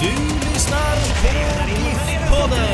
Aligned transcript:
Du 0.00 0.06
lyssnar 0.06 0.96
på 1.22 1.28
GIF-podden. 2.10 2.68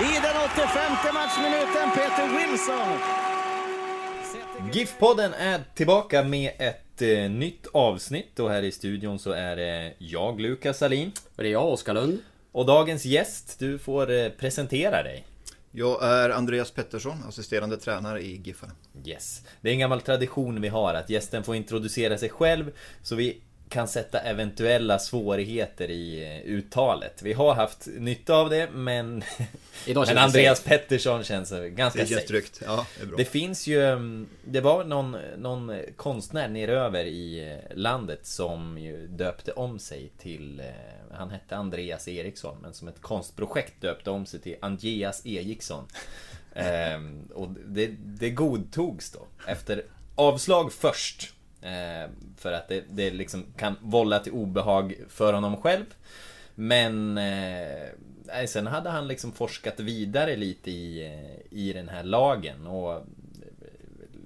I 0.00 0.14
den 0.22 0.36
85 0.54 1.14
matchminuten. 1.14 1.90
Peter 1.94 2.28
Wilson. 2.36 2.98
GIF-podden 4.72 5.32
är 5.38 5.64
tillbaka 5.74 6.22
med 6.22 6.52
ett 6.58 7.02
eh, 7.02 7.30
nytt 7.30 7.66
avsnitt 7.72 8.38
och 8.38 8.50
här 8.50 8.62
i 8.62 8.72
studion 8.72 9.18
så 9.18 9.30
är 9.30 9.56
det 9.56 9.94
jag, 9.98 10.40
Lukas 10.40 10.78
Salin. 10.78 11.12
Och 11.36 11.42
det 11.42 11.48
är 11.48 11.52
jag, 11.52 11.72
Oskar 11.72 11.94
Lund. 11.94 12.18
Och 12.52 12.66
dagens 12.66 13.04
gäst, 13.04 13.56
du 13.58 13.78
får 13.78 14.10
eh, 14.10 14.28
presentera 14.28 15.02
dig. 15.02 15.24
Jag 15.70 16.04
är 16.04 16.30
Andreas 16.30 16.70
Pettersson, 16.70 17.24
assisterande 17.28 17.76
tränare 17.76 18.22
i 18.22 18.36
Giffarna. 18.44 18.72
Yes. 19.04 19.42
Det 19.60 19.68
är 19.68 19.72
en 19.72 19.78
gammal 19.78 20.00
tradition 20.00 20.60
vi 20.60 20.68
har 20.68 20.94
att 20.94 21.10
gästen 21.10 21.44
får 21.44 21.56
introducera 21.56 22.18
sig 22.18 22.28
själv 22.28 22.72
så 23.02 23.14
vi 23.14 23.40
kan 23.72 23.88
sätta 23.88 24.20
eventuella 24.20 24.98
svårigheter 24.98 25.90
i 25.90 26.24
eh, 26.24 26.52
uttalet. 26.52 27.22
Vi 27.22 27.32
har 27.32 27.54
haft 27.54 27.88
nytta 27.98 28.34
av 28.34 28.50
det 28.50 28.70
men... 28.72 29.24
Men 29.86 30.18
Andreas 30.18 30.58
safe. 30.58 30.68
Pettersson 30.68 31.24
känns 31.24 31.52
eh, 31.52 31.64
ganska 31.64 32.00
Det 32.00 32.06
känns 32.06 32.20
safe. 32.20 32.28
tryggt. 32.28 32.62
Ja, 32.66 32.86
det 32.96 33.02
är 33.02 33.06
bra. 33.06 33.16
Det 33.16 33.24
finns 33.24 33.66
ju, 33.66 33.86
mm, 33.86 34.28
det 34.44 34.60
var 34.60 34.84
någon, 34.84 35.16
någon 35.36 35.80
konstnär 35.96 36.48
neröver 36.48 37.04
i 37.04 37.50
eh, 37.52 37.76
landet 37.76 38.26
som 38.26 38.78
ju 38.78 39.06
döpte 39.06 39.52
om 39.52 39.78
sig 39.78 40.12
till, 40.18 40.62
han 41.12 41.30
hette 41.30 41.56
Andreas 41.56 42.08
Eriksson, 42.08 42.56
men 42.62 42.74
som 42.74 42.88
ett 42.88 43.00
konstprojekt 43.00 43.80
döpte 43.80 44.10
om 44.10 44.26
sig 44.26 44.40
till 44.40 44.56
Andreas 44.60 45.26
Eriksson. 45.26 45.84
Ehm, 46.54 47.28
och 47.34 47.48
det, 47.66 47.86
det 47.98 48.30
godtogs 48.30 49.10
då, 49.10 49.26
efter 49.46 49.82
avslag 50.14 50.72
först. 50.72 51.32
Eh, 51.62 52.10
för 52.36 52.52
att 52.52 52.68
det, 52.68 52.84
det 52.90 53.10
liksom 53.10 53.44
kan 53.56 53.76
vålla 53.80 54.18
till 54.18 54.32
obehag 54.32 54.94
för 55.08 55.32
honom 55.32 55.56
själv. 55.56 55.84
Men 56.54 57.18
eh, 57.18 57.88
nej, 58.24 58.48
sen 58.48 58.66
hade 58.66 58.90
han 58.90 59.08
liksom 59.08 59.32
forskat 59.32 59.80
vidare 59.80 60.36
lite 60.36 60.70
i, 60.70 61.06
eh, 61.06 61.58
i 61.58 61.72
den 61.72 61.88
här 61.88 62.02
lagen 62.02 62.66
och 62.66 62.92
eh, 62.92 63.02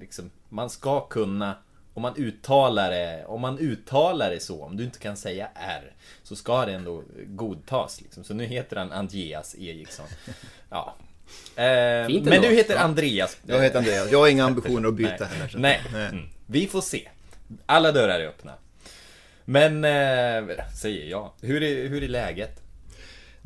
liksom, 0.00 0.30
man 0.48 0.70
ska 0.70 1.00
kunna 1.00 1.54
om 1.94 2.02
man 2.02 2.16
uttalar 2.16 2.90
det, 2.90 3.24
om 3.26 3.40
man 3.40 3.58
uttalar 3.58 4.30
det 4.30 4.40
så, 4.40 4.62
om 4.64 4.76
du 4.76 4.84
inte 4.84 4.98
kan 4.98 5.16
säga 5.16 5.48
R 5.54 5.92
Så 6.22 6.36
ska 6.36 6.66
det 6.66 6.72
ändå 6.72 7.02
godtas 7.26 8.00
liksom. 8.00 8.24
Så 8.24 8.34
nu 8.34 8.44
heter 8.44 8.76
han 8.76 8.92
Andreas 8.92 9.54
Eriksson 9.58 10.06
Ja 10.70 10.94
Men 11.56 12.42
du 12.42 12.48
heter. 12.48 12.76
Andreas 12.76 13.36
Jag 13.46 13.62
heter 13.62 13.78
Andreas. 13.78 14.10
Jag 14.12 14.18
har 14.18 14.28
inga 14.28 14.44
ambitioner 14.44 14.88
att 14.88 14.94
byta 14.94 15.16
Nej. 15.20 15.28
heller. 15.28 15.48
så- 15.48 15.58
Nej, 15.58 15.80
Mm. 15.94 16.24
vi 16.46 16.66
får 16.66 16.80
se 16.80 17.08
alla 17.66 17.92
dörrar 17.92 18.20
är 18.20 18.26
öppna 18.26 18.52
Men, 19.44 19.84
eh, 19.84 20.64
säger 20.74 21.10
jag 21.10 21.32
Hur 21.40 21.62
är, 21.62 21.88
hur 21.88 22.02
är 22.02 22.08
läget? 22.08 22.62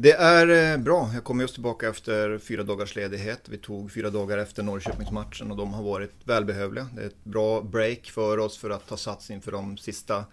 Det 0.03 0.13
är 0.13 0.73
eh, 0.73 0.79
bra. 0.79 1.11
Jag 1.15 1.25
kom 1.25 1.41
just 1.41 1.55
tillbaka 1.55 1.89
efter 1.89 2.39
fyra 2.39 2.63
dagars 2.63 2.97
ledighet. 2.97 3.41
Vi 3.49 3.59
tog 3.59 3.93
fyra 3.93 4.11
dagar 4.11 4.39
efter 4.39 4.63
Norrköpingsmatchen 4.63 5.51
och 5.51 5.57
de 5.57 5.75
har 5.75 5.83
varit 5.83 6.13
välbehövliga. 6.25 6.89
Det 6.95 7.03
är 7.03 7.07
ett 7.07 7.25
bra 7.25 7.63
break 7.63 8.07
för 8.07 8.39
oss 8.39 8.59
för 8.59 8.71
att 8.71 8.89
ta 8.89 8.97
sats 8.97 9.31
inför 9.31 9.53
de 9.53 9.79
sista 9.79 10.25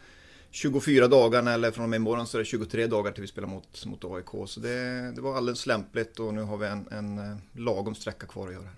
24 0.52 1.08
dagarna 1.08 1.54
eller 1.54 1.72
från 1.72 1.84
och 1.84 1.90
med 1.90 1.98
imorgon 1.98 2.28
så 2.28 2.38
är 2.38 2.40
det 2.40 2.46
23 2.46 2.88
dagar 2.88 3.12
till 3.12 3.22
vi 3.22 3.28
spelar 3.28 3.48
mot, 3.48 3.86
mot 3.86 4.06
AIK. 4.06 4.50
Så 4.50 4.60
det, 4.60 5.12
det 5.16 5.22
var 5.22 5.38
alldeles 5.38 5.66
lämpligt 5.66 6.20
och 6.20 6.34
nu 6.34 6.42
har 6.42 6.58
vi 6.58 6.68
en, 6.68 6.88
en 6.92 7.18
eh, 7.18 7.38
lagom 7.52 7.96
sträcka 7.96 8.28
kvar 8.28 8.48
att 8.48 8.54
göra. 8.54 8.70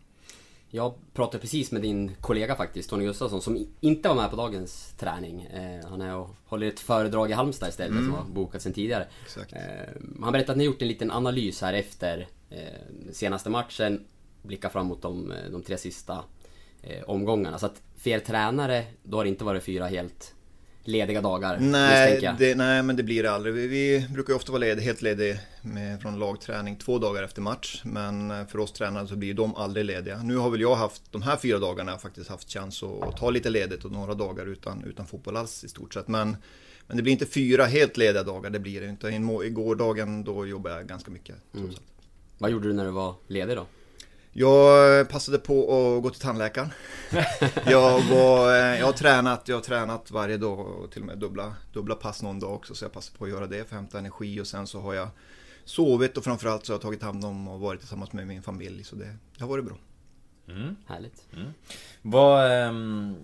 Jag 0.72 0.94
pratade 1.14 1.42
precis 1.42 1.72
med 1.72 1.82
din 1.82 2.16
kollega 2.22 2.56
faktiskt, 2.56 2.90
Tony 2.90 3.06
Gustafsson, 3.06 3.42
som 3.42 3.68
inte 3.80 4.10
var 4.10 4.16
med 4.16 4.30
på 4.30 4.36
dagens 4.36 4.94
träning. 4.98 5.42
Eh, 5.42 5.90
han 5.90 6.02
är 6.02 6.16
och 6.16 6.30
håller 6.46 6.68
ett 6.68 6.80
föredrag 6.80 7.30
i 7.30 7.34
Halmstad 7.34 7.70
istället, 7.70 8.04
som 8.04 8.14
har 8.14 8.24
bokat 8.24 8.62
sen 8.62 8.74
tidigare. 8.74 9.08
Eh, 9.52 9.62
han 10.22 10.32
berättade 10.34 10.52
att 10.52 10.58
ni 10.58 10.64
gjort 10.64 10.82
en 10.82 10.88
liten 10.88 11.12
analys 11.12 11.62
här 11.62 11.74
efter 11.74 12.28
eh, 12.50 13.12
senaste 13.12 13.50
matchen. 13.50 14.06
Blickar 14.42 14.70
fram 14.70 14.86
mot 14.88 15.02
de, 15.02 15.34
de 15.52 15.62
tre 15.62 15.78
sista 15.78 16.24
eh, 16.82 17.04
omgångarna. 17.04 17.60
Så 17.60 17.66
att 17.66 17.82
för 17.98 18.10
er 18.10 18.20
tränare, 18.20 18.86
då 19.04 19.18
har 19.18 19.24
det 19.24 19.30
inte 19.30 19.44
varit 19.44 19.64
fyra 19.64 19.88
helt 19.88 20.36
lediga 20.90 21.22
dagar, 21.22 21.58
Nej, 21.60 22.36
det, 22.38 22.56
nej, 22.56 22.84
men 22.84 22.96
det 22.96 23.04
blir 23.04 23.24
det 23.24 23.32
aldrig. 23.32 23.54
Vi, 23.54 23.68
vi 23.68 24.08
brukar 24.14 24.34
ju 24.34 24.38
ofta 24.38 24.52
vara 24.52 24.60
lediga, 24.60 24.86
helt 24.86 25.02
lediga 25.02 25.38
med, 25.62 26.02
från 26.02 26.20
lagträning 26.20 26.76
två 26.76 26.98
dagar 26.98 27.24
efter 27.24 27.42
match. 27.42 27.82
Men 27.86 28.32
eh, 28.32 28.48
för 28.48 28.60
oss 28.60 28.72
tränare 28.72 29.08
så 29.08 29.16
blir 29.16 29.34
de 29.34 29.56
aldrig 29.56 29.86
lediga. 29.86 30.24
Nu 30.24 30.38
har 30.38 30.50
väl 30.50 30.62
jag 30.62 30.76
haft, 30.76 31.12
de 31.12 31.22
här 31.22 31.38
fyra 31.38 31.60
dagarna, 31.60 31.98
faktiskt 31.98 32.30
haft 32.30 32.52
chans 32.52 32.84
att, 32.84 33.18
ta 33.18 33.30
lite 33.30 33.50
ledigt 33.50 33.86
och 33.86 33.92
några 33.92 34.14
dagar 34.14 34.46
utan, 34.46 34.84
utan 34.84 35.08
fotboll 35.08 35.38
alls 35.38 35.64
i 35.64 35.70
stort 35.70 35.94
sett. 35.94 36.08
Men, 36.08 36.38
men 36.88 36.98
det 36.98 37.04
blir 37.04 37.14
inte 37.14 37.26
fyra 37.26 37.66
helt 37.66 37.98
lediga 37.98 38.24
dagar, 38.24 38.50
det 38.50 38.60
blir 38.60 38.82
det 38.82 38.88
inte. 38.88 39.08
Igår 39.08 39.76
dagen 39.76 40.24
då 40.24 40.48
jobbade 40.48 40.76
jag 40.76 40.88
ganska 40.88 41.12
mycket. 41.12 41.36
allt. 41.56 41.82
Vad 42.38 42.52
gjorde 42.52 42.68
du 42.68 42.74
när 42.74 42.86
du 42.86 42.92
var 42.92 43.16
ledig 43.28 43.56
då? 43.58 43.66
Jag 44.32 45.10
passade 45.10 45.38
på 45.38 45.62
att 45.62 46.04
gå 46.04 46.10
till 46.10 46.22
tandläkaren. 46.22 46.70
Jag, 47.66 48.02
var, 48.02 48.56
eh, 48.56 48.80
jag, 48.80 48.86
har 48.86 48.94
tränat, 48.94 49.48
jag 49.48 49.56
har 49.56 49.62
tränat 49.62 50.12
varje 50.12 50.38
dag 50.38 50.60
och 50.60 50.92
till 50.92 51.02
och 51.02 51.08
med 51.08 51.18
dubbla, 51.18 51.56
dubbla 51.74 51.96
pass 51.96 52.22
någon 52.22 52.40
dag 52.40 52.54
också. 52.54 52.76
Så 52.76 52.86
jag 52.86 52.92
passade 52.92 53.18
på 53.18 53.26
att 53.26 53.32
göra 53.32 53.48
det 53.48 53.56
för 53.56 53.64
att 53.64 53.82
hämta 53.82 54.00
energi 54.00 54.42
och 54.42 54.48
sen 54.48 54.68
så 54.68 54.80
har 54.80 54.94
jag 54.94 55.08
sovit 55.64 56.18
och 56.18 56.24
framförallt 56.24 56.66
så 56.66 56.72
har 56.72 56.76
jag 56.76 56.82
tagit 56.82 57.02
hand 57.02 57.26
om 57.26 57.48
och 57.48 57.60
varit 57.60 57.80
tillsammans 57.80 58.14
med 58.14 58.28
min 58.28 58.42
familj. 58.42 58.84
Så 58.84 58.96
det, 58.96 59.16
det 59.38 59.44
har 59.44 59.48
varit 59.48 59.66
bra. 59.66 59.78
Härligt. 60.88 61.28
Vad, 62.02 62.52
ehm, 62.52 63.16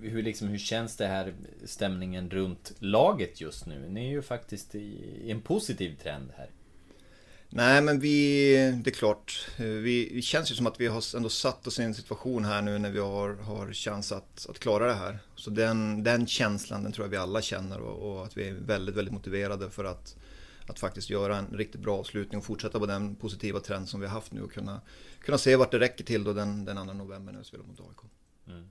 hur, 0.00 0.22
liksom, 0.22 0.48
hur 0.48 0.58
känns 0.58 0.96
det 0.96 1.06
här 1.06 1.34
stämningen 1.64 2.30
runt 2.30 2.72
laget 2.78 3.40
just 3.40 3.66
nu? 3.66 3.88
Ni 3.88 4.06
är 4.06 4.10
ju 4.10 4.22
faktiskt 4.22 4.74
i 4.74 5.30
en 5.30 5.40
positiv 5.40 5.96
trend 6.02 6.30
här. 6.36 6.50
Nej 7.52 7.82
men 7.82 8.00
vi, 8.00 8.52
det 8.84 8.90
är 8.90 8.94
klart, 8.94 9.48
eh, 9.56 9.64
vi, 9.64 10.10
det 10.14 10.22
känns 10.22 10.50
ju 10.50 10.54
som 10.54 10.66
att 10.66 10.80
vi 10.80 10.86
har 10.86 11.16
ändå 11.16 11.28
satt 11.28 11.66
oss 11.66 11.80
i 11.80 11.82
en 11.82 11.94
situation 11.94 12.44
här 12.44 12.62
nu 12.62 12.78
när 12.78 12.90
vi 12.90 12.98
har, 12.98 13.34
har 13.34 13.72
chans 13.72 14.12
att, 14.12 14.46
att 14.48 14.58
klara 14.58 14.86
det 14.86 14.94
här. 14.94 15.18
Så 15.36 15.50
den, 15.50 16.02
den 16.02 16.26
känslan, 16.26 16.82
den 16.82 16.92
tror 16.92 17.06
jag 17.06 17.10
vi 17.10 17.16
alla 17.16 17.42
känner 17.42 17.80
och, 17.80 18.12
och 18.12 18.24
att 18.24 18.36
vi 18.36 18.48
är 18.48 18.52
väldigt, 18.52 18.94
väldigt 18.94 19.14
motiverade 19.14 19.70
för 19.70 19.84
att, 19.84 20.16
att 20.66 20.78
faktiskt 20.78 21.10
göra 21.10 21.36
en 21.36 21.46
riktigt 21.46 21.80
bra 21.80 21.98
avslutning 21.98 22.38
och 22.38 22.44
fortsätta 22.44 22.78
på 22.78 22.86
den 22.86 23.14
positiva 23.14 23.60
trend 23.60 23.88
som 23.88 24.00
vi 24.00 24.06
har 24.06 24.14
haft 24.14 24.32
nu 24.32 24.42
och 24.42 24.52
kunna, 24.52 24.80
kunna 25.20 25.38
se 25.38 25.56
vart 25.56 25.70
det 25.70 25.78
räcker 25.78 26.04
till 26.04 26.24
då 26.24 26.32
den, 26.32 26.64
den 26.64 26.76
2 26.76 26.92
november 26.92 27.32
när 27.32 27.38
vi 27.38 27.44
spelar 27.44 27.64
mot 27.64 27.80
AIK. 27.80 28.10
Mm. 28.46 28.70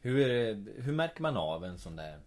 Hur, 0.00 0.82
hur 0.82 0.92
märker 0.92 1.22
man 1.22 1.36
av 1.36 1.64
en 1.64 1.78
sån 1.78 1.96
där 1.96 2.18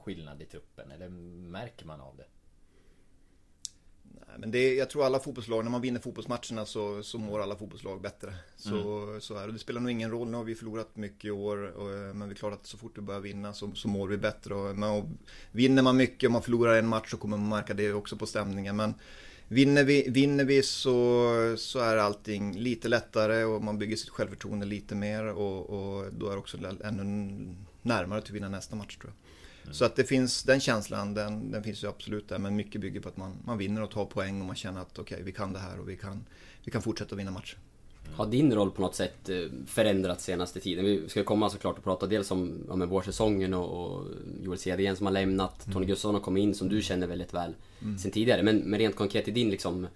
skillnad 0.00 0.42
i 0.42 0.44
truppen? 0.44 0.90
Eller 0.90 1.08
märker 1.08 1.86
man 1.86 2.00
av 2.00 2.16
det? 2.16 2.26
Men 4.38 4.50
det, 4.50 4.74
jag 4.74 4.90
tror 4.90 5.04
alla 5.04 5.18
fotbollslag, 5.18 5.64
när 5.64 5.70
man 5.70 5.80
vinner 5.80 6.00
fotbollsmatcherna 6.00 6.66
så, 6.66 7.02
så 7.02 7.18
mår 7.18 7.42
alla 7.42 7.56
fotbollslag 7.56 8.00
bättre. 8.00 8.34
Så, 8.56 9.16
så 9.20 9.36
är 9.36 9.46
det. 9.46 9.52
Det 9.52 9.58
spelar 9.58 9.80
nog 9.80 9.90
ingen 9.90 10.10
roll, 10.10 10.30
nu 10.30 10.36
har 10.36 10.44
vi 10.44 10.54
förlorat 10.54 10.96
mycket 10.96 11.24
i 11.24 11.30
år. 11.30 11.76
Och, 11.76 12.16
men 12.16 12.28
det 12.28 12.32
är 12.32 12.36
klart 12.36 12.52
att 12.52 12.66
så 12.66 12.78
fort 12.78 12.98
vi 12.98 13.02
börjar 13.02 13.20
vinna 13.20 13.52
så, 13.52 13.70
så 13.74 13.88
mår 13.88 14.08
vi 14.08 14.16
bättre. 14.16 14.54
Och, 14.54 14.78
men, 14.78 14.90
och, 14.90 15.04
vinner 15.52 15.82
man 15.82 15.96
mycket 15.96 16.26
och 16.26 16.32
man 16.32 16.42
förlorar 16.42 16.78
en 16.78 16.88
match 16.88 17.10
så 17.10 17.16
kommer 17.16 17.36
man 17.36 17.48
märka 17.48 17.74
det 17.74 17.92
också 17.92 18.16
på 18.16 18.26
stämningen. 18.26 18.76
Men 18.76 18.94
vinner 19.48 19.84
vi, 19.84 20.10
vinner 20.10 20.44
vi 20.44 20.62
så, 20.62 21.54
så 21.58 21.78
är 21.78 21.96
allting 21.96 22.58
lite 22.58 22.88
lättare 22.88 23.44
och 23.44 23.62
man 23.62 23.78
bygger 23.78 23.96
sitt 23.96 24.08
självförtroende 24.08 24.66
lite 24.66 24.94
mer. 24.94 25.24
Och, 25.24 25.70
och 25.70 26.12
då 26.12 26.26
är 26.26 26.32
det 26.32 26.38
också 26.38 26.58
ännu 26.84 27.54
närmare 27.82 28.18
att 28.18 28.30
vinna 28.30 28.48
nästa 28.48 28.76
match 28.76 28.96
tror 28.96 29.12
jag. 29.12 29.21
Så 29.70 29.84
att 29.84 29.96
det 29.96 30.04
finns, 30.04 30.42
den 30.42 30.60
känslan, 30.60 31.14
den, 31.14 31.50
den 31.50 31.62
finns 31.62 31.84
ju 31.84 31.88
absolut 31.88 32.28
där. 32.28 32.38
Men 32.38 32.56
mycket 32.56 32.80
bygger 32.80 33.00
på 33.00 33.08
att 33.08 33.16
man, 33.16 33.32
man 33.44 33.58
vinner 33.58 33.82
och 33.82 33.90
tar 33.90 34.04
poäng 34.04 34.40
och 34.40 34.46
man 34.46 34.56
känner 34.56 34.80
att 34.80 34.98
okej, 34.98 35.22
vi 35.24 35.32
kan 35.32 35.52
det 35.52 35.58
här 35.58 35.80
och 35.80 35.88
vi 35.88 35.96
kan, 35.96 36.24
vi 36.64 36.70
kan 36.70 36.82
fortsätta 36.82 37.16
vinna 37.16 37.30
matcher. 37.30 37.58
Har 38.14 38.26
din 38.26 38.54
roll 38.54 38.70
på 38.70 38.82
något 38.82 38.94
sätt 38.94 39.28
eh, 39.28 39.36
förändrats 39.66 40.24
senaste 40.24 40.60
tiden? 40.60 40.84
Vi 40.84 41.08
ska 41.08 41.24
komma 41.24 41.50
såklart 41.50 41.78
och 41.78 41.84
prata 41.84 42.06
dels 42.06 42.30
om 42.30 42.64
ja, 42.68 42.86
vårsäsongen 42.86 43.54
och, 43.54 43.96
och 43.96 44.06
Joel 44.42 44.58
Cedergren 44.58 44.96
som 44.96 45.06
har 45.06 45.12
lämnat. 45.12 45.66
Mm. 45.66 45.74
Tony 45.74 45.86
Gustafsson 45.86 46.14
har 46.14 46.20
kommit 46.20 46.42
in 46.42 46.54
som 46.54 46.68
du 46.68 46.82
känner 46.82 47.06
väldigt 47.06 47.34
väl 47.34 47.54
mm. 47.82 47.98
sen 47.98 48.10
tidigare. 48.10 48.42
Men, 48.42 48.56
men 48.56 48.78
rent 48.78 48.96
konkret 48.96 49.28
i 49.28 49.30
din 49.30 49.50
liksom 49.50 49.84
eh, 49.84 49.90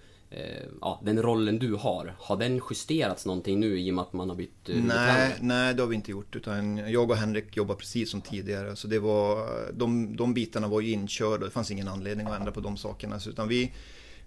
ja, 0.81 1.01
den 1.05 1.23
rollen 1.23 1.59
du 1.59 1.75
har, 1.75 2.15
har 2.19 2.37
den 2.37 2.61
justerats 2.71 3.27
någonting 3.27 3.61
nu 3.61 3.81
i 3.81 3.91
och 3.91 3.95
med 3.95 4.03
att 4.03 4.13
man 4.13 4.29
har 4.29 4.37
bytt 4.37 4.69
eh, 4.69 4.77
nej, 4.77 5.37
nej, 5.41 5.75
det 5.75 5.83
har 5.83 5.89
vi 5.89 5.95
inte 5.95 6.11
gjort. 6.11 6.37
Utan 6.37 6.77
jag 6.77 7.11
och 7.11 7.17
Henrik 7.17 7.57
jobbar 7.57 7.75
precis 7.75 8.11
som 8.11 8.21
tidigare. 8.21 8.77
Så 8.77 8.89
det 8.89 8.99
var, 8.99 9.49
de, 9.73 10.17
de 10.17 10.35
bitarna 10.35 10.69
var 10.69 10.81
ju 10.81 10.91
inkörda. 10.93 11.45
Det 11.45 11.51
fanns 11.51 11.71
ingen 11.71 11.89
anledning 11.89 12.27
att 12.27 12.39
ändra 12.39 12.53
på 12.53 12.61
de 12.61 12.77
sakerna. 12.77 13.21
Så, 13.21 13.31
utan 13.31 13.49
vi, 13.49 13.73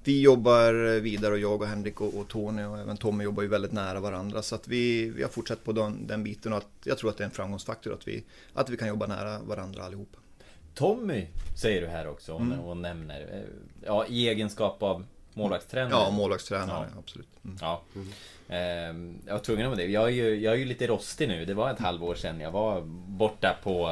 vi 0.03 0.21
jobbar 0.21 0.99
vidare 0.99 1.33
och 1.33 1.39
jag 1.39 1.61
och 1.61 1.67
Henrik 1.67 2.01
och, 2.01 2.17
och 2.17 2.27
Tony 2.27 2.63
och 2.63 2.79
även 2.79 2.97
Tommy 2.97 3.23
jobbar 3.23 3.43
ju 3.43 3.49
väldigt 3.49 3.71
nära 3.71 3.99
varandra. 3.99 4.41
Så 4.41 4.55
att 4.55 4.67
vi, 4.67 5.09
vi 5.09 5.21
har 5.21 5.29
fortsatt 5.29 5.63
på 5.63 5.71
den, 5.71 6.07
den 6.07 6.23
biten 6.23 6.51
och 6.51 6.57
att, 6.57 6.71
jag 6.83 6.97
tror 6.97 7.09
att 7.09 7.17
det 7.17 7.23
är 7.23 7.25
en 7.25 7.31
framgångsfaktor 7.31 7.93
att 7.93 8.07
vi, 8.07 8.23
att 8.53 8.69
vi 8.69 8.77
kan 8.77 8.87
jobba 8.87 9.07
nära 9.07 9.39
varandra 9.39 9.83
allihopa. 9.83 10.17
Tommy 10.73 11.27
säger 11.61 11.81
du 11.81 11.87
här 11.87 12.07
också 12.07 12.33
och, 12.33 12.41
mm. 12.41 12.59
och 12.59 12.77
nämner. 12.77 13.21
Eh, 13.21 13.53
ja, 13.85 14.05
i 14.09 14.29
egenskap 14.29 14.83
av 14.83 15.05
målvaktstränare. 15.33 15.91
Ja, 15.91 16.11
målvaktstränare, 16.11 16.87
ja. 16.93 16.99
absolut. 16.99 17.27
Mm. 17.45 17.57
Ja. 17.61 17.81
Mm. 18.49 19.17
jag 19.25 19.33
var 19.33 19.39
tvungen 19.39 19.67
om 19.67 19.77
det. 19.77 19.85
Jag 19.85 20.03
är, 20.03 20.09
ju, 20.09 20.35
jag 20.35 20.53
är 20.53 20.57
ju 20.57 20.65
lite 20.65 20.87
rostig 20.87 21.27
nu. 21.27 21.45
Det 21.45 21.53
var 21.53 21.71
ett 21.71 21.79
halvår 21.79 22.15
sedan 22.15 22.39
jag 22.39 22.51
var 22.51 22.81
borta 23.07 23.57
på, 23.63 23.89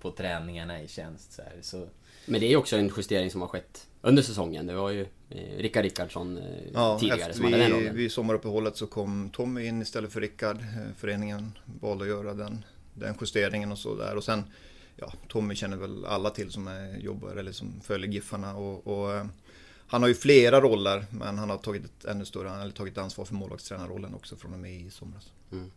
på 0.00 0.10
träningarna 0.10 0.82
i 0.82 0.88
tjänst. 0.88 1.32
Så, 1.32 1.42
här. 1.42 1.52
så 1.62 1.86
Men 2.26 2.40
det 2.40 2.52
är 2.52 2.56
också 2.56 2.76
en 2.76 2.92
justering 2.96 3.30
som 3.30 3.40
har 3.40 3.48
skett 3.48 3.86
under 4.02 4.22
säsongen. 4.22 4.66
Det 4.66 4.74
var 4.74 4.90
ju 4.90 5.06
eh, 5.30 5.56
Rickard 5.58 5.84
Rickardsson 5.84 6.38
eh, 6.38 6.44
ja, 6.74 6.98
tidigare 6.98 7.32
som 7.32 7.46
vi, 7.46 7.52
hade 7.52 7.64
den 7.64 7.72
rollen. 7.72 7.96
Vid 7.96 8.12
sommaruppehållet 8.12 8.76
så 8.76 8.86
kom 8.86 9.30
Tommy 9.30 9.66
in 9.66 9.82
istället 9.82 10.12
för 10.12 10.20
Rickard. 10.20 10.58
Föreningen 10.96 11.58
valde 11.80 12.04
att 12.04 12.08
göra 12.08 12.34
den, 12.34 12.64
den 12.94 13.14
justeringen 13.20 13.72
och 13.72 13.78
så 13.78 13.94
där. 13.94 14.16
Och 14.16 14.24
sen, 14.24 14.44
ja, 14.96 15.12
Tommy 15.28 15.54
känner 15.54 15.76
väl 15.76 16.04
alla 16.04 16.30
till 16.30 16.50
som 16.50 16.68
är, 16.68 16.96
jobbar 16.98 17.36
eller 17.36 17.52
som 17.52 17.80
följer 17.84 18.10
Giffarna. 18.10 18.56
Och, 18.56 18.86
och 18.86 19.26
han 19.90 20.02
har 20.02 20.08
ju 20.08 20.14
flera 20.14 20.60
roller, 20.60 21.06
men 21.10 21.38
han 21.38 21.50
har 21.50 21.58
tagit 21.58 21.84
ett 21.84 22.04
ännu 22.04 22.24
större, 22.24 22.62
eller 22.62 22.72
tagit 22.72 22.98
ansvar 22.98 23.24
för 23.24 23.34
målvaktstränarrollen 23.34 24.14
också 24.14 24.36
från 24.36 24.52
och 24.52 24.58
med 24.58 24.72
i 24.72 24.90
somras. 24.90 25.32
Mm. 25.52 25.70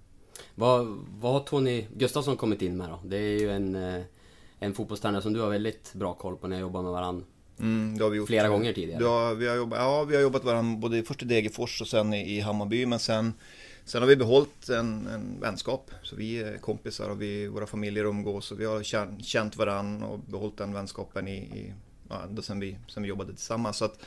Vad, 0.56 0.86
vad 1.20 1.34
har 1.34 1.40
Tony 1.40 1.86
Gustafsson 1.96 2.38
kommit 2.38 2.62
in 2.62 2.78
med 2.78 2.90
då? 2.90 3.00
Det 3.06 3.18
är 3.18 3.40
ju 3.40 3.52
en, 3.52 3.76
en 4.60 4.74
fotbollstränare 4.74 5.22
som 5.22 5.34
du 5.34 5.42
har 5.42 5.50
väldigt 5.50 5.94
bra 5.94 6.14
koll 6.14 6.38
på 6.38 6.48
när 6.48 6.56
jag 6.56 6.62
jobbar 6.62 6.82
med 6.82 6.92
varandra 6.92 7.26
Mm, 7.60 7.98
det 7.98 8.04
har 8.04 8.12
vi 8.12 8.18
gjort. 8.18 8.28
Flera 8.28 8.48
gånger 8.48 8.74
tidigare? 8.74 9.04
Ja, 9.04 9.34
vi 9.34 9.48
har 9.48 9.56
jobbat, 9.56 9.80
ja, 9.80 10.04
vi 10.04 10.16
har 10.16 10.22
jobbat 10.22 10.44
varandra 10.44 10.78
både 10.78 11.04
först 11.04 11.22
i 11.22 11.26
Degerfors 11.26 11.82
och 11.82 11.88
sen 11.88 12.14
i, 12.14 12.38
i 12.38 12.40
Hammarby. 12.40 12.86
Men 12.86 13.00
sen, 13.00 13.34
sen 13.86 14.02
har 14.02 14.10
vi 14.10 14.16
behållit 14.16 14.70
en, 14.70 15.08
en 15.08 15.40
vänskap. 15.40 15.92
Så 16.04 16.16
vi 16.16 16.38
är 16.44 16.58
kompisar 16.58 17.10
och 17.10 17.22
vi, 17.22 17.48
våra 17.48 17.66
familjer 17.66 18.06
umgås. 18.06 18.52
Och 18.52 18.60
vi 18.60 18.66
har 18.66 18.84
känt, 19.24 19.56
varandra 19.56 20.08
och 20.08 20.20
behållit 20.20 20.58
den 20.58 20.74
vänskapen 20.74 21.28
i, 21.28 21.38
i 21.38 21.74
ja, 22.36 22.42
sen, 22.42 22.60
vi, 22.60 22.78
sen 22.88 23.04
vi 23.04 23.10
jobbade 23.10 23.34
tillsammans. 23.34 23.78
Så 23.78 23.86
att 23.86 24.00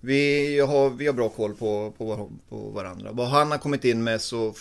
vi, 0.00 0.60
har, 0.60 0.90
vi 0.90 1.06
har 1.06 1.14
bra 1.14 1.28
koll 1.28 1.54
på, 1.54 1.92
på, 1.98 2.30
på 2.48 2.56
varandra. 2.56 3.12
Vad 3.12 3.28
han 3.28 3.50
har 3.50 3.58
kommit 3.58 3.84
in 3.84 4.04
med 4.04 4.20
så 4.20 4.54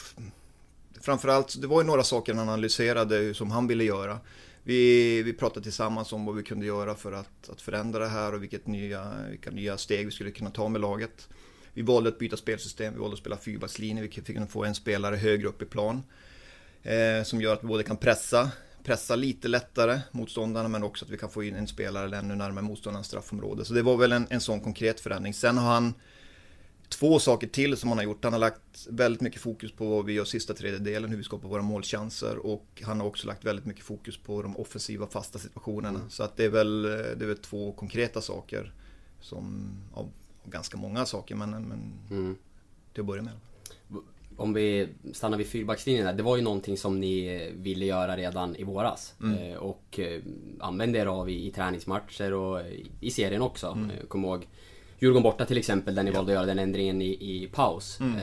Framförallt, 1.01 1.61
det 1.61 1.67
var 1.67 1.81
ju 1.81 1.87
några 1.87 2.03
saker 2.03 2.33
han 2.33 2.49
analyserade 2.49 3.33
som 3.33 3.51
han 3.51 3.67
ville 3.67 3.83
göra 3.83 4.19
vi, 4.63 5.23
vi 5.23 5.33
pratade 5.33 5.63
tillsammans 5.63 6.13
om 6.13 6.25
vad 6.25 6.35
vi 6.35 6.43
kunde 6.43 6.65
göra 6.65 6.95
för 6.95 7.11
att, 7.11 7.49
att 7.49 7.61
förändra 7.61 7.99
det 7.99 8.07
här 8.07 8.33
och 8.33 8.43
vilket 8.43 8.67
nya, 8.67 9.13
vilka 9.29 9.51
nya 9.51 9.77
steg 9.77 10.05
vi 10.05 10.11
skulle 10.11 10.31
kunna 10.31 10.49
ta 10.49 10.67
med 10.67 10.81
laget. 10.81 11.29
Vi 11.73 11.81
valde 11.81 12.09
att 12.09 12.19
byta 12.19 12.37
spelsystem, 12.37 12.93
vi 12.93 12.99
valde 12.99 13.13
att 13.13 13.19
spela 13.19 13.37
fyrbackslinje, 13.37 14.03
vi 14.03 14.09
fick 14.09 14.51
få 14.51 14.65
en 14.65 14.75
spelare 14.75 15.15
högre 15.15 15.47
upp 15.47 15.61
i 15.61 15.65
plan. 15.65 16.03
Eh, 16.83 17.23
som 17.23 17.41
gör 17.41 17.53
att 17.53 17.63
vi 17.63 17.67
både 17.67 17.83
kan 17.83 17.97
pressa, 17.97 18.51
pressa 18.83 19.15
lite 19.15 19.47
lättare 19.47 19.99
motståndarna 20.11 20.69
men 20.69 20.83
också 20.83 21.05
att 21.05 21.11
vi 21.11 21.17
kan 21.17 21.29
få 21.29 21.43
in 21.43 21.55
en 21.55 21.67
spelare 21.67 22.17
ännu 22.17 22.35
närmare 22.35 22.63
motståndarnas 22.63 23.07
straffområde. 23.07 23.65
Så 23.65 23.73
det 23.73 23.81
var 23.81 23.97
väl 23.97 24.11
en, 24.11 24.27
en 24.29 24.41
sån 24.41 24.61
konkret 24.61 24.99
förändring. 24.99 25.33
Sen 25.33 25.57
har 25.57 25.73
han 25.73 25.93
två 26.89 27.19
saker 27.19 27.47
till 27.47 27.77
som 27.77 27.89
han 27.89 27.97
har 27.97 28.05
gjort. 28.05 28.23
Han 28.23 28.33
har 28.33 28.39
lagt 28.39 28.87
väldigt 28.89 29.21
mycket 29.21 29.41
fokus 29.41 29.71
på 29.71 29.89
vad 29.89 30.05
vi 30.05 30.13
gör 30.13 30.25
sista 30.25 30.53
tredjedelen, 30.53 31.09
hur 31.09 31.17
vi 31.17 31.23
skapar 31.23 31.49
våra 31.49 31.61
målchanser 31.61 32.37
och 32.37 32.81
han 32.85 32.99
har 32.99 33.07
också 33.07 33.27
lagt 33.27 33.45
väldigt 33.45 33.65
mycket 33.65 33.83
fokus 33.83 34.17
på 34.17 34.41
de 34.41 34.57
offensiva 34.57 35.07
fasta 35.07 35.39
situationerna. 35.39 35.99
Mm. 35.99 36.09
Så 36.09 36.23
att 36.23 36.37
det 36.37 36.45
är, 36.45 36.49
väl, 36.49 36.81
det 36.81 37.21
är 37.21 37.27
väl 37.27 37.37
två 37.37 37.71
konkreta 37.71 38.21
saker 38.21 38.73
som, 39.21 39.71
ja, 39.95 40.07
ganska 40.45 40.77
många 40.77 41.05
saker 41.05 41.35
men, 41.35 41.49
men 41.49 41.93
mm. 42.09 42.35
till 42.93 43.01
att 43.01 43.07
börja 43.07 43.21
med. 43.21 43.33
Om 44.39 44.53
vi 44.53 44.87
stannar 45.13 45.37
vid 45.37 45.47
fyrbackslinjen 45.47 46.05
där, 46.05 46.13
det 46.13 46.23
var 46.23 46.35
ju 46.35 46.41
någonting 46.41 46.77
som 46.77 46.99
ni 46.99 47.51
ville 47.55 47.85
göra 47.85 48.17
redan 48.17 48.55
i 48.55 48.63
våras. 48.63 49.13
Mm. 49.21 49.51
Eh, 49.51 49.57
och 49.57 49.99
eh, 49.99 50.21
använde 50.59 50.99
er 50.99 51.05
av 51.05 51.29
i, 51.29 51.47
i 51.47 51.51
träningsmatcher 51.51 52.33
och 52.33 52.61
i 52.99 53.11
serien 53.11 53.41
också. 53.41 53.67
Mm. 53.67 53.91
Kom 54.07 54.25
ihåg 54.25 54.47
Djurgården 54.99 55.23
borta 55.23 55.45
till 55.45 55.57
exempel, 55.57 55.95
där 55.95 56.03
ni 56.03 56.11
ja. 56.11 56.15
valde 56.15 56.31
att 56.31 56.35
göra 56.35 56.45
den 56.45 56.59
ändringen 56.59 57.01
i, 57.01 57.07
i 57.09 57.49
paus. 57.53 57.99
Mm. 57.99 58.19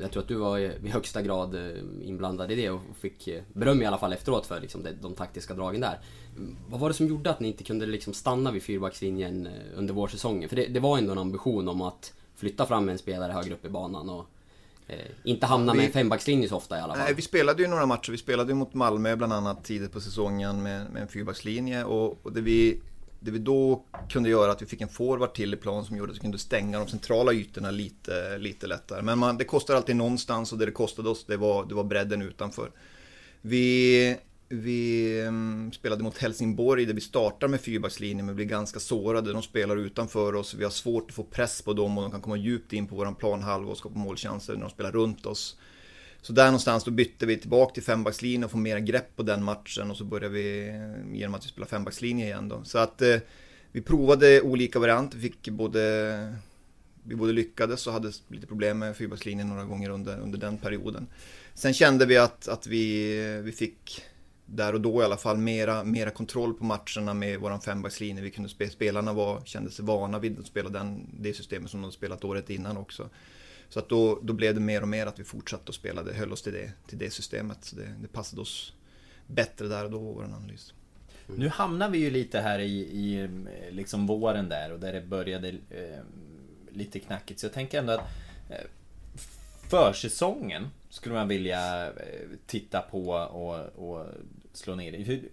Jag 0.00 0.10
tror 0.10 0.22
att 0.22 0.28
du 0.28 0.34
var 0.34 0.58
i 0.58 0.88
högsta 0.88 1.22
grad 1.22 1.54
eh, 1.54 1.82
inblandad 2.02 2.50
i 2.50 2.54
det 2.54 2.70
och 2.70 2.80
fick 3.00 3.28
eh, 3.28 3.42
beröm 3.52 3.82
i 3.82 3.86
alla 3.86 3.98
fall 3.98 4.12
efteråt 4.12 4.46
för 4.46 4.60
liksom 4.60 4.86
de 5.02 5.14
taktiska 5.14 5.54
dragen 5.54 5.80
där. 5.80 5.98
Vad 6.68 6.80
var 6.80 6.88
det 6.88 6.94
som 6.94 7.06
gjorde 7.06 7.30
att 7.30 7.40
ni 7.40 7.48
inte 7.48 7.64
kunde 7.64 7.86
liksom 7.86 8.12
stanna 8.12 8.50
vid 8.50 8.62
fyrbackslinjen 8.62 9.46
eh, 9.46 9.52
under 9.74 9.94
vårsäsongen? 9.94 10.48
För 10.48 10.56
det, 10.56 10.66
det 10.66 10.80
var 10.80 10.98
ändå 10.98 11.12
en 11.12 11.18
ambition 11.18 11.68
om 11.68 11.82
att 11.82 12.12
flytta 12.34 12.66
fram 12.66 12.88
en 12.88 12.98
spelare 12.98 13.32
högre 13.32 13.54
upp 13.54 13.64
i 13.64 13.68
banan 13.68 14.08
och 14.08 14.20
eh, 14.20 14.24
inte 15.24 15.46
hamna 15.46 15.72
vi, 15.72 15.76
med 15.76 15.86
en 15.86 15.92
fembackslinje 15.92 16.48
så 16.48 16.56
ofta 16.56 16.78
i 16.78 16.80
alla 16.80 16.94
fall. 16.94 17.04
Nej, 17.04 17.14
vi 17.14 17.22
spelade 17.22 17.62
ju 17.62 17.68
några 17.68 17.86
matcher. 17.86 18.10
Vi 18.10 18.18
spelade 18.18 18.50
ju 18.50 18.54
mot 18.54 18.74
Malmö 18.74 19.16
bland 19.16 19.32
annat 19.32 19.64
tidigt 19.64 19.92
på 19.92 20.00
säsongen 20.00 20.62
med, 20.62 20.90
med 20.90 21.02
en 21.02 21.08
fyrbackslinje 21.08 21.84
och, 21.84 22.26
och 22.26 22.32
det 22.32 22.40
vi 22.40 22.80
det 23.20 23.30
vi 23.30 23.38
då 23.38 23.84
kunde 24.08 24.30
göra 24.30 24.52
att 24.52 24.62
vi 24.62 24.66
fick 24.66 24.80
en 24.80 24.88
forward 24.88 25.34
till 25.34 25.54
i 25.54 25.56
plan 25.56 25.84
som 25.84 25.96
gjorde 25.96 26.10
att 26.10 26.16
vi 26.16 26.20
kunde 26.20 26.38
stänga 26.38 26.78
de 26.78 26.88
centrala 26.88 27.32
ytorna 27.32 27.70
lite, 27.70 28.38
lite 28.38 28.66
lättare. 28.66 29.02
Men 29.02 29.18
man, 29.18 29.38
det 29.38 29.44
kostar 29.44 29.74
alltid 29.74 29.96
någonstans 29.96 30.52
och 30.52 30.58
det 30.58 30.66
det 30.66 30.72
kostade 30.72 31.08
oss 31.08 31.24
det 31.24 31.36
var, 31.36 31.66
det 31.66 31.74
var 31.74 31.84
bredden 31.84 32.22
utanför. 32.22 32.70
Vi, 33.40 34.16
vi 34.52 35.20
mm, 35.20 35.72
spelade 35.72 36.02
mot 36.02 36.18
Helsingborg 36.18 36.86
där 36.86 36.94
vi 36.94 37.00
startar 37.00 37.48
med 37.48 37.60
fyrbackslinjen 37.60 38.26
men 38.26 38.36
blir 38.36 38.46
ganska 38.46 38.80
sårade. 38.80 39.32
De 39.32 39.42
spelar 39.42 39.76
utanför 39.76 40.34
oss, 40.34 40.54
vi 40.54 40.64
har 40.64 40.70
svårt 40.70 41.10
att 41.10 41.14
få 41.14 41.24
press 41.24 41.62
på 41.62 41.72
dem 41.72 41.98
och 41.98 42.02
de 42.02 42.10
kan 42.10 42.20
komma 42.20 42.36
djupt 42.36 42.72
in 42.72 42.86
på 42.86 42.94
våran 42.94 43.14
planhalva 43.14 43.70
och 43.70 43.78
skapa 43.78 43.98
målchanser 43.98 44.54
när 44.54 44.60
de 44.60 44.70
spelar 44.70 44.92
runt 44.92 45.26
oss. 45.26 45.56
Så 46.22 46.32
där 46.32 46.44
någonstans 46.44 46.84
då 46.84 46.90
bytte 46.90 47.26
vi 47.26 47.36
tillbaka 47.36 47.74
till 47.74 47.82
fembackslinjen 47.82 48.44
och 48.44 48.50
få 48.50 48.56
mer 48.56 48.78
grepp 48.78 49.16
på 49.16 49.22
den 49.22 49.44
matchen 49.44 49.90
och 49.90 49.96
så 49.96 50.04
började 50.04 50.34
vi 50.34 50.68
mm, 50.68 51.14
genom 51.14 51.34
att 51.34 51.44
vi 51.44 51.48
spelade 51.48 51.70
fembackslinje 51.70 52.26
igen 52.26 52.48
då. 52.48 52.64
Så 52.64 52.78
att 52.78 53.02
eh, 53.02 53.16
vi 53.72 53.80
provade 53.80 54.40
olika 54.40 54.78
varianter, 54.78 55.18
vi 55.18 55.28
fick 55.28 55.48
både 55.48 56.34
vi 57.04 57.14
både 57.14 57.32
lyckades 57.32 57.86
och 57.86 57.92
hade 57.92 58.12
lite 58.28 58.46
problem 58.46 58.78
med 58.78 58.96
fyrbackslinjen 58.96 59.48
några 59.48 59.64
gånger 59.64 59.90
under, 59.90 60.20
under 60.20 60.38
den 60.38 60.58
perioden. 60.58 61.06
Sen 61.54 61.74
kände 61.74 62.06
vi 62.06 62.16
att, 62.16 62.48
att 62.48 62.66
vi, 62.66 63.14
vi 63.44 63.52
fick 63.52 64.02
där 64.52 64.72
och 64.72 64.80
då 64.80 65.02
i 65.02 65.04
alla 65.04 65.16
fall 65.16 65.36
mera, 65.36 65.84
mera 65.84 66.10
kontroll 66.10 66.54
på 66.54 66.64
matcherna 66.64 67.14
med 67.14 67.40
våran 67.40 67.60
fembackslinje. 67.60 68.22
Vi 68.22 68.30
kunde 68.30 68.48
spela, 68.48 68.70
spelarna 68.70 69.12
var, 69.12 69.40
kände 69.44 69.70
sig 69.70 69.84
vana 69.84 70.18
vid 70.18 70.38
att 70.38 70.46
spela 70.46 70.68
den, 70.68 71.06
det 71.20 71.34
systemet 71.34 71.70
som 71.70 71.82
de 71.82 71.92
spelat 71.92 72.24
året 72.24 72.50
innan 72.50 72.76
också. 72.76 73.08
Så 73.68 73.78
att 73.78 73.88
då, 73.88 74.18
då 74.22 74.32
blev 74.32 74.54
det 74.54 74.60
mer 74.60 74.82
och 74.82 74.88
mer 74.88 75.06
att 75.06 75.18
vi 75.18 75.24
fortsatte 75.24 75.64
att 75.68 75.74
spela, 75.74 76.02
det 76.02 76.12
höll 76.12 76.32
oss 76.32 76.42
till 76.42 76.52
det, 76.52 76.72
till 76.86 76.98
det 76.98 77.10
systemet. 77.10 77.64
Så 77.64 77.76
det, 77.76 77.94
det 78.02 78.08
passade 78.08 78.42
oss 78.42 78.72
bättre 79.26 79.68
där 79.68 79.84
och 79.84 79.90
då, 79.90 79.98
vår 79.98 80.24
analys. 80.24 80.74
Mm. 81.28 81.40
Nu 81.40 81.48
hamnar 81.48 81.88
vi 81.88 81.98
ju 81.98 82.10
lite 82.10 82.40
här 82.40 82.58
i, 82.58 82.80
i 82.80 83.28
liksom 83.70 84.06
våren 84.06 84.48
där 84.48 84.72
och 84.72 84.80
där 84.80 84.92
det 84.92 85.00
började 85.00 85.48
eh, 85.48 86.04
lite 86.70 86.98
knackigt. 86.98 87.40
Så 87.40 87.46
jag 87.46 87.52
tänker 87.52 87.78
ändå 87.78 87.92
att 87.92 88.00
eh, 88.50 88.66
försäsongen 89.68 90.68
skulle 90.88 91.14
man 91.14 91.28
vilja 91.28 91.86
eh, 91.86 91.92
titta 92.46 92.80
på 92.80 93.10
och, 93.10 93.90
och 93.90 94.06
slå 94.52 94.74
ner 94.74 94.92
i. 94.92 95.02
Hur, 95.02 95.28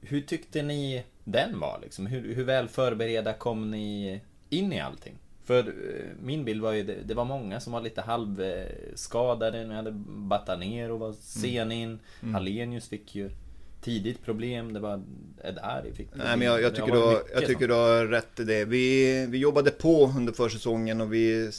hur 0.00 0.20
tyckte 0.20 0.62
ni 0.62 1.04
den 1.24 1.60
var 1.60 1.80
liksom? 1.82 2.06
Hur, 2.06 2.34
hur 2.34 2.44
väl 2.44 2.68
förberedda 2.68 3.32
kom 3.32 3.70
ni 3.70 4.20
in 4.50 4.72
i 4.72 4.80
allting? 4.80 5.18
För 5.44 5.58
eh, 5.58 6.22
min 6.22 6.44
bild 6.44 6.62
var 6.62 6.72
ju, 6.72 6.82
det, 6.82 6.96
det 7.04 7.14
var 7.14 7.24
många 7.24 7.60
som 7.60 7.72
var 7.72 7.80
lite 7.80 8.00
halvskadade, 8.00 9.64
nu 9.64 9.74
hade 9.74 9.90
Batanero 10.06 10.96
var 10.96 11.12
sen 11.12 11.72
in, 11.72 11.88
mm. 11.88 12.00
mm. 12.22 12.34
Hallenius 12.34 12.88
fick 12.88 13.14
ju 13.14 13.30
tidigt 13.80 14.24
problem, 14.24 14.72
det 14.72 14.80
var 14.80 15.02
Ed 15.44 15.58
Ari 15.62 15.92
fick 15.92 16.08
Nej 16.14 16.36
men 16.36 16.46
jag, 16.46 16.62
jag 16.62 16.74
tycker, 16.74 16.92
du, 16.92 16.98
har, 16.98 17.22
jag 17.34 17.46
tycker 17.46 17.68
du 17.68 17.74
har 17.74 18.06
rätt 18.06 18.40
i 18.40 18.44
det. 18.44 18.64
Vi, 18.64 19.26
vi 19.26 19.38
jobbade 19.38 19.70
på 19.70 20.12
under 20.16 20.32
försäsongen 20.32 21.00
och 21.00 21.12
vi 21.12 21.50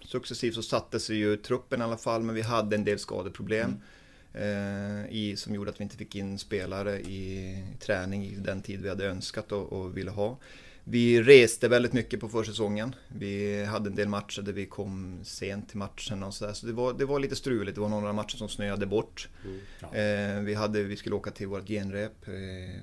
successivt 0.00 0.54
så 0.54 0.62
satte 0.62 1.00
sig 1.00 1.16
ju 1.16 1.36
truppen 1.36 1.80
i 1.80 1.84
alla 1.84 1.96
fall, 1.96 2.22
men 2.22 2.34
vi 2.34 2.42
hade 2.42 2.76
en 2.76 2.84
del 2.84 2.98
skadeproblem. 2.98 3.68
Mm. 3.68 3.80
Eh, 4.36 5.06
i, 5.10 5.34
som 5.36 5.54
gjorde 5.54 5.70
att 5.70 5.80
vi 5.80 5.82
inte 5.82 5.96
fick 5.96 6.14
in 6.14 6.38
spelare 6.38 7.00
i 7.00 7.64
träning 7.80 8.24
i 8.24 8.36
den 8.36 8.62
tid 8.62 8.82
vi 8.82 8.88
hade 8.88 9.06
önskat 9.06 9.52
och, 9.52 9.72
och 9.72 9.96
ville 9.96 10.10
ha. 10.10 10.38
vi 10.84 11.22
reste 11.22 11.68
väldigt 11.68 11.92
mycket 11.92 12.20
på 12.20 12.28
försäsongen. 12.28 12.94
Vi 13.08 13.64
hade 13.64 13.90
en 13.90 13.94
del 13.94 14.08
matcher 14.08 14.42
där 14.42 14.52
vi 14.52 14.66
kom 14.66 15.20
sent 15.22 15.68
till 15.68 15.78
matchen 15.78 16.22
och 16.22 16.34
sådär. 16.34 16.52
Så 16.52 16.66
det 16.66 16.72
var, 16.72 16.92
det 16.92 17.04
var 17.04 17.20
lite 17.20 17.36
struligt. 17.36 17.74
Det 17.74 17.80
var 17.80 17.88
några 17.88 18.12
matcher 18.12 18.36
som 18.36 18.48
snöade 18.48 18.86
bort. 18.86 19.28
Mm, 19.44 19.60
ja. 19.80 19.94
eh, 19.94 20.40
vi, 20.40 20.54
hade, 20.54 20.82
vi 20.82 20.96
skulle 20.96 21.14
åka 21.14 21.30
till 21.30 21.46
vårt 21.46 21.68
genrep. 21.68 22.28
Eh, 22.28 22.32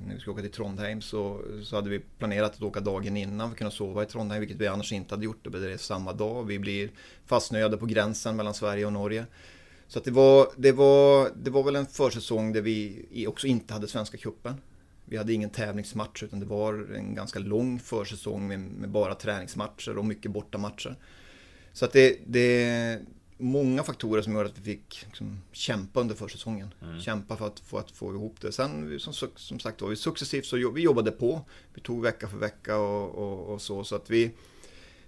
när 0.07 0.13
vi 0.13 0.19
skulle 0.19 0.33
åka 0.33 0.41
till 0.41 0.51
Trondheim 0.51 1.01
så, 1.01 1.41
så 1.63 1.75
hade 1.75 1.89
vi 1.89 1.99
planerat 1.99 2.55
att 2.55 2.61
åka 2.61 2.79
dagen 2.79 3.17
innan 3.17 3.47
för 3.47 3.53
att 3.53 3.57
kunna 3.57 3.71
sova 3.71 4.03
i 4.03 4.05
Trondheim, 4.05 4.39
vilket 4.39 4.57
vi 4.57 4.67
annars 4.67 4.91
inte 4.93 5.13
hade 5.13 5.25
gjort. 5.25 5.43
Det 5.43 5.49
blev 5.49 5.77
samma 5.77 6.13
dag. 6.13 6.43
Vi 6.43 6.59
blir 6.59 6.89
fastsnöade 7.25 7.77
på 7.77 7.85
gränsen 7.85 8.35
mellan 8.35 8.53
Sverige 8.53 8.85
och 8.85 8.93
Norge. 8.93 9.25
Så 9.87 9.99
det, 9.99 10.11
var, 10.11 10.47
det, 10.57 10.71
var, 10.71 11.31
det 11.35 11.49
var 11.49 11.63
väl 11.63 11.75
en 11.75 11.85
försäsong 11.85 12.53
där 12.53 12.61
vi 12.61 13.25
också 13.27 13.47
inte 13.47 13.73
hade 13.73 13.87
Svenska 13.87 14.17
Cupen. 14.17 14.55
Vi 15.05 15.17
hade 15.17 15.33
ingen 15.33 15.49
tävlingsmatch 15.49 16.23
utan 16.23 16.39
det 16.39 16.45
var 16.45 16.93
en 16.95 17.15
ganska 17.15 17.39
lång 17.39 17.79
försäsong 17.79 18.47
med, 18.47 18.59
med 18.59 18.89
bara 18.89 19.15
träningsmatcher 19.15 19.97
och 19.97 20.05
mycket 20.05 20.31
bortamatcher. 20.31 20.95
Så 21.73 21.85
att 21.85 21.91
det, 21.91 22.19
det 22.25 22.63
är 22.63 23.01
många 23.37 23.83
faktorer 23.83 24.21
som 24.21 24.33
gör 24.33 24.45
att 24.45 24.59
vi 24.59 24.63
fick 24.63 25.05
liksom, 25.05 25.41
kämpa 25.51 25.99
under 25.99 26.15
försäsongen. 26.15 26.73
Mm. 26.81 27.01
Kämpa 27.01 27.37
för 27.37 27.47
att, 27.47 27.59
för 27.59 27.79
att 27.79 27.91
få 27.91 28.13
ihop 28.13 28.41
det. 28.41 28.51
Sen 28.51 28.99
som, 28.99 29.29
som 29.35 29.59
sagt 29.59 29.81
var, 29.81 29.89
vi 29.89 29.95
successivt 29.95 30.45
så 30.45 30.71
vi 30.71 30.81
jobbade 30.81 31.11
på. 31.11 31.41
Vi 31.73 31.81
tog 31.81 32.01
vecka 32.01 32.27
för 32.27 32.37
vecka 32.37 32.77
och, 32.77 33.15
och, 33.15 33.53
och 33.53 33.61
så. 33.61 33.83
Så 33.83 33.95
att 33.95 34.09
vi, 34.09 34.31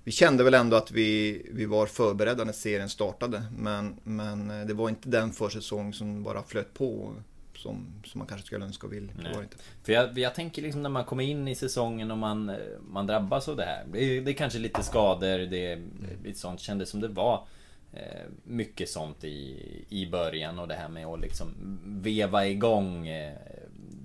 vi 0.05 0.12
kände 0.12 0.43
väl 0.43 0.53
ändå 0.53 0.77
att 0.77 0.91
vi, 0.91 1.41
vi 1.51 1.65
var 1.65 1.85
förberedda 1.85 2.43
när 2.43 2.53
serien 2.53 2.89
startade. 2.89 3.43
Men, 3.57 3.95
men 4.03 4.67
det 4.67 4.74
var 4.74 4.89
inte 4.89 5.09
den 5.09 5.31
försäsong 5.31 5.93
som 5.93 6.24
bara 6.24 6.43
flöt 6.43 6.74
på 6.74 7.13
som, 7.55 7.88
som 8.05 8.19
man 8.19 8.27
kanske 8.27 8.47
skulle 8.47 8.65
önska 8.65 8.88
och 8.88 8.93
vill. 8.93 9.12
Det 9.24 9.35
var 9.35 9.43
inte. 9.43 9.57
För 9.83 9.93
jag, 9.93 10.17
jag 10.17 10.35
tänker 10.35 10.62
liksom 10.62 10.83
när 10.83 10.89
man 10.89 11.05
kommer 11.05 11.24
in 11.24 11.47
i 11.47 11.55
säsongen 11.55 12.12
och 12.12 12.17
man, 12.17 12.51
man 12.89 13.07
drabbas 13.07 13.50
av 13.50 13.55
det 13.55 13.65
här. 13.65 13.85
Det 13.91 14.03
är, 14.03 14.21
det 14.21 14.31
är 14.31 14.33
kanske 14.33 14.59
lite 14.59 14.83
skador, 14.83 15.38
det 15.38 15.71
är 15.71 15.81
lite 16.24 16.39
sånt 16.39 16.59
kändes 16.59 16.89
som 16.89 17.01
det 17.01 17.07
var. 17.07 17.47
Eh, 17.93 18.25
mycket 18.43 18.89
sånt 18.89 19.24
i, 19.24 19.85
i 19.89 20.05
början 20.05 20.59
och 20.59 20.67
det 20.67 20.75
här 20.75 20.89
med 20.89 21.05
att 21.05 21.19
liksom 21.19 21.47
veva 21.85 22.47
igång 22.47 23.07
eh, 23.07 23.38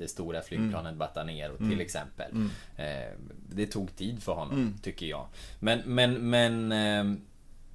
det 0.01 0.09
stora 0.09 0.43
flygplanet 0.43 0.91
mm. 0.91 0.99
Batanero 0.99 1.57
till 1.57 1.67
mm. 1.67 1.81
exempel. 1.81 2.31
Mm. 2.33 2.51
Eh, 2.77 3.13
det 3.49 3.67
tog 3.67 3.97
tid 3.97 4.23
för 4.23 4.33
honom, 4.33 4.55
mm. 4.55 4.75
tycker 4.83 5.07
jag. 5.07 5.27
Men, 5.59 5.81
men, 5.85 6.31
men 6.31 6.73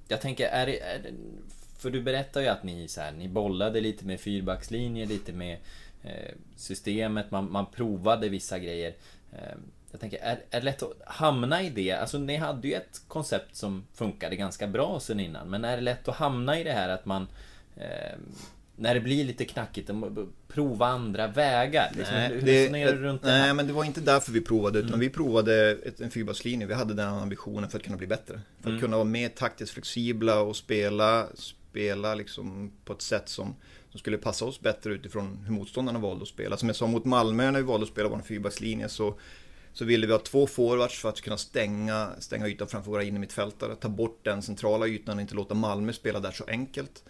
jag 0.08 0.20
tänker, 0.20 0.48
är 0.48 0.66
det, 0.66 0.80
är 0.80 0.98
det 0.98 1.10
för 1.78 1.90
du 1.90 2.02
berättar 2.02 2.40
ju 2.40 2.46
att 2.46 2.62
ni, 2.62 2.88
så 2.88 3.00
här, 3.00 3.12
ni 3.12 3.28
bollade 3.28 3.80
lite 3.80 4.04
med 4.04 4.20
fyrbackslinjer, 4.20 5.06
lite 5.06 5.32
med 5.32 5.58
eh, 6.02 6.34
systemet, 6.56 7.30
man, 7.30 7.52
man 7.52 7.66
provade 7.66 8.28
vissa 8.28 8.58
grejer. 8.58 8.94
Eh, 9.32 9.56
jag 9.90 10.00
tänker, 10.00 10.18
är, 10.18 10.36
är 10.50 10.60
det 10.60 10.64
lätt 10.64 10.82
att 10.82 10.92
hamna 11.06 11.62
i 11.62 11.70
det? 11.70 11.92
Alltså 11.92 12.18
ni 12.18 12.36
hade 12.36 12.68
ju 12.68 12.74
ett 12.74 13.02
koncept 13.08 13.56
som 13.56 13.86
funkade 13.94 14.36
ganska 14.36 14.66
bra 14.66 15.00
sen 15.00 15.20
innan, 15.20 15.50
men 15.50 15.64
är 15.64 15.76
det 15.76 15.82
lätt 15.82 16.08
att 16.08 16.16
hamna 16.16 16.60
i 16.60 16.64
det 16.64 16.72
här 16.72 16.88
att 16.88 17.06
man 17.06 17.26
eh, 17.76 18.18
när 18.76 18.94
det 18.94 19.00
blir 19.00 19.24
lite 19.24 19.44
knackigt, 19.44 19.90
prova 20.48 20.86
andra 20.86 21.26
vägar? 21.26 21.92
Liksom, 21.96 22.14
nej, 22.14 22.28
hur 22.28 22.40
det, 22.40 22.68
du 22.68 22.98
runt 22.98 23.22
det 23.22 23.28
nej 23.28 23.54
men 23.54 23.66
det 23.66 23.72
var 23.72 23.84
inte 23.84 24.00
därför 24.00 24.32
vi 24.32 24.40
provade, 24.40 24.78
utan 24.78 24.88
mm. 24.88 25.00
vi 25.00 25.10
provade 25.10 25.70
ett, 25.70 26.00
en 26.00 26.10
fyrbackslinje. 26.10 26.66
Vi 26.66 26.74
hade 26.74 26.94
den 26.94 27.08
ambitionen 27.08 27.70
för 27.70 27.78
att 27.78 27.84
kunna 27.84 27.96
bli 27.96 28.06
bättre. 28.06 28.40
För 28.60 28.60
att 28.60 28.66
mm. 28.66 28.80
kunna 28.80 28.96
vara 28.96 29.04
mer 29.04 29.28
taktiskt 29.28 29.72
flexibla 29.72 30.40
och 30.40 30.56
spela, 30.56 31.26
spela 31.34 32.14
liksom 32.14 32.72
på 32.84 32.92
ett 32.92 33.02
sätt 33.02 33.28
som, 33.28 33.54
som 33.90 34.00
skulle 34.00 34.18
passa 34.18 34.44
oss 34.44 34.60
bättre 34.60 34.92
utifrån 34.92 35.38
hur 35.44 35.52
motståndarna 35.52 35.98
valde 35.98 36.22
att 36.22 36.28
spela. 36.28 36.56
Som 36.56 36.68
jag 36.68 36.76
sa 36.76 36.86
mot 36.86 37.04
Malmö 37.04 37.50
när 37.50 37.58
vi 37.58 37.66
valde 37.66 37.84
att 37.84 37.92
spela 37.92 38.08
vår 38.08 38.18
fyrbackslinje 38.18 38.88
så, 38.88 39.14
så 39.72 39.84
ville 39.84 40.06
vi 40.06 40.12
ha 40.12 40.20
två 40.20 40.46
forwards 40.46 41.00
för 41.00 41.08
att 41.08 41.20
kunna 41.20 41.36
stänga, 41.36 42.10
stänga 42.18 42.48
ytan 42.48 42.68
framför 42.68 42.90
våra 42.90 43.02
innermittfältare. 43.02 43.74
Ta 43.74 43.88
bort 43.88 44.20
den 44.22 44.42
centrala 44.42 44.86
ytan 44.86 45.16
och 45.16 45.20
inte 45.20 45.34
låta 45.34 45.54
Malmö 45.54 45.92
spela 45.92 46.20
där 46.20 46.30
så 46.32 46.44
enkelt. 46.48 47.02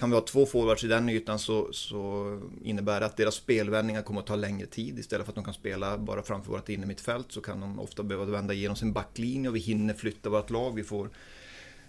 Kan 0.00 0.10
vi 0.10 0.16
ha 0.16 0.24
två 0.24 0.46
forwards 0.46 0.84
i 0.84 0.86
den 0.86 1.08
ytan 1.08 1.38
så, 1.38 1.72
så 1.72 2.40
innebär 2.64 3.00
det 3.00 3.06
att 3.06 3.16
deras 3.16 3.34
spelvändningar 3.34 4.02
kommer 4.02 4.20
att 4.20 4.26
ta 4.26 4.36
längre 4.36 4.66
tid. 4.66 4.98
Istället 4.98 5.26
för 5.26 5.30
att 5.30 5.34
de 5.34 5.44
kan 5.44 5.54
spela 5.54 5.98
bara 5.98 6.22
framför 6.22 6.52
vårt 6.52 6.68
innermittfält 6.68 7.32
så 7.32 7.40
kan 7.40 7.60
de 7.60 7.80
ofta 7.80 8.02
behöva 8.02 8.32
vända 8.32 8.54
igenom 8.54 8.76
sin 8.76 8.92
backlinje 8.92 9.48
och 9.48 9.56
vi 9.56 9.60
hinner 9.60 9.94
flytta 9.94 10.30
vårt 10.30 10.50
lag. 10.50 10.74
Vi 10.74 10.84
får 10.84 11.10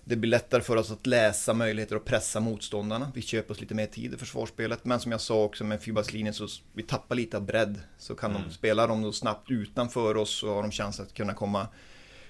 det 0.03 0.15
blir 0.15 0.29
lättare 0.29 0.61
för 0.61 0.75
oss 0.75 0.91
att 0.91 1.07
läsa 1.07 1.53
möjligheter 1.53 1.95
att 1.95 2.05
pressa 2.05 2.39
motståndarna. 2.39 3.11
Vi 3.15 3.21
köper 3.21 3.51
oss 3.53 3.61
lite 3.61 3.75
mer 3.75 3.85
tid 3.85 4.13
i 4.13 4.17
försvarsspelet. 4.17 4.85
Men 4.85 4.99
som 4.99 5.11
jag 5.11 5.21
sa 5.21 5.43
också 5.43 5.63
med 5.63 5.81
fyrbackslinjen 5.81 6.33
så 6.33 6.47
vi 6.73 6.83
tappar 6.83 7.15
lite 7.15 7.37
av 7.37 7.45
bredd. 7.45 7.79
Så 7.97 8.15
kan 8.15 8.31
mm. 8.31 8.43
de 8.47 8.53
spela 8.53 8.87
dem 8.87 9.01
då 9.01 9.11
snabbt 9.11 9.51
utanför 9.51 10.17
oss 10.17 10.39
så 10.39 10.53
har 10.53 10.61
de 10.61 10.71
chans 10.71 10.99
att 10.99 11.13
kunna 11.13 11.33
komma, 11.33 11.67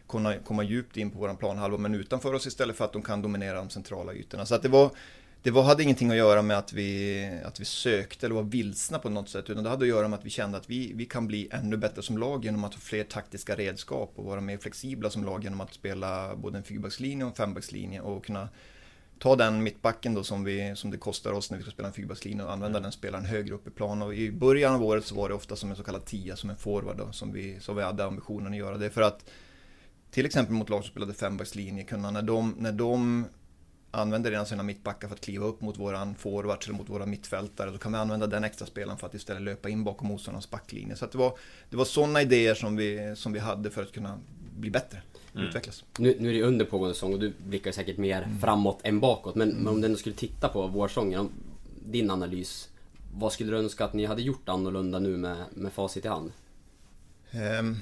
kunna 0.07 0.37
komma 0.37 0.63
djupt 0.63 0.97
in 0.97 1.11
på 1.11 1.19
våran 1.19 1.37
planhalva. 1.37 1.77
Men 1.77 1.95
utanför 1.95 2.33
oss 2.33 2.47
istället 2.47 2.75
för 2.75 2.85
att 2.85 2.93
de 2.93 3.01
kan 3.01 3.21
dominera 3.21 3.57
de 3.57 3.69
centrala 3.69 4.13
ytorna. 4.13 4.45
Så 4.45 4.55
att 4.55 4.61
det 4.61 4.69
var 4.69 4.91
det 5.43 5.51
var, 5.51 5.63
hade 5.63 5.83
ingenting 5.83 6.11
att 6.11 6.17
göra 6.17 6.41
med 6.41 6.57
att 6.57 6.73
vi, 6.73 7.39
att 7.45 7.59
vi 7.59 7.65
sökte 7.65 8.25
eller 8.25 8.35
var 8.35 8.43
vilsna 8.43 8.99
på 8.99 9.09
något 9.09 9.29
sätt. 9.29 9.49
Utan 9.49 9.63
det 9.63 9.69
hade 9.69 9.83
att 9.83 9.89
göra 9.89 10.07
med 10.07 10.19
att 10.19 10.25
vi 10.25 10.29
kände 10.29 10.57
att 10.57 10.69
vi, 10.69 10.93
vi 10.95 11.05
kan 11.05 11.27
bli 11.27 11.47
ännu 11.51 11.77
bättre 11.77 12.01
som 12.01 12.17
lag 12.17 12.45
genom 12.45 12.63
att 12.63 12.73
ha 12.73 12.81
fler 12.81 13.03
taktiska 13.03 13.55
redskap 13.55 14.13
och 14.15 14.25
vara 14.25 14.41
mer 14.41 14.57
flexibla 14.57 15.09
som 15.09 15.25
lag 15.25 15.43
genom 15.43 15.61
att 15.61 15.73
spela 15.73 16.35
både 16.35 16.57
en 16.57 16.63
fyrbackslinje 16.63 17.25
och 17.25 17.29
en 17.29 17.35
fembackslinje 17.35 18.01
och 18.01 18.25
kunna 18.25 18.49
ta 19.19 19.35
den 19.35 19.63
mittbacken 19.63 20.13
då 20.13 20.23
som, 20.23 20.43
vi, 20.43 20.75
som 20.75 20.91
det 20.91 20.97
kostar 20.97 21.31
oss 21.31 21.51
när 21.51 21.57
vi 21.57 21.63
ska 21.63 21.71
spela 21.71 21.87
en 21.87 21.93
fyrbackslinje 21.93 22.43
och 22.43 22.51
använda 22.51 22.79
den 22.79 22.91
spelaren 22.91 23.25
högre 23.25 23.55
upp 23.55 23.67
i 23.67 23.71
plan. 23.71 24.01
Och 24.01 24.15
i 24.15 24.31
början 24.31 24.75
av 24.75 24.83
året 24.83 25.05
så 25.05 25.15
var 25.15 25.29
det 25.29 25.35
ofta 25.35 25.55
som 25.55 25.69
en 25.69 25.75
så 25.75 25.83
kallad 25.83 26.05
tia, 26.05 26.35
som 26.35 26.49
en 26.49 26.57
forward 26.57 26.97
då, 26.97 27.11
som 27.11 27.33
vi, 27.33 27.59
som 27.59 27.75
vi 27.75 27.83
hade 27.83 28.05
ambitionen 28.05 28.51
att 28.51 28.59
göra. 28.59 28.77
Det 28.77 28.89
för 28.89 29.01
att 29.01 29.29
till 30.11 30.25
exempel 30.25 30.55
mot 30.55 30.69
lag 30.69 30.83
som 30.83 30.91
spelade 30.91 31.13
fembackslinje 31.13 31.83
kunna, 31.83 32.11
när 32.11 32.21
de, 32.21 32.55
när 32.57 32.71
de 32.71 33.25
använder 33.91 34.31
redan 34.31 34.45
sina 34.45 34.63
mittbackar 34.63 35.07
för 35.07 35.15
att 35.15 35.21
kliva 35.21 35.45
upp 35.45 35.61
mot 35.61 35.77
våran 35.77 36.15
forwards 36.15 36.67
eller 36.67 36.77
mot 36.77 36.89
våra 36.89 37.05
mittfältare. 37.05 37.71
Då 37.71 37.77
kan 37.77 37.91
vi 37.91 37.97
använda 37.97 38.27
den 38.27 38.43
extra 38.43 38.67
spelaren 38.67 38.97
för 38.97 39.07
att 39.07 39.13
istället 39.13 39.41
löpa 39.41 39.69
in 39.69 39.83
bakom 39.83 40.07
motståndarnas 40.07 40.49
backlinje. 40.49 40.95
Så 40.95 41.05
det 41.05 41.17
var, 41.17 41.37
det 41.69 41.77
var 41.77 41.85
sådana 41.85 42.21
idéer 42.21 42.53
som 42.53 42.75
vi, 42.75 43.13
som 43.15 43.33
vi 43.33 43.39
hade 43.39 43.71
för 43.71 43.81
att 43.81 43.91
kunna 43.91 44.19
bli 44.57 44.71
bättre. 44.71 45.01
Mm. 45.35 45.47
Utvecklas. 45.47 45.83
Nu, 45.97 46.15
nu 46.19 46.29
är 46.29 46.33
det 46.33 46.43
under 46.43 46.65
pågående 46.65 46.93
säsong 46.93 47.13
och 47.13 47.19
du 47.19 47.33
blickar 47.47 47.71
säkert 47.71 47.97
mer 47.97 48.21
mm. 48.23 48.39
framåt 48.39 48.79
än 48.83 48.99
bakåt. 48.99 49.35
Men, 49.35 49.51
mm. 49.51 49.63
men 49.63 49.73
om 49.73 49.81
du 49.81 49.97
skulle 49.97 50.15
titta 50.15 50.49
på 50.49 50.67
vårsången, 50.67 51.29
din 51.85 52.11
analys. 52.11 52.69
Vad 53.13 53.33
skulle 53.33 53.51
du 53.51 53.57
önska 53.57 53.85
att 53.85 53.93
ni 53.93 54.05
hade 54.05 54.21
gjort 54.21 54.49
annorlunda 54.49 54.99
nu 54.99 55.17
med, 55.17 55.37
med 55.53 55.73
facit 55.73 56.05
i 56.05 56.07
hand? 56.07 56.31
Um, 57.59 57.77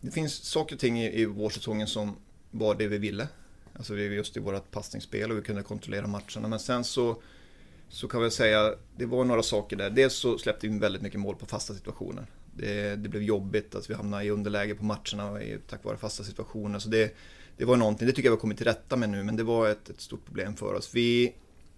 det 0.00 0.10
finns 0.10 0.34
saker 0.34 0.76
och 0.76 0.80
ting 0.80 1.00
i, 1.00 1.20
i 1.20 1.24
vårsäsongen 1.24 1.86
som 1.86 2.16
var 2.50 2.74
det 2.74 2.86
vi 2.86 2.98
ville. 2.98 3.28
Alltså 3.76 3.96
just 3.96 4.36
i 4.36 4.40
vårt 4.40 4.70
passningsspel 4.70 5.30
och 5.30 5.38
vi 5.38 5.42
kunde 5.42 5.62
kontrollera 5.62 6.06
matcherna. 6.06 6.48
Men 6.48 6.58
sen 6.58 6.84
så, 6.84 7.22
så 7.88 8.08
kan 8.08 8.22
vi 8.22 8.30
säga, 8.30 8.74
det 8.96 9.06
var 9.06 9.24
några 9.24 9.42
saker 9.42 9.76
där. 9.76 9.90
Dels 9.90 10.14
så 10.14 10.38
släppte 10.38 10.66
vi 10.66 10.72
in 10.72 10.78
väldigt 10.78 11.02
mycket 11.02 11.20
mål 11.20 11.36
på 11.36 11.46
fasta 11.46 11.74
situationer. 11.74 12.26
Det, 12.54 12.96
det 12.96 13.08
blev 13.08 13.22
jobbigt 13.22 13.74
att 13.74 13.90
vi 13.90 13.94
hamnade 13.94 14.24
i 14.24 14.30
underläge 14.30 14.74
på 14.74 14.84
matcherna 14.84 15.40
tack 15.68 15.84
vare 15.84 15.96
fasta 15.96 16.24
situationer. 16.24 16.78
Så 16.78 16.88
det, 16.88 17.16
det 17.56 17.64
var 17.64 17.76
någonting, 17.76 18.06
det 18.06 18.12
tycker 18.12 18.28
jag 18.28 18.32
vi 18.32 18.36
har 18.36 18.40
kommit 18.40 18.58
till 18.58 18.66
rätta 18.66 18.96
med 18.96 19.10
nu, 19.10 19.24
men 19.24 19.36
det 19.36 19.42
var 19.42 19.68
ett, 19.68 19.90
ett 19.90 20.00
stort 20.00 20.24
problem 20.24 20.56
för 20.56 20.74
oss. 20.74 20.90
Vi, 20.94 21.34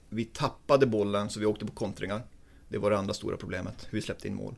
vi 0.09 0.25
tappade 0.25 0.87
bollen 0.87 1.31
så 1.31 1.40
vi 1.40 1.47
åkte 1.47 1.67
på 1.67 1.73
kontringar. 1.73 2.23
Det 2.69 2.78
var 2.78 2.90
det 2.90 2.99
andra 2.99 3.14
stora 3.14 3.37
problemet, 3.37 3.87
hur 3.90 3.99
vi 3.99 4.02
släppte 4.02 4.28
in 4.28 4.35
mål. 4.35 4.55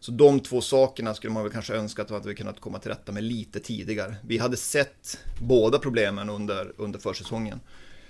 Så 0.00 0.12
de 0.12 0.40
två 0.40 0.60
sakerna 0.60 1.14
skulle 1.14 1.32
man 1.32 1.42
väl 1.42 1.52
kanske 1.52 1.74
önska 1.74 2.02
att 2.02 2.26
vi 2.26 2.34
kunnat 2.34 2.60
komma 2.60 2.78
till 2.78 2.90
rätta 2.90 3.12
med 3.12 3.24
lite 3.24 3.60
tidigare. 3.60 4.16
Vi 4.22 4.38
hade 4.38 4.56
sett 4.56 5.18
båda 5.40 5.78
problemen 5.78 6.30
under, 6.30 6.72
under 6.76 6.98
försäsongen. 6.98 7.60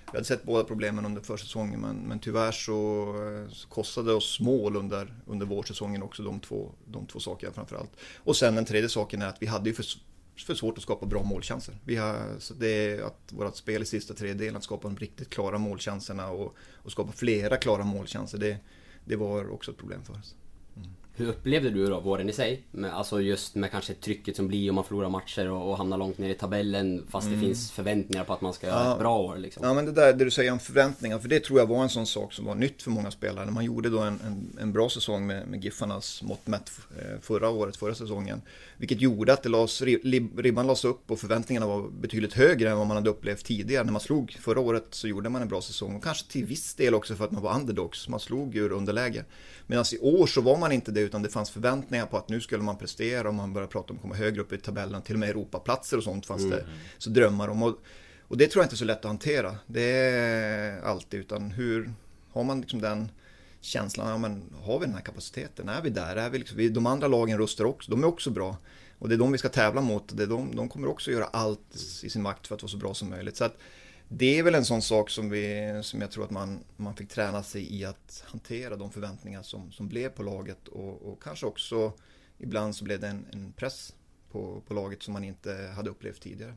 Vi 0.04 0.16
hade 0.16 0.24
sett 0.24 0.42
båda 0.42 0.64
problemen 0.64 1.04
under 1.04 1.20
försäsongen 1.20 1.80
men, 1.80 1.96
men 1.96 2.18
tyvärr 2.18 2.52
så, 2.52 3.14
så 3.52 3.68
kostade 3.68 4.10
det 4.10 4.14
oss 4.14 4.40
mål 4.40 4.76
under, 4.76 5.14
under 5.26 5.46
vårsäsongen 5.46 6.02
också 6.02 6.22
de 6.22 6.40
två, 6.40 6.72
de 6.86 7.06
två 7.06 7.20
sakerna 7.20 7.52
framförallt. 7.52 7.90
Och 8.16 8.36
sen 8.36 8.54
den 8.54 8.64
tredje 8.64 8.88
saken 8.88 9.22
är 9.22 9.26
att 9.26 9.42
vi 9.42 9.46
hade 9.46 9.70
ju 9.70 9.74
för, 9.74 9.84
för 10.46 10.54
svårt 10.54 10.76
att 10.76 10.82
skapa 10.82 11.06
bra 11.06 11.22
målchanser. 11.22 11.74
Vi 11.84 11.96
har, 11.96 12.18
så 12.38 12.54
det 12.54 12.68
är 12.68 13.02
att 13.02 13.32
vårt 13.32 13.56
spel 13.56 13.82
i 13.82 13.86
sista 13.86 14.14
tredjedelen, 14.14 14.56
att 14.56 14.64
skapa 14.64 14.88
de 14.88 14.96
riktigt 14.96 15.30
klara 15.30 15.58
målchanserna 15.58 16.30
och, 16.30 16.56
och 16.74 16.92
skapa 16.92 17.12
flera 17.12 17.56
klara 17.56 17.84
målchanser, 17.84 18.38
det, 18.38 18.56
det 19.04 19.16
var 19.16 19.52
också 19.52 19.70
ett 19.70 19.76
problem 19.76 20.04
för 20.04 20.12
oss. 20.12 20.34
Mm. 20.76 20.90
Hur 21.14 21.28
upplevde 21.28 21.70
du 21.70 21.86
då 21.86 22.00
våren 22.00 22.28
i 22.28 22.32
sig? 22.32 22.62
Med, 22.70 22.94
alltså 22.94 23.20
just 23.20 23.54
med 23.54 23.70
kanske 23.70 23.94
trycket 23.94 24.36
som 24.36 24.48
blir 24.48 24.68
om 24.70 24.74
man 24.74 24.84
förlorar 24.84 25.08
matcher 25.08 25.50
och, 25.50 25.70
och 25.70 25.76
hamnar 25.76 25.98
långt 25.98 26.18
ner 26.18 26.30
i 26.30 26.34
tabellen 26.34 27.06
fast 27.08 27.26
mm. 27.26 27.40
det 27.40 27.46
finns 27.46 27.70
förväntningar 27.70 28.24
på 28.24 28.32
att 28.32 28.40
man 28.40 28.52
ska 28.52 28.66
göra 28.66 28.84
ja. 28.84 28.92
ett 28.92 28.98
bra 28.98 29.18
år 29.18 29.36
liksom. 29.36 29.64
Ja 29.66 29.74
men 29.74 29.84
det 29.84 29.92
där 29.92 30.12
det 30.12 30.24
du 30.24 30.30
säger 30.30 30.52
om 30.52 30.58
förväntningar, 30.58 31.18
för 31.18 31.28
det 31.28 31.40
tror 31.40 31.58
jag 31.58 31.66
var 31.66 31.82
en 31.82 31.88
sån 31.88 32.06
sak 32.06 32.32
som 32.32 32.44
var 32.44 32.54
nytt 32.54 32.82
för 32.82 32.90
många 32.90 33.10
spelare. 33.10 33.50
Man 33.50 33.64
gjorde 33.64 33.90
då 33.90 33.98
en, 33.98 34.20
en, 34.26 34.58
en 34.60 34.72
bra 34.72 34.90
säsong 34.90 35.26
med, 35.26 35.48
med 35.48 35.64
Giffarnas 35.64 36.22
mått 36.22 36.46
mätt 36.46 36.70
eh, 36.98 37.20
förra 37.20 37.48
året, 37.48 37.76
förra 37.76 37.94
säsongen. 37.94 38.42
Vilket 38.76 39.00
gjorde 39.00 39.32
att 39.32 39.42
det 39.42 39.48
lades, 39.48 39.82
ribban 39.82 40.66
lades 40.66 40.84
upp 40.84 41.10
och 41.10 41.18
förväntningarna 41.18 41.66
var 41.66 41.88
betydligt 41.88 42.32
högre 42.32 42.70
än 42.70 42.78
vad 42.78 42.86
man 42.86 42.96
hade 42.96 43.10
upplevt 43.10 43.44
tidigare. 43.44 43.84
När 43.84 43.92
man 43.92 44.00
slog 44.00 44.36
förra 44.40 44.60
året 44.60 44.86
så 44.90 45.08
gjorde 45.08 45.28
man 45.28 45.42
en 45.42 45.48
bra 45.48 45.62
säsong 45.62 45.96
och 45.96 46.04
kanske 46.04 46.32
till 46.32 46.44
viss 46.44 46.74
del 46.74 46.94
också 46.94 47.14
för 47.14 47.24
att 47.24 47.30
man 47.30 47.42
var 47.42 47.54
underdogs. 47.54 48.08
Man 48.08 48.20
slog 48.20 48.56
ur 48.56 48.72
underläge. 48.72 49.24
Medan 49.66 49.84
i 49.92 49.98
år 49.98 50.26
så 50.26 50.40
var 50.40 50.56
man 50.56 50.72
inte 50.72 50.92
det 50.92 50.99
det 51.00 51.06
utan 51.06 51.22
det 51.22 51.28
fanns 51.28 51.50
förväntningar 51.50 52.06
på 52.06 52.16
att 52.16 52.28
nu 52.28 52.40
skulle 52.40 52.62
man 52.62 52.76
prestera 52.76 53.28
och 53.28 53.34
man 53.34 53.52
började 53.52 53.72
prata 53.72 53.90
om 53.90 53.96
att 53.96 54.02
komma 54.02 54.14
högre 54.14 54.40
upp 54.40 54.52
i 54.52 54.58
tabellen, 54.58 55.02
till 55.02 55.14
och 55.14 55.20
med 55.20 55.28
Europaplatser 55.28 55.96
och 55.96 56.04
sånt 56.04 56.26
fanns 56.26 56.42
mm. 56.42 56.58
det 56.58 56.64
så 56.98 57.10
drömmar 57.10 57.48
om. 57.48 57.62
Och, 57.62 57.78
och 58.28 58.36
det 58.36 58.46
tror 58.46 58.62
jag 58.62 58.66
inte 58.66 58.74
är 58.74 58.76
så 58.76 58.84
lätt 58.84 58.98
att 58.98 59.04
hantera. 59.04 59.56
Det 59.66 59.90
är 59.90 60.82
alltid, 60.82 61.20
utan 61.20 61.50
hur 61.50 61.92
har 62.32 62.44
man 62.44 62.60
liksom 62.60 62.80
den 62.80 63.10
känslan, 63.60 64.08
ja, 64.08 64.18
men 64.18 64.42
har 64.62 64.78
vi 64.78 64.86
den 64.86 64.94
här 64.94 65.02
kapaciteten? 65.02 65.68
Är 65.68 65.82
vi 65.82 65.90
där? 65.90 66.16
Är 66.16 66.30
vi 66.30 66.38
liksom, 66.38 66.56
vi, 66.56 66.68
de 66.68 66.86
andra 66.86 67.08
lagen 67.08 67.38
rustar 67.38 67.64
också, 67.64 67.90
de 67.90 68.02
är 68.02 68.06
också 68.06 68.30
bra. 68.30 68.56
Och 68.98 69.08
det 69.08 69.14
är 69.14 69.18
de 69.18 69.32
vi 69.32 69.38
ska 69.38 69.48
tävla 69.48 69.80
mot. 69.80 70.16
Det 70.16 70.22
är 70.22 70.26
de, 70.26 70.56
de 70.56 70.68
kommer 70.68 70.88
också 70.88 71.10
göra 71.10 71.24
allt 71.24 71.74
i 72.02 72.10
sin 72.10 72.22
makt 72.22 72.46
för 72.46 72.54
att 72.54 72.62
vara 72.62 72.70
så 72.70 72.76
bra 72.76 72.94
som 72.94 73.10
möjligt. 73.10 73.36
Så 73.36 73.44
att, 73.44 73.56
det 74.12 74.38
är 74.38 74.42
väl 74.42 74.54
en 74.54 74.64
sån 74.64 74.82
sak 74.82 75.10
som, 75.10 75.30
vi, 75.30 75.80
som 75.82 76.00
jag 76.00 76.10
tror 76.10 76.24
att 76.24 76.30
man, 76.30 76.64
man 76.76 76.96
fick 76.96 77.08
träna 77.08 77.42
sig 77.42 77.76
i 77.76 77.84
att 77.84 78.24
hantera 78.26 78.76
de 78.76 78.90
förväntningar 78.90 79.42
som, 79.42 79.72
som 79.72 79.88
blev 79.88 80.08
på 80.08 80.22
laget 80.22 80.68
och, 80.68 81.02
och 81.02 81.22
kanske 81.22 81.46
också 81.46 81.92
ibland 82.38 82.76
så 82.76 82.84
blev 82.84 83.00
det 83.00 83.06
en, 83.06 83.26
en 83.32 83.52
press 83.52 83.94
på, 84.32 84.62
på 84.66 84.74
laget 84.74 85.02
som 85.02 85.12
man 85.12 85.24
inte 85.24 85.72
hade 85.76 85.90
upplevt 85.90 86.20
tidigare. 86.20 86.54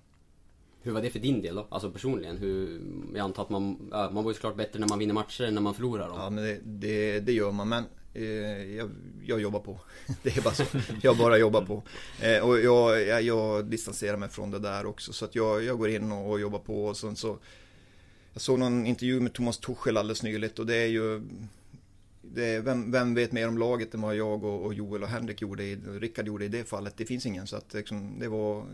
Hur 0.82 0.92
var 0.92 1.02
det 1.02 1.10
för 1.10 1.20
din 1.20 1.42
del 1.42 1.56
då? 1.56 1.68
Alltså 1.70 1.92
personligen? 1.92 2.38
Hur, 2.38 2.82
jag 3.14 3.24
antar 3.24 3.44
att 3.44 3.50
man, 3.50 3.90
man 3.92 4.24
var 4.24 4.32
ju 4.32 4.34
såklart 4.34 4.58
bättre 4.58 4.80
när 4.80 4.88
man 4.88 5.00
vinner 5.00 5.14
matcher 5.14 5.44
än 5.44 5.54
när 5.54 5.62
man 5.62 5.74
förlorar 5.74 6.08
dem. 6.08 6.18
Ja 6.20 6.30
men 6.30 6.44
det, 6.44 6.60
det, 6.64 7.20
det 7.20 7.34
gör 7.34 7.52
man 7.52 7.70
men 7.70 7.84
Eh, 8.14 8.76
jag, 8.76 8.90
jag, 9.26 9.42
jobbar 9.42 9.60
på. 9.60 9.80
Det 10.24 10.38
är 10.38 10.42
bara 10.42 10.54
så. 10.54 10.64
Jag 11.02 11.18
bara 11.18 11.38
jobbar 11.38 11.62
på. 11.62 11.84
Eh, 12.22 12.40
och 12.40 12.60
jag, 12.60 13.08
jag, 13.08 13.22
jag, 13.22 13.66
distanserar 13.66 14.18
mig 14.18 14.30
från 14.30 14.52
det 14.52 14.60
där 14.60 14.86
också 14.86 15.14
så 15.14 15.26
att 15.26 15.36
jag, 15.36 15.64
jag 15.64 15.78
går 15.78 15.90
in 15.90 16.12
och, 16.12 16.32
och 16.32 16.40
jobbar 16.40 16.60
på 16.60 16.86
och 16.86 16.98
sen 16.98 17.16
så 17.16 17.40
Jag 18.34 18.42
såg 18.42 18.60
någon 18.60 18.86
intervju 18.86 19.20
med 19.20 19.34
Thomas 19.34 19.58
Tuchel 19.58 19.98
alldeles 19.98 20.24
nyligt 20.24 20.60
och 20.60 20.66
det 20.66 20.76
är 20.76 20.88
ju 20.88 21.22
det, 22.22 22.60
vem, 22.60 22.92
vem, 22.92 23.14
vet 23.14 23.32
mer 23.32 23.48
om 23.48 23.58
laget 23.58 23.94
än 23.94 24.02
vad 24.02 24.16
jag 24.16 24.44
och, 24.44 24.66
och 24.66 24.74
Joel 24.74 25.04
och 25.04 25.10
Henrik 25.10 25.42
gjorde, 25.42 25.64
i, 25.64 25.76
Rickard 25.76 26.28
gjorde 26.28 26.46
i 26.46 26.48
det 26.48 26.64
fallet. 26.64 26.94
Det 26.98 27.06
finns 27.06 27.26
ingen 27.26 27.48
så 27.48 27.56
att 27.56 27.74
liksom, 27.74 28.20
det 28.20 28.28
var 28.28 28.66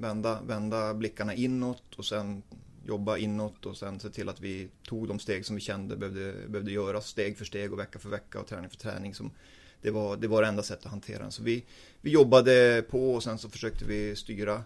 vända, 0.00 0.40
vända 0.46 0.94
blickarna 0.94 1.34
inåt 1.34 1.94
och 1.96 2.04
sen 2.04 2.42
jobba 2.86 3.16
inåt 3.16 3.66
och 3.66 3.76
sen 3.76 4.00
se 4.00 4.10
till 4.10 4.28
att 4.28 4.40
vi 4.40 4.68
tog 4.82 5.08
de 5.08 5.18
steg 5.18 5.46
som 5.46 5.56
vi 5.56 5.62
kände 5.62 5.96
behövde, 5.96 6.48
behövde 6.48 6.72
göras 6.72 7.06
steg 7.06 7.38
för 7.38 7.44
steg 7.44 7.72
och 7.72 7.78
vecka 7.78 7.98
för 7.98 8.08
vecka 8.08 8.40
och 8.40 8.46
träning 8.46 8.70
för 8.70 8.76
träning. 8.76 9.14
Som, 9.14 9.30
det, 9.82 9.90
var, 9.90 10.16
det 10.16 10.28
var 10.28 10.42
det 10.42 10.48
enda 10.48 10.62
sättet 10.62 10.86
att 10.86 10.90
hantera 10.90 11.22
den. 11.22 11.32
Så 11.32 11.42
vi, 11.42 11.64
vi 12.00 12.10
jobbade 12.10 12.84
på 12.90 13.14
och 13.14 13.22
sen 13.22 13.38
så 13.38 13.48
försökte 13.48 13.84
vi 13.84 14.16
styra, 14.16 14.64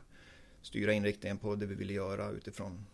styra 0.62 0.92
inriktningen 0.92 1.38
på 1.38 1.54
det 1.54 1.66
vi 1.66 1.74
ville 1.74 1.92
göra 1.92 2.30
utifrån 2.30 2.86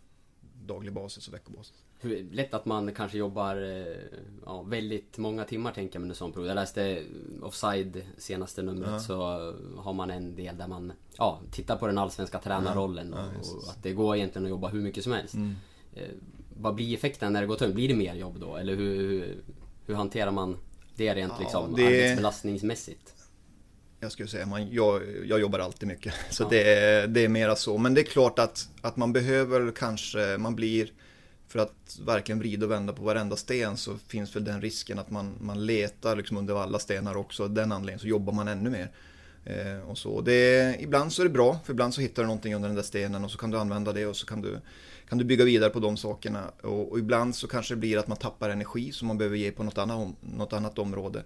daglig 0.67 0.93
basis 0.93 1.29
och 1.29 1.35
veckobasis 1.35 1.86
lätt 2.31 2.55
att 2.55 2.67
man 2.67 2.95
kanske 2.95 3.19
jobbar 3.19 3.57
eh, 3.57 3.97
ja, 4.45 4.63
väldigt 4.63 5.19
många 5.19 5.45
timmar 5.45 5.73
tänker 5.73 5.95
jag 5.97 6.01
med 6.01 6.11
en 6.11 6.17
sån 6.17 6.33
period. 6.33 6.51
Jag 6.51 6.55
läste 6.55 7.03
Offside 7.43 8.03
senaste 8.19 8.63
numret 8.63 8.91
ja. 8.91 9.01
så 9.01 9.17
har 9.77 9.93
man 9.93 10.11
en 10.11 10.37
del 10.37 10.59
där 10.59 10.69
man 10.69 10.93
ja, 11.19 11.41
tittar 11.51 11.77
på 11.77 11.87
den 11.87 11.99
allsvenska 11.99 12.39
tränarrollen 12.39 13.15
ja. 13.17 13.25
och, 13.41 13.57
och, 13.57 13.71
att 13.71 13.83
det 13.83 13.93
går 13.93 14.17
egentligen 14.17 14.45
att 14.45 14.51
jobba 14.51 14.69
hur 14.69 14.81
mycket 14.81 15.05
som 15.05 15.13
helst. 15.13 15.35
Mm. 15.35 15.55
Eh, 15.95 16.09
vad 16.59 16.75
blir 16.75 16.95
effekten 16.95 17.33
när 17.33 17.41
det 17.41 17.47
går 17.47 17.57
tungt? 17.57 17.75
Blir 17.75 17.89
det 17.89 17.95
mer 17.95 18.15
jobb 18.15 18.41
då? 18.41 18.57
Eller 18.57 18.77
hur, 18.77 19.37
hur, 19.87 19.95
hanterar 19.95 20.31
man 20.31 20.57
det 20.97 21.15
rent 21.15 21.41
liksom 21.41 21.75
det... 21.77 21.87
arbetsbelastningsmässigt? 21.87 23.13
jag 24.01 24.13
skulle 24.13 24.29
säga, 24.29 24.47
man, 24.47 24.73
jag, 24.73 25.03
jag 25.25 25.41
jobbar 25.41 25.59
alltid 25.59 25.89
mycket. 25.89 26.15
Så 26.31 26.49
det, 26.49 27.07
det 27.07 27.25
är 27.25 27.29
mera 27.29 27.57
så. 27.57 27.79
Men 27.79 27.95
det 27.95 28.01
är 28.01 28.05
klart 28.05 28.39
att, 28.39 28.69
att 28.81 28.97
man 28.97 29.13
behöver 29.13 29.73
kanske, 29.73 30.37
man 30.39 30.55
blir 30.55 30.91
för 31.49 31.59
att 31.59 31.99
verkligen 32.07 32.39
vrida 32.39 32.67
och 32.67 32.73
vända 32.73 32.93
på 32.93 33.03
varenda 33.03 33.37
sten 33.37 33.77
så 33.77 33.97
finns 34.09 34.37
väl 34.37 34.45
den 34.45 34.61
risken 34.61 34.99
att 34.99 35.11
man, 35.11 35.35
man 35.41 35.67
letar 35.67 36.17
liksom 36.17 36.37
under 36.37 36.63
alla 36.63 36.79
stenar 36.79 37.17
också. 37.17 37.43
Av 37.43 37.51
den 37.51 37.73
anledningen 37.73 38.01
så 38.01 38.07
jobbar 38.07 38.33
man 38.33 38.49
ännu 38.49 38.71
mer. 38.71 38.91
Eh, 39.45 39.91
och 39.91 39.99
så. 39.99 40.21
Det, 40.21 40.77
ibland 40.81 41.13
så 41.13 41.23
är 41.23 41.27
det 41.27 41.33
bra, 41.33 41.61
för 41.65 41.73
ibland 41.73 41.95
så 41.95 42.01
hittar 42.01 42.23
du 42.23 42.27
någonting 42.27 42.55
under 42.55 42.69
den 42.69 42.77
där 42.77 42.83
stenen 42.83 43.25
och 43.25 43.31
så 43.31 43.39
kan 43.39 43.51
du 43.51 43.59
använda 43.59 43.93
det 43.93 44.07
och 44.07 44.17
så 44.17 44.27
kan 44.27 44.43
du, 44.43 44.59
kan 45.09 45.19
du 45.19 45.25
bygga 45.25 45.45
vidare 45.45 45.71
på 45.71 45.81
de 45.81 45.97
sakerna. 45.97 46.45
Och, 46.63 46.93
och 46.93 46.99
ibland 46.99 47.35
så 47.35 47.49
kanske 47.49 47.75
det 47.75 47.79
blir 47.79 47.99
att 47.99 48.09
man 48.09 48.17
tappar 48.17 48.51
energi 48.51 48.93
som 48.93 49.09
man 49.09 49.19
behöver 49.19 49.37
ge 49.37 49.51
på 49.51 49.63
något 49.63 49.79
annat, 49.79 50.09
något 50.21 50.53
annat 50.53 50.79
område. 50.79 51.23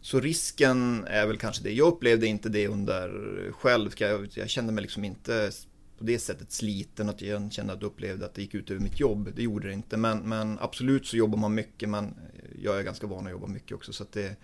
Så 0.00 0.20
risken 0.20 1.04
är 1.06 1.26
väl 1.26 1.36
kanske 1.36 1.62
det. 1.62 1.72
Jag 1.72 1.88
upplevde 1.88 2.26
inte 2.26 2.48
det 2.48 2.68
under 2.68 3.10
själv. 3.52 3.90
Jag, 3.96 4.28
jag 4.34 4.50
kände 4.50 4.72
mig 4.72 4.82
liksom 4.82 5.04
inte 5.04 5.50
på 6.00 6.06
det 6.06 6.18
sättet 6.18 6.52
sliten 6.52 7.08
att 7.08 7.22
jag 7.22 7.52
kände 7.52 7.72
att 7.72 7.82
jag 7.82 7.86
upplevde 7.86 8.26
att 8.26 8.34
det 8.34 8.42
gick 8.42 8.54
ut 8.54 8.70
över 8.70 8.80
mitt 8.80 9.00
jobb. 9.00 9.32
Det 9.36 9.42
gjorde 9.42 9.68
det 9.68 9.74
inte. 9.74 9.96
Men, 9.96 10.18
men 10.18 10.58
absolut 10.60 11.06
så 11.06 11.16
jobbar 11.16 11.38
man 11.38 11.54
mycket. 11.54 11.88
Men 11.88 12.14
jag 12.62 12.78
är 12.78 12.82
ganska 12.82 13.06
van 13.06 13.26
att 13.26 13.32
jobba 13.32 13.46
mycket 13.46 13.72
också. 13.72 13.92
Så 13.92 14.02
att 14.02 14.12
det, 14.12 14.36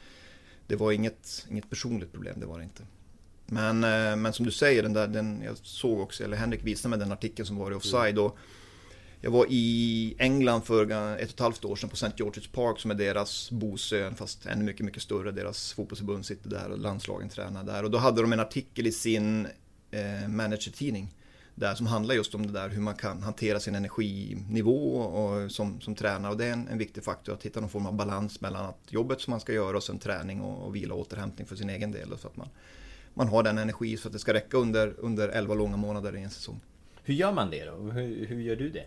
det 0.66 0.76
var 0.76 0.92
inget, 0.92 1.46
inget 1.50 1.70
personligt 1.70 2.12
problem, 2.12 2.40
det 2.40 2.46
var 2.46 2.58
det 2.58 2.64
inte. 2.64 2.82
Men, 3.46 3.84
eh, 3.84 4.16
men 4.16 4.32
som 4.32 4.46
du 4.46 4.52
säger, 4.52 4.82
den 4.82 4.92
där, 4.92 5.08
den, 5.08 5.42
jag 5.44 5.56
såg 5.56 6.00
också, 6.00 6.24
eller 6.24 6.36
Henrik 6.36 6.64
visade 6.64 6.90
mig 6.90 6.98
den 6.98 7.12
artikeln 7.12 7.46
som 7.46 7.56
var 7.56 7.70
i 7.70 7.74
Offside. 7.74 8.18
Och 8.18 8.38
jag 9.20 9.30
var 9.30 9.46
i 9.48 10.14
England 10.18 10.62
för 10.62 10.84
ett 11.16 11.22
och 11.22 11.34
ett 11.34 11.40
halvt 11.40 11.64
år 11.64 11.76
sedan 11.76 11.90
på 11.90 11.94
St. 11.94 12.22
George's 12.22 12.50
Park 12.52 12.80
som 12.80 12.90
är 12.90 12.94
deras 12.94 13.50
Bosön 13.50 14.14
fast 14.14 14.46
ännu 14.46 14.64
mycket, 14.64 14.86
mycket 14.86 15.02
större. 15.02 15.32
Deras 15.32 15.72
fotbollsförbund 15.72 16.26
sitter 16.26 16.50
där 16.50 16.70
och 16.70 16.78
landslagen 16.78 17.28
tränar 17.28 17.64
där. 17.64 17.84
Och 17.84 17.90
då 17.90 17.98
hade 17.98 18.22
de 18.22 18.32
en 18.32 18.40
artikel 18.40 18.86
i 18.86 18.92
sin 18.92 19.48
eh, 19.90 20.28
managertidning 20.28 21.15
där 21.58 21.74
som 21.74 21.86
handlar 21.86 22.14
just 22.14 22.34
om 22.34 22.46
det 22.46 22.52
där 22.52 22.68
hur 22.68 22.80
man 22.80 22.94
kan 22.94 23.22
hantera 23.22 23.60
sin 23.60 23.74
energinivå 23.74 24.96
och, 24.96 25.50
som, 25.50 25.80
som 25.80 25.94
tränare. 25.94 26.32
Och 26.32 26.38
det 26.38 26.46
är 26.46 26.52
en, 26.52 26.68
en 26.68 26.78
viktig 26.78 27.04
faktor 27.04 27.34
att 27.34 27.42
hitta 27.42 27.60
någon 27.60 27.68
form 27.68 27.86
av 27.86 27.94
balans 27.94 28.40
mellan 28.40 28.66
att 28.66 28.78
jobbet 28.88 29.20
som 29.20 29.30
man 29.30 29.40
ska 29.40 29.52
göra 29.52 29.76
och 29.76 29.82
sen 29.82 29.98
träning 29.98 30.40
och, 30.40 30.66
och 30.66 30.76
vila 30.76 30.94
och 30.94 31.00
återhämtning 31.00 31.46
för 31.46 31.56
sin 31.56 31.70
egen 31.70 31.92
del. 31.92 32.18
Så 32.18 32.28
att 32.28 32.36
man, 32.36 32.48
man 33.14 33.28
har 33.28 33.42
den 33.42 33.58
energi 33.58 33.96
så 33.96 34.08
att 34.08 34.12
det 34.12 34.18
ska 34.18 34.34
räcka 34.34 34.56
under, 34.56 34.94
under 34.98 35.28
11 35.28 35.54
långa 35.54 35.76
månader 35.76 36.16
i 36.16 36.22
en 36.22 36.30
säsong. 36.30 36.60
Hur 37.04 37.14
gör 37.14 37.32
man 37.32 37.50
det 37.50 37.64
då? 37.64 37.76
Hur, 37.76 38.26
hur 38.26 38.40
gör 38.40 38.56
du 38.56 38.70
det? 38.70 38.84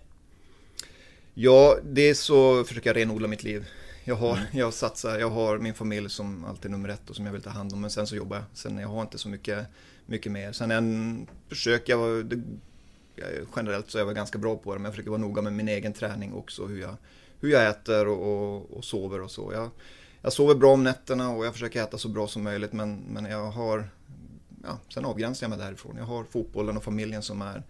Ja, 1.33 1.77
det 1.83 2.09
är 2.09 2.13
så 2.13 2.63
försöker 2.63 2.89
jag 2.89 2.97
renodla 2.97 3.27
mitt 3.27 3.43
liv. 3.43 3.65
Jag 4.03 4.15
har, 4.15 4.31
mm. 4.31 4.43
jag 4.51 4.73
satsar, 4.73 5.19
jag 5.19 5.29
har 5.29 5.57
min 5.57 5.73
familj 5.73 6.09
som 6.09 6.45
alltid 6.45 6.71
nummer 6.71 6.89
ett 6.89 7.09
och 7.09 7.15
som 7.15 7.25
jag 7.25 7.33
vill 7.33 7.41
ta 7.41 7.49
hand 7.49 7.73
om. 7.73 7.81
Men 7.81 7.89
sen 7.89 8.07
så 8.07 8.15
jobbar 8.15 8.37
jag. 8.37 8.45
Sen 8.53 8.77
jag 8.77 8.87
har 8.87 9.01
inte 9.01 9.17
så 9.17 9.29
mycket 9.29 9.67
mycket 10.09 10.31
mer. 10.31 10.51
Sen 10.51 10.71
en, 10.71 11.27
försöker 11.49 11.93
jag, 11.93 12.25
det, 12.25 12.41
generellt 13.55 13.91
så 13.91 13.97
är 13.97 14.05
jag 14.05 14.15
ganska 14.15 14.37
bra 14.37 14.55
på 14.55 14.73
det, 14.73 14.79
men 14.79 14.85
jag 14.85 14.93
försöker 14.93 15.11
vara 15.11 15.21
noga 15.21 15.41
med 15.41 15.53
min 15.53 15.67
egen 15.67 15.93
träning 15.93 16.33
också. 16.33 16.65
Hur 16.65 16.81
jag, 16.81 16.95
hur 17.39 17.49
jag 17.49 17.69
äter 17.69 18.07
och, 18.07 18.55
och, 18.55 18.71
och 18.71 18.85
sover 18.85 19.21
och 19.21 19.31
så. 19.31 19.51
Jag, 19.53 19.69
jag 20.21 20.33
sover 20.33 20.55
bra 20.55 20.73
om 20.73 20.83
nätterna 20.83 21.29
och 21.29 21.45
jag 21.45 21.53
försöker 21.53 21.83
äta 21.83 21.97
så 21.97 22.09
bra 22.09 22.27
som 22.27 22.43
möjligt 22.43 22.73
men, 22.73 22.95
men 22.95 23.25
jag 23.25 23.51
har 23.51 23.89
ja, 24.63 24.79
Sen 24.93 25.05
avgränsar 25.05 25.45
jag 25.45 25.49
mig 25.49 25.59
därifrån. 25.59 25.95
Jag 25.97 26.05
har 26.05 26.23
fotbollen 26.23 26.77
och 26.77 26.83
familjen 26.83 27.21
som 27.21 27.41
är, 27.41 27.63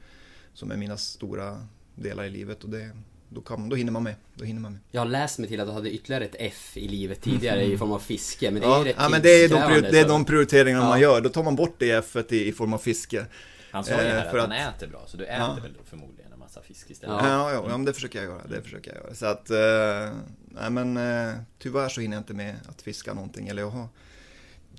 som 0.54 0.71
är 0.71 0.78
mina 0.78 0.97
stora 0.97 1.67
delar 1.95 2.23
i 2.23 2.30
livet 2.30 2.63
och 2.63 2.69
det, 2.69 2.91
då, 3.29 3.41
kan, 3.41 3.69
då 3.69 3.75
hinner 3.75 3.91
man 3.91 4.03
med. 4.03 4.15
Då 4.35 4.45
hinner 4.45 4.61
man 4.61 4.71
med. 4.71 4.81
Jag 4.91 5.01
har 5.01 5.05
läst 5.05 5.39
mig 5.39 5.47
till 5.47 5.59
att 5.59 5.67
du 5.67 5.73
hade 5.73 5.91
ytterligare 5.91 6.25
ett 6.25 6.35
F 6.39 6.77
i 6.77 6.87
livet 6.87 7.21
tidigare 7.21 7.63
i 7.63 7.77
form 7.77 7.91
av 7.91 7.99
fiske. 7.99 8.51
Men 8.51 8.61
det 8.61 8.67
är 8.67 8.71
ja, 8.71 8.85
rätt 8.85 8.95
ja, 8.97 9.09
men 9.09 9.21
det 9.21 9.43
är, 9.43 9.49
de, 9.49 9.81
det 9.91 9.99
är 9.99 10.07
de 10.07 10.25
prioriteringarna 10.25 10.83
ja. 10.83 10.89
man 10.89 10.99
gör. 10.99 11.21
Då 11.21 11.29
tar 11.29 11.43
man 11.43 11.55
bort 11.55 11.75
det 11.77 11.91
F 11.91 12.15
i, 12.29 12.47
i 12.47 12.51
form 12.51 12.73
av 12.73 12.77
fiske. 12.77 13.25
Han 13.71 13.83
sa 13.83 13.91
ju 13.91 13.97
här 13.97 14.25
eh, 14.25 14.43
att, 14.43 14.49
han 14.49 14.51
äter 14.51 14.87
bra, 14.87 15.03
så 15.07 15.17
du 15.17 15.25
äter 15.25 15.37
ja. 15.37 15.57
väl 15.63 15.73
förmodligen 15.85 16.33
en 16.33 16.39
massa 16.39 16.61
fisk 16.61 16.89
istället? 16.89 17.15
Ja, 17.23 17.51
ja, 17.51 17.63
ja, 17.69 17.77
men 17.77 17.85
det 17.85 17.93
försöker 17.93 18.19
jag 18.19 18.29
göra. 18.29 18.47
Det 18.47 18.61
försöker 18.61 18.93
jag 18.93 19.03
göra. 19.03 19.15
Så 19.15 19.25
att, 19.25 19.49
eh, 19.49 20.17
nej 20.45 20.69
men 20.69 20.97
eh, 20.97 21.35
tyvärr 21.59 21.89
så 21.89 22.01
hinner 22.01 22.17
jag 22.17 22.21
inte 22.21 22.33
med 22.33 22.55
att 22.69 22.81
fiska 22.81 23.13
någonting. 23.13 23.47
Eller 23.47 23.61
jag 23.61 23.69
har 23.69 23.87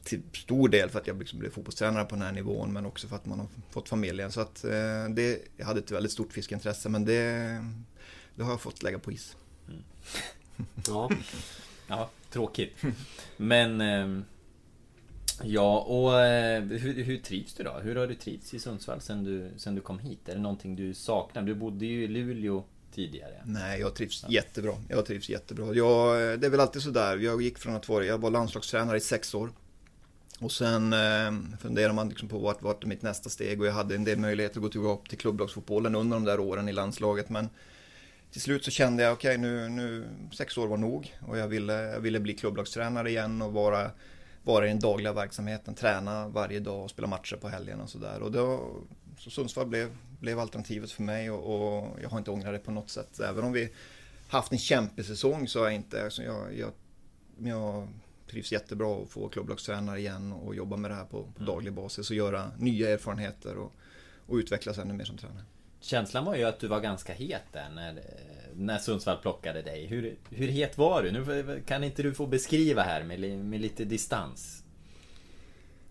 till 0.05 0.23
stor 0.33 0.69
del 0.69 0.91
för 0.91 1.01
att 1.01 1.07
jag 1.07 1.19
liksom 1.19 1.39
blev 1.39 1.51
fotbollstränare 1.51 2.05
på 2.05 2.15
den 2.15 2.25
här 2.25 2.33
nivån 2.33 2.73
men 2.73 2.87
också 2.87 3.09
för 3.09 3.17
att 3.17 3.27
man 3.27 3.39
har 3.39 3.49
fått 3.71 3.89
familjen. 3.89 4.33
Så 4.33 4.41
att 4.41 4.65
eh, 4.65 4.71
det, 5.11 5.39
jag 5.57 5.67
hade 5.67 5.81
ett 5.81 5.91
väldigt 5.91 6.13
stort 6.13 6.33
fiskeintresse 6.33 6.89
men 6.89 7.05
det 7.05 7.65
det 8.35 8.43
har 8.43 8.51
jag 8.51 8.61
fått 8.61 8.83
lägga 8.83 8.99
på 8.99 9.13
is. 9.13 9.37
Mm. 9.69 9.83
Ja. 10.87 11.11
ja, 11.87 12.11
tråkigt. 12.31 12.77
Men 13.37 13.81
ehm, 13.81 14.25
Ja, 15.43 15.81
och 15.81 16.21
eh, 16.21 16.63
hur, 16.63 17.05
hur, 17.05 17.19
trivs 17.19 17.55
du 17.55 17.63
då? 17.63 17.73
Hur 17.73 17.97
har 17.97 18.07
du 18.07 18.15
trivts 18.15 18.55
i 18.55 18.59
Sundsvall 18.59 19.01
sen 19.01 19.25
du, 19.25 19.51
sen 19.57 19.75
du 19.75 19.81
kom 19.81 19.99
hit? 19.99 20.29
Är 20.29 20.35
det 20.35 20.41
någonting 20.41 20.77
du 20.77 20.95
saknar? 20.95 21.43
Du 21.43 21.55
bodde 21.55 21.87
ju 21.87 22.05
i 22.05 22.09
Luleå 22.09 22.65
tidigare. 22.95 23.43
Nej, 23.45 23.81
jag 23.81 23.95
trivs 23.95 24.23
ja. 24.23 24.29
jättebra. 24.31 24.75
Jag 24.89 25.07
trivs 25.07 25.29
jättebra. 25.29 25.75
Jag, 25.75 26.41
det 26.41 26.47
är 26.47 26.51
väl 26.51 26.61
alltid 26.61 26.83
sådär. 26.83 27.17
Jag 27.17 27.43
gick 27.43 27.59
från 27.59 27.77
att 27.77 27.89
vara, 27.89 28.05
jag 28.05 28.19
var 28.19 28.31
landslagstränare 28.31 28.97
i 28.97 29.01
sex 29.01 29.35
år. 29.35 29.53
Och 30.41 30.53
sen 30.53 30.93
eh, 30.93 31.59
funderar 31.61 31.93
man 31.93 32.09
liksom 32.09 32.29
på 32.29 32.39
vart, 32.39 32.63
vart 32.63 32.85
är 32.85 32.89
mitt 32.89 33.03
nästa 33.03 33.31
steg 33.31 33.61
och 33.61 33.67
jag 33.67 33.73
hade 33.73 33.95
en 33.95 34.05
del 34.05 34.19
möjligheter 34.19 34.57
att 34.57 34.63
gå 34.63 34.69
tillbaka 34.69 35.09
till 35.09 35.19
klubblagsfotbollen 35.19 35.95
under 35.95 36.17
de 36.17 36.25
där 36.25 36.41
åren 36.41 36.69
i 36.69 36.73
landslaget. 36.73 37.29
Men 37.29 37.49
till 38.33 38.41
slut 38.41 38.65
så 38.65 38.71
kände 38.71 39.03
jag, 39.03 39.13
okej 39.13 39.31
okay, 39.31 39.39
nu, 39.39 39.69
nu, 39.69 40.09
sex 40.33 40.59
år 40.59 40.67
var 40.67 40.77
nog 40.77 41.17
och 41.21 41.39
jag 41.39 41.49
ville, 41.49 41.73
jag 41.73 42.01
ville 42.01 42.21
bli 42.21 42.35
klubblagstränare 42.35 43.11
igen 43.11 43.43
och 43.43 43.53
vara, 43.53 43.91
vara 44.43 44.67
i 44.67 44.69
den 44.69 44.81
dagliga 44.81 45.13
verksamheten, 45.13 45.75
träna 45.75 46.29
varje 46.29 46.61
dag 46.61 46.85
och 46.85 46.91
spela 46.91 47.09
matcher 47.09 47.37
på 47.37 47.49
helgen 47.49 47.81
och 47.81 47.91
sådär. 47.91 48.23
Och 48.23 48.33
då, 48.33 48.71
så 49.19 49.31
Sundsvall 49.31 49.67
blev, 49.67 49.97
blev 50.21 50.39
alternativet 50.39 50.91
för 50.91 51.03
mig 51.03 51.31
och, 51.31 51.79
och, 51.79 51.89
jag 52.03 52.09
har 52.09 52.19
inte 52.19 52.31
ångrat 52.31 52.53
det 52.53 52.59
på 52.59 52.71
något 52.71 52.91
sätt. 52.91 53.21
Även 53.21 53.45
om 53.45 53.53
vi 53.53 53.73
haft 54.29 54.53
en 54.53 54.59
kämpesäsong 54.59 55.49
så 55.49 55.59
har 55.59 55.67
jag 55.67 55.75
inte, 55.75 56.05
alltså 56.05 56.23
jag, 56.23 56.57
jag, 56.59 56.73
jag 57.39 57.89
trivs 58.31 58.53
jättebra 58.53 59.03
att 59.03 59.09
få 59.09 59.29
klubblagstränare 59.29 59.99
igen 59.99 60.33
och 60.33 60.55
jobba 60.55 60.77
med 60.77 60.91
det 60.91 60.95
här 60.95 61.05
på, 61.05 61.27
på 61.37 61.43
daglig 61.43 61.73
basis 61.73 62.11
och 62.11 62.17
göra 62.17 62.51
nya 62.59 62.91
erfarenheter 62.91 63.57
och, 63.57 63.73
och 64.27 64.37
utvecklas 64.37 64.79
ännu 64.79 64.95
mer 64.95 65.05
som 65.05 65.17
tränare. 65.17 65.45
Känslan 65.81 66.25
var 66.25 66.37
ju 66.37 66.45
att 66.45 66.61
du 66.61 66.67
var 66.67 66.81
ganska 66.81 67.13
het 67.13 67.43
där 67.53 67.69
när, 67.75 68.03
när 68.55 68.79
Sundsvall 68.79 69.17
plockade 69.17 69.63
dig. 69.63 69.87
Hur, 69.87 70.17
hur 70.31 70.49
het 70.49 70.79
var 70.79 71.03
du? 71.03 71.13
Nu 71.13 71.63
kan 71.67 71.85
inte 71.85 72.03
du 72.03 72.15
få 72.15 72.27
beskriva 72.27 72.83
här 72.83 73.05
med, 73.05 73.39
med 73.39 73.61
lite 73.61 73.85
distans? 73.85 74.65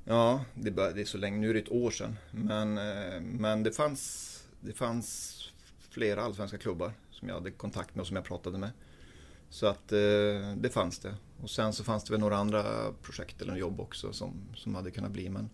Ja, 0.03 0.45
det, 0.53 0.69
det 0.69 1.01
är 1.01 1.05
så 1.05 1.17
länge, 1.17 1.37
nu 1.37 1.49
är 1.49 1.53
det 1.53 1.59
ett 1.59 1.71
år 1.71 1.91
sedan. 1.91 2.17
Men, 2.31 2.77
eh, 2.77 3.21
men 3.21 3.63
det, 3.63 3.71
fanns, 3.71 4.43
det 4.59 4.73
fanns 4.73 5.35
flera 5.89 6.21
allsvenska 6.21 6.57
klubbar 6.57 6.91
som 7.11 7.27
jag 7.27 7.35
hade 7.35 7.51
kontakt 7.51 7.95
med 7.95 8.01
och 8.01 8.07
som 8.07 8.15
jag 8.15 8.25
pratade 8.25 8.57
med. 8.57 8.69
Så 9.49 9.67
att 9.67 9.91
eh, 9.91 9.99
det 10.57 10.73
fanns 10.73 10.99
det. 10.99 11.15
Och 11.41 11.49
sen 11.49 11.73
så 11.73 11.83
fanns 11.83 12.03
det 12.03 12.11
väl 12.11 12.19
några 12.19 12.37
andra 12.37 12.63
projekt 13.01 13.41
eller 13.41 13.55
jobb 13.55 13.79
också 13.79 14.13
som, 14.13 14.33
som 14.55 14.75
hade 14.75 14.91
kunnat 14.91 15.11
bli. 15.11 15.29
Men, 15.29 15.49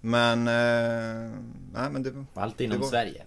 men, 0.00 0.38
eh, 0.38 1.38
nej, 1.72 1.90
men 1.90 2.02
det 2.02 2.24
Allt 2.34 2.60
inom 2.60 2.80
var, 2.80 2.88
Sverige? 2.88 3.24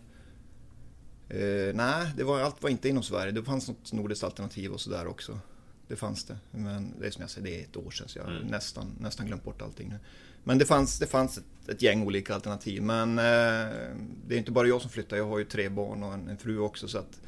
Eh, 1.29 1.73
nej, 1.75 2.11
det 2.17 2.23
var, 2.23 2.39
allt 2.39 2.63
var 2.63 2.69
inte 2.69 2.89
inom 2.89 3.03
Sverige. 3.03 3.31
Det 3.31 3.43
fanns 3.43 3.67
något 3.67 3.93
nordiskt 3.93 4.23
alternativ 4.23 4.71
och 4.71 4.81
sådär 4.81 5.07
också. 5.07 5.39
Det 5.87 5.95
fanns 5.95 6.23
det. 6.23 6.37
Men 6.51 6.93
det 6.99 7.07
är 7.07 7.11
som 7.11 7.21
jag 7.21 7.29
säger, 7.29 7.47
det 7.47 7.59
är 7.59 7.63
ett 7.63 7.77
år 7.77 7.91
sedan 7.91 8.07
så 8.07 8.19
jag 8.19 8.23
har 8.23 8.31
mm. 8.31 8.47
nästan, 8.47 8.95
nästan 8.99 9.25
glömt 9.25 9.43
bort 9.43 9.61
allting 9.61 9.89
nu. 9.89 9.99
Men 10.43 10.57
det 10.57 10.65
fanns, 10.65 10.99
det 10.99 11.07
fanns 11.07 11.37
ett, 11.37 11.69
ett 11.69 11.81
gäng 11.81 12.03
olika 12.03 12.35
alternativ. 12.35 12.81
Men 12.81 13.09
eh, 13.19 13.93
det 14.27 14.35
är 14.35 14.37
inte 14.37 14.51
bara 14.51 14.67
jag 14.67 14.81
som 14.81 14.89
flyttar. 14.89 15.17
Jag 15.17 15.27
har 15.27 15.37
ju 15.37 15.45
tre 15.45 15.69
barn 15.69 16.03
och 16.03 16.13
en, 16.13 16.27
en 16.27 16.37
fru 16.37 16.59
också. 16.59 16.87
Så 16.87 16.97
att, 16.97 17.21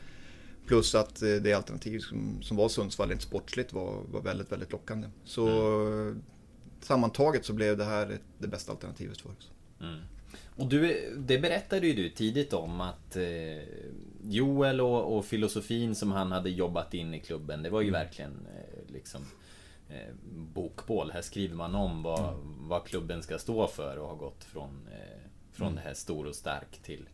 plus 0.65 0.95
att 0.95 1.21
eh, 1.21 1.29
det 1.29 1.53
alternativ 1.53 1.99
som, 1.99 2.41
som 2.41 2.57
var 2.57 2.69
Sundsvall 2.69 3.09
rent 3.09 3.21
sportsligt 3.21 3.73
var, 3.73 4.03
var 4.11 4.21
väldigt, 4.21 4.51
väldigt 4.51 4.71
lockande. 4.71 5.07
Så 5.25 5.47
mm. 5.47 6.21
sammantaget 6.81 7.45
så 7.45 7.53
blev 7.53 7.77
det 7.77 7.85
här 7.85 8.19
det 8.37 8.47
bästa 8.47 8.71
alternativet 8.71 9.21
för 9.21 9.29
oss. 9.29 9.51
Mm. 9.81 9.99
Och 10.55 10.65
du, 10.65 11.09
det 11.17 11.39
berättade 11.39 11.87
ju 11.87 11.93
du 11.93 12.09
tidigt 12.09 12.53
om 12.53 12.81
att 12.81 13.15
eh, 13.15 13.63
Joel 14.23 14.81
och, 14.81 15.17
och, 15.17 15.25
filosofin 15.25 15.95
som 15.95 16.11
han 16.11 16.31
hade 16.31 16.49
jobbat 16.49 16.93
in 16.93 17.13
i 17.13 17.19
klubben, 17.19 17.63
det 17.63 17.69
var 17.69 17.81
ju 17.81 17.87
mm. 17.87 18.01
verkligen 18.01 18.47
eh, 18.55 18.93
liksom 18.93 19.21
eh, 19.89 20.13
bokbål. 20.33 21.11
Här 21.11 21.21
skriver 21.21 21.55
man 21.55 21.75
om 21.75 22.03
vad, 22.03 22.19
mm. 22.19 22.67
vad 22.67 22.85
klubben 22.85 23.23
ska 23.23 23.39
stå 23.39 23.67
för 23.67 23.97
och 23.97 24.07
har 24.07 24.15
gått 24.15 24.43
från, 24.43 24.87
eh, 24.91 25.19
från 25.51 25.67
mm. 25.67 25.75
det 25.75 25.81
här 25.81 25.93
stor 25.93 26.27
och 26.27 26.35
stark 26.35 26.79
till 26.83 27.09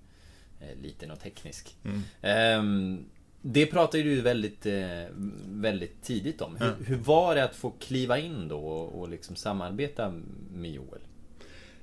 eh, 0.62 0.82
liten 0.82 1.12
och 1.12 1.20
teknisk. 1.20 1.78
Mm. 1.84 2.02
Ehm, 2.22 3.06
det 3.42 3.66
pratade 3.66 4.04
du 4.04 4.22
väldigt, 4.22 4.66
eh, 4.66 5.06
väldigt 5.50 6.02
tidigt 6.02 6.42
om. 6.42 6.56
Hur, 6.56 6.86
hur, 6.86 6.96
var 6.96 7.36
det 7.36 7.44
att 7.44 7.56
få 7.56 7.72
kliva 7.80 8.20
in 8.20 8.48
då 8.48 8.60
och, 8.60 9.00
och 9.00 9.10
liksom 9.10 9.36
samarbeta 9.36 10.14
med 10.52 10.72
Joel? 10.72 11.02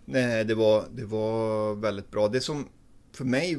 Nej, 0.05 0.45
det 0.45 0.55
var, 0.55 0.85
det 0.93 1.05
var 1.05 1.75
väldigt 1.75 2.11
bra. 2.11 2.29
Det 2.29 2.41
som 2.41 2.69
för 3.13 3.25
mig 3.25 3.57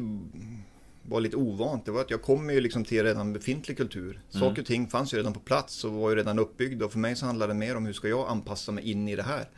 var 1.03 1.21
lite 1.21 1.35
ovant, 1.35 1.85
det 1.85 1.91
var 1.91 2.01
att 2.01 2.11
jag 2.11 2.21
kommer 2.21 2.53
ju 2.53 2.61
liksom 2.61 2.85
till 2.85 3.03
redan 3.03 3.33
befintlig 3.33 3.77
kultur. 3.77 4.11
Mm. 4.11 4.49
Saker 4.49 4.61
och 4.61 4.67
ting 4.67 4.87
fanns 4.87 5.13
ju 5.13 5.17
redan 5.17 5.33
på 5.33 5.39
plats 5.39 5.83
och 5.83 5.91
var 5.93 6.09
ju 6.09 6.15
redan 6.15 6.39
uppbyggda 6.39 6.85
och 6.85 6.91
för 6.91 6.99
mig 6.99 7.15
så 7.15 7.25
handlade 7.25 7.53
det 7.53 7.59
mer 7.59 7.75
om 7.75 7.85
hur 7.85 7.93
ska 7.93 8.07
jag 8.07 8.29
anpassa 8.29 8.71
mig 8.71 8.91
in 8.91 9.07
i 9.07 9.15
det 9.15 9.23
här. 9.23 9.49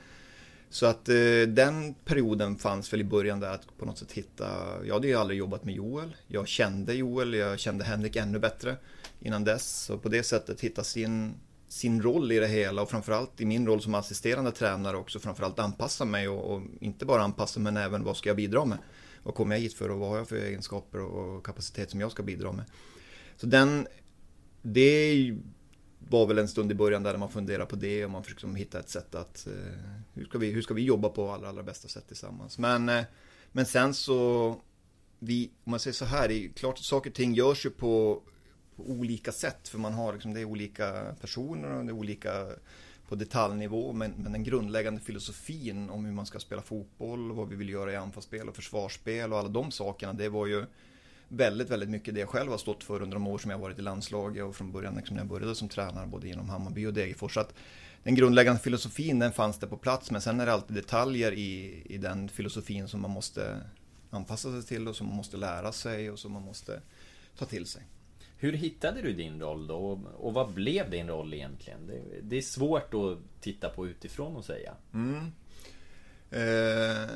Så 0.69 0.85
att 0.85 1.09
eh, 1.09 1.15
den 1.47 1.93
perioden 1.93 2.55
fanns 2.55 2.93
väl 2.93 3.01
i 3.01 3.03
början 3.03 3.39
där 3.39 3.51
att 3.51 3.77
på 3.77 3.85
något 3.85 3.97
sätt 3.97 4.11
hitta, 4.11 4.45
jag 4.85 4.93
hade 4.93 5.07
ju 5.07 5.15
aldrig 5.15 5.39
jobbat 5.39 5.65
med 5.65 5.75
Joel. 5.75 6.15
Jag 6.27 6.47
kände 6.47 6.93
Joel, 6.93 7.33
jag 7.33 7.59
kände 7.59 7.83
Henrik 7.83 8.15
ännu 8.15 8.39
bättre 8.39 8.75
innan 9.19 9.43
dess. 9.43 9.83
Så 9.83 9.97
på 9.97 10.09
det 10.09 10.23
sättet 10.23 10.61
hitta 10.61 10.83
sin, 10.83 11.33
sin 11.67 12.01
roll 12.01 12.31
i 12.31 12.39
det 12.39 12.47
hela 12.47 12.81
och 12.81 12.89
framförallt 12.89 13.41
i 13.41 13.45
min 13.45 13.67
roll 13.67 13.81
som 13.81 13.95
assisterande 13.95 14.51
tränare 14.51 14.97
också 14.97 15.19
framförallt 15.19 15.59
anpassa 15.59 16.05
mig 16.05 16.27
och, 16.27 16.55
och 16.55 16.61
inte 16.79 17.05
bara 17.05 17.23
anpassa 17.23 17.59
men 17.59 17.77
även 17.77 18.03
vad 18.03 18.17
ska 18.17 18.29
jag 18.29 18.37
bidra 18.37 18.65
med. 18.65 18.77
Vad 19.23 19.35
kommer 19.35 19.55
jag 19.55 19.61
hit 19.61 19.73
för 19.73 19.91
och 19.91 19.99
vad 19.99 20.09
har 20.09 20.17
jag 20.17 20.27
för 20.27 20.35
egenskaper 20.35 20.99
och 21.01 21.45
kapacitet 21.45 21.91
som 21.91 21.99
jag 21.99 22.11
ska 22.11 22.23
bidra 22.23 22.51
med. 22.51 22.65
Så 23.35 23.45
den, 23.45 23.87
det 24.61 25.35
var 26.09 26.27
väl 26.27 26.37
en 26.37 26.47
stund 26.47 26.71
i 26.71 26.75
början 26.75 27.03
där 27.03 27.17
man 27.17 27.29
funderar 27.29 27.65
på 27.65 27.75
det 27.75 28.05
och 28.05 28.11
man 28.11 28.23
försöker 28.23 28.37
liksom 28.37 28.55
hitta 28.55 28.79
ett 28.79 28.89
sätt 28.89 29.15
att 29.15 29.47
eh, 29.47 29.53
hur, 30.13 30.25
ska 30.25 30.37
vi, 30.37 30.51
hur 30.51 30.61
ska 30.61 30.73
vi 30.73 30.83
jobba 30.83 31.09
på 31.09 31.31
allra, 31.31 31.49
allra 31.49 31.63
bästa 31.63 31.87
sätt 31.87 32.07
tillsammans. 32.07 32.57
Men, 32.57 32.89
eh, 32.89 33.03
men 33.51 33.65
sen 33.65 33.93
så, 33.93 34.55
vi, 35.19 35.51
om 35.63 35.71
man 35.71 35.79
säger 35.79 35.93
så 35.93 36.05
här, 36.05 36.27
det 36.27 36.33
är 36.33 36.49
klart 36.49 36.77
att 36.77 36.85
saker 36.85 37.09
och 37.09 37.15
ting 37.15 37.33
görs 37.33 37.65
ju 37.65 37.69
på, 37.69 38.21
på 38.75 38.83
olika 38.83 39.31
sätt 39.31 39.67
för 39.67 39.77
man 39.77 39.93
har 39.93 40.13
liksom, 40.13 40.33
det 40.33 40.41
är 40.41 40.45
olika 40.45 41.15
personer 41.21 41.71
och 41.71 41.85
det 41.85 41.91
är 41.91 41.95
olika 41.95 42.47
på 43.07 43.15
detaljnivå 43.15 43.93
men, 43.93 44.11
men 44.11 44.31
den 44.31 44.43
grundläggande 44.43 45.01
filosofin 45.01 45.89
om 45.89 46.05
hur 46.05 46.13
man 46.13 46.25
ska 46.25 46.39
spela 46.39 46.61
fotboll, 46.61 47.31
vad 47.31 47.49
vi 47.49 47.55
vill 47.55 47.69
göra 47.69 47.93
i 47.93 47.95
anfallsspel 47.95 48.49
och 48.49 48.55
försvarsspel 48.55 49.33
och 49.33 49.39
alla 49.39 49.49
de 49.49 49.71
sakerna 49.71 50.13
det 50.13 50.29
var 50.29 50.45
ju 50.45 50.65
väldigt, 51.27 51.69
väldigt 51.69 51.89
mycket 51.89 52.13
det 52.13 52.19
jag 52.19 52.29
själv 52.29 52.51
har 52.51 52.57
stått 52.57 52.83
för 52.83 53.01
under 53.01 53.15
de 53.15 53.27
år 53.27 53.37
som 53.37 53.51
jag 53.51 53.57
varit 53.57 53.79
i 53.79 53.81
landslaget 53.81 54.43
och 54.43 54.55
från 54.55 54.71
början 54.71 54.95
liksom 54.95 55.15
när 55.15 55.23
jag 55.23 55.29
började 55.29 55.55
som 55.55 55.69
tränare 55.69 56.07
både 56.07 56.27
inom 56.27 56.49
Hammarby 56.49 56.85
och 56.85 56.93
Degerfors. 56.93 57.33
Så 57.33 57.39
att 57.39 57.53
den 58.03 58.15
grundläggande 58.15 58.61
filosofin 58.61 59.19
den 59.19 59.31
fanns 59.31 59.59
där 59.59 59.67
på 59.67 59.77
plats 59.77 60.11
men 60.11 60.21
sen 60.21 60.39
är 60.39 60.45
det 60.45 60.53
alltid 60.53 60.75
detaljer 60.75 61.31
i, 61.31 61.81
i 61.85 61.97
den 61.97 62.29
filosofin 62.29 62.87
som 62.87 63.01
man 63.01 63.11
måste 63.11 63.61
anpassa 64.09 64.51
sig 64.51 64.63
till 64.63 64.87
och 64.87 64.95
som 64.95 65.07
man 65.07 65.15
måste 65.15 65.37
lära 65.37 65.71
sig 65.71 66.11
och 66.11 66.19
som 66.19 66.31
man 66.31 66.41
måste 66.41 66.81
ta 67.37 67.45
till 67.45 67.65
sig. 67.65 67.83
Hur 68.37 68.53
hittade 68.53 69.01
du 69.01 69.13
din 69.13 69.41
roll 69.41 69.67
då? 69.67 70.01
Och 70.17 70.33
vad 70.33 70.53
blev 70.53 70.89
din 70.89 71.07
roll 71.07 71.33
egentligen? 71.33 71.87
Det, 71.87 72.01
det 72.21 72.37
är 72.37 72.41
svårt 72.41 72.93
att 72.93 73.41
titta 73.41 73.69
på 73.69 73.87
utifrån 73.87 74.35
och 74.35 74.45
säga. 74.45 74.73
Mm. 74.93 75.31
Eh, 76.29 77.09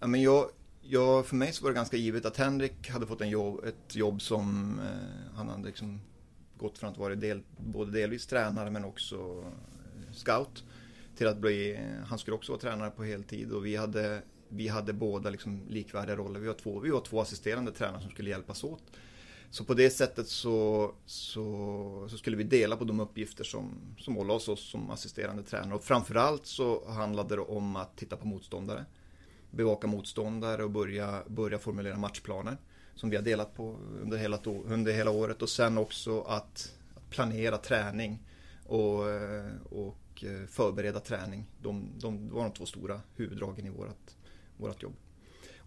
ja, 0.00 0.06
men 0.06 0.22
jag, 0.22 0.50
jag, 0.82 1.26
för 1.26 1.36
mig 1.36 1.52
så 1.52 1.64
var 1.64 1.70
det 1.70 1.74
ganska 1.74 1.96
givet 1.96 2.26
att 2.26 2.36
Henrik 2.36 2.90
hade 2.90 3.06
fått 3.06 3.20
en 3.20 3.30
jobb, 3.30 3.64
ett 3.64 3.96
jobb 3.96 4.22
som 4.22 4.78
eh, 4.78 5.36
han 5.36 5.48
hade 5.48 5.66
liksom 5.66 6.00
gått 6.56 6.78
från 6.78 6.90
att 6.90 6.98
vara 6.98 7.14
del, 7.14 7.42
både 7.58 7.92
delvis 7.92 8.26
tränare 8.26 8.70
men 8.70 8.84
också 8.84 9.44
eh, 9.46 10.12
scout 10.12 10.64
till 11.16 11.26
att 11.26 11.38
bli, 11.38 11.74
eh, 11.74 12.06
han 12.06 12.18
skulle 12.18 12.34
också 12.34 12.52
vara 12.52 12.60
tränare 12.60 12.90
på 12.90 13.04
heltid 13.04 13.52
och 13.52 13.66
vi 13.66 13.76
hade, 13.76 14.22
vi 14.48 14.68
hade 14.68 14.92
båda 14.92 15.30
liksom 15.30 15.62
likvärdiga 15.68 16.16
roller. 16.16 16.40
Vi 16.40 16.46
var, 16.46 16.54
två, 16.54 16.80
vi 16.80 16.90
var 16.90 17.00
två 17.00 17.20
assisterande 17.20 17.72
tränare 17.72 18.00
som 18.00 18.10
skulle 18.10 18.30
hjälpas 18.30 18.64
åt. 18.64 18.82
Så 19.56 19.64
på 19.64 19.74
det 19.74 19.90
sättet 19.90 20.28
så, 20.28 20.92
så, 21.06 22.06
så, 22.10 22.18
skulle 22.18 22.36
vi 22.36 22.44
dela 22.44 22.76
på 22.76 22.84
de 22.84 23.00
uppgifter 23.00 23.44
som, 23.44 23.74
som 23.98 24.18
ålades 24.18 24.48
oss 24.48 24.70
som 24.70 24.90
assisterande 24.90 25.42
tränare. 25.42 25.74
Och 25.74 25.84
framförallt 25.84 26.46
så 26.46 26.88
handlade 26.88 27.36
det 27.36 27.40
om 27.40 27.76
att 27.76 27.96
titta 27.96 28.16
på 28.16 28.26
motståndare. 28.26 28.84
Bevaka 29.50 29.86
motståndare 29.86 30.64
och 30.64 30.70
börja, 30.70 31.22
börja 31.26 31.58
formulera 31.58 31.96
matchplaner. 31.96 32.56
Som 32.94 33.10
vi 33.10 33.16
har 33.16 33.22
delat 33.22 33.54
på 33.54 33.76
under 34.02 34.18
hela, 34.18 34.38
under 34.66 34.92
hela 34.92 35.10
året. 35.10 35.42
Och 35.42 35.48
sen 35.48 35.78
också 35.78 36.20
att, 36.20 36.72
att 36.94 37.10
planera 37.10 37.58
träning 37.58 38.18
och, 38.66 39.00
och 39.70 40.24
eh, 40.24 40.46
förbereda 40.48 41.00
träning. 41.00 41.46
De, 41.62 41.88
de 41.98 42.28
var 42.28 42.42
de 42.42 42.52
två 42.52 42.66
stora 42.66 43.00
huvuddragen 43.14 43.66
i 43.66 43.70
vårt, 43.70 44.16
vårt 44.56 44.82
jobb. 44.82 44.94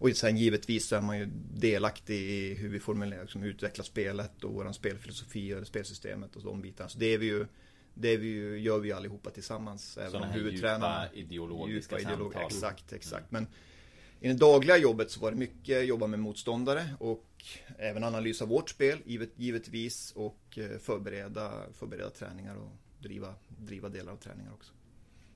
Och 0.00 0.10
sen 0.10 0.36
givetvis 0.36 0.86
så 0.86 0.96
är 0.96 1.00
man 1.00 1.18
ju 1.18 1.26
delaktig 1.54 2.20
i 2.20 2.54
hur 2.54 2.68
vi 2.68 2.80
formulerar, 2.80 3.22
liksom, 3.22 3.42
utvecklar 3.42 3.84
spelet 3.84 4.44
och 4.44 4.52
våran 4.52 4.74
spelfilosofi 4.74 5.54
och 5.54 5.66
spelsystemet 5.66 6.36
och 6.36 6.42
de 6.42 6.60
bitarna. 6.60 6.88
Så 6.88 6.98
det 6.98 7.06
är 7.06 7.18
vi 7.18 7.26
ju 7.26 7.46
det 7.94 8.16
vi 8.16 8.28
ju, 8.28 8.58
gör 8.58 8.78
vi 8.78 8.92
allihopa 8.92 9.30
tillsammans. 9.30 9.98
Även 9.98 10.10
Sådana 10.10 10.26
här 10.26 10.34
huvudtränarna. 10.34 11.04
djupa 11.04 11.16
ideologiska 11.16 11.98
djupa 11.98 12.10
ideolog 12.10 12.32
samtal. 12.32 12.50
Exakt, 12.50 12.92
exakt. 12.92 13.30
Men 13.30 13.46
i 14.20 14.28
det 14.28 14.34
dagliga 14.34 14.76
jobbet 14.76 15.10
så 15.10 15.20
var 15.20 15.30
det 15.30 15.36
mycket 15.36 15.86
jobba 15.86 16.06
med 16.06 16.18
motståndare 16.18 16.84
och 16.98 17.26
även 17.78 18.04
analys 18.04 18.42
av 18.42 18.48
vårt 18.48 18.70
spel 18.70 18.98
givet, 19.04 19.30
givetvis 19.36 20.12
och 20.12 20.58
eh, 20.58 20.78
förbereda, 20.78 21.52
förbereda 21.72 22.10
träningar 22.10 22.56
och 22.56 22.72
driva, 22.98 23.34
driva 23.48 23.88
delar 23.88 24.12
av 24.12 24.16
träningar 24.16 24.52
också. 24.52 24.72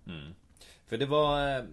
Mm. 0.07 0.33
För 0.87 0.99
det 0.99 1.07
var 1.07 1.59
eh, 1.59 1.65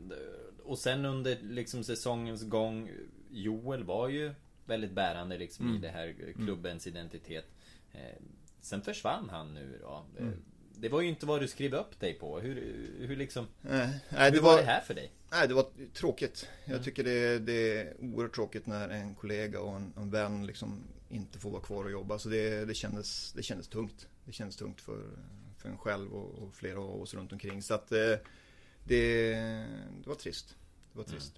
och 0.64 0.80
sen 0.80 1.06
under 1.06 1.38
liksom 1.42 1.84
säsongens 1.84 2.44
gång 2.44 2.92
Joel 3.30 3.84
var 3.84 4.10
ju 4.10 4.34
väldigt 4.66 4.92
bärande 4.92 5.38
liksom 5.38 5.66
mm. 5.66 5.78
i 5.78 5.80
det 5.80 5.90
här 5.90 6.34
klubbens 6.36 6.88
mm. 6.88 6.98
identitet. 6.98 7.46
Eh, 7.94 8.22
sen 8.62 8.82
försvann 8.82 9.30
han 9.30 9.54
nu 9.54 9.80
då. 9.82 10.06
Eh, 10.18 10.24
mm. 10.24 10.42
Det 10.76 10.90
var 10.90 11.02
ju 11.02 11.08
inte 11.08 11.26
vad 11.26 11.42
du 11.42 11.48
skrev 11.48 11.74
upp 11.74 12.00
dig 12.00 12.14
på. 12.14 12.40
Hur, 12.40 12.88
hur 13.00 13.16
liksom... 13.16 13.48
Nej, 13.62 14.00
nej, 14.10 14.32
hur 14.32 14.42
var, 14.42 14.52
var, 14.52 14.58
det 14.58 14.64
här 14.64 14.82
för 14.82 14.94
dig? 14.94 15.12
Nej, 15.32 15.48
det 15.48 15.54
var 15.54 15.66
tråkigt. 15.94 16.50
Jag 16.66 16.72
mm. 16.72 16.84
tycker 16.84 17.04
det, 17.04 17.40
det 17.40 17.78
är 17.78 17.94
oerhört 18.00 18.36
tråkigt 18.36 18.66
när 18.66 18.90
en 18.90 19.16
kollega 19.16 19.60
och 19.60 19.76
en, 19.76 19.94
en 19.98 20.10
vän 20.10 20.46
liksom 20.46 20.84
inte 21.10 21.40
får 21.40 21.52
vara 21.52 21.62
kvar 21.62 21.84
och 21.86 21.92
jobba. 21.92 22.20
Så 22.20 22.30
det, 22.30 22.66
det, 22.66 22.74
kändes, 22.74 23.34
det 23.34 23.44
kändes 23.44 23.68
tungt. 23.68 24.08
Det 24.26 24.32
kändes 24.32 24.56
tungt 24.56 24.82
för, 24.82 25.04
för 25.58 25.70
en 25.70 25.78
själv 25.78 26.14
och, 26.14 26.44
och 26.44 26.56
flera 26.56 26.80
av 26.80 27.02
oss 27.02 27.14
runt 27.14 27.32
omkring. 27.32 27.62
Så 27.62 27.74
att 27.74 27.92
eh, 27.92 28.16
det, 28.84 29.34
det 30.04 30.10
var 30.10 30.16
trist. 30.16 30.56
Det 30.94 30.98
var 30.98 31.06
trist. 31.06 31.34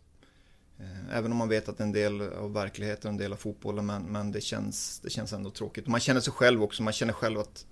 Mm. 0.80 1.10
Även 1.12 1.32
om 1.32 1.38
man 1.38 1.50
vet 1.50 1.70
att 1.70 1.80
en 1.80 1.92
del 1.92 2.22
av 2.22 2.54
verkligheten, 2.54 3.12
en 3.12 3.18
del 3.18 3.34
av 3.34 3.38
fotbollen, 3.38 3.86
men, 3.86 4.04
men 4.04 4.32
det, 4.32 4.42
känns, 4.42 5.00
det 5.00 5.10
känns 5.10 5.34
ändå 5.34 5.50
tråkigt. 5.50 5.88
Man 5.88 6.00
känner 6.00 6.22
sig 6.22 6.34
själv 6.34 6.64
också, 6.64 6.84
man 6.84 6.94
känner 6.94 7.14
själv 7.14 7.40
att 7.40 7.66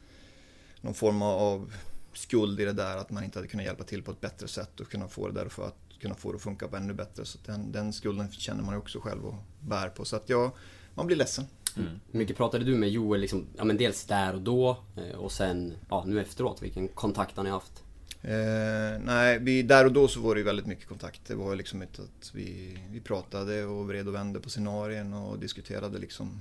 någon 0.81 0.93
form 0.93 1.21
av 1.21 1.73
skuld 2.13 2.59
i 2.59 2.65
det 2.65 2.73
där 2.73 2.97
att 2.97 3.11
man 3.11 3.23
inte 3.23 3.39
hade 3.39 3.47
kunnat 3.47 3.65
hjälpa 3.65 3.83
till 3.83 4.03
på 4.03 4.11
ett 4.11 4.21
bättre 4.21 4.47
sätt 4.47 4.79
och 4.79 4.89
kunna 4.89 5.07
få 5.07 5.27
det 5.27 5.33
där 5.33 5.49
för 5.49 5.67
att 5.67 5.77
kunna 6.01 6.15
få 6.15 6.31
det 6.31 6.35
att 6.35 6.41
funka 6.41 6.67
på 6.67 6.75
ännu 6.75 6.93
bättre. 6.93 7.25
Så 7.25 7.39
den, 7.45 7.71
den 7.71 7.93
skulden 7.93 8.31
känner 8.31 8.63
man 8.63 8.73
ju 8.73 8.79
också 8.79 8.99
själv 8.99 9.25
och 9.25 9.35
bär 9.59 9.89
på. 9.89 10.05
Så 10.05 10.15
att 10.15 10.29
ja, 10.29 10.51
man 10.93 11.07
blir 11.07 11.17
ledsen. 11.17 11.45
Mm. 11.77 11.99
Hur 12.11 12.19
mycket 12.19 12.37
pratade 12.37 12.65
du 12.65 12.75
med 12.75 12.89
Joel, 12.89 13.21
liksom, 13.21 13.45
ja, 13.57 13.63
men 13.63 13.77
dels 13.77 14.05
där 14.05 14.33
och 14.33 14.41
då 14.41 14.77
eh, 14.95 15.17
och 15.17 15.31
sen 15.31 15.73
ja, 15.89 16.03
nu 16.07 16.21
efteråt? 16.21 16.61
Vilken 16.61 16.87
kontakt 16.87 17.37
har 17.37 17.43
ni 17.43 17.49
haft? 17.49 17.83
Eh, 18.23 18.99
nej, 18.99 19.39
vi, 19.39 19.63
där 19.63 19.85
och 19.85 19.91
då 19.91 20.07
så 20.07 20.19
var 20.19 20.35
det 20.35 20.39
ju 20.39 20.45
väldigt 20.45 20.65
mycket 20.65 20.87
kontakt. 20.87 21.21
Det 21.25 21.35
var 21.35 21.55
liksom 21.55 21.81
inte 21.81 22.01
att 22.01 22.31
vi, 22.33 22.77
vi 22.91 22.99
pratade 22.99 23.65
och 23.65 23.87
vred 23.87 24.07
och 24.07 24.15
vände 24.15 24.39
på 24.39 24.49
scenarien 24.49 25.13
och 25.13 25.39
diskuterade 25.39 25.97
liksom 25.97 26.39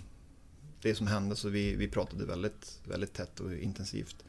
det 0.82 0.94
som 0.94 1.06
hände. 1.06 1.36
Så 1.36 1.48
vi, 1.48 1.74
vi 1.74 1.88
pratade 1.88 2.26
väldigt, 2.26 2.80
väldigt 2.84 3.12
tätt 3.12 3.40
och 3.40 3.54
intensivt. 3.54 4.24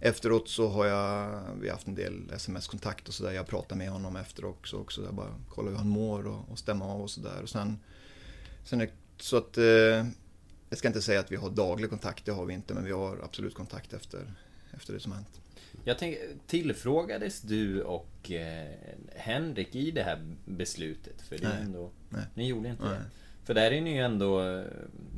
Efteråt 0.00 0.48
så 0.48 0.68
har 0.68 0.86
jag, 0.86 1.40
vi 1.60 1.68
har 1.68 1.74
haft 1.74 1.86
en 1.86 1.94
del 1.94 2.30
sms-kontakt 2.32 3.08
och 3.08 3.14
sådär. 3.14 3.32
Jag 3.32 3.46
pratar 3.46 3.76
med 3.76 3.90
honom 3.90 4.16
efter 4.16 4.44
också. 4.44 4.76
också 4.76 5.04
jag 5.04 5.14
bara 5.14 5.34
kollar 5.48 5.70
hur 5.70 5.78
han 5.78 5.88
mår 5.88 6.26
och, 6.26 6.50
och 6.50 6.58
stämmer 6.58 6.84
av 6.86 7.00
och 7.00 7.10
sådär. 7.10 7.46
Sen, 7.46 7.78
sen 8.64 8.80
är, 8.80 8.90
så 9.20 9.36
att, 9.36 9.58
eh, 9.58 9.64
jag 10.68 10.78
ska 10.78 10.88
inte 10.88 11.02
säga 11.02 11.20
att 11.20 11.32
vi 11.32 11.36
har 11.36 11.50
daglig 11.50 11.90
kontakt, 11.90 12.24
det 12.24 12.32
har 12.32 12.46
vi 12.46 12.54
inte. 12.54 12.74
Men 12.74 12.84
vi 12.84 12.92
har 12.92 13.20
absolut 13.24 13.54
kontakt 13.54 13.92
efter, 13.92 14.34
efter 14.76 14.92
det 14.92 15.00
som 15.00 15.12
har 15.12 15.16
hänt. 15.16 15.40
Jag 15.84 15.98
tänker, 15.98 16.20
tillfrågades 16.46 17.40
du 17.40 17.82
och 17.82 18.30
eh, 18.30 18.70
Henrik 19.16 19.74
i 19.74 19.90
det 19.90 20.02
här 20.02 20.34
beslutet? 20.44 21.22
För 21.22 21.38
det 21.38 21.48
Nej. 21.48 21.62
ändå, 21.62 21.90
Nej. 22.08 22.22
Ni 22.34 22.46
gjorde 22.48 22.68
inte 22.68 22.84
Nej. 22.84 22.92
det? 22.92 23.04
För 23.46 23.54
där 23.54 23.70
är 23.70 23.80
ni 23.80 23.94
ju 23.94 24.00
ändå, 24.00 24.40
eh, 24.42 24.64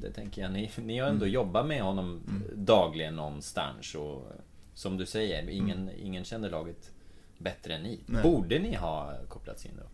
det 0.02 0.10
tänker 0.12 0.42
jag, 0.42 0.52
ni, 0.52 0.70
ni 0.76 0.98
har 0.98 1.08
ändå 1.08 1.24
Mm. 1.24 1.34
jobbat 1.34 1.66
med 1.66 1.82
honom 1.82 2.22
dagligen 2.54 3.16
någonstans 3.16 3.94
och 3.94 4.22
som 4.74 4.96
du 4.96 5.06
säger, 5.06 5.48
ingen, 5.48 5.90
ingen 6.02 6.24
känner 6.24 6.50
laget 6.50 6.90
bättre 7.38 7.74
än 7.74 7.82
ni. 7.82 7.88
Mm. 7.94 8.04
Nej. 8.06 8.22
Borde 8.22 8.58
ni 8.58 8.74
ha 8.74 9.14
kopplats 9.28 9.66
in 9.66 9.72
då? 9.78 9.84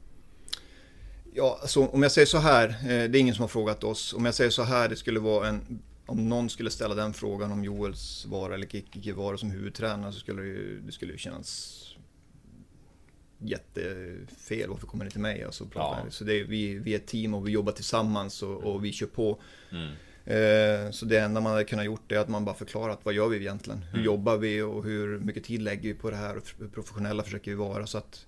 Ja, 1.34 1.58
alltså, 1.62 1.86
om 1.86 2.02
jag 2.02 2.12
säger 2.12 2.26
så 2.26 2.38
här, 2.38 2.68
eh, 2.68 2.74
det 3.10 3.18
är 3.18 3.20
ingen 3.20 3.34
som 3.34 3.42
har 3.42 3.48
frågat 3.48 3.84
oss. 3.84 4.12
Om 4.14 4.24
jag 4.24 4.34
säger 4.34 4.50
så 4.50 4.62
här, 4.62 4.88
det 4.88 4.96
skulle 4.96 5.20
vara 5.20 5.48
en... 5.48 5.82
Om 6.06 6.28
någon 6.28 6.50
skulle 6.50 6.70
ställa 6.70 6.94
den 6.94 7.12
frågan 7.12 7.52
om 7.52 7.64
Joels 7.64 8.26
vara 8.26 8.54
eller 8.54 8.76
icke 8.76 9.12
vara 9.12 9.36
som 9.36 9.50
huvudtränare 9.50 10.12
så 10.12 10.18
skulle 10.18 10.42
det 10.42 10.48
ju, 10.48 10.80
det 10.80 10.92
skulle 10.92 11.12
ju 11.12 11.18
kännas 11.18 11.80
jättefel. 13.38 14.68
Varför 14.70 14.86
kommer 14.86 15.04
det 15.04 15.10
till 15.10 15.20
mig? 15.20 15.44
Alltså, 15.44 15.68
Ja. 15.74 15.98
Så 16.10 16.24
det 16.24 16.40
är, 16.40 16.44
vi, 16.44 16.74
vi 16.78 16.92
är 16.92 16.96
ett 16.96 17.06
team 17.06 17.34
och 17.34 17.46
vi 17.48 17.52
jobbar 17.52 17.72
tillsammans 17.72 18.42
och, 18.42 18.62
och 18.64 18.84
vi 18.84 18.92
kör 18.92 19.06
på. 19.06 19.40
Mm. 19.70 19.88
Eh, 20.24 20.90
Så 20.90 21.06
det 21.06 21.18
enda 21.18 21.40
man 21.40 21.52
hade 21.52 21.64
kunnat 21.64 21.84
gjort 21.84 22.12
är 22.12 22.18
att 22.18 22.28
man 22.28 22.44
bara 22.44 22.54
förklarat 22.54 23.00
vad 23.02 23.14
gör 23.14 23.28
vi 23.28 23.36
egentligen? 23.36 23.78
Hur 23.82 23.94
Mm. 23.94 24.04
jobbar 24.04 24.36
vi 24.36 24.62
och 24.62 24.84
hur 24.84 25.18
mycket 25.18 25.44
tid 25.44 25.62
lägger 25.62 25.82
vi 25.88 25.94
på 25.94 26.10
det 26.10 26.16
här 26.16 26.36
och 26.36 26.42
hur 26.58 26.68
professionella 26.68 27.22
försöker 27.22 27.50
vi 27.50 27.56
vara? 27.56 27.86
Så 27.86 27.98
att 27.98 28.26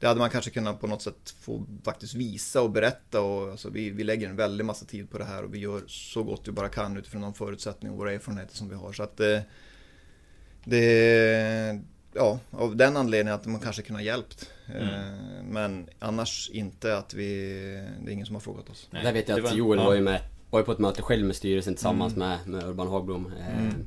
det 0.00 0.06
hade 0.06 0.20
man 0.20 0.30
kanske 0.30 0.50
kunnat 0.50 0.80
på 0.80 0.86
något 0.86 1.02
sätt 1.02 1.34
få 1.40 1.66
faktiskt 1.84 2.14
visa 2.14 2.62
och 2.62 2.70
berätta 2.70 3.20
och 3.20 3.50
alltså 3.50 3.70
vi, 3.70 3.90
vi 3.90 4.04
lägger 4.04 4.28
en 4.28 4.36
väldig 4.36 4.64
massa 4.64 4.84
tid 4.84 5.10
på 5.10 5.18
det 5.18 5.24
här 5.24 5.44
och 5.44 5.54
vi 5.54 5.58
gör 5.58 5.82
så 5.86 6.22
gott 6.22 6.48
vi 6.48 6.52
bara 6.52 6.68
kan 6.68 6.96
utifrån 6.96 7.20
de 7.22 7.34
förutsättningar 7.34 7.92
och 7.92 7.98
våra 7.98 8.12
erfarenheter 8.12 8.56
som 8.56 8.68
vi 8.68 8.74
har. 8.74 8.92
Så 8.92 9.02
att 9.02 9.20
eh, 9.20 9.40
det, 10.64 11.80
ja, 12.12 12.38
av 12.50 12.76
den 12.76 12.96
anledningen 12.96 13.34
att 13.40 13.46
man 13.46 13.60
kanske 13.60 13.82
kunde 13.82 14.02
ha 14.02 14.04
hjälpt. 14.06 14.50
Mm. 14.66 14.82
Eh, 14.88 15.44
Men 15.50 15.88
annars 15.98 16.50
inte 16.52 16.96
att 16.96 17.14
vi, 17.14 17.50
det 18.04 18.10
är 18.10 18.12
ingen 18.12 18.26
som 18.26 18.34
har 18.36 18.40
frågat 18.40 18.70
oss. 18.70 18.88
Nej, 18.90 19.04
Där 19.04 19.12
vet 19.12 19.28
jag 19.28 19.44
att 19.46 19.54
Joel 19.56 19.78
ja. 19.78 19.84
var 19.84 19.94
ju 19.94 20.00
med, 20.00 20.20
var 20.50 20.58
ju 20.60 20.64
på 20.64 20.72
ett 20.72 20.78
möte 20.78 21.02
själv 21.02 21.26
med 21.26 21.36
styrelsen 21.36 21.74
tillsammans 21.74 22.14
Mm. 22.16 22.28
med, 22.28 22.48
med 22.48 22.68
Urban 22.68 22.88
Hagblom. 22.88 23.32
Eh, 23.40 23.58
Mm. 23.62 23.86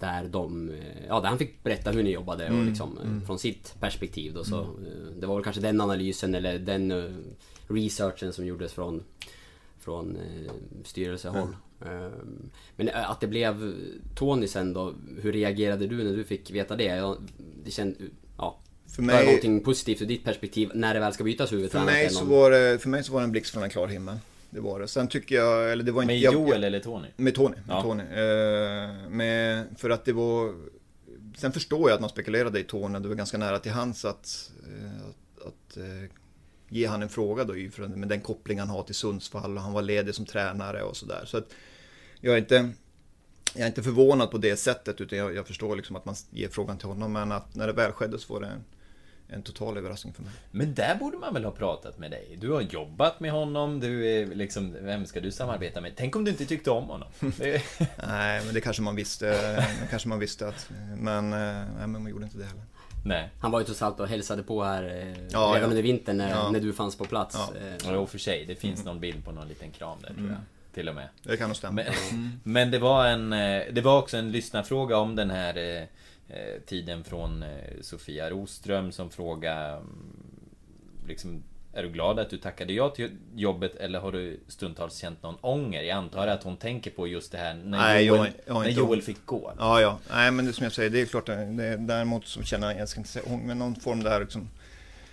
Där 0.00 0.28
de, 0.28 0.68
eh, 0.70 0.76
ja 1.08 1.20
där 1.20 1.28
han 1.28 1.38
fick 1.38 1.62
berätta 1.62 1.90
hur 1.90 2.02
ni 2.02 2.10
jobbade 2.10 2.44
och 2.44 2.50
Mm. 2.54 2.68
liksom 2.68 2.98
eh, 2.98 3.04
Mm. 3.04 3.26
från 3.26 3.38
sitt 3.38 3.74
perspektiv 3.80 4.34
då 4.34 4.44
så. 4.44 4.60
eh, 4.60 4.66
Det 5.20 5.26
var 5.26 5.34
väl 5.34 5.44
kanske 5.44 5.62
den 5.62 5.80
analysen 5.80 6.34
eller 6.34 6.58
den 6.58 7.14
researchen 7.68 8.32
som 8.32 8.46
gjordes 8.46 8.72
från, 8.72 9.02
från 9.80 10.16
eh, 10.16 10.52
styrelsehåll. 10.84 11.56
Eh, 11.80 12.08
Men 12.76 12.88
att 12.94 13.20
det 13.20 13.26
blev 13.26 13.72
Tony 14.14 14.46
sen 14.48 14.72
då, 14.72 14.94
hur 15.22 15.32
reagerade 15.32 15.86
du 15.86 16.04
när 16.04 16.16
du 16.16 16.24
fick 16.24 16.50
veta 16.50 16.76
det? 16.76 16.84
Ja, 16.84 17.16
Det 17.64 17.70
kände, 17.70 17.96
ja, 18.38 18.58
För 18.86 19.02
var 19.02 19.08
det 19.08 19.14
mig, 19.14 19.24
någonting 19.26 19.60
positivt 19.64 20.02
ur 20.02 20.06
ditt 20.06 20.24
perspektiv 20.24 20.70
när 20.74 20.94
det 20.94 21.00
väl 21.00 21.12
ska 21.12 21.24
bytas 21.24 21.48
för, 21.50 21.56
huvudtränare? 21.56 21.90
mig 21.92 22.10
så 22.10 22.24
var 22.24 22.50
det, 22.50 22.78
för 22.82 22.88
mig 22.88 23.04
så 23.04 23.12
var 23.12 23.20
det 23.20 23.24
en 23.24 23.32
blixt 23.32 23.50
från 23.52 23.62
en 23.62 23.70
klar 23.70 23.86
himmel. 23.88 24.16
Det 24.50 24.60
var 24.60 24.80
det. 24.80 24.88
Sen 24.88 25.08
tycker 25.08 25.34
jag, 25.34 25.72
eller 25.72 25.84
det 25.84 25.92
var 25.92 26.02
inte... 26.02 26.12
Med 26.14 26.20
jag- 26.20 26.32
Joel 26.34 26.64
eller 26.64 26.80
Tony? 26.80 27.08
Med 27.16 27.34
Tony. 27.34 27.54
Med 27.66 27.76
Ja. 27.76 27.82
Tony. 27.82 28.02
Eh, 28.02 29.08
med, 29.10 29.66
för 29.78 29.90
att 29.90 30.04
det 30.04 30.12
var... 30.12 30.54
Sen 31.36 31.52
förstår 31.52 31.80
jag 31.90 31.94
att 31.94 32.00
man 32.00 32.10
spekulerade 32.10 32.60
i 32.60 32.64
Tony. 32.64 32.98
Det 32.98 33.08
var 33.08 33.14
ganska 33.14 33.38
nära 33.38 33.58
till 33.58 33.72
hands 33.72 34.04
att, 34.04 34.50
eh, 34.66 35.08
att, 35.08 35.46
att 35.46 35.76
eh, 35.76 36.10
ge 36.68 36.86
han 36.86 37.02
en 37.02 37.08
fråga 37.08 37.44
då. 37.44 37.52
Med 37.88 38.08
den 38.08 38.20
koppling 38.20 38.58
han 38.58 38.68
har 38.68 38.82
till 38.82 38.94
Sundsvall 38.94 39.56
och 39.56 39.62
han 39.62 39.72
var 39.72 39.82
ledig 39.82 40.14
som 40.14 40.26
tränare 40.26 40.82
och 40.82 40.96
sådär. 40.96 41.22
Så 41.26 41.36
att 41.38 41.46
jag 42.20 42.34
är 42.34 42.38
inte... 42.38 42.70
Jag 43.54 43.62
är 43.62 43.66
inte 43.66 43.82
förvånad 43.82 44.30
på 44.30 44.38
det 44.38 44.56
sättet 44.56 45.00
utan 45.00 45.18
jag, 45.18 45.34
jag 45.34 45.46
förstår 45.46 45.76
liksom 45.76 45.96
att 45.96 46.04
man 46.04 46.14
ger 46.30 46.48
frågan 46.48 46.78
till 46.78 46.88
honom. 46.88 47.12
Men 47.12 47.32
att 47.32 47.54
när 47.54 47.66
det 47.66 47.72
väl 47.72 47.92
skedde 47.92 48.18
så 48.18 48.32
var 48.32 48.40
det 48.40 48.46
en, 48.46 48.64
en 49.32 49.42
total 49.42 49.76
överraskning 49.78 50.14
för 50.14 50.22
mig. 50.22 50.32
Men 50.50 50.74
där 50.74 50.94
borde 50.94 51.18
man 51.18 51.34
väl 51.34 51.44
ha 51.44 51.50
pratat 51.52 51.98
med 51.98 52.10
dig? 52.10 52.36
Du 52.40 52.50
har 52.50 52.60
jobbat 52.60 53.20
med 53.20 53.30
honom, 53.32 53.80
du 53.80 54.08
är 54.08 54.26
liksom, 54.26 54.76
vem 54.80 55.06
ska 55.06 55.20
du 55.20 55.30
samarbeta 55.30 55.80
med? 55.80 55.92
Tänk 55.96 56.16
om 56.16 56.24
du 56.24 56.30
inte 56.30 56.46
tyckte 56.46 56.70
om 56.70 56.84
honom? 56.84 57.08
Nej, 58.08 58.42
men 58.44 58.54
det 58.54 58.60
kanske 58.60 58.82
man 58.82 58.96
visste. 58.96 59.64
Kanske 59.90 60.08
man 60.08 60.18
visste 60.18 60.48
att... 60.48 60.70
Men, 60.96 61.32
eh, 61.32 61.38
nej, 61.38 61.64
men 61.86 61.92
man 61.92 62.06
gjorde 62.10 62.24
inte 62.24 62.38
det 62.38 62.44
heller. 62.44 62.62
Nej. 63.04 63.28
Han 63.40 63.50
var 63.50 63.60
ju 63.60 63.64
trots 63.66 63.82
allt 63.82 64.00
och 64.00 64.08
hälsade 64.08 64.42
på 64.42 64.64
här 64.64 64.82
eh, 64.84 65.24
Ja, 65.32 65.38
redan 65.38 65.60
ja. 65.60 65.66
under 65.66 65.82
vintern 65.82 66.16
när, 66.16 66.30
Ja. 66.30 66.50
när 66.50 66.60
du 66.60 66.72
fanns 66.72 66.96
på 66.96 67.04
plats. 67.04 67.36
Ja. 67.38 67.60
Eh, 67.88 67.92
Jo, 67.94 68.06
för 68.06 68.18
sig. 68.18 68.44
Det 68.46 68.54
finns 68.54 68.84
någon 68.84 69.00
bild 69.00 69.24
på 69.24 69.32
någon 69.32 69.48
liten 69.48 69.70
kram 69.70 69.98
där, 70.02 70.14
tror 70.14 70.28
jag. 70.28 70.38
Till 70.74 70.88
och 70.88 70.94
med. 70.94 71.08
Det 71.22 71.36
kan 71.36 71.48
nog 71.48 71.56
stämma. 71.56 71.82
Men, 72.12 72.40
men 72.42 72.70
det 72.70 72.78
var 72.78 73.06
en... 73.06 73.32
eh, 73.32 73.62
Det 73.72 73.80
var 73.80 73.98
också 73.98 74.16
en 74.16 74.32
lyssnarfråga 74.32 74.96
om 74.96 75.16
den 75.16 75.30
här 75.30 75.56
eh, 75.58 75.64
eh, 75.64 75.86
tiden 76.66 77.04
från 77.04 77.42
eh, 77.42 77.48
Sofia 77.80 78.30
Roström 78.30 78.92
som 78.92 79.10
fråga 79.10 79.54
mm, 79.54 79.86
liksom, 81.06 81.42
är 81.72 81.82
du 81.82 81.88
glad 81.90 82.18
att 82.18 82.30
du 82.30 82.38
tackade 82.38 82.72
ja 82.72 82.88
till 82.90 83.10
jobbet 83.34 83.76
eller 83.76 84.00
har 84.00 84.12
du 84.12 84.40
stundtals 84.48 84.96
känt 84.96 85.22
någon 85.22 85.36
ånger? 85.40 85.82
Jag 85.82 85.96
antar 85.96 86.26
att 86.26 86.42
hon 86.42 86.56
tänker 86.56 86.90
på 86.90 87.06
just 87.06 87.32
det 87.32 87.38
här 87.38 87.54
när, 87.54 87.78
Nej, 87.78 88.04
jag- 88.04 88.16
Joel, 88.18 88.30
jag 88.46 88.54
har 88.54 88.62
när 88.62 88.70
Joel 88.70 89.02
fick 89.02 89.26
gå. 89.26 89.52
Ja, 89.58 89.80
ja. 89.80 89.98
Nej, 90.10 90.30
men 90.30 90.44
det 90.46 90.52
som 90.52 90.64
jag 90.64 90.72
säger, 90.72 90.90
det 90.90 91.00
är 91.00 91.06
klart. 91.06 91.26
Det, 91.26 91.44
det, 91.44 91.76
däremot 91.76 92.26
så 92.26 92.42
känner 92.42 92.70
jag, 92.70 92.80
jag 92.80 92.88
ska 92.88 93.00
inte 93.00 93.10
säga 93.10 93.24
ång- 93.24 93.46
men 93.46 93.58
någon 93.58 93.74
form 93.74 94.02
där 94.02 94.20
liksom 94.20 94.48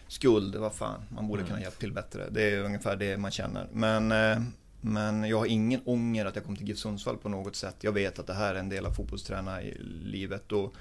skuld, 0.07 0.55
vad 0.55 0.73
fan, 0.75 1.01
man 1.09 1.27
borde 1.27 1.43
kunna 1.43 1.61
hjälpa 1.61 1.77
till 1.79 1.91
bättre. 1.93 2.29
Det 2.31 2.49
är 2.53 2.63
ungefär 2.63 2.95
det 2.95 3.17
man 3.17 3.31
känner. 3.31 3.67
Men, 3.71 4.11
eh, 4.11 4.39
men 4.81 5.23
jag 5.23 5.37
har 5.37 5.45
ingen 5.45 5.81
ånger 5.85 6.25
att 6.25 6.35
jag 6.35 6.45
kom 6.45 6.55
till 6.55 6.67
GIF 6.67 6.77
Sundsvall 6.77 7.17
på 7.17 7.29
något 7.29 7.55
sätt. 7.55 7.75
Jag 7.81 7.91
vet 7.91 8.19
att 8.19 8.27
det 8.27 8.33
här 8.33 8.55
är 8.55 8.59
en 8.59 8.69
del 8.69 8.85
av 8.85 8.91
fotbollstränarlivet 8.91 10.51
och 10.51 10.73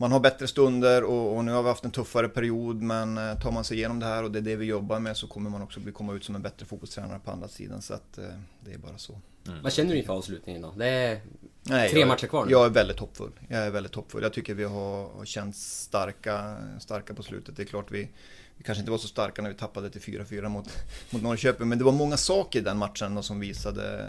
man 0.00 0.12
har 0.12 0.20
bättre 0.20 0.48
stunder 0.48 1.04
och, 1.04 1.36
och 1.36 1.44
nu 1.44 1.52
har 1.52 1.62
vi 1.62 1.68
haft 1.68 1.84
en 1.84 1.90
tuffare 1.90 2.28
period 2.28 2.82
men 2.82 3.18
eh, 3.18 3.38
tar 3.38 3.52
man 3.52 3.64
sig 3.64 3.76
igenom 3.76 4.00
det 4.00 4.06
här 4.06 4.24
och 4.24 4.30
det 4.30 4.38
är 4.38 4.42
det 4.42 4.56
vi 4.56 4.64
jobbar 4.64 5.00
med 5.00 5.16
så 5.16 5.26
kommer 5.26 5.50
man 5.50 5.62
också 5.62 5.80
bli, 5.80 5.92
komma 5.92 6.14
ut 6.14 6.24
som 6.24 6.34
en 6.34 6.42
bättre 6.42 6.66
fotbollstränare 6.66 7.20
på 7.24 7.30
andra 7.30 7.48
sidan 7.48 7.82
så 7.82 7.94
att 7.94 8.18
eh, 8.18 8.24
det 8.60 8.72
är 8.72 8.78
bara 8.78 8.98
så. 8.98 9.20
Vad 9.62 9.72
känner 9.72 9.92
du 9.92 9.98
inför 9.98 10.12
avslutningen 10.12 10.62
då? 10.62 10.74
Det 10.76 10.86
är 10.86 11.20
Nej, 11.62 11.90
tre 11.90 12.00
jag, 12.00 12.08
matcher 12.08 12.26
kvar 12.26 12.44
nu. 12.44 12.52
Jag 12.52 12.66
är 12.66 12.70
väldigt 12.70 12.98
hoppfull. 12.98 13.30
Jag 13.48 13.60
är 13.66 13.70
väldigt 13.70 13.94
hoppfull. 13.94 14.22
Jag 14.22 14.32
tycker 14.32 14.54
vi 14.54 14.64
har, 14.64 15.24
känts 15.24 15.82
starka, 15.82 16.56
starka 16.78 17.14
på 17.14 17.22
slutet. 17.22 17.56
Det 17.56 17.62
är 17.62 17.66
klart 17.66 17.90
vi, 17.90 18.08
vi 18.56 18.64
kanske 18.64 18.80
inte 18.80 18.90
var 18.90 18.98
så 18.98 19.08
starka 19.08 19.42
när 19.42 19.50
vi 19.50 19.56
tappade 19.56 19.90
till 19.90 20.00
4-4 20.00 20.48
mot, 20.48 20.68
mot 21.10 21.22
Norrköping. 21.22 21.68
Men 21.68 21.78
det 21.78 21.84
var 21.84 21.92
många 21.92 22.16
saker 22.16 22.58
i 22.58 22.62
den 22.62 22.78
matchen 22.78 23.14
då 23.14 23.22
som 23.22 23.40
visade 23.40 24.08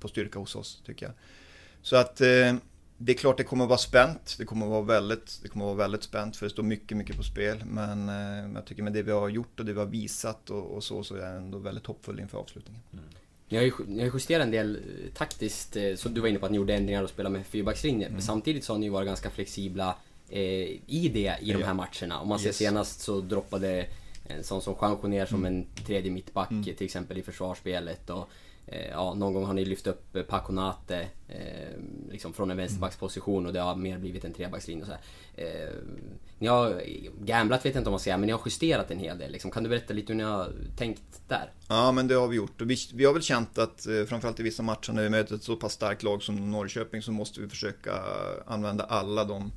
på 0.00 0.08
styrka 0.08 0.38
hos 0.38 0.56
oss, 0.56 0.82
tycker 0.86 1.06
jag. 1.06 1.14
Så 1.82 1.96
att 1.96 2.20
eh, 2.20 2.54
det 3.04 3.12
är 3.12 3.16
klart 3.16 3.36
det 3.36 3.44
kommer 3.44 3.64
att 3.64 3.68
vara 3.70 3.78
spänt. 3.78 4.34
Det 4.38 4.44
kommer 4.44 4.66
att 4.66 4.70
vara 4.72 4.82
väldigt, 4.82 5.40
det 5.42 5.48
kommer 5.48 5.64
att 5.64 5.76
vara 5.76 5.84
väldigt 5.84 6.02
spänt 6.02 6.36
för 6.36 6.46
det 6.46 6.50
står 6.50 6.62
mycket, 6.62 6.96
mycket 6.96 7.16
på 7.16 7.22
spel. 7.22 7.62
Men 7.66 8.08
eh, 8.08 8.52
jag 8.54 8.64
tycker 8.66 8.82
med 8.82 8.92
det 8.92 9.02
vi 9.02 9.12
har 9.12 9.28
gjort 9.28 9.60
och 9.60 9.66
det 9.66 9.72
vi 9.72 9.78
har 9.78 9.86
visat 9.86 10.50
och, 10.50 10.70
och 10.74 10.84
så, 10.84 11.04
så 11.04 11.14
är 11.14 11.20
jag 11.20 11.36
ändå 11.36 11.58
väldigt 11.58 11.86
hoppfull 11.86 12.20
inför 12.20 12.38
avslutningen. 12.38 12.82
Ni 13.48 13.56
har 13.56 13.64
ju 13.64 13.72
ni 13.86 13.98
har 13.98 14.04
ju 14.06 14.10
justerat 14.14 14.44
en 14.44 14.50
del 14.50 14.76
eh, 14.76 15.12
taktiskt, 15.14 15.76
eh, 15.76 15.94
så 15.96 16.08
du 16.08 16.20
var 16.20 16.28
inne 16.28 16.38
på 16.38 16.46
att 16.46 16.52
ni 16.52 16.56
gjorde 16.56 16.74
ändringar 16.74 17.02
och 17.02 17.10
spelade 17.10 17.32
med 17.36 17.46
fyrbackslinje. 17.46 18.06
Mm. 18.08 18.20
Samtidigt 18.20 18.64
så 18.64 18.72
har 18.72 18.78
ni 18.78 18.88
varit 18.88 19.06
ganska 19.06 19.30
flexibla 19.30 19.96
eh, 20.28 20.40
i 20.86 21.10
det 21.14 21.36
i 21.40 21.52
de 21.52 21.60
Ja. 21.60 21.66
här 21.66 21.74
matcherna. 21.74 22.20
Om 22.20 22.28
man 22.28 22.38
ser 22.38 22.46
Yes. 22.46 22.56
senast 22.56 23.00
så 23.00 23.20
droppade 23.20 23.86
en 24.26 24.44
sån 24.44 24.62
som 24.62 25.10
ner 25.10 25.26
som 25.26 25.44
Mm. 25.46 25.54
en 25.54 25.84
tredje 25.86 26.10
mittback 26.10 26.48
till 26.64 26.84
exempel 26.84 27.18
i 27.18 27.22
försvarsspelet. 27.22 28.10
Och, 28.10 28.28
Eh, 28.66 28.90
ja, 28.90 29.14
någon 29.14 29.34
gång 29.34 29.44
har 29.44 29.54
ni 29.54 29.64
lyft 29.64 29.86
upp 29.86 30.16
eh, 30.16 30.22
Paconate 30.22 31.08
eh, 31.28 31.78
liksom 32.10 32.32
från 32.32 32.50
en 32.50 32.56
vänsterbacksposition 32.56 33.46
och 33.46 33.52
det 33.52 33.60
har 33.60 33.76
mer 33.76 33.98
blivit 33.98 34.24
en 34.24 34.32
trebackslinje 34.32 34.82
och 34.82 34.88
så 34.88 34.92
här. 34.92 35.00
Eh, 35.34 35.72
ni 36.38 36.46
har 36.46 36.82
gamblat 37.24 37.66
vet 37.66 37.74
jag 37.74 37.80
inte 37.80 37.88
om 37.88 37.92
man 37.92 38.00
säger, 38.00 38.16
men 38.16 38.26
ni 38.26 38.32
har 38.32 38.40
justerat 38.44 38.90
en 38.90 38.98
hel 38.98 39.18
del. 39.18 39.32
Liksom. 39.32 39.50
Kan 39.50 39.62
du 39.62 39.68
berätta 39.68 39.94
lite 39.94 40.12
hur 40.12 40.18
ni 40.18 40.24
har 40.24 40.52
tänkt 40.76 41.20
där? 41.28 41.52
Ja, 41.68 41.92
men 41.92 42.08
det 42.08 42.14
har 42.14 42.28
vi 42.28 42.36
gjort. 42.36 42.60
Och 42.60 42.70
vi, 42.70 42.76
vi 42.94 43.04
har 43.04 43.12
väl 43.12 43.22
känt 43.22 43.58
att 43.58 43.86
eh, 43.86 44.04
framförallt 44.04 44.40
i 44.40 44.42
vissa 44.42 44.62
matcher 44.62 44.92
när 44.92 45.02
vi 45.02 45.10
möter 45.10 45.34
ett 45.34 45.42
så 45.42 45.56
pass 45.56 45.72
starkt 45.72 46.02
lag 46.02 46.22
som 46.22 46.50
Norrköping 46.50 47.02
så 47.02 47.12
måste 47.12 47.40
vi 47.40 47.48
försöka 47.48 47.92
använda 48.46 48.84
alla 48.84 49.24
de 49.24 49.52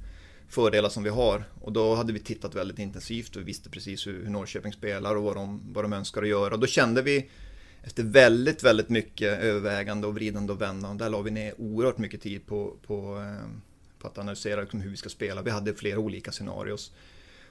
fördelar 0.50 0.90
som 0.90 1.04
vi 1.04 1.10
har. 1.10 1.44
Och 1.62 1.72
då 1.72 1.96
hade 1.96 2.14
vi 2.14 2.20
tittat 2.20 2.56
väldigt 2.56 2.80
intensivt 2.80 3.36
och 3.36 3.48
visste 3.48 3.70
precis 3.70 4.08
hur, 4.08 4.24
hur 4.24 4.30
Norrköping 4.30 4.74
spelar 4.74 5.16
och 5.16 5.24
vad 5.24 5.36
de, 5.36 5.62
vad 5.74 5.84
de 5.84 5.94
önskar 5.94 6.22
att 6.22 6.28
göra. 6.28 6.54
Och 6.54 6.60
då 6.60 6.68
kände 6.68 7.02
vi 7.02 7.30
efter 7.86 8.04
väldigt, 8.04 8.64
väldigt 8.64 8.90
mycket 8.90 9.40
övervägande 9.40 10.08
och 10.08 10.16
vridande 10.16 10.54
och 10.54 10.62
vändande. 10.62 11.04
Där 11.04 11.10
la 11.10 11.22
vi 11.22 11.32
ner 11.32 11.54
oerhört 11.62 11.98
mycket 11.98 12.22
tid 12.22 12.46
på, 12.46 12.76
på, 12.88 13.18
eh, 13.18 13.50
på 14.00 14.08
att 14.08 14.18
analysera 14.18 14.62
liksom 14.62 14.82
hur 14.82 14.90
vi 14.90 14.98
ska 14.98 15.10
spela. 15.10 15.42
Vi 15.42 15.50
hade 15.52 15.74
flera 15.74 16.00
olika 16.00 16.32
scenarios. 16.32 16.92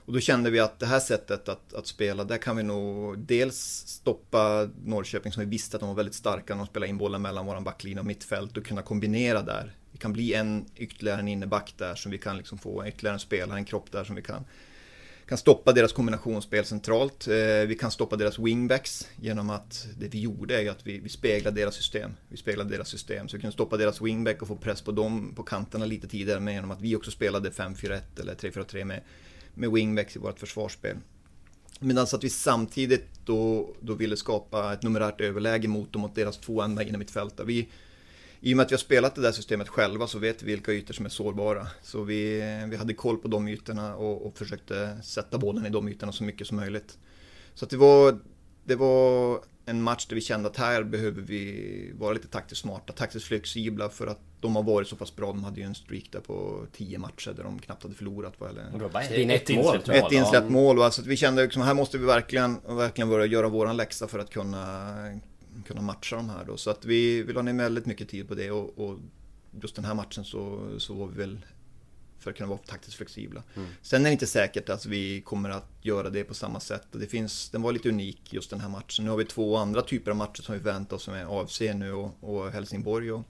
Och 0.07 0.13
då 0.13 0.21
kände 0.21 0.51
vi 0.51 0.61
att 0.61 0.79
det 0.79 0.87
här 0.87 1.01
sättet 1.01 1.49
att, 1.49 1.75
att 1.75 1.87
spela, 1.87 2.25
där 2.25 2.39
kan 2.39 2.57
vi 2.57 2.63
nog 2.63 3.19
dels 3.19 3.57
stoppa 3.87 4.71
Norrköping 4.85 5.33
som 5.33 5.41
vi 5.41 5.49
visste 5.49 5.77
att 5.77 5.81
de 5.81 5.89
var 5.89 5.97
väldigt 5.97 6.15
starka 6.15 6.55
när 6.55 6.65
de 6.65 6.67
spelade 6.67 6.91
in 6.91 6.99
bollen 6.99 7.23
mellan 7.23 7.47
våran 7.47 7.65
backlinje 7.65 8.01
och 8.01 8.07
mittfält 8.07 8.57
och 8.57 8.67
kunna 8.67 8.83
kombinera 8.83 9.43
där. 9.43 9.77
Vi 9.93 9.99
kan 9.99 10.13
bli 10.13 10.35
en 10.35 10.65
ytterligare 10.77 11.21
en 11.21 11.29
inneback 11.29 11.75
där 11.77 11.95
som 11.95 12.13
vi 12.13 12.19
kan 12.19 12.37
liksom 12.37 12.59
få 12.59 12.87
ytterligare 12.87 13.15
en 13.15 13.21
spelare, 13.21 13.59
en 13.59 13.65
kropp 13.65 13.93
där 13.93 14.05
som 14.05 14.17
vi 14.17 14.23
kan 14.23 14.45
kan 15.29 15.39
stoppa 15.39 15.73
deras 15.73 15.93
kombinationsspel 15.93 16.65
centralt. 16.65 17.29
Eh, 17.29 17.35
vi 17.69 17.77
kan 17.81 17.91
stoppa 17.91 18.17
deras 18.17 18.39
wingbacks 18.39 19.09
genom 19.21 19.51
att 19.51 19.87
det 19.99 20.09
vi 20.09 20.21
gjorde 20.21 20.57
är 20.57 20.61
ju 20.61 20.69
att 20.69 20.87
vi, 20.87 20.99
vi 20.99 21.09
speglade 21.09 21.61
deras 21.61 21.75
system. 21.75 22.11
Vi 22.29 22.37
speglade 22.37 22.71
deras 22.71 22.89
system 22.89 23.29
så 23.29 23.37
vi 23.37 23.41
kunde 23.41 23.55
stoppa 23.55 23.77
deras 23.77 24.01
wingback 24.01 24.43
och 24.43 24.49
få 24.49 24.57
press 24.57 24.83
på 24.83 24.93
dem 24.93 25.33
på 25.37 25.43
kanterna 25.43 25.85
lite 25.85 26.09
tidigare 26.09 26.41
med 26.41 26.55
genom 26.55 26.71
att 26.71 26.81
vi 26.81 26.97
också 26.97 27.11
spelade 27.11 27.51
5-4-1 27.51 28.01
eller 28.21 28.35
3-4-3 28.35 28.85
med 28.85 29.01
med 29.55 29.71
wingbacks 29.71 30.17
i 30.17 30.19
vårt 30.19 30.41
försvarsspel. 30.41 30.97
Medan 31.81 32.05
att 32.05 32.25
vi 32.25 32.31
samtidigt 32.31 33.07
då, 33.25 33.71
då 33.81 33.95
ville 33.95 34.17
skapa 34.17 34.73
ett 34.73 34.83
numerärt 34.83 35.21
överläge 35.21 35.69
mot 35.69 35.93
dem, 35.93 36.03
mot 36.03 36.15
deras 36.15 36.39
två 36.39 36.63
enda 36.63 36.83
inne 36.83 36.99
mittfältare. 36.99 37.47
Vi, 37.47 37.69
i 38.47 38.53
och 38.53 38.57
med 38.57 38.65
att 38.65 38.71
vi 38.71 38.75
har 38.75 38.79
spelat 38.79 39.15
det 39.15 39.21
där 39.21 39.33
systemet 39.33 39.69
själva 39.69 40.07
så 40.07 40.19
vet 40.19 40.43
vi 40.43 40.47
vilka 40.47 40.73
ytor 40.73 40.95
som 40.95 41.07
är 41.07 41.11
sårbara. 41.11 41.67
Så 41.83 42.03
vi, 42.03 42.43
vi 42.69 42.77
hade 42.77 42.95
koll 42.95 43.19
på 43.19 43.29
de 43.29 43.49
ytorna 43.49 43.97
och, 43.97 44.27
och 44.27 44.39
försökte 44.39 44.99
sätta 45.03 45.39
bollen 45.39 45.67
i 45.67 45.71
de 45.71 45.89
ytorna 45.89 46.13
så 46.13 46.25
mycket 46.25 46.47
som 46.47 46.57
möjligt. 46.57 46.99
Så 47.55 47.65
att 47.65 47.71
det 47.71 47.77
var, 47.77 48.19
det 48.65 48.75
var 48.75 49.41
en 49.67 49.83
match 49.83 50.07
där 50.07 50.15
vi 50.15 50.21
kände 50.21 50.49
att 50.49 50.57
här 50.57 50.83
behöver 50.83 51.23
vi 51.23 51.93
vara 51.95 52.13
lite 52.13 52.29
taktiskt 52.29 52.61
smarta, 52.61 52.93
taktiskt 52.93 53.27
flexibla 53.27 53.89
för 53.89 54.07
att 54.07 54.21
de 54.41 54.57
har 54.57 54.63
varit 54.63 54.89
så 54.89 54.97
pass 54.97 55.17
bra. 55.17 55.27
De 55.27 55.45
hade 55.45 55.61
ju 55.61 55.67
en 55.67 55.75
streak 55.75 56.05
där 56.11 56.21
på 56.21 56.67
10 56.73 56.99
matcher 56.99 57.33
där 57.37 57.45
de 57.45 57.59
knappt 57.59 57.83
hade 57.83 57.95
förlorat. 57.95 58.35
Eller... 58.51 58.71
Ett, 59.31 59.51
ett 59.51 59.57
mål. 59.57 59.81
Ett 59.91 60.13
insläppt 60.13 60.51
mål. 60.51 60.83
Alltså 60.83 61.01
att 61.01 61.07
vi 61.07 61.17
kände 61.17 61.43
liksom, 61.43 61.63
här 61.63 61.75
måste 61.75 61.99
vi 61.99 62.07
verkligen, 62.07 62.57
verkligen 62.67 63.09
börja 63.09 63.27
göra 63.27 63.49
våran 63.49 63.77
läxa 63.77 64.09
för 64.09 64.19
att 64.19 64.31
kunna, 64.31 64.95
kunna 65.65 65.81
matcha 65.81 66.17
de 66.17 66.31
här 66.31 66.45
då. 66.45 66.57
Så 66.57 66.71
att 66.71 66.85
vi, 66.85 67.23
vi 67.23 67.33
la 67.33 67.43
ner 67.43 67.53
väldigt 67.53 67.87
mycket 67.87 68.09
tid 68.09 68.29
på 68.29 68.35
det 68.35 68.51
och, 68.51 68.79
och 68.79 68.99
just 69.61 69.77
den 69.77 69.85
här 69.85 69.95
matchen 69.95 70.25
så, 70.25 70.71
så 70.79 70.95
var 70.95 71.07
vi 71.07 71.17
väl 71.17 71.39
för 72.19 72.31
att 72.31 72.37
kunna 72.37 72.49
vara 72.49 72.59
taktiskt 72.59 72.97
flexibla. 72.97 73.43
Mm. 73.55 73.69
Sen 73.83 74.01
är 74.01 74.05
det 74.05 74.13
inte 74.13 74.27
säkert 74.27 74.69
att 74.69 74.87
vi 74.87 75.21
kommer 75.21 75.51
att 75.51 75.69
göra 75.83 76.11
det 76.11 76.25
på 76.25 76.35
samma 76.35 76.61
sätt. 76.61 76.87
Det 76.93 77.07
finns, 77.07 77.51
den 77.51 77.63
var 77.63 77.73
lite 77.73 77.89
unik 77.89 78.33
just 78.33 78.51
den 78.51 78.61
här 78.61 78.69
matchen. 78.69 79.05
Nu 79.05 79.11
har 79.11 79.17
vi 79.17 79.25
två 79.25 79.57
andra 79.57 79.83
typer 79.83 80.11
av 80.11 80.17
matcher 80.17 80.43
som 80.43 80.55
vi 80.55 80.61
väntar 80.61 80.97
oss 80.97 81.03
som 81.03 81.15
är 81.15 81.41
AFC 81.41 81.61
nu 81.61 81.93
och, 81.93 82.17
och 82.21 82.51
Helsingborg. 82.51 83.13
Och 83.13 83.23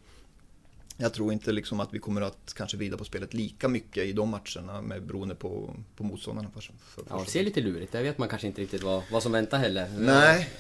jag 0.96 1.14
tror 1.14 1.32
inte 1.32 1.52
liksom 1.52 1.80
att 1.80 1.94
vi 1.94 1.98
kommer 1.98 2.20
att 2.20 2.54
kanske 2.56 2.76
vrida 2.76 2.96
på 2.96 3.04
spelet 3.04 3.34
lika 3.34 3.68
mycket 3.68 4.04
i 4.04 4.12
de 4.12 4.28
matcherna 4.28 4.82
med 4.82 5.06
beroende 5.06 5.34
på, 5.34 5.76
på 5.96 6.04
motståndarna. 6.04 6.50
För, 6.50 6.60
för, 6.60 7.04
ja, 7.08 7.22
det 7.24 7.30
ser 7.30 7.44
lite 7.44 7.60
lurigt 7.60 7.92
Där 7.92 8.02
vet 8.02 8.18
man 8.18 8.28
kanske 8.28 8.46
inte 8.46 8.60
riktigt 8.60 8.82
vad, 8.82 9.02
vad 9.12 9.22
som 9.22 9.32
väntar 9.32 9.58
heller. 9.58 9.88
Nej, 9.98 10.50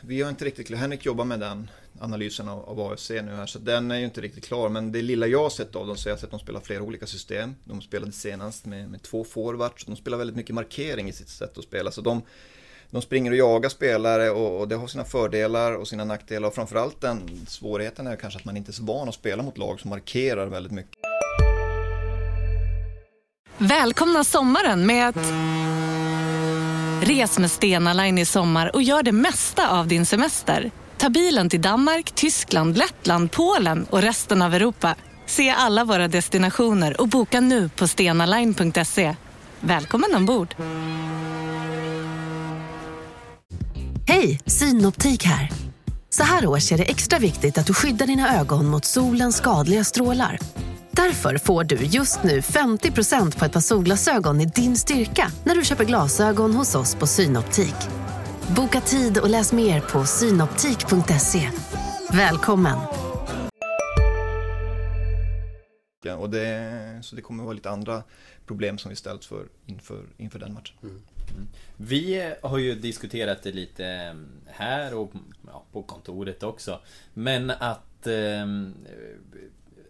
vi 0.00 0.22
har 0.22 0.30
inte 0.30 0.44
riktigt 0.44 0.66
klar. 0.66 0.78
Henrik 0.78 1.06
jobbar 1.06 1.24
med 1.24 1.40
den 1.40 1.70
analysen 2.00 2.48
av, 2.48 2.68
av 2.68 2.80
AFC 2.80 3.10
nu 3.10 3.34
här, 3.36 3.46
så 3.46 3.58
den 3.58 3.90
är 3.90 3.98
ju 3.98 4.04
inte 4.04 4.20
riktigt 4.20 4.44
klar. 4.44 4.68
Men 4.68 4.92
det 4.92 5.02
lilla 5.02 5.26
jag 5.26 5.42
har 5.42 5.50
sett 5.50 5.76
av 5.76 5.86
dem 5.86 5.96
så 5.96 6.08
har 6.08 6.12
jag 6.12 6.18
sett 6.18 6.24
att 6.24 6.30
de 6.30 6.40
spelar 6.40 6.60
flera 6.60 6.82
olika 6.82 7.06
system. 7.06 7.54
De 7.64 7.80
spelade 7.80 8.12
senast 8.12 8.66
med, 8.66 8.90
med 8.90 9.02
två 9.02 9.24
forwards. 9.24 9.84
De 9.84 9.96
spelar 9.96 10.18
väldigt 10.18 10.36
mycket 10.36 10.54
markering 10.54 11.08
i 11.08 11.12
sitt 11.12 11.28
sätt 11.28 11.58
att 11.58 11.64
spela. 11.64 11.90
Så 11.90 12.00
de, 12.00 12.22
de 12.90 13.02
springer 13.02 13.30
och 13.30 13.36
jagar 13.36 13.68
spelare 13.68 14.30
och, 14.30 14.60
och, 14.60 14.68
det 14.68 14.76
har 14.76 14.86
sina 14.86 15.04
fördelar 15.04 15.72
och 15.72 15.88
sina 15.88 16.04
nackdelar. 16.04 16.48
Och 16.48 16.54
framförallt 16.54 17.00
den 17.00 17.46
svårigheten 17.46 18.06
är 18.06 18.16
kanske 18.16 18.38
att 18.38 18.44
man 18.44 18.56
inte 18.56 18.70
är 18.70 18.72
så 18.72 18.84
van 18.84 19.08
att 19.08 19.14
spela 19.14 19.42
mot 19.42 19.58
lag 19.58 19.80
som 19.80 19.90
markerar 19.90 20.46
väldigt 20.46 20.72
mycket. 20.72 20.98
Välkomna 23.58 24.24
sommaren 24.24 24.86
med 24.86 25.08
att... 25.08 25.16
Res 27.08 27.38
med 27.38 27.50
Stena 27.50 27.92
Line 27.92 28.18
i 28.18 28.24
sommar 28.24 28.70
och 28.74 28.82
gör 28.82 29.02
det 29.02 29.12
mesta 29.12 29.70
av 29.70 29.86
din 29.86 30.06
semester. 30.06 30.70
Ta 30.96 31.08
bilen 31.08 31.48
till 31.48 31.62
Danmark, 31.62 32.10
Tyskland, 32.14 32.78
Lettland, 32.78 33.32
Polen 33.32 33.86
och 33.90 34.02
resten 34.02 34.42
av 34.42 34.54
Europa. 34.54 34.94
Se 35.26 35.50
alla 35.50 35.84
våra 35.84 36.08
destinationer 36.08 37.00
och 37.00 37.08
boka 37.08 37.40
nu 37.40 37.68
på 37.68 37.88
stenaline.se. 37.88 39.16
Välkommen 39.60 40.14
ombord! 40.14 40.54
Hej, 44.06 44.40
Synoptik 44.46 45.24
här. 45.24 45.50
Så 46.10 46.22
här 46.22 46.46
års 46.46 46.72
är 46.72 46.78
det 46.78 46.84
extra 46.90 47.18
viktigt 47.18 47.58
att 47.58 47.66
du 47.66 47.74
skyddar 47.74 48.06
dina 48.06 48.40
ögon 48.40 48.66
mot 48.66 48.84
solens 48.84 49.36
skadliga 49.36 49.84
strålar. 49.84 50.38
Därför 50.98 51.38
får 51.38 51.64
du 51.64 51.76
just 51.76 52.22
nu 52.22 52.40
50% 52.40 53.38
på 53.38 53.44
ett 53.44 53.52
par 53.52 53.60
solglasögon 53.60 54.40
i 54.40 54.46
din 54.46 54.76
styrka 54.76 55.32
när 55.44 55.54
du 55.54 55.64
köper 55.64 55.84
glasögon 55.84 56.54
hos 56.54 56.74
oss 56.74 56.94
på 56.94 57.06
Synoptik. 57.06 57.74
Boka 58.56 58.80
tid 58.80 59.18
och 59.18 59.28
läs 59.28 59.52
mer 59.52 59.80
på 59.80 60.04
synoptik.se. 60.04 61.50
Välkommen! 62.12 62.78
Och 66.18 66.30
det, 66.30 66.98
så 67.02 67.16
det 67.16 67.22
kommer 67.22 67.44
vara 67.44 67.54
lite 67.54 67.70
andra 67.70 68.02
problem 68.46 68.78
som 68.78 68.88
vi 68.88 68.96
ställts 68.96 69.26
för 69.26 69.46
inför, 69.66 70.02
inför 70.16 70.38
den 70.38 70.54
matchen. 70.54 70.76
Mm. 70.82 71.02
Mm. 71.30 71.48
Vi 71.76 72.32
har 72.42 72.58
ju 72.58 72.74
diskuterat 72.74 73.42
det 73.42 73.52
lite 73.52 73.86
mm, 73.86 74.28
här 74.46 74.94
och 74.94 75.12
ja, 75.46 75.64
på 75.72 75.82
kontoret 75.82 76.42
också. 76.42 76.80
Men 77.14 77.50
att 77.50 78.06
eh, 78.06 78.46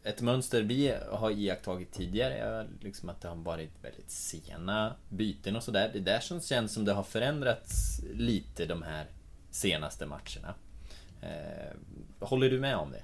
ett 0.09 0.23
mönster 0.23 0.63
vi 0.63 0.95
har 1.11 1.31
iakttagit 1.31 1.93
tidigare 1.93 2.35
är 2.35 2.69
liksom 2.81 3.09
att 3.09 3.21
det 3.21 3.29
har 3.29 3.37
varit 3.37 3.71
väldigt 3.83 4.11
sena 4.11 4.97
byten 5.09 5.57
och 5.57 5.63
sådär. 5.63 5.91
Det 5.93 6.01
där 6.01 6.21
som 6.21 6.41
känns 6.41 6.73
som 6.73 6.85
det 6.85 6.93
har 6.93 7.03
förändrats 7.03 8.01
lite 8.15 8.67
de 8.67 8.83
här 8.83 9.07
senaste 9.51 10.07
matcherna. 10.07 10.55
Eh, 11.23 11.77
håller 12.21 12.51
du 12.51 12.61
med 12.61 12.77
om 12.77 12.93
det? 12.93 13.03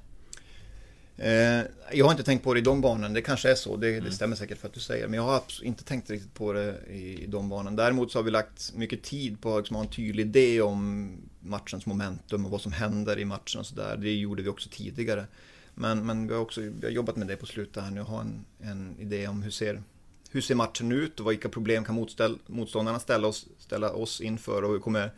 Eh, 1.17 1.65
jag 1.93 2.05
har 2.05 2.13
inte 2.13 2.23
tänkt 2.23 2.45
på 2.45 2.55
det 2.55 2.61
i 2.61 2.63
de 2.63 2.81
banorna, 2.81 3.09
det 3.09 3.23
kanske 3.23 3.51
är 3.51 3.55
så, 3.55 3.77
det, 3.77 3.91
det 3.91 3.99
mm. 3.99 4.13
stämmer 4.13 4.37
säkert 4.37 4.59
för 4.59 4.69
att 4.69 4.75
du 4.75 4.81
säger 4.81 5.09
Men 5.09 5.17
jag 5.17 5.25
har 5.25 5.43
inte 5.63 5.85
tänkt 5.85 6.11
riktigt 6.11 6.35
på 6.35 6.53
det 6.53 6.77
i, 6.91 7.27
de 7.29 7.49
banorna. 7.49 7.77
Däremot 7.77 8.13
så 8.13 8.19
har 8.19 8.25
vi 8.25 8.31
lagt 8.31 8.73
mycket 8.75 9.03
tid 9.03 9.41
på 9.41 9.55
att 9.55 9.61
liksom 9.61 9.77
ha 9.77 9.83
en 9.83 9.91
tydlig 9.91 10.27
idé 10.27 10.61
om 10.61 11.11
matchens 11.41 11.87
momentum 11.87 12.45
och 12.45 12.51
vad 12.51 12.61
som 12.61 12.73
händer 12.73 13.19
i 13.19 13.25
matchen 13.25 13.61
och 13.61 13.67
sådär. 13.67 13.97
Det 13.97 14.15
gjorde 14.15 14.43
vi 14.43 14.49
också 14.49 14.69
tidigare. 14.73 15.27
Men, 15.75 16.07
men 16.07 16.27
vi 16.27 16.35
har 16.35 16.41
också 16.41 16.61
vi 16.61 16.87
har 16.87 16.91
jobbat 16.91 17.17
med 17.17 17.27
det 17.27 17.37
på 17.37 17.47
slutet 17.47 17.83
här 17.83 17.91
nu 17.91 18.01
och 18.01 18.07
har 18.07 18.21
en, 18.21 18.45
en 18.61 18.97
idé 18.99 19.29
om 19.29 19.43
hur 19.43 19.51
ser, 19.51 19.83
hur 20.31 20.41
ser 20.41 20.55
matchen 20.55 20.93
ut 20.93 21.21
och 21.21 21.31
vilka 21.31 21.49
problem 21.49 21.85
kan 21.85 21.95
motställ, 21.95 22.39
motståndarna 22.47 22.99
ställa 22.99 23.29
oss, 23.29 23.47
ställa 23.59 23.93
oss 23.93 24.21
inför 24.21 24.63
och 24.63 24.71
hur 24.71 24.79
kommer 24.79 25.11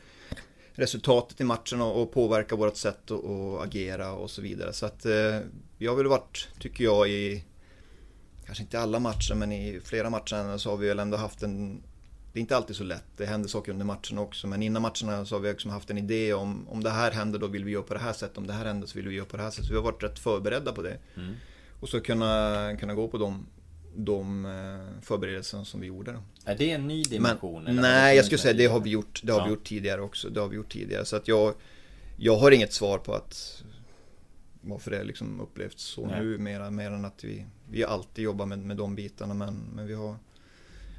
resultatet 0.73 1.41
i 1.41 1.45
matchen 1.45 1.81
och, 1.81 2.03
och 2.03 2.13
påverka 2.13 2.57
vårt 2.57 2.77
sätt 2.77 3.11
att 3.11 3.67
agera 3.67 4.13
och 4.13 4.31
så 4.31 4.43
vidare. 4.43 4.73
Så 4.73 4.87
att 4.87 5.07
eh, 5.07 5.39
vi 5.79 5.87
har 5.87 5.97
väl 5.97 6.07
varit, 6.07 6.49
tycker 6.61 6.85
jag, 6.85 7.09
i 7.09 7.45
kanske 8.47 8.63
inte 8.65 8.81
alla 8.81 8.99
matcher 8.99 9.35
men 9.35 9.53
i 9.53 9.81
flera 9.85 10.11
matcher 10.11 10.59
så 10.59 10.71
har 10.71 10.77
vi 10.77 10.89
väl 10.89 10.99
ändå 10.99 11.17
haft 11.17 11.43
en 11.43 11.83
det 12.37 12.41
är 12.41 12.43
inte 12.43 12.57
alltid 12.57 12.77
så 12.77 12.85
lätt. 12.85 13.05
Det 13.17 13.27
händer 13.27 13.49
saker 13.49 13.73
under 13.73 13.85
matchen 13.85 14.19
också. 14.19 14.47
Men 14.47 14.63
innan 14.63 14.83
matcherna 14.83 15.25
så 15.25 15.35
har 15.35 15.41
vi 15.41 15.49
liksom 15.49 15.71
haft 15.71 15.91
en 15.91 15.99
idé 15.99 16.35
om 16.35 16.69
om 16.69 16.83
det 16.83 16.91
här 16.91 17.11
händer 17.11 17.39
då 17.39 17.47
vill 17.47 17.65
vi 17.65 17.73
göra 17.73 17.83
på 17.83 17.95
det 17.95 18.01
här 18.01 18.13
sättet. 18.13 18.39
Om 18.39 18.47
det 18.47 18.53
här 18.53 18.65
händer 18.65 18.87
så 18.87 18.99
vill 18.99 19.09
vi 19.09 19.15
göra 19.15 19.27
på 19.27 19.37
det 19.37 19.43
här 19.43 19.51
sättet. 19.51 19.65
Så 19.65 19.73
vi 19.73 19.77
har 19.77 19.85
varit 19.85 20.03
rätt 20.03 20.19
förberedda 20.19 20.73
på 20.73 20.83
det. 20.83 20.99
Mm. 21.17 21.35
Och 21.81 21.89
så 21.89 22.01
kunna, 22.01 22.77
kunna 22.81 22.95
gå 22.95 23.09
på 23.09 23.19
de, 23.19 23.47
de 23.95 24.45
eh, 24.45 25.03
förberedelserna 25.03 25.65
som 25.65 25.81
vi 25.81 25.87
gjorde. 25.87 26.13
Då. 26.13 26.19
Är 26.45 26.57
det 26.57 26.71
en 26.71 26.87
ny 26.87 27.03
dimension? 27.03 27.65
Men, 27.65 27.77
nej, 27.77 28.17
jag 28.17 28.25
skulle 28.25 28.39
säga 28.39 28.55
det 28.55 28.67
har 28.67 28.81
vi 28.81 28.91
gjort. 28.91 29.21
Det 29.25 29.33
har 29.33 29.41
ja. 29.41 29.45
vi 29.45 29.51
gjort 29.51 29.65
tidigare 29.65 30.01
också. 30.01 30.29
Det 30.29 30.41
har 30.41 30.49
vi 30.49 30.57
gjort 30.57 30.73
tidigare. 30.73 31.05
Så 31.05 31.17
att 31.17 31.29
jag, 31.29 31.55
jag 32.17 32.37
har 32.37 32.51
inget 32.51 32.73
svar 32.73 32.99
på 32.99 33.15
att 33.15 33.63
varför 34.61 34.91
det 34.91 35.05
liksom 35.05 35.41
upplevts 35.41 35.83
så 35.83 36.07
nej. 36.07 36.21
nu 36.21 36.39
mer, 36.39 36.71
mer 36.71 36.91
än 36.91 37.05
att 37.05 37.25
vi, 37.25 37.47
vi 37.71 37.85
alltid 37.85 38.25
jobbar 38.25 38.47
med, 38.47 38.59
med 38.59 38.77
de 38.77 38.95
bitarna 38.95 39.35
men, 39.35 39.71
men 39.75 39.87
vi 39.87 39.95
har 39.95 40.17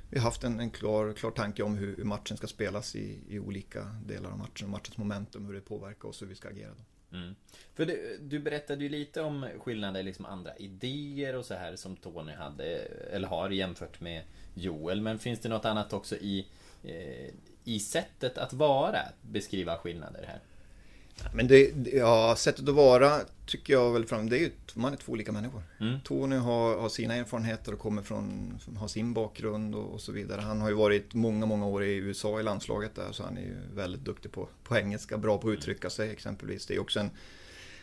vi 0.10 0.20
har 0.20 0.24
haft 0.24 0.44
en, 0.44 0.60
en 0.60 0.72
klar, 0.72 1.14
klar 1.14 1.32
tanke 1.32 1.64
om 1.64 1.78
hur, 1.78 1.98
hur, 1.98 2.04
matchen 2.04 2.38
ska 2.38 2.48
spelas 2.48 2.96
i, 2.96 3.20
i 3.30 3.40
olika 3.40 3.84
delar 4.06 4.32
av 4.32 4.38
matchen. 4.38 4.70
Matchens 4.70 4.98
momentum, 4.98 5.46
hur 5.46 5.54
det 5.54 5.62
påverkar 5.62 6.08
oss 6.08 6.22
och 6.22 6.26
hur 6.26 6.30
vi 6.30 6.36
ska 6.36 6.50
agera. 6.50 6.72
Då. 6.78 6.84
Mm. 7.18 7.36
För 7.76 7.86
du, 7.86 8.20
du, 8.22 8.40
berättade 8.40 8.84
ju 8.84 8.90
lite 8.90 9.22
om 9.22 9.48
skillnader, 9.60 10.04
liksom 10.04 10.26
andra 10.26 10.56
idéer 10.56 11.36
och 11.36 11.46
så 11.46 11.54
här 11.54 11.76
som 11.76 11.96
Tony 11.96 12.34
hade, 12.34 12.66
eller 13.12 13.28
har 13.28 13.50
jämfört 13.50 14.02
med 14.02 14.24
Joel. 14.54 15.02
Men 15.02 15.20
finns 15.20 15.40
det 15.40 15.50
något 15.50 15.66
annat 15.66 15.94
också 15.94 16.16
i, 16.16 16.48
eh, 16.84 17.34
i 17.64 17.80
sättet 17.80 18.38
att 18.38 18.54
vara? 18.54 19.00
Beskriva 19.22 19.78
skillnader 19.78 20.24
här? 20.28 20.40
Men 21.34 21.48
det, 21.48 21.72
ja, 21.94 22.36
sättet 22.38 22.70
att 22.70 22.76
vara 22.76 23.20
tycker 23.46 23.74
jag 23.74 23.92
väl 23.92 24.06
fram, 24.06 24.30
det 24.30 24.38
är 24.38 24.40
ju, 24.40 24.52
man 24.74 24.94
är 24.94 24.98
två 24.98 25.12
olika 25.12 25.32
människor. 25.32 25.64
Mm. 25.80 26.00
Tony 26.04 26.36
har, 26.36 26.78
har 26.78 26.90
sina 26.90 27.16
erfarenheter 27.16 27.74
och 27.74 27.80
kommer 27.80 28.02
från, 28.02 28.54
har 28.78 28.88
sin 28.88 29.14
bakgrund 29.14 29.76
och, 29.76 29.94
och, 29.94 30.02
så 30.02 30.12
vidare. 30.12 30.42
Han 30.42 30.62
har 30.62 30.70
ju 30.70 30.76
varit 30.76 31.14
många, 31.14 31.46
många 31.46 31.66
år 31.66 31.84
i 31.84 31.96
USA 31.96 32.40
i 32.40 32.44
landslaget 32.44 32.96
där, 32.96 33.12
så 33.12 33.24
han 33.24 33.38
är 33.38 33.42
ju 33.42 33.56
väldigt 33.76 34.02
duktig 34.02 34.32
på, 34.32 34.50
på 34.64 34.78
engelska, 34.78 35.18
bra 35.18 35.38
på 35.38 35.50
att 35.50 35.54
uttrycka 35.54 35.90
sig 35.90 36.12
exempelvis. 36.12 36.66
Det 36.66 36.76
är 36.76 36.80
också 36.80 37.00
en, 37.00 37.10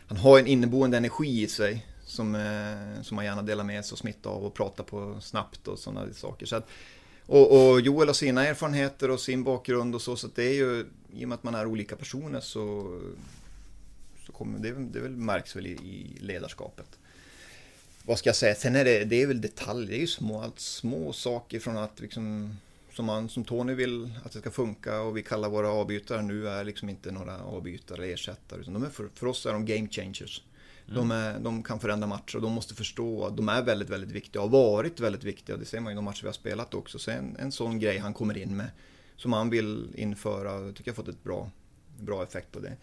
han 0.07 0.16
har 0.16 0.39
en 0.39 0.47
inneboende 0.47 0.97
energi 0.97 1.43
i 1.43 1.49
sig 1.49 1.87
som, 2.05 2.35
eh, 2.35 3.03
som 3.03 3.16
man 3.16 3.24
gärna 3.24 3.43
delar 3.43 3.64
med 3.64 3.85
sig 3.85 3.93
och 3.93 3.99
smittar 3.99 4.30
av 4.30 4.45
och 4.45 4.55
pratar 4.55 4.85
på 4.85 5.20
snabbt 5.20 5.68
och 5.68 5.78
sådana 5.78 6.12
saker. 6.12 6.47
Så 6.47 6.57
att, 6.57 6.68
och, 7.27 7.70
och, 7.70 7.81
Joel 7.81 8.09
har 8.09 8.14
sina 8.14 8.47
erfarenheter 8.47 9.11
och 9.11 9.20
sin 9.20 9.45
bakgrund 9.45 9.95
och 9.95 10.03
så, 10.03 10.16
så 10.16 10.29
det 10.35 10.45
är 10.45 10.55
ju, 10.55 10.87
i 11.12 11.25
och 11.25 11.29
med 11.29 11.37
att 11.37 11.43
man 11.43 11.55
är 11.55 11.66
olika 11.66 11.97
personer 11.97 12.41
så, 12.41 12.99
så 14.27 14.33
kommer 14.33 14.59
det, 14.59 14.72
det 14.72 15.01
väl 15.01 15.16
märks 15.16 15.57
väl 15.57 15.66
i, 15.66 15.70
i 15.70 16.18
ledarskapet. 16.20 16.99
Vad 18.03 18.18
ska 18.18 18.29
jag 18.29 18.37
säga, 18.37 18.55
sen 18.55 18.77
är 18.77 18.85
det, 18.85 19.05
det 19.05 19.22
är 19.22 19.27
väl 19.27 19.41
detaljer, 19.41 19.89
det 19.89 19.97
är 19.97 20.01
ju 20.01 20.07
små, 20.07 20.43
allt 20.43 20.61
små 20.61 21.12
saker 21.12 21.61
från 21.61 21.77
att 21.77 22.01
liksom 22.01 22.57
som, 22.95 23.07
man, 23.07 23.29
som 23.29 23.45
Tony 23.45 23.75
vill 23.75 24.11
att 24.25 24.33
det 24.33 24.39
ska 24.39 24.51
funka 24.51 25.01
och 25.01 25.16
vi 25.16 25.22
kallar 25.22 25.49
våra 25.49 25.68
avbytare 25.68 26.22
nu 26.22 26.49
är 26.49 26.64
liksom 26.64 26.89
inte 26.89 27.11
några 27.11 27.45
avbytare 27.45 28.03
eller 28.03 28.14
ersättare. 28.14 28.61
Utan 28.61 28.75
de 28.75 28.85
är 28.85 28.91
för, 28.91 29.09
för 29.14 29.27
oss 29.27 29.47
är 29.47 29.53
de 29.53 29.66
game 29.66 29.89
changers. 29.89 30.43
Mm. 30.89 30.97
De, 30.97 31.11
är, 31.11 31.39
de, 31.39 31.62
kan 31.62 31.80
förändra 31.80 32.07
matcher 32.07 32.37
och 32.37 32.43
de 32.43 32.53
måste 32.53 32.74
förstå 32.74 33.24
att 33.26 33.37
de 33.37 33.49
är 33.49 33.62
väldigt, 33.62 33.91
väldigt 33.91 34.11
viktiga 34.11 34.43
och 34.43 34.51
har 34.51 34.59
varit 34.59 35.01
väldigt 35.01 35.24
viktiga. 35.24 35.57
Det 35.57 35.64
ser 35.64 35.80
man 35.80 35.91
ju 35.91 35.95
i 35.95 35.97
de 35.97 36.05
matcher 36.05 36.22
vi 36.22 36.28
har 36.28 36.32
spelat 36.32 36.74
också. 36.74 36.99
Så 36.99 37.11
en, 37.11 37.37
en 37.37 37.53
sån 37.53 37.78
grej 37.78 37.99
han 37.99 38.14
kommer 38.14 38.39
in 38.39 38.57
med 38.57 38.70
som 39.16 39.32
han 39.32 39.51
vill 39.51 39.89
införa, 39.95 40.72
tycker 40.72 40.89
jag 40.89 40.97
fått 40.97 41.09
ett 41.09 41.24
bra, 41.24 41.51
bra 42.01 42.22
effekt 42.22 42.53
på 42.53 42.61
det. 42.61 42.76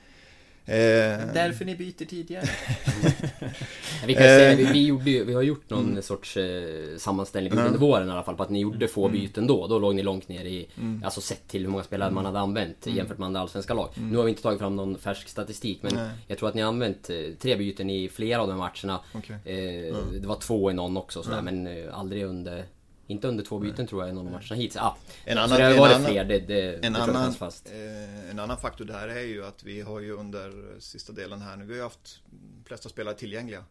Eh, 0.65 1.33
Därför 1.33 1.65
ni 1.65 1.75
byter 1.75 2.05
tidigare. 2.05 2.45
vi, 4.05 4.13
kan 4.13 4.23
säga, 4.23 4.55
vi, 4.55 4.65
vi, 4.65 4.85
gjorde, 4.85 5.23
vi 5.23 5.33
har 5.33 5.41
gjort 5.41 5.69
någon 5.69 5.89
mm. 5.89 6.01
sorts 6.01 6.37
eh, 6.37 6.97
sammanställning 6.97 7.53
under 7.53 7.79
våren 7.79 8.07
i 8.07 8.11
alla 8.11 8.23
fall 8.23 8.35
på 8.35 8.43
att 8.43 8.49
ni 8.49 8.59
gjorde 8.59 8.87
få 8.87 9.07
mm. 9.07 9.19
byten 9.19 9.47
då. 9.47 9.67
Då 9.67 9.79
låg 9.79 9.95
ni 9.95 10.03
långt 10.03 10.27
ner 10.27 10.45
i, 10.45 10.67
mm. 10.77 11.01
alltså 11.03 11.21
sett 11.21 11.47
till 11.47 11.61
hur 11.61 11.69
många 11.69 11.83
spelare 11.83 12.11
man 12.11 12.25
hade 12.25 12.39
använt 12.39 12.85
mm. 12.85 12.97
jämfört 12.97 13.17
med 13.17 13.25
andra 13.25 13.41
allsvenska 13.41 13.73
lag. 13.73 13.89
Mm. 13.97 14.09
Nu 14.09 14.17
har 14.17 14.23
vi 14.23 14.29
inte 14.29 14.41
tagit 14.41 14.59
fram 14.59 14.75
någon 14.75 14.97
färsk 14.97 15.27
statistik 15.27 15.79
men 15.83 15.95
Nej. 15.95 16.09
jag 16.27 16.37
tror 16.37 16.49
att 16.49 16.55
ni 16.55 16.61
har 16.61 16.67
använt 16.69 17.09
eh, 17.09 17.17
tre 17.39 17.55
byten 17.55 17.89
i 17.89 18.09
flera 18.09 18.41
av 18.41 18.47
de 18.47 18.57
matcherna. 18.57 18.99
Okay. 19.13 19.35
Eh, 19.35 19.95
det 20.21 20.27
var 20.27 20.39
två 20.39 20.71
i 20.71 20.73
någon 20.73 20.97
också 20.97 21.23
sådär, 21.23 21.41
men 21.41 21.67
eh, 21.67 21.99
aldrig 21.99 22.25
under 22.25 22.65
inte 23.11 23.27
under 23.27 23.43
två 23.43 23.59
byten 23.59 23.87
tror 23.87 24.01
jag 24.01 24.09
i 24.09 24.13
någon 24.13 24.27
av 24.27 24.31
matcherna 24.31 24.55
hittills. 24.55 24.77
Ah, 24.77 24.97
en 25.25 25.37
annan, 25.37 25.49
så 25.49 25.57
det 25.57 25.79
var 25.79 25.89
det 25.89 26.05
fler, 26.05 26.25
det, 26.25 26.39
det, 26.39 26.85
en, 26.85 26.93
det 26.93 27.03
annan, 27.03 27.33
fast. 27.33 27.71
Eh, 27.71 28.29
en 28.29 28.39
annan 28.39 28.57
faktor 28.57 28.85
där 28.85 29.07
är 29.07 29.21
ju 29.21 29.45
att 29.45 29.63
vi 29.63 29.81
har 29.81 29.99
ju 29.99 30.11
under 30.11 30.79
sista 30.79 31.13
delen 31.13 31.41
här 31.41 31.57
nu, 31.57 31.65
vi 31.65 31.75
har 31.75 31.83
haft 31.83 32.21
de 32.29 32.63
flesta 32.65 32.89
spelare 32.89 33.15
tillgängliga. 33.15 33.65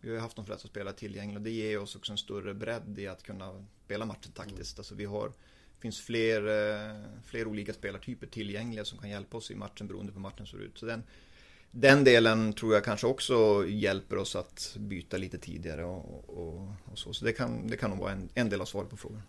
Vi 0.00 0.14
har 0.14 0.20
haft 0.20 0.36
de 0.36 0.46
flesta 0.46 0.68
spelare 0.68 0.94
tillgängliga 0.94 1.38
och 1.38 1.44
det 1.44 1.50
ger 1.50 1.78
oss 1.78 1.96
också 1.96 2.12
en 2.12 2.18
större 2.18 2.54
bredd 2.54 2.98
i 2.98 3.08
att 3.08 3.22
kunna 3.22 3.64
spela 3.84 4.04
matchen 4.04 4.32
taktiskt. 4.32 4.76
Mm. 4.76 4.80
Alltså 4.80 4.94
vi 4.94 5.04
har 5.04 5.32
finns 5.84 6.00
fler, 6.00 6.46
eh, 6.46 6.96
fler 7.24 7.46
olika 7.46 7.72
spelartyper 7.72 8.26
tillgängliga 8.26 8.84
som 8.84 8.98
kan 8.98 9.10
hjälpa 9.10 9.36
oss 9.36 9.50
i 9.50 9.54
matchen 9.54 9.86
beroende 9.86 10.12
på 10.12 10.18
hur 10.18 10.22
matchen 10.22 10.46
ser 10.46 10.58
ut. 10.58 10.78
Så 10.78 10.86
den, 10.86 11.02
den 11.76 12.04
delen 12.04 12.52
tror 12.52 12.74
jag 12.74 12.84
kanske 12.84 13.06
också 13.06 13.64
hjälper 13.68 14.18
oss 14.18 14.36
att 14.36 14.76
byta 14.78 15.16
lite 15.16 15.38
tidigare 15.38 15.84
och, 15.84 16.24
och, 16.26 16.68
och 16.92 16.98
så. 16.98 17.12
Så 17.12 17.24
det 17.24 17.32
kan, 17.32 17.66
det 17.66 17.76
kan 17.76 17.90
nog 17.90 17.98
vara 17.98 18.12
en, 18.12 18.28
en 18.34 18.48
del 18.48 18.60
av 18.60 18.64
svaret 18.64 18.90
på 18.90 18.96
frågan. 18.96 19.22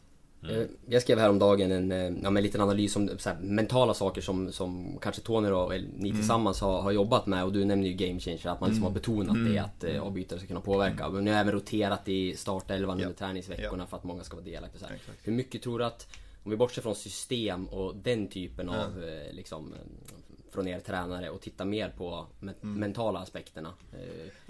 Mm. 0.50 0.68
Jag 0.86 1.02
skrev 1.02 1.20
häromdagen 1.20 1.72
en, 1.72 1.91
eh, 1.91 2.22
ja, 2.24 2.28
en 2.28 2.34
liten 2.34 2.62
analys 2.62 2.96
om 2.96 3.10
här, 3.26 3.38
mentala 3.41 3.93
saker 3.93 4.22
som, 4.22 4.52
som 4.52 4.98
kanske 5.02 5.22
Tony 5.22 5.50
och 5.50 5.72
ni 5.72 6.10
mm. 6.10 6.12
tillsammans 6.12 6.62
har, 6.62 6.82
har 6.82 6.91
jobbat 6.91 7.26
med 7.26 7.43
och 7.43 7.54
du 7.54 7.66
nämner 7.66 7.88
ju 7.88 7.93
game 7.93 8.20
changer, 8.20 8.48
att 8.48 8.60
man 8.60 8.70
liksom 8.70 8.84
mm. 8.84 8.84
har 8.84 8.91
betonat 8.91 9.36
mm. 9.36 9.54
det 9.54 9.60
att 9.60 9.84
eh, 9.84 10.04
avbytare 10.04 10.39
ska 10.39 10.48
kunna 10.48 10.62
påverka. 10.62 11.10
Men 11.10 11.26
ni 11.26 11.32
har 11.32 11.39
även 11.39 11.54
roterat 11.54 12.08
i 12.08 12.36
startelvan 12.36 13.00
ja. 13.00 13.06
under 13.06 13.18
träningsveckorna 13.18 13.84
ja. 13.84 13.88
för 13.88 13.98
att 13.98 14.04
många 14.04 14.24
ska 14.24 14.36
vara 14.36 14.46
delaktiga. 14.46 14.88
Hur 15.24 15.34
mycket 15.34 15.62
tror 15.62 15.80
du 15.80 15.86
att, 15.86 16.08
om 16.43 16.52
vi 16.52 16.58
bortser 16.58 16.82
från 16.82 16.96
system 16.96 17.66
och 17.66 17.96
den 17.96 18.28
typen 18.28 18.70
av 18.70 19.04
eh, 19.04 19.34
liksom, 19.34 19.74
från 20.56 20.68
er 20.68 20.80
tränare 20.80 21.30
och 21.30 21.41
titta 21.41 21.66
mer 21.66 21.89
på 21.89 22.28
me 22.39 22.53
mm. 22.64 22.80
mentala 22.80 23.20
aspekterna. 23.20 23.74
Eh, 23.93 23.99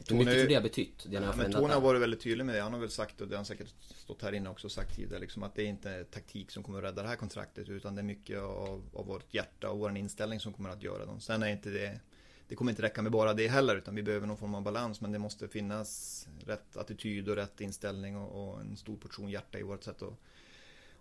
hur 0.09 0.15
mycket 0.15 0.33
tror 0.33 0.47
det 0.47 0.55
har 0.55 0.61
betytt? 0.61 1.05
Det 1.09 1.13
ja, 1.13 1.33
men 1.37 1.51
Tony 1.51 1.73
har 1.73 1.81
varit 1.81 2.01
väldigt 2.01 2.21
tydlig 2.21 2.45
med 2.45 2.55
det. 2.55 2.61
Han 2.61 2.73
har 2.73 2.79
väl 2.79 2.89
sagt, 2.89 3.21
och 3.21 3.27
det 3.27 3.33
har 3.33 3.37
han 3.37 3.45
säkert 3.45 3.73
stått 3.81 4.21
här 4.21 4.31
inne 4.31 4.49
också 4.49 4.67
och 4.67 4.71
sagt 4.71 4.95
tidigare, 4.95 5.19
liksom 5.19 5.43
att 5.43 5.55
det 5.55 5.63
är 5.63 5.67
inte 5.67 6.03
taktik 6.03 6.51
som 6.51 6.63
kommer 6.63 6.77
att 6.79 6.83
rädda 6.83 7.01
det 7.01 7.07
här 7.07 7.15
kontraktet 7.15 7.69
utan 7.69 7.95
det 7.95 8.01
är 8.01 8.03
mycket 8.03 8.39
av, 8.39 8.83
av 8.93 9.05
vårt 9.05 9.33
hjärta 9.33 9.69
och 9.69 9.79
vår 9.79 9.97
inställning 9.97 10.39
som 10.39 10.53
kommer 10.53 10.69
att 10.69 10.83
göra 10.83 11.05
dem. 11.05 11.19
Sen 11.19 11.43
är 11.43 11.47
inte 11.47 11.69
det 11.69 11.99
det 12.47 12.55
kommer 12.55 12.71
inte 12.71 12.81
räcka 12.81 13.01
med 13.01 13.11
bara 13.11 13.33
det 13.33 13.47
heller 13.47 13.75
utan 13.75 13.95
vi 13.95 14.03
behöver 14.03 14.27
någon 14.27 14.37
form 14.37 14.55
av 14.55 14.61
balans 14.61 15.01
men 15.01 15.11
det 15.11 15.19
måste 15.19 15.47
finnas 15.47 16.27
rätt 16.45 16.77
attityd 16.77 17.29
och 17.29 17.35
rätt 17.35 17.61
inställning 17.61 18.17
och, 18.17 18.49
och 18.49 18.61
en 18.61 18.77
stor 18.77 18.97
portion 18.97 19.29
hjärta 19.29 19.59
i 19.59 19.63
vårt 19.63 19.83
sätt 19.83 20.01
att 20.01 20.13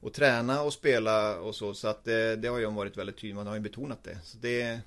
och 0.05 0.13
träna 0.13 0.63
och 0.63 0.73
spela 0.73 1.41
och 1.41 1.55
så. 1.55 1.75
Så 1.75 1.89
att 1.89 2.05
det, 2.05 2.37
det 2.37 2.49
har 2.49 2.59
ju 2.59 2.71
varit 2.71 2.97
väldigt 2.97 3.17
tydligt. 3.17 3.37
Man 3.37 3.47
har 3.47 3.55
ju 3.55 3.61
betonat 3.61 4.05
det. 4.05 4.19
Så 4.25 4.39
det, 4.39 4.81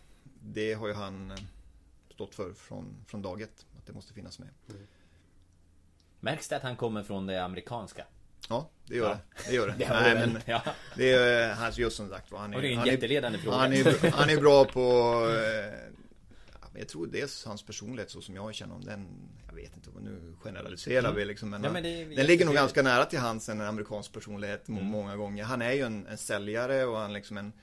det 0.53 0.73
har 0.73 0.87
ju 0.87 0.93
han 0.93 1.31
eh, 1.31 1.37
stått 2.09 2.35
för 2.35 2.53
från, 2.53 3.05
från 3.07 3.21
dag 3.21 3.41
ett. 3.41 3.65
Att 3.77 3.85
det 3.85 3.93
måste 3.93 4.13
finnas 4.13 4.39
med. 4.39 4.49
Mm. 4.69 4.81
Märks 6.19 6.47
det 6.47 6.55
att 6.55 6.63
han 6.63 6.75
kommer 6.75 7.03
från 7.03 7.27
det 7.27 7.43
amerikanska? 7.43 8.05
Ja, 8.49 8.69
det 8.85 8.95
gör 8.95 9.09
ja. 9.09 9.17
det. 9.35 9.49
Det 9.49 9.55
gör 9.55 9.67
det. 9.67 9.73
det, 9.77 9.89
Nej, 9.89 10.15
men, 10.15 10.41
ja. 10.45 10.61
det 10.95 11.13
är 11.13 11.53
hans 11.53 11.77
just 11.77 11.97
som 11.97 12.09
sagt 12.09 12.31
han 12.31 12.53
är, 12.53 12.61
det 12.61 12.67
är 12.67 12.71
en 12.71 12.77
han 12.77 12.87
jätteledande 12.87 13.37
är, 13.37 13.41
fråga. 13.41 13.57
Han 13.57 13.73
är, 13.73 14.11
han 14.17 14.29
är 14.29 14.37
bra 14.37 14.65
på 14.65 14.81
eh, 15.29 15.87
jag 16.77 16.87
tror 16.87 17.07
dels 17.07 17.45
hans 17.45 17.63
personlighet 17.63 18.11
så 18.11 18.21
som 18.21 18.35
jag 18.35 18.55
känner 18.55 18.75
om 18.75 18.83
den 18.83 19.07
Jag 19.47 19.55
vet 19.55 19.75
inte, 19.75 19.89
nu 19.99 20.35
generaliserar 20.39 20.99
mm. 21.05 21.15
vi 21.15 21.25
liksom 21.25 21.49
men, 21.49 21.63
ja, 21.63 21.71
men 21.71 21.83
det, 21.83 22.05
Den 22.05 22.25
ligger 22.25 22.45
nog 22.45 22.55
ganska 22.55 22.81
nära 22.81 23.05
till 23.05 23.19
hans 23.19 23.49
en 23.49 23.61
amerikansk 23.61 24.13
personlighet 24.13 24.67
mm. 24.67 24.85
många 24.85 25.15
gånger 25.15 25.43
Han 25.43 25.61
är 25.61 25.71
ju 25.71 25.81
en, 25.81 26.07
en 26.07 26.17
säljare 26.17 26.85
och 26.85 26.97
han 26.97 27.13
liksom 27.13 27.37
en 27.37 27.53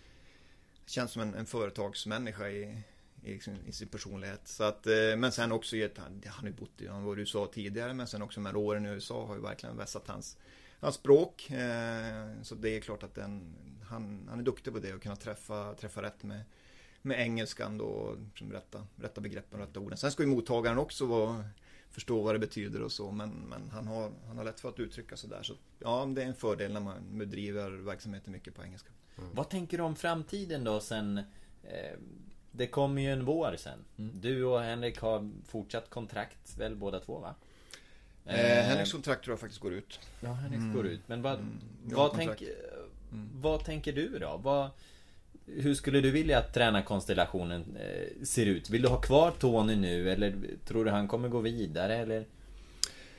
Känns 0.87 1.13
som 1.13 1.23
en, 1.23 1.35
en 1.35 1.47
företagsmänniska 1.47 2.49
i, 2.51 2.79
i, 3.23 3.33
liksom, 3.33 3.57
i, 3.67 3.73
sin 3.73 3.89
personlighet. 3.89 4.49
Så 4.49 4.65
att, 4.65 4.87
eh, 4.87 5.17
men 5.17 5.33
sen 5.33 5.53
också, 5.53 5.77
han, 5.97 6.23
har 6.27 6.47
ju 6.47 6.53
bott 6.53 6.81
i, 6.81 6.87
han 6.87 7.05
var 7.05 7.17
i 7.17 7.21
USA 7.21 7.51
tidigare, 7.55 7.95
men 7.95 8.07
sen 8.07 8.23
också 8.23 8.41
med 8.41 8.57
åren 8.57 8.87
i 8.87 8.89
USA 8.89 9.27
har 9.27 9.35
ju 9.35 9.41
verkligen 9.41 9.77
vässat 9.77 10.09
hans, 10.09 10.37
hans 10.81 10.95
språk. 10.95 11.51
Eh, 11.51 12.43
så 12.43 12.55
det 12.55 12.77
är 12.77 12.81
klart 12.81 13.03
att 13.03 13.15
den, 13.15 13.55
han, 13.89 14.27
han 14.31 14.39
är 14.39 14.43
duktig 14.43 14.73
på 14.73 14.79
det 14.79 14.95
och 14.95 15.03
kunna 15.03 15.17
träffa, 15.17 15.75
träffa 15.75 16.03
rätt 16.03 16.23
med, 16.23 16.41
med 17.03 17.21
engelskan 17.21 17.79
då, 17.79 18.13
som 18.13 18.25
liksom 18.25 18.53
rätta, 18.53 18.87
rätta 18.97 19.21
begreppen, 19.21 19.61
rätta 19.61 19.81
orden. 19.81 19.99
Sen 19.99 20.13
ska 20.13 20.23
ju 20.23 20.29
mottagaren 20.29 20.79
också 20.79 21.07
vara, 21.07 21.45
förstå 21.91 22.23
vad 22.23 22.35
det 22.35 22.39
betyder 22.39 22.83
och 22.83 22.93
så, 22.93 23.11
men, 23.11 23.31
men 23.31 23.71
han, 23.71 23.87
har, 23.87 24.13
han 24.27 24.37
har 24.37 24.45
lätt 24.45 24.61
för 24.61 24.69
att 24.69 24.81
uttrycka 24.81 25.17
sig 25.17 25.31
där. 25.31 25.43
Så 25.43 25.55
ja, 25.79 26.09
det 26.15 26.23
är 26.23 26.27
en 26.27 26.35
fördel 26.35 26.73
när 26.73 26.81
man 26.81 27.19
bedriver 27.19 27.71
verksamheten 27.71 28.33
mycket 28.33 28.55
på 28.55 28.63
engelska. 28.63 28.91
Mm. 29.19 29.31
Vad 29.35 29.49
tänker 29.49 29.79
du 29.79 29.85
om 29.85 29.97
framtiden 29.97 30.65
då 30.65 30.81
sen 30.81 31.19
eh, 31.63 31.99
Det 32.51 32.67
kommer 32.67 33.03
ju 33.03 33.13
en 33.13 33.25
vår 33.25 33.57
sen 33.59 33.85
mm. 33.99 34.21
Du 34.21 34.45
och 34.45 34.61
Henrik 34.61 35.01
har 35.01 35.31
fortsatt 35.47 35.91
kontrakt 35.91 36.59
väl 36.59 36.77
båda 36.77 37.01
två 37.01 37.19
va? 37.19 37.35
Eh, 38.27 38.59
eh 38.59 38.65
Henriks 38.65 38.93
kontrakt 38.93 39.25
tror 39.25 39.33
jag 39.33 39.41
faktiskt 39.41 39.61
går 39.61 39.73
ut 39.73 40.01
Ja, 40.21 40.33
Henriks 40.33 40.63
mm. 40.63 40.77
går 40.77 40.87
ut 40.87 41.01
Men 41.07 41.23
vad, 41.23 41.35
mm. 41.35 41.61
vad, 41.85 42.13
tänk, 42.15 42.43
mm. 42.43 43.31
vad 43.35 43.65
tänker 43.65 43.93
du 43.93 44.19
då? 44.19 44.41
Vad, 44.43 44.71
hur 45.47 45.75
skulle 45.75 46.01
du 46.01 46.11
vilja 46.11 46.39
att 46.39 46.55
tränarkonstellationen 46.55 47.77
eh, 47.77 48.25
ser 48.25 48.47
ut? 48.47 48.71
Vill 48.71 48.83
du 48.83 48.89
ha 48.89 49.01
kvar 49.01 49.31
Tony 49.31 49.77
nu 49.77 50.11
eller 50.11 50.35
tror 50.67 50.85
du 50.85 50.91
han 50.91 51.09
kommer 51.09 51.29
gå 51.29 51.41
vidare 51.41 51.97
eller? 51.97 52.25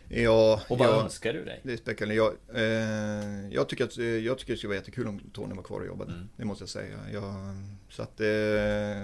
Ja, 0.10 0.62
och 0.68 0.78
vad 0.78 0.88
ja, 0.88 1.04
önskar 1.04 1.34
du 1.34 1.46
dig? 1.46 1.62
Det 1.64 2.02
är. 2.02 2.12
Jag, 2.12 2.34
eh, 2.54 3.50
jag, 3.50 3.70
tycker 3.70 3.84
att, 3.84 3.98
jag 3.98 4.38
tycker 4.38 4.54
det 4.54 4.58
skulle 4.58 4.68
vara 4.68 4.78
jättekul 4.78 5.08
om 5.08 5.20
Tony 5.34 5.56
var 5.56 5.64
kvar 5.64 5.80
och 5.80 5.88
jobbade. 5.88 6.12
Mm. 6.12 6.30
Det 6.38 6.46
måste 6.46 6.62
jag 6.62 6.70
säga. 6.70 6.98
Jag, 7.14 7.56
så 7.90 8.02
att 8.02 8.20
eh, 8.20 8.26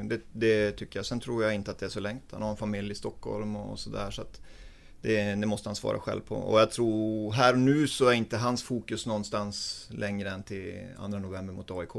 det, 0.04 0.22
det, 0.32 0.72
tycker 0.72 1.00
jag. 1.00 1.06
Sen 1.06 1.20
tror 1.20 1.44
jag 1.44 1.54
inte 1.54 1.72
att 1.72 1.80
det 1.80 1.86
är 1.86 1.90
så 1.90 2.00
längt. 2.00 2.24
Han 2.32 2.42
har 2.42 2.50
en 2.50 2.58
familj 2.58 2.92
i 2.92 2.96
Stockholm 2.96 3.56
och 3.56 3.80
sådär. 3.80 4.12
Så 4.12 4.22
att 4.22 4.42
det, 5.02 5.36
det, 5.36 5.48
måste 5.48 5.70
han 5.70 5.76
svara 5.76 6.00
själv 6.00 6.22
på. 6.22 6.36
Och 6.36 6.60
jag 6.60 6.72
tror 6.72 7.32
här 7.32 7.54
och 7.54 7.60
nu 7.60 7.88
så 7.88 8.08
är 8.08 8.14
inte 8.14 8.38
hans 8.38 8.64
fokus 8.64 9.06
någonstans 9.06 9.88
längre 9.92 10.30
än 10.30 10.44
till 10.44 10.88
2 10.98 11.08
november 11.08 11.54
mot 11.54 11.72
AIK. 11.72 11.96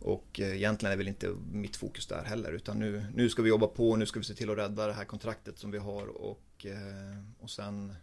Och 0.00 0.40
eh, 0.40 0.56
egentligen 0.56 0.92
är 0.92 0.96
väl 0.96 1.08
inte 1.08 1.34
mitt 1.52 1.76
fokus 1.76 2.06
där 2.06 2.24
heller 2.24 2.52
utan 2.52 2.78
nu, 2.78 3.06
nu 3.14 3.28
ska 3.28 3.42
vi 3.42 3.48
jobba 3.48 3.66
på, 3.66 3.96
nu 3.96 4.06
ska 4.06 4.18
vi 4.18 4.24
se 4.24 4.34
till 4.34 4.50
att 4.50 4.58
rädda 4.58 4.86
det 4.86 4.92
här 4.92 5.04
kontraktet 5.04 5.58
som 5.58 5.70
vi 5.70 5.78
har 5.78 6.06
och, 6.06 6.40
Eh, 6.70 7.18
och 7.40 7.50
sen, 7.50 7.94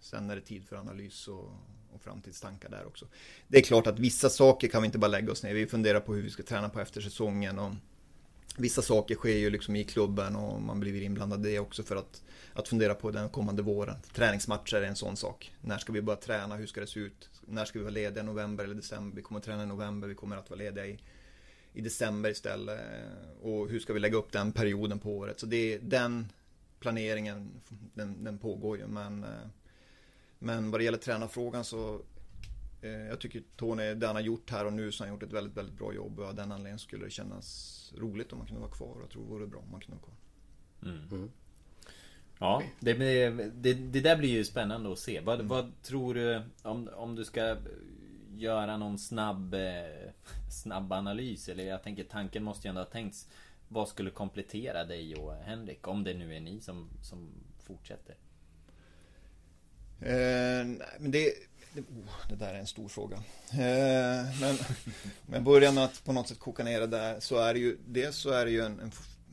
sen 0.00 0.30
är 0.30 0.36
det 0.36 0.42
tid 0.42 0.64
för 0.64 0.76
analys 0.76 1.28
och, 1.28 1.50
och 1.92 2.00
framtidstankar 2.00 2.68
där 2.68 2.86
också. 2.86 3.06
Det 3.48 3.58
är 3.58 3.62
klart 3.62 3.86
att 3.86 3.98
vissa 3.98 4.30
saker 4.30 4.68
kan 4.68 4.82
vi 4.82 4.86
inte 4.86 4.98
bara 4.98 5.08
lägga 5.08 5.32
oss 5.32 5.42
ner, 5.42 5.54
vi 5.54 5.66
funderar 5.66 6.00
på 6.00 6.14
hur 6.14 6.22
vi 6.22 6.30
ska 6.30 6.42
träna 6.42 6.68
på 6.68 6.80
efter 6.80 7.00
säsongen 7.00 7.58
och 7.58 7.72
Vissa 8.58 8.82
saker 8.82 9.14
sker 9.14 9.36
ju 9.36 9.50
liksom 9.50 9.76
i 9.76 9.84
klubben 9.84 10.36
och 10.36 10.62
man 10.62 10.80
blir 10.80 11.02
inblandad 11.02 11.46
i 11.46 11.50
det 11.50 11.58
också 11.58 11.82
för 11.82 11.96
att, 11.96 12.22
att 12.52 12.68
fundera 12.68 12.94
på 12.94 13.10
den 13.10 13.28
kommande 13.28 13.62
våren. 13.62 13.96
Träningsmatcher 14.14 14.76
är 14.76 14.82
en 14.82 14.96
sån 14.96 15.16
sak. 15.16 15.52
När 15.60 15.78
ska 15.78 15.92
vi 15.92 16.02
börja 16.02 16.16
träna? 16.16 16.56
Hur 16.56 16.66
ska 16.66 16.80
det 16.80 16.86
se 16.86 17.00
ut? 17.00 17.30
När 17.46 17.64
ska 17.64 17.78
vi 17.78 17.82
vara 17.82 17.92
lediga? 17.92 18.22
November 18.22 18.64
eller 18.64 18.74
december? 18.74 19.16
Vi 19.16 19.22
kommer 19.22 19.38
att 19.38 19.44
träna 19.44 19.62
i 19.62 19.66
november, 19.66 20.08
vi 20.08 20.14
kommer 20.14 20.36
att 20.36 20.50
vara 20.50 20.58
lediga 20.58 20.86
i 20.86 20.98
i 21.76 21.80
december 21.80 22.30
istället. 22.30 22.80
Och 23.42 23.68
hur 23.68 23.80
ska 23.80 23.92
vi 23.92 24.00
lägga 24.00 24.16
upp 24.16 24.32
den 24.32 24.52
perioden 24.52 24.98
på 24.98 25.16
året? 25.16 25.40
Så 25.40 25.46
det 25.46 25.74
är 25.74 25.78
den 25.78 26.32
planeringen, 26.86 27.50
den, 27.94 28.24
den 28.24 28.38
pågår 28.38 28.78
ju. 28.78 28.86
Men, 28.86 29.24
eh, 29.24 29.48
men 30.38 30.70
vad 30.70 30.80
det 30.80 30.84
gäller 30.84 30.98
tränarfrågan 30.98 31.64
så 31.64 32.00
eh, 32.82 32.90
jag 32.90 33.20
tycker 33.20 33.42
Tony, 33.56 33.94
det 33.94 34.06
han 34.06 34.16
har 34.16 34.22
gjort 34.22 34.50
här 34.50 34.64
och 34.64 34.72
nu 34.72 34.92
så 34.92 35.02
har 35.02 35.08
han 35.08 35.14
gjort 35.14 35.22
ett 35.22 35.32
väldigt, 35.32 35.56
väldigt 35.56 35.78
bra 35.78 35.94
jobb. 35.94 36.18
Och 36.18 36.26
av 36.26 36.34
den 36.34 36.52
anledningen 36.52 36.78
skulle 36.78 37.04
det 37.04 37.10
kännas 37.10 37.92
roligt 37.96 38.32
om 38.32 38.38
man 38.38 38.46
kunde 38.46 38.60
vara 38.60 38.70
kvar. 38.70 38.96
Jag 39.00 39.10
tror 39.10 39.22
det 39.22 39.28
vore 39.28 39.46
bra 39.46 39.60
om 39.60 39.70
man 39.70 39.80
kunde 39.80 39.96
vara 39.96 40.04
kvar. 40.04 40.16
Mm. 40.92 41.08
Mm. 41.10 41.30
Ja, 42.38 42.62
det, 42.80 42.92
det, 42.92 43.74
det, 43.74 44.00
där 44.00 44.16
blir 44.16 44.28
ju 44.28 44.44
spännande 44.44 44.92
att 44.92 44.98
se. 44.98 45.20
Vad, 45.20 45.34
mm. 45.34 45.48
vad 45.48 45.82
tror 45.82 46.14
du 46.14 46.42
om, 46.62 46.88
om 46.94 47.14
du 47.14 47.24
ska 47.24 47.56
göra 48.36 48.76
någon 48.76 48.98
snabb, 48.98 49.54
eh, 49.54 50.10
snabb 50.62 50.92
analys? 50.92 51.48
Eller 51.48 51.64
jag 51.64 51.82
tänker 51.82 52.04
tanken 52.04 52.42
måste 52.42 52.68
ju 52.68 52.70
ändå 52.70 52.80
ha 52.80 52.86
tänkts. 52.86 53.28
Vad 53.68 53.88
skulle 53.88 54.10
komplettera 54.10 54.84
dig 54.84 55.14
och 55.14 55.34
Henrik? 55.34 55.88
Om 55.88 56.04
det 56.04 56.14
nu 56.14 56.36
är 56.36 56.40
ni 56.40 56.60
som, 56.60 56.90
som 57.02 57.30
fortsätter. 57.58 58.16
Eh, 60.00 60.66
men 60.98 61.10
det, 61.10 61.32
det, 61.72 61.80
oh, 61.80 62.28
det, 62.28 62.36
där 62.36 62.54
är 62.54 62.58
en 62.58 62.66
stor 62.66 62.88
fråga. 62.88 63.16
Eh, 63.50 64.40
men 64.40 64.56
om 65.26 65.34
jag 65.34 65.42
börjar 65.42 65.72
med 65.72 65.84
att 65.84 66.04
på 66.04 66.12
något 66.12 66.28
sätt 66.28 66.38
koka 66.38 66.64
ner 66.64 66.80
det 66.80 66.86
där 66.86 67.20
så 67.20 67.36
är 67.38 67.54
det 67.54 67.60
ju 67.60 67.78
Dels 67.86 68.16
så 68.16 68.30
är 68.30 68.44
det 68.44 68.50
ju 68.50 68.60
en, 68.60 68.80
en 68.80 68.90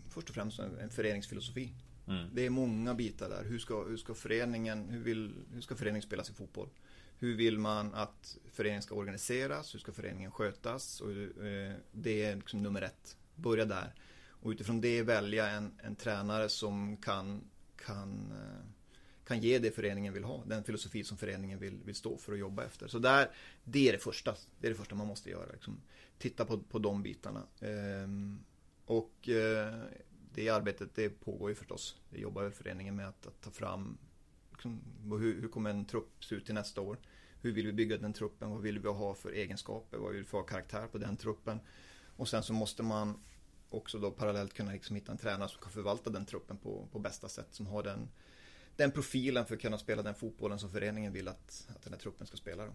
först 0.10 0.30
och 0.30 0.36
främst 0.36 0.60
en 0.60 0.90
föreningsfilosofi. 0.90 1.74
Mm. 2.08 2.30
Det 2.34 2.46
är 2.46 2.50
många 2.50 2.94
bitar 2.94 3.30
där. 3.30 3.44
Hur 3.44 3.60
ska, 3.60 3.84
hur 3.84 3.98
ska 3.98 4.14
föreningen, 4.14 4.90
hur, 4.90 5.00
vill, 5.00 5.34
hur 5.54 5.62
ska 5.62 5.76
föreningen 5.76 6.02
spela 6.02 6.24
sin 6.24 6.36
fotboll? 6.36 6.70
Hur 7.20 7.36
vill 7.36 7.60
man 7.60 7.94
att 7.94 8.38
föreningen 8.52 8.82
ska 8.82 8.96
organiseras? 8.96 9.74
Hur 9.74 9.80
ska 9.80 9.92
föreningen 9.92 10.32
skötas? 10.32 11.02
Och, 11.02 11.12
eh, 11.46 11.74
det 11.92 12.24
är 12.24 12.36
liksom 12.36 12.64
nummer 12.64 12.82
ett. 12.82 13.18
Börja 13.36 13.66
där. 13.66 13.94
Och 14.44 14.52
utifrån 14.52 14.82
det 14.82 15.02
välja 15.02 15.50
en, 15.50 15.72
en 15.84 15.96
tränare 15.96 16.50
som 16.50 16.98
kan, 16.98 17.44
kan, 17.76 18.32
eh, 18.32 18.66
kan 19.28 19.40
ge 19.40 19.60
det 19.60 19.72
föreningen 19.72 20.14
vill 20.14 20.24
ha. 20.24 20.44
Den 20.46 20.64
filosofi 20.64 21.04
som 21.04 21.18
föreningen 21.18 21.60
vill, 21.60 21.80
vill 21.86 21.96
stå 21.96 22.18
för 22.18 22.32
och 22.32 22.38
jobba 22.38 22.66
efter. 22.66 22.88
Så 22.88 23.00
där, 23.00 23.30
det 23.64 23.88
är 23.88 23.92
det 23.92 24.00
första. 24.00 24.36
Det 24.60 24.68
är 24.68 24.72
det 24.72 24.78
första 24.78 24.96
man 24.96 25.08
måste 25.08 25.30
göra. 25.30 25.52
Liksom. 25.52 25.82
Titta 26.18 26.46
på, 26.46 26.60
på 26.60 26.80
de 26.80 27.04
bitarna. 27.04 27.44
Ehm, 27.60 28.40
och 28.86 29.30
eh, 29.30 29.84
det 30.34 30.50
arbetet 30.50 30.96
det 30.96 31.10
pågår 31.10 31.50
ju 31.50 31.56
förstås. 31.56 31.98
Det 32.10 32.20
jobbar 32.20 32.50
föreningen 32.50 32.96
med 32.96 33.08
att, 33.08 33.28
att 33.28 33.42
ta 33.42 33.52
fram 33.52 33.98
liksom, 34.52 34.82
hur, 35.20 35.42
hur 35.42 35.48
kommer 35.48 35.70
en 35.70 35.86
trupp 35.86 36.24
se 36.24 36.36
ut 36.36 36.46
till 36.46 36.56
nästa 36.56 36.82
år? 36.82 36.98
Hur 37.42 37.52
vill 37.52 37.66
vi 37.66 37.74
bygga 37.74 37.98
den 37.98 38.14
truppen? 38.14 38.50
Vad 38.50 38.62
vill 38.62 38.80
vi 38.80 38.88
ha 38.88 39.14
för 39.14 39.32
egenskaper? 39.32 39.98
Vad 39.98 40.14
vill 40.14 40.24
vi 40.24 40.30
ha 40.32 40.40
ha 40.40 40.46
karaktär 40.46 40.88
på 40.88 40.98
den 40.98 41.18
truppen? 41.18 41.60
Och 42.16 42.28
sen 42.28 42.44
så 42.44 42.54
måste 42.54 42.84
man 42.84 43.20
också 43.74 44.00
då 44.00 44.12
parallellt 44.12 44.54
kunna 44.54 44.72
liksom 44.72 44.96
hitta 44.96 45.12
en 45.12 45.18
tränare 45.18 45.50
som 45.50 45.62
kan 45.62 45.72
förvalta 45.72 46.10
den 46.10 46.26
truppen 46.26 46.58
på, 46.58 46.88
på 46.92 47.00
bästa 47.00 47.30
sätt. 47.30 47.48
Som 47.52 47.68
har 47.68 47.84
den, 47.84 48.10
den 48.76 48.92
profilen 48.92 49.46
för 49.46 49.56
att 49.56 49.62
kunna 49.62 49.78
spela 49.78 50.02
den 50.02 50.16
fotbollen 50.16 50.60
som 50.60 50.70
föreningen 50.70 51.14
vill 51.14 51.28
att, 51.28 51.68
att 51.76 51.84
den 51.84 51.94
här 51.94 52.00
truppen 52.00 52.28
ska 52.28 52.38
spela. 52.38 52.66
Då. 52.66 52.72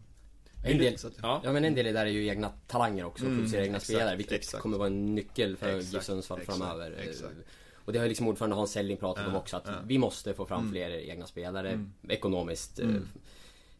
En 0.65 0.79
del, 0.79 0.97
ja. 1.23 1.41
ja 1.45 1.53
men 1.53 1.65
en 1.65 1.75
del 1.75 1.87
i 1.87 1.93
det 1.93 1.99
där 1.99 2.07
är 2.07 2.11
ju 2.11 2.27
egna 2.27 2.53
talanger 2.67 3.05
också, 3.05 3.25
mm, 3.25 3.37
producera 3.37 3.63
egna 3.63 3.77
exakt, 3.77 3.93
spelare 3.93 4.17
Vilket 4.17 4.39
exakt. 4.39 4.63
kommer 4.63 4.79
vara 4.79 4.87
en 4.87 5.15
nyckel 5.15 5.57
för 5.57 5.81
GIF 5.81 6.03
Sundsvall 6.03 6.41
framöver 6.41 6.91
exakt. 6.91 7.35
Och 7.75 7.93
det 7.93 7.99
har 7.99 8.09
liksom 8.09 8.29
ordförande 8.29 8.57
Hans 8.57 8.71
Selling 8.71 8.97
pratat 8.97 9.25
ja, 9.25 9.31
om 9.31 9.37
också 9.37 9.57
att 9.57 9.67
ja. 9.67 9.73
vi 9.87 9.99
måste 9.99 10.35
få 10.35 10.47
fram 10.47 10.61
mm. 10.61 10.73
fler 10.73 10.91
egna 10.91 11.27
spelare 11.27 11.71
mm. 11.71 11.93
Ekonomiskt 12.09 12.79
mm. 12.79 13.09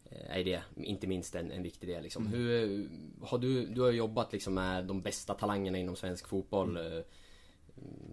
Eh, 0.09 0.37
är 0.37 0.43
det 0.43 0.61
inte 0.75 1.07
minst 1.07 1.35
en, 1.35 1.51
en 1.51 1.63
viktig 1.63 1.89
del 1.89 2.03
liksom. 2.03 2.27
Mm. 2.27 2.39
Hur, 2.39 2.89
har 3.21 3.37
du, 3.37 3.65
du 3.65 3.81
har 3.81 3.91
jobbat 3.91 4.33
liksom 4.33 4.53
med 4.53 4.85
de 4.85 5.01
bästa 5.01 5.33
talangerna 5.33 5.77
inom 5.77 5.95
svensk 5.95 6.27
fotboll 6.27 6.77
mm. 6.77 6.97
Eh, 6.97 7.03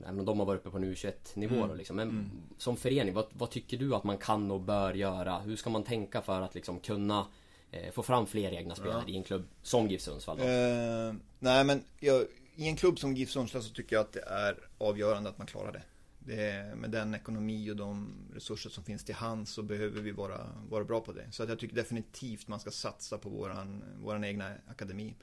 Även 0.05 0.21
om 0.21 0.27
de 0.27 0.39
har 0.39 0.47
varit 0.47 0.61
uppe 0.61 0.71
på 0.71 0.77
en 0.77 0.85
U21 0.85 1.13
nivå 1.35 1.65
mm. 1.65 1.77
liksom. 1.77 1.97
Men 1.97 2.09
mm. 2.09 2.31
som 2.59 2.77
förening, 2.77 3.15
vad, 3.15 3.27
vad, 3.33 3.51
tycker 3.51 3.77
du 3.77 3.95
att 3.95 4.05
man 4.05 4.19
kan 4.19 4.51
och 4.51 4.61
bör 4.61 4.95
göra? 4.95 5.39
Hur 5.39 5.57
ska 5.57 5.71
man 5.71 5.83
tänka 5.83 6.23
för 6.23 6.41
att 6.41 6.55
liksom 6.55 6.81
kunna 6.81 7.27
eh, 7.71 7.93
få 7.93 8.03
fram 8.03 8.27
fler 8.27 8.53
egna 8.53 8.75
spelare 8.75 9.03
ja. 9.07 9.13
i 9.13 9.17
en 9.17 9.23
klubb 9.23 9.45
som 9.63 9.89
GIF 9.89 10.01
Sundsvall? 10.01 10.41
Eh, 10.41 11.15
nej 11.39 11.65
men 11.65 11.85
jag, 12.01 12.25
i 12.57 12.69
en 12.69 12.77
klubb 12.77 12.99
som 12.99 13.15
GIF 13.15 13.31
Sundsvall 13.31 13.63
så 13.63 13.75
tycker 13.75 13.97
jag 13.97 14.01
att 14.01 14.13
det 14.13 14.25
är 14.27 14.59
avgörande 14.79 15.31
att 15.31 15.39
man 15.39 15.47
klarar 15.47 15.73
det 15.73 15.83
det 16.27 16.77
med 16.77 16.91
den 16.91 17.15
ekonomi 17.15 17.71
och 17.71 17.77
de 17.77 18.15
resurser 18.35 18.71
som 18.71 18.85
finns 18.85 19.05
till 19.05 19.15
hands 19.15 19.51
så 19.51 19.63
behöver 19.63 20.01
vi 20.01 20.11
vara, 20.11 20.47
vara 20.69 20.85
bra 20.85 21.01
på 21.01 21.13
det. 21.13 21.33
Så 21.33 21.43
att 21.43 21.49
jag 21.49 21.59
tycker 21.59 21.77
definitivt 21.77 22.49
man 22.49 22.61
ska 22.61 22.71
satsa 22.71 23.19
på 23.19 23.29
våran, 23.29 23.85
våran 23.99 24.25
egna 24.25 24.53
akademi. 24.67 25.15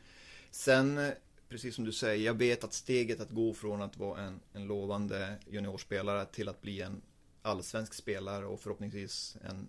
Sen, 0.52 1.12
precis 1.50 1.76
som 1.76 1.86
du 1.86 1.92
säger, 1.92 2.26
jag 2.26 2.34
vet 2.34 2.64
att 2.64 2.74
steget 2.74 3.20
att 3.20 3.30
gå 3.30 3.54
från 3.54 3.82
att 3.82 3.98
vara 3.98 4.22
en, 4.22 4.40
en 4.54 4.66
lovande 4.66 5.38
juniorspelare 5.48 6.26
till 6.26 6.50
att 6.50 6.62
bli 6.62 6.82
en 6.82 7.02
allsvensk 7.42 7.94
spelare 7.94 8.46
och 8.46 8.60
förhoppningsvis 8.60 9.38
en 9.50 9.68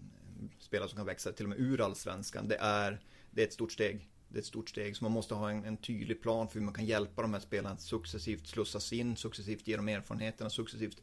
spelare 0.59 0.89
som 0.89 0.97
kan 0.97 1.07
växa 1.07 1.33
till 1.33 1.45
och 1.45 1.51
med 1.51 1.61
ur 1.61 1.81
allsvenskan. 1.81 2.49
Det 2.49 2.57
är, 2.57 3.01
det 3.31 3.43
är 3.43 3.47
ett 3.47 3.53
stort 3.53 3.73
steg 3.73 4.09
det 4.35 4.39
är 4.39 4.41
ett 4.41 4.47
stort 4.47 4.69
steg. 4.69 4.97
Så 4.97 5.05
man 5.05 5.13
måste 5.13 5.35
ha 5.35 5.51
en, 5.51 5.65
en, 5.65 5.77
tydlig 5.77 6.23
plan 6.23 6.49
för 6.49 6.59
hur 6.59 6.65
man 6.65 6.75
kan 6.75 6.87
hjälpa 6.87 7.23
de 7.23 7.33
här 7.33 7.41
spelarna 7.41 7.75
att 7.75 7.81
successivt 7.81 8.47
slussas 8.47 8.93
in, 8.93 9.17
successivt 9.17 9.69
ge 9.69 9.77
dem 9.77 9.89
erfarenheterna, 9.89 10.51
successivt 10.51 11.03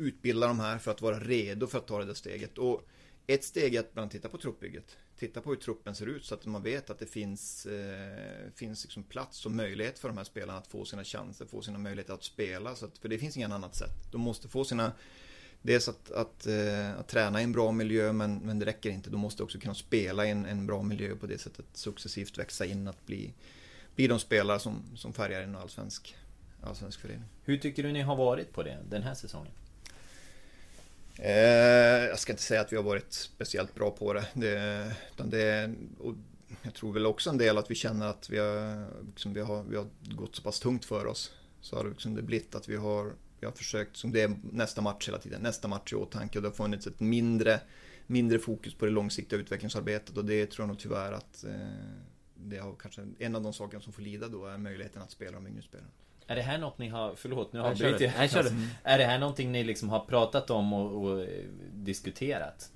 utbilda 0.00 0.46
de 0.46 0.60
här 0.60 0.78
för 0.78 0.90
att 0.90 1.02
vara 1.02 1.18
redo 1.18 1.66
för 1.66 1.78
att 1.78 1.86
ta 1.86 1.98
det 1.98 2.04
där 2.04 2.14
steget. 2.14 2.58
Och 2.58 2.88
ett 3.26 3.44
steg 3.44 3.74
är 3.74 3.80
att 3.80 3.94
bland 3.94 4.10
titta 4.10 4.28
på 4.28 4.38
truppbygget. 4.38 4.96
Titta 5.18 5.40
på 5.40 5.50
hur 5.50 5.56
truppen 5.56 5.94
ser 5.94 6.06
ut 6.06 6.24
så 6.24 6.34
att 6.34 6.46
man 6.46 6.62
vet 6.62 6.90
att 6.90 6.98
det 6.98 7.06
finns, 7.06 7.66
eh, 7.66 8.50
finns 8.54 8.84
liksom 8.84 9.02
plats 9.02 9.46
och 9.46 9.52
möjlighet 9.52 9.98
för 9.98 10.08
de 10.08 10.16
här 10.16 10.24
spelarna 10.24 10.58
att 10.58 10.66
få 10.66 10.84
sina 10.84 11.04
chanser, 11.04 11.46
få 11.46 11.62
sina 11.62 11.78
möjligheter 11.78 12.14
att 12.14 12.24
spela. 12.24 12.74
Så 12.74 12.86
att, 12.86 12.98
för 12.98 13.08
det 13.08 13.18
finns 13.18 13.36
inget 13.36 13.50
annat 13.50 13.76
sätt. 13.76 14.12
De 14.12 14.20
måste 14.20 14.48
få 14.48 14.64
sina 14.64 14.92
Dels 15.62 15.88
att, 15.88 16.10
att, 16.10 16.46
eh, 16.46 16.98
att, 16.98 17.08
träna 17.08 17.40
i 17.40 17.44
en 17.44 17.52
bra 17.52 17.72
miljö 17.72 18.12
men, 18.12 18.38
men 18.38 18.58
det 18.58 18.66
räcker 18.66 18.90
inte. 18.90 19.10
De 19.10 19.20
måste 19.20 19.42
också 19.42 19.58
kunna 19.58 19.74
spela 19.74 20.26
i 20.26 20.30
en, 20.30 20.46
en 20.46 20.66
bra 20.66 20.82
miljö 20.82 21.16
på 21.16 21.26
det 21.26 21.38
sättet. 21.38 21.66
Successivt 21.72 22.38
växa 22.38 22.66
in 22.66 22.88
att 22.88 23.06
bli, 23.06 23.34
bli 23.94 24.06
de 24.06 24.18
spelare 24.18 24.58
som, 24.58 24.82
som 24.96 25.12
färgar 25.12 25.42
en 25.42 25.56
allsvensk, 25.56 26.16
allsvensk 26.62 27.00
förening. 27.00 27.28
Hur 27.44 27.58
tycker 27.58 27.82
du 27.82 27.92
ni 27.92 28.00
har 28.00 28.16
varit 28.16 28.52
på 28.52 28.62
det 28.62 28.78
den 28.90 29.02
här 29.02 29.14
säsongen? 29.14 29.52
Eh, 31.22 32.04
jag 32.08 32.18
ska 32.18 32.32
inte 32.32 32.42
säga 32.42 32.60
att 32.60 32.72
vi 32.72 32.76
har 32.76 32.82
varit 32.82 33.12
speciellt 33.12 33.74
bra 33.74 33.90
på 33.90 34.12
det. 34.12 34.26
det, 34.34 34.92
utan 35.14 35.30
det 35.30 35.74
och 35.98 36.14
jag 36.62 36.74
tror 36.74 36.92
väl 36.92 37.06
också 37.06 37.30
en 37.30 37.38
del 37.38 37.58
att 37.58 37.70
vi 37.70 37.74
känner 37.74 38.06
att 38.06 38.30
vi 38.30 38.38
har, 38.38 38.86
liksom, 39.06 39.34
vi 39.34 39.40
har, 39.40 39.62
vi 39.62 39.76
har 39.76 39.86
gått 40.14 40.36
så 40.36 40.42
pass 40.42 40.60
tungt 40.60 40.84
för 40.84 41.06
oss. 41.06 41.32
Så 41.60 41.76
har 41.76 41.84
det, 41.84 41.90
liksom 41.90 42.14
det 42.14 42.22
blivit 42.22 42.54
att 42.54 42.68
vi 42.68 42.76
har 42.76 43.12
vi 43.40 43.46
har 43.46 43.52
försökt, 43.52 43.96
som 43.96 44.12
det 44.12 44.20
är 44.22 44.36
nästa 44.52 44.80
match 44.80 45.08
hela 45.08 45.18
tiden, 45.18 45.42
nästa 45.42 45.68
match 45.68 45.92
i 45.92 45.96
åtanke 45.96 46.38
och 46.38 46.42
det 46.42 46.48
har 46.48 46.54
funnits 46.54 46.86
ett 46.86 47.00
mindre, 47.00 47.60
mindre 48.06 48.38
fokus 48.38 48.74
på 48.74 48.84
det 48.84 48.90
långsiktiga 48.90 49.38
utvecklingsarbetet 49.38 50.16
och 50.16 50.24
det 50.24 50.46
tror 50.46 50.62
jag 50.62 50.68
nog 50.68 50.78
tyvärr 50.78 51.12
att 51.12 51.44
eh, 51.44 51.52
det 52.34 52.58
har 52.58 52.74
kanske, 52.74 53.06
en 53.18 53.36
av 53.36 53.42
de 53.42 53.52
sakerna 53.52 53.82
som 53.82 53.92
får 53.92 54.02
lida 54.02 54.28
då 54.28 54.46
är 54.46 54.58
möjligheten 54.58 55.02
att 55.02 55.10
spela 55.10 55.32
de 55.32 55.46
yngre 55.46 55.62
spelarna. 55.62 55.90
Är 56.30 56.36
det 56.36 56.42
här 56.42 56.58
något 56.58 56.78
ni 56.78 56.88
har, 56.88 57.14
förlåt 57.16 57.52
nu 57.52 57.60
har 57.60 57.68
jag 57.68 57.78
brutit 57.78 58.00
jag. 58.00 58.12
Alltså, 58.16 58.54
är 58.82 58.98
det 58.98 59.04
här 59.04 59.18
någonting 59.18 59.52
ni 59.52 59.64
liksom 59.64 59.88
har 59.88 60.00
pratat 60.00 60.50
om 60.50 60.72
och, 60.72 61.04
och 61.04 61.22
eh, 61.22 61.44
diskuterat? 61.72 62.70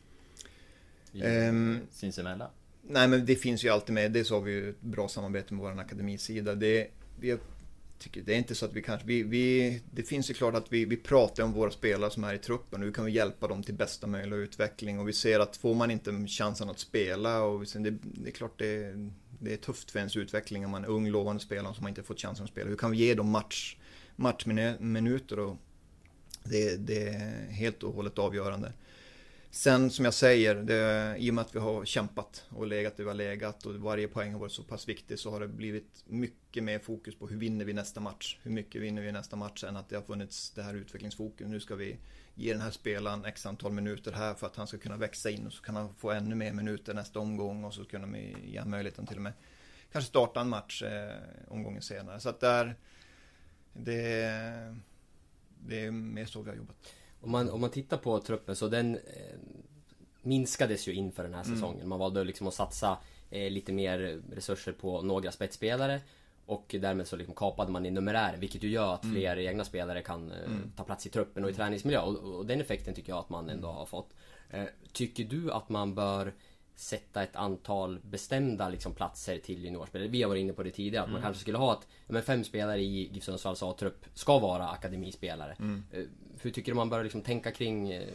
Um, 1.12 1.80
sinsemellan? 1.90 2.50
Nej 2.82 3.08
men 3.08 3.26
det 3.26 3.36
finns 3.36 3.64
ju 3.64 3.68
alltid 3.68 3.94
med, 3.94 4.12
dels 4.12 4.30
har 4.30 4.40
vi 4.40 4.52
ju 4.52 4.70
ett 4.70 4.80
bra 4.80 5.08
samarbete 5.08 5.54
med 5.54 5.62
vår 5.62 5.80
akademisida. 5.80 6.54
Det, 6.54 6.90
vi 7.20 7.30
har 7.30 7.38
tycker, 7.98 8.22
det 8.22 8.34
är 8.34 8.38
inte 8.38 8.54
så 8.54 8.66
att 8.66 8.72
vi 8.72 8.82
kanske, 8.82 9.06
vi, 9.06 9.22
vi, 9.22 9.80
det 9.90 10.02
finns 10.02 10.30
ju 10.30 10.34
klart 10.34 10.54
att 10.54 10.72
vi, 10.72 10.84
vi 10.84 10.96
pratar 10.96 11.42
om 11.42 11.52
våra 11.52 11.70
spelare 11.70 12.10
som 12.10 12.24
är 12.24 12.34
i 12.34 12.38
truppen 12.38 12.80
och 12.80 12.86
hur 12.86 12.92
kan 12.92 13.04
vi 13.04 13.12
hjälpa 13.12 13.48
dem 13.48 13.62
till 13.62 13.74
bästa 13.74 14.06
möjliga 14.06 14.38
utveckling 14.38 14.98
och 14.98 15.08
vi 15.08 15.12
ser 15.12 15.40
att 15.40 15.56
får 15.56 15.74
man 15.74 15.90
inte 15.90 16.26
chansen 16.26 16.70
att 16.70 16.78
spela 16.78 17.42
och 17.42 17.62
vi 17.62 17.66
ser, 17.66 17.80
det, 17.80 17.90
det 18.02 18.28
är 18.28 18.32
klart 18.32 18.58
det, 18.58 18.94
det 19.44 19.52
är 19.52 19.56
tufft 19.56 19.90
för 19.90 19.98
ens 19.98 20.16
utveckling 20.16 20.64
om 20.64 20.70
man 20.70 20.84
är 20.84 20.88
ung 20.88 21.08
lovande 21.08 21.42
spelare 21.42 21.74
som 21.74 21.82
man 21.82 21.88
inte 21.88 22.02
fått 22.02 22.20
chansen 22.20 22.44
att 22.44 22.50
spela. 22.50 22.70
Hur 22.70 22.76
kan 22.76 22.90
vi 22.90 22.96
ge 22.96 23.14
dem 23.14 23.30
match, 23.30 23.76
matchminuter 24.16 25.38
och 25.38 25.56
det, 26.44 26.76
det 26.76 27.08
är 27.08 27.48
helt 27.50 27.82
och 27.82 27.94
hållet 27.94 28.18
avgörande. 28.18 28.72
Sen 29.50 29.90
som 29.90 30.04
jag 30.04 30.14
säger, 30.14 30.54
det, 30.54 31.16
i 31.18 31.30
och 31.30 31.34
med 31.34 31.42
att 31.42 31.54
vi 31.54 31.58
har 31.58 31.84
kämpat 31.84 32.44
och 32.48 32.66
legat 32.66 32.96
där 32.96 33.04
vi 33.04 33.10
har 33.10 33.14
legat 33.14 33.66
och 33.66 33.74
varje 33.74 34.08
poäng 34.08 34.32
har 34.32 34.40
varit 34.40 34.52
så 34.52 34.62
pass 34.62 34.88
viktig 34.88 35.18
så 35.18 35.30
har 35.30 35.40
det 35.40 35.48
blivit 35.48 36.04
mycket 36.06 36.64
mer 36.64 36.78
fokus 36.78 37.14
på 37.14 37.26
hur 37.26 37.36
vinner 37.36 37.64
vi 37.64 37.72
nästa 37.72 38.00
match? 38.00 38.38
Hur 38.42 38.50
mycket 38.50 38.82
vinner 38.82 39.02
vi 39.02 39.12
nästa 39.12 39.36
match 39.36 39.64
än 39.64 39.76
att 39.76 39.88
det 39.88 39.96
har 39.96 40.02
funnits 40.02 40.50
det 40.50 40.62
här 40.62 40.74
utvecklingsfokus. 40.74 41.46
Nu 41.46 41.60
ska 41.60 41.74
vi 41.74 41.96
ge 42.34 42.52
den 42.52 42.60
här 42.60 42.70
spelaren 42.70 43.24
x 43.24 43.46
antal 43.46 43.72
minuter 43.72 44.12
här 44.12 44.34
för 44.34 44.46
att 44.46 44.56
han 44.56 44.66
ska 44.66 44.78
kunna 44.78 44.96
växa 44.96 45.30
in 45.30 45.46
och 45.46 45.52
så 45.52 45.62
kan 45.62 45.76
han 45.76 45.94
få 45.94 46.10
ännu 46.10 46.34
mer 46.34 46.52
minuter 46.52 46.94
nästa 46.94 47.18
omgång 47.18 47.64
och 47.64 47.74
så 47.74 47.84
kan 47.84 48.12
vi 48.12 48.36
ge 48.44 48.64
möjligheten 48.64 49.06
till 49.06 49.16
och 49.16 49.22
med 49.22 49.32
kanske 49.94 50.08
starta 50.08 50.40
en 50.40 50.48
match 50.48 50.82
eh, 50.82 51.16
omgången 51.48 51.82
senare. 51.82 52.20
Så 52.20 52.28
att 52.28 52.40
där, 52.40 52.76
det, 53.72 54.76
det 55.58 55.84
är 55.84 55.90
mer 55.90 56.26
så 56.26 56.42
vi 56.42 56.50
har 56.50 56.56
jobbat. 56.56 56.76
Om 57.20 57.30
man, 57.30 57.50
om 57.50 57.60
man 57.60 57.70
tittar 57.70 57.96
på 57.96 58.20
truppen 58.20 58.56
så 58.56 58.68
den 58.68 58.94
eh, 58.94 59.38
minskades 60.22 60.88
ju 60.88 60.92
inför 60.92 61.22
den 61.22 61.34
här 61.34 61.44
mm. 61.44 61.54
säsongen. 61.54 61.76
Mm. 61.76 61.88
Man 61.88 61.98
valde 61.98 62.24
liksom 62.24 62.46
att 62.46 62.54
satsa 62.54 62.98
eh, 63.30 63.50
lite 63.50 63.72
mer 63.72 64.22
resurser 64.30 64.72
på 64.72 65.02
några 65.02 65.32
spetsspelare. 65.32 66.00
Och 66.46 66.74
därmed 66.80 67.06
så 67.06 67.16
liksom 67.16 67.34
kapade 67.34 67.72
man 67.72 67.86
i 67.86 67.90
numerär 67.90 68.36
vilket 68.36 68.62
ju 68.62 68.68
gör 68.70 68.94
att 68.94 69.04
Mm. 69.04 69.14
fler 69.16 69.36
egna 69.38 69.64
spelare 69.64 70.02
kan 70.02 70.30
eh, 70.32 70.38
Mm. 70.46 70.72
ta 70.76 70.84
plats 70.84 71.06
i 71.06 71.10
truppen 71.10 71.44
och 71.44 71.50
i 71.50 71.54
träningsmiljö. 71.54 72.00
Och, 72.00 72.16
och 72.38 72.46
den 72.46 72.60
effekten 72.60 72.94
tycker 72.94 73.12
jag 73.12 73.18
att 73.18 73.30
man 73.30 73.48
ändå 73.50 73.68
har 73.68 73.86
fått. 73.86 74.10
Eh, 74.50 74.64
tycker 74.92 75.24
du 75.24 75.52
att 75.52 75.68
man 75.68 75.94
bör 75.94 76.32
sätta 76.76 77.22
ett 77.22 77.36
antal 77.36 77.98
bestämda 78.02 78.68
liksom, 78.68 78.94
platser 78.94 79.38
till 79.38 79.64
juniorspelare? 79.64 80.08
Vi 80.08 80.22
har 80.22 80.28
varit 80.28 80.40
inne 80.40 80.52
på 80.52 80.62
det 80.62 80.70
tidigare, 80.70 81.02
att 81.04 81.10
man 81.10 81.16
Mm. 81.16 81.22
kanske 81.26 81.40
skulle 81.40 81.58
ha 81.58 81.72
att 81.72 81.86
men 82.08 82.22
fem 82.22 82.44
spelare 82.44 82.80
i 82.80 83.08
GIF 83.12 83.24
Sundsvalls 83.24 83.62
A-trupp 83.62 84.06
ska 84.14 84.38
vara 84.38 84.68
akademispelare. 84.68 85.56
Mm. 85.58 85.82
Eh, 85.92 86.02
hur 86.40 86.50
tycker 86.50 86.72
du 86.72 86.76
man 86.76 86.90
bör 86.90 87.02
liksom 87.04 87.22
tänka 87.22 87.50
kring, 87.50 87.92
eh, 87.92 88.08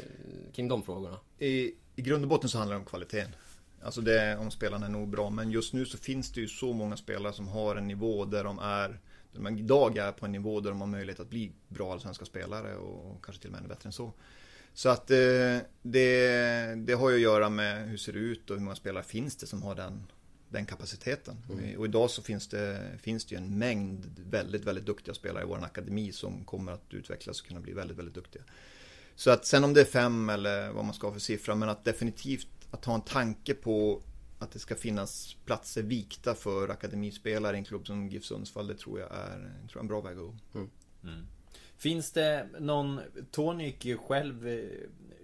kring 0.53 0.67
de 0.67 0.83
frågorna? 0.83 1.17
I, 1.37 1.47
I 1.95 2.01
grund 2.01 2.23
och 2.23 2.29
botten 2.29 2.49
så 2.49 2.57
handlar 2.57 2.75
det 2.75 2.79
om 2.79 2.85
kvaliteten. 2.85 3.31
Alltså 3.83 4.01
det 4.01 4.37
om 4.37 4.51
spelarna 4.51 4.85
är 4.85 4.89
nog 4.89 5.09
bra. 5.09 5.29
Men 5.29 5.51
just 5.51 5.73
nu 5.73 5.85
så 5.85 5.97
finns 5.97 6.31
det 6.31 6.41
ju 6.41 6.47
så 6.47 6.73
många 6.73 6.97
spelare 6.97 7.33
som 7.33 7.47
har 7.47 7.75
en 7.75 7.87
nivå 7.87 8.25
där 8.25 8.43
de 8.43 8.59
är 8.59 8.99
där 9.31 9.41
de 9.41 9.57
idag 9.57 9.97
är 9.97 10.11
på 10.11 10.25
en 10.25 10.31
nivå 10.31 10.59
där 10.59 10.69
de 10.69 10.81
har 10.81 10.87
möjlighet 10.87 11.19
att 11.19 11.29
bli 11.29 11.51
bra 11.67 11.93
allsvenska 11.93 12.25
spelare 12.25 12.75
och 12.75 13.25
kanske 13.25 13.41
till 13.41 13.49
och 13.49 13.51
med 13.51 13.59
ännu 13.59 13.69
bättre 13.69 13.87
än 13.87 13.93
så. 13.93 14.13
Så 14.73 14.89
att 14.89 15.11
eh, 15.11 15.57
det, 15.81 16.75
det 16.75 16.93
har 16.93 17.09
ju 17.09 17.15
att 17.15 17.21
göra 17.21 17.49
med 17.49 17.85
hur 17.85 17.91
det 17.91 17.97
ser 17.97 18.17
ut 18.17 18.49
och 18.49 18.55
hur 18.55 18.63
många 18.63 18.75
spelare 18.75 19.03
finns 19.03 19.35
det 19.35 19.47
som 19.47 19.61
har 19.61 19.75
den, 19.75 20.03
den 20.49 20.65
kapaciteten. 20.65 21.37
Mm. 21.51 21.79
Och 21.79 21.85
idag 21.85 22.09
så 22.09 22.21
finns 22.21 22.47
det, 22.47 22.81
finns 23.01 23.25
det 23.25 23.35
ju 23.35 23.41
en 23.41 23.57
mängd 23.57 24.05
väldigt, 24.29 24.65
väldigt 24.65 24.85
duktiga 24.85 25.13
spelare 25.13 25.43
i 25.43 25.47
vår 25.47 25.63
akademi 25.63 26.11
som 26.11 26.45
kommer 26.45 26.71
att 26.71 26.93
utvecklas 26.93 27.41
och 27.41 27.47
kunna 27.47 27.59
bli 27.59 27.73
väldigt, 27.73 27.97
väldigt 27.97 28.15
duktiga. 28.15 28.43
Så 29.15 29.31
att 29.31 29.45
sen 29.45 29.63
om 29.63 29.73
det 29.73 29.81
är 29.81 29.85
fem 29.85 30.29
eller 30.29 30.71
vad 30.71 30.85
man 30.85 30.93
ska 30.93 31.07
ha 31.07 31.13
för 31.13 31.19
siffra, 31.19 31.55
men 31.55 31.69
att 31.69 31.85
definitivt 31.85 32.47
att 32.71 32.85
ha 32.85 32.95
en 32.95 33.01
tanke 33.01 33.53
på 33.53 34.01
att 34.39 34.51
det 34.51 34.59
ska 34.59 34.75
finnas 34.75 35.35
platser 35.45 35.83
vikta 35.83 36.35
för 36.35 36.69
akademispelare 36.69 37.55
i 37.55 37.59
en 37.59 37.65
klubb 37.65 37.87
som 37.87 38.09
GIF 38.09 38.25
Sundsvall, 38.25 38.67
det 38.67 38.75
tror 38.75 38.99
jag 38.99 39.11
är, 39.11 39.37
tror 39.37 39.51
jag 39.67 39.75
är 39.75 39.79
en 39.79 39.87
bra 39.87 40.01
väg 40.01 40.17
att 40.17 40.23
gå. 40.53 40.67
Mm. 41.03 41.25
Finns 41.77 42.11
det 42.11 42.47
någon, 42.59 42.99
Tony 43.31 43.65
gick 43.65 43.85
ju 43.85 43.97
själv 43.97 44.47
eh, 44.47 44.63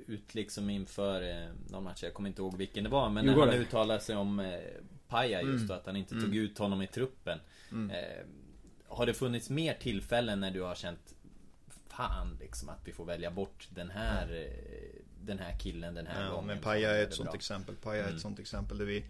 ut 0.07 0.35
liksom 0.35 0.69
inför 0.69 1.21
eh, 1.21 1.49
någon 1.69 1.83
match, 1.83 2.03
jag 2.03 2.13
kommer 2.13 2.29
inte 2.29 2.41
ihåg 2.41 2.57
vilken 2.57 2.83
det 2.83 2.89
var, 2.89 3.09
men 3.09 3.25
när 3.25 3.33
han 3.39 3.49
uttalade 3.49 3.99
sig 3.99 4.15
om 4.15 4.39
eh, 4.39 4.59
Paja 5.07 5.41
just 5.41 5.55
Mm. 5.55 5.67
då, 5.67 5.73
att 5.73 5.85
han 5.85 5.95
inte 5.95 6.15
Mm. 6.15 6.25
tog 6.25 6.35
ut 6.35 6.57
honom 6.57 6.81
i 6.81 6.87
truppen. 6.87 7.39
Mm. 7.71 7.89
Eh, 7.89 8.25
har 8.87 9.05
det 9.05 9.13
funnits 9.13 9.49
mer 9.49 9.73
tillfällen 9.73 10.39
när 10.39 10.51
du 10.51 10.61
har 10.61 10.75
känt 10.75 11.15
Fan 11.87 12.37
liksom 12.39 12.69
att 12.69 12.79
vi 12.85 12.91
får 12.91 13.05
välja 13.05 13.31
bort 13.31 13.67
den 13.71 13.89
här 13.89 14.49
Den 15.25 15.39
här 15.39 15.59
killen 15.59 15.93
den 15.93 16.07
här 16.07 16.23
Ja, 16.25 16.31
gången 16.31 16.47
men 16.47 16.59
Paja 16.59 16.91
är 16.91 17.03
ett 17.03 17.13
sånt 17.13 17.29
bra. 17.29 17.35
exempel. 17.35 17.75
Paja 17.75 17.99
är 17.99 18.03
Mm. 18.03 18.15
ett 18.15 18.21
sånt 18.21 18.39
exempel 18.39 18.77
där 18.77 18.85
vi 18.85 19.01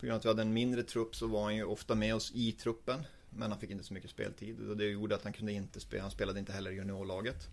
På 0.00 0.06
grund 0.06 0.12
av 0.12 0.18
att 0.18 0.24
vi 0.24 0.28
hade 0.28 0.42
en 0.42 0.52
mindre 0.52 0.82
trupp 0.82 1.16
så 1.16 1.26
var 1.26 1.42
han 1.44 1.56
ju 1.56 1.64
ofta 1.64 1.94
med 1.94 2.14
oss 2.14 2.32
i 2.34 2.52
truppen 2.52 3.02
Men 3.30 3.50
han 3.50 3.60
fick 3.60 3.70
inte 3.70 3.84
så 3.84 3.94
mycket 3.94 4.10
speltid 4.10 4.68
och 4.68 4.76
det 4.76 4.84
gjorde 4.84 5.14
att 5.14 5.24
han 5.24 5.32
kunde 5.32 5.52
inte 5.52 5.80
spela 5.80 6.02
Han 6.02 6.10
spelade 6.10 6.38
inte 6.38 6.52
heller 6.52 6.70
i 6.70 6.74
juniorlaget 6.74 7.48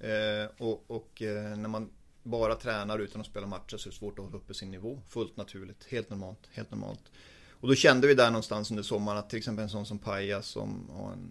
eh, 0.00 0.46
Och, 0.58 0.84
och 0.90 1.22
eh, 1.22 1.56
när 1.56 1.68
man 1.68 1.90
bara 2.22 2.54
tränar 2.54 2.98
utan 2.98 3.20
att 3.20 3.26
spela 3.26 3.46
matcher 3.46 3.76
så 3.76 3.88
är 3.88 3.90
det 3.90 3.96
svårt 3.98 4.18
att 4.18 4.24
hålla 4.24 4.36
uppe 4.36 4.54
sin 4.54 4.70
nivå 4.70 5.00
Fullt 5.08 5.36
naturligt, 5.36 5.84
helt 5.88 6.10
normalt, 6.10 6.48
helt 6.52 6.70
normalt 6.70 7.02
Och 7.60 7.68
då 7.68 7.74
kände 7.74 8.06
vi 8.06 8.14
där 8.14 8.30
någonstans 8.30 8.70
under 8.70 8.82
sommaren 8.82 9.18
att 9.18 9.30
till 9.30 9.38
exempel 9.38 9.62
en 9.62 9.68
sån 9.70 9.86
som 9.86 9.98
Paja 9.98 10.42
som 10.42 10.90
har 10.90 11.12
en 11.12 11.30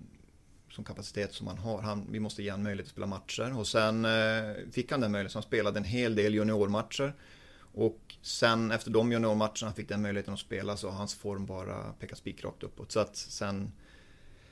som 0.75 0.83
kapacitet 0.83 1.33
som 1.33 1.47
han 1.47 1.57
har. 1.57 1.81
Han, 1.81 2.07
vi 2.11 2.19
måste 2.19 2.43
ge 2.43 2.51
honom 2.51 2.63
möjlighet 2.63 2.87
att 2.87 2.91
spela 2.91 3.07
matcher. 3.07 3.59
Och 3.59 3.67
sen 3.67 4.05
eh, 4.05 4.71
fick 4.71 4.91
han 4.91 5.01
den 5.01 5.11
möjligheten. 5.11 5.37
Han 5.37 5.43
spelade 5.43 5.79
en 5.79 5.83
hel 5.83 6.15
del 6.15 6.33
juniormatcher. 6.33 7.13
Och 7.59 8.15
sen 8.21 8.71
efter 8.71 8.91
de 8.91 9.11
juniormatcherna 9.11 9.73
fick 9.75 9.89
den 9.89 10.01
möjligheten 10.01 10.33
att 10.33 10.39
spela 10.39 10.77
så 10.77 10.89
har 10.89 10.97
hans 10.97 11.15
form 11.15 11.45
bara 11.45 11.93
pekat 11.99 12.17
spikrakt 12.17 12.63
uppåt. 12.63 12.91
Så 12.91 12.99
att 12.99 13.15
sen 13.15 13.71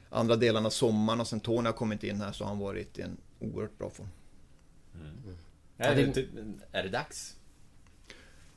andra 0.10 0.36
delen 0.36 0.66
av 0.66 0.70
sommaren 0.70 1.20
och 1.20 1.28
sen 1.28 1.40
Tony 1.40 1.66
har 1.66 1.74
kommit 1.74 2.04
in 2.04 2.22
här 2.22 2.32
så 2.32 2.44
har 2.44 2.50
han 2.50 2.60
varit 2.60 3.00
i 3.00 3.02
en 3.02 3.18
oerhört 3.40 3.78
bra 3.78 3.90
form. 3.90 4.10
Är, 5.78 5.96
det, 5.96 6.28
är 6.72 6.84
det 6.84 6.90
dags? 6.90 7.38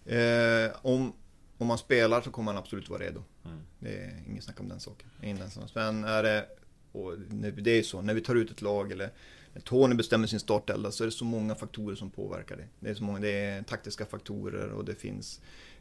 Eh, 0.04 0.76
om, 0.82 1.12
om 1.58 1.66
man 1.66 1.78
spelar 1.78 2.20
så 2.20 2.30
kommer 2.30 2.52
han 2.52 2.62
absolut 2.62 2.88
vara 2.88 3.02
redo. 3.02 3.22
Mm. 3.44 3.60
Det 3.78 3.96
är 3.96 4.22
inget 4.28 4.44
snack 4.44 4.60
om 4.60 4.68
den 4.68 4.80
saken. 4.80 5.08
Ingen 5.22 5.50
sån. 5.50 5.68
Men 5.74 6.04
är 6.04 6.22
det, 6.22 6.48
och 6.96 7.18
det 7.38 7.70
är 7.70 7.76
ju 7.76 7.82
så, 7.82 8.02
när 8.02 8.14
vi 8.14 8.20
tar 8.20 8.34
ut 8.34 8.50
ett 8.50 8.62
lag 8.62 8.92
eller 8.92 9.10
när 9.52 9.62
Tony 9.62 9.94
bestämmer 9.94 10.26
sin 10.26 10.40
startelva 10.40 10.90
så 10.90 11.04
är 11.04 11.06
det 11.06 11.12
så 11.12 11.24
många 11.24 11.54
faktorer 11.54 11.96
som 11.96 12.10
påverkar 12.10 12.56
det. 12.56 12.68
Det 12.80 12.90
är, 12.90 12.94
så 12.94 13.04
många, 13.04 13.20
det 13.20 13.30
är 13.30 13.62
taktiska 13.62 14.06
faktorer 14.06 14.68
och 14.68 14.84
det 14.84 14.94
finns 14.94 15.40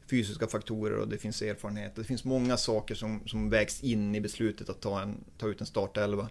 fysiska 0.09 0.47
faktorer 0.47 0.97
och 0.97 1.07
det 1.07 1.18
finns 1.18 1.41
erfarenhet. 1.41 1.95
Det 1.95 2.03
finns 2.03 2.24
många 2.24 2.57
saker 2.57 2.95
som, 2.95 3.28
som 3.28 3.49
vägs 3.49 3.84
in 3.84 4.16
i 4.16 4.22
beslutet 4.22 4.70
att 4.70 4.82
ta, 4.82 5.01
en, 5.01 5.24
ta 5.38 5.47
ut 5.47 5.61
en 5.61 5.68
startelva. 5.68 6.30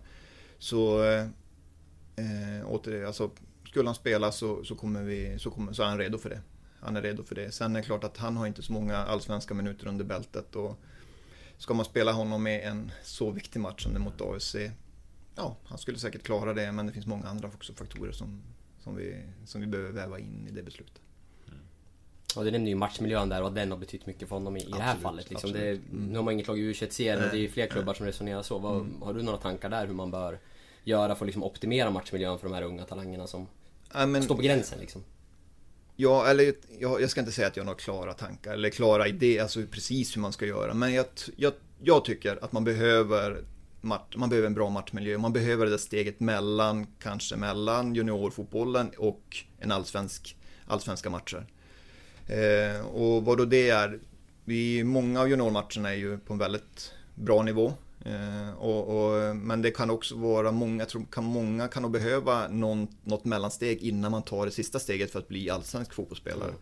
Så, 0.59 1.03
eh, 2.17 2.67
åter, 2.67 3.05
alltså, 3.05 3.31
skulle 3.69 3.89
han 3.89 3.95
spela 3.95 4.33
så, 4.33 4.65
så, 4.65 4.75
kommer 4.75 5.03
vi, 5.03 5.39
så, 5.39 5.51
kommer, 5.51 5.73
så 5.73 5.83
är 5.83 5.87
han 5.87 5.99
redo 5.99 6.19
för 6.19 6.31
det. 6.31 6.41
Han 6.81 6.97
är 6.97 7.03
redo 7.03 7.23
för 7.23 7.35
det. 7.35 7.51
Sen 7.51 7.77
är 7.77 7.81
det 7.81 7.87
klart 7.87 8.05
att 8.05 8.17
han 8.17 8.37
har 8.37 8.47
inte 8.47 8.63
så 8.63 8.73
många 8.73 8.97
allsvenska 8.97 9.55
minuter 9.55 9.87
under 9.87 10.05
bältet. 10.05 10.57
Och 10.57 10.81
ska 11.59 11.75
man 11.75 11.85
spela 11.85 12.13
honom 12.13 12.47
i 12.47 12.61
en 12.61 12.93
så 13.03 13.31
viktig 13.31 13.61
match 13.61 13.83
som 13.83 13.93
det 13.93 13.99
mot 13.99 14.21
AFC. 14.21 14.55
Ja, 15.37 15.57
han 15.65 15.79
skulle 15.79 15.99
säkert 15.99 16.23
klara 16.23 16.53
det 16.55 16.73
men 16.73 16.87
det 16.87 16.93
finns 16.93 17.07
många 17.07 17.27
andra 17.27 17.49
också 17.49 17.73
faktorer 17.75 18.13
som, 18.13 18.43
som, 18.81 18.97
vi, 18.97 19.23
som 19.47 19.61
vi 19.61 19.67
behöver 19.67 19.91
väva 19.93 20.19
in 20.19 20.47
i 20.51 20.53
det 20.53 20.63
beslutet. 20.63 21.01
Och 22.37 22.45
du 22.45 22.51
nämnde 22.51 22.71
ju 22.71 22.77
matchmiljön 22.77 23.29
där 23.29 23.43
och 23.43 23.53
den 23.53 23.71
har 23.71 23.79
betytt 23.79 24.07
mycket 24.07 24.29
för 24.29 24.37
honom 24.37 24.57
i, 24.57 24.61
i 24.61 24.65
det 24.71 24.75
här 24.77 24.83
Absolut, 24.83 25.03
fallet. 25.03 25.31
Liksom. 25.31 25.53
Det, 25.53 25.59
absolut. 25.59 25.93
Mm. 25.93 26.05
Nu 26.07 26.17
har 26.17 26.23
man 26.23 26.35
inget 26.35 26.47
lag 26.49 26.59
i 26.59 26.73
U21-serien 26.73 27.25
och 27.25 27.31
det 27.31 27.37
är 27.37 27.41
ju 27.41 27.49
fler 27.49 27.67
klubbar 27.67 27.95
som 27.95 28.07
resonerar 28.07 28.43
så. 28.43 28.59
Vad, 28.59 28.81
Mm. 28.81 29.03
Har 29.03 29.15
du 29.15 29.23
några 29.23 29.39
tankar 29.39 29.69
där 29.69 29.87
hur 29.87 29.95
man 29.95 30.11
bör 30.11 30.39
göra 30.85 31.15
för 31.15 31.25
att 31.25 31.27
liksom 31.27 31.43
optimera 31.45 31.91
matchmiljön 31.91 32.39
för 32.39 32.49
de 32.49 32.55
här 32.55 32.63
unga 32.63 32.85
talangerna 32.85 33.27
som 33.27 33.47
Ja, 33.95 34.07
men- 34.07 34.23
står 34.23 34.35
på 34.37 34.43
gränsen 34.43 34.79
liksom? 34.81 35.03
Ja, 35.97 36.27
eller 36.27 36.55
jag, 36.79 37.03
jag 37.03 37.11
ska 37.11 37.21
inte 37.21 37.33
säga 37.33 37.49
att 37.49 37.57
jag 37.57 37.63
har 37.65 37.67
några 37.67 37.79
klara 37.79 38.13
tankar 38.13 38.53
eller 38.53 38.71
klara 38.71 39.09
idéer, 39.09 39.43
alltså 39.43 39.63
precis 39.71 40.17
hur 40.17 40.21
man 40.21 40.33
ska 40.33 40.47
göra. 40.47 40.75
Men 40.75 40.95
jag, 40.95 41.07
jag, 41.37 41.53
jag 41.83 42.05
tycker 42.05 42.45
att 42.45 42.53
man 42.53 42.65
behöver, 42.65 43.45
match, 43.81 44.15
man 44.17 44.29
behöver 44.29 44.47
en 44.47 44.55
bra 44.55 44.71
matchmiljö. 44.71 45.19
Man 45.19 45.33
behöver 45.33 45.65
det 45.65 45.71
där 45.71 45.79
steget 45.79 46.21
mellan, 46.21 46.87
kanske 46.99 47.37
mellan 47.37 47.95
juniorfotbollen 47.95 48.91
och 48.99 49.37
en 49.59 49.73
allsvensk, 49.73 50.37
allsvenska 50.67 51.11
matcher. 51.11 51.47
Eh, 52.27 52.87
och 52.87 53.25
vad 53.25 53.39
då 53.39 53.45
det 53.45 53.71
är, 53.71 53.99
vi, 54.45 54.85
många 54.85 55.21
av 55.21 55.29
juniormatcherna 55.29 55.91
är 55.91 55.97
ju 55.97 56.19
på 56.19 56.33
en 56.33 56.39
väldigt 56.39 56.93
bra 57.15 57.43
nivå. 57.43 57.75
Eh, 58.05 58.55
och, 58.59 58.89
och, 58.89 59.37
men 59.37 59.63
det 59.63 59.71
kan 59.71 59.91
också 59.91 60.17
vara 60.17 60.53
många, 60.53 60.85
tror 60.85 61.07
kan, 61.11 61.25
många 61.25 61.69
kan 61.69 61.83
nog 61.83 61.91
behöva 61.91 62.49
någon, 62.49 62.89
något 63.05 63.25
mellansteg 63.25 63.83
innan 63.83 64.11
man 64.11 64.23
tar 64.23 64.47
det 64.47 64.53
sista 64.53 64.79
steget 64.79 65.11
för 65.11 65.19
att 65.19 65.29
bli 65.29 65.51
allsvensk 65.51 65.95
fotbollsspelare. 65.95 66.53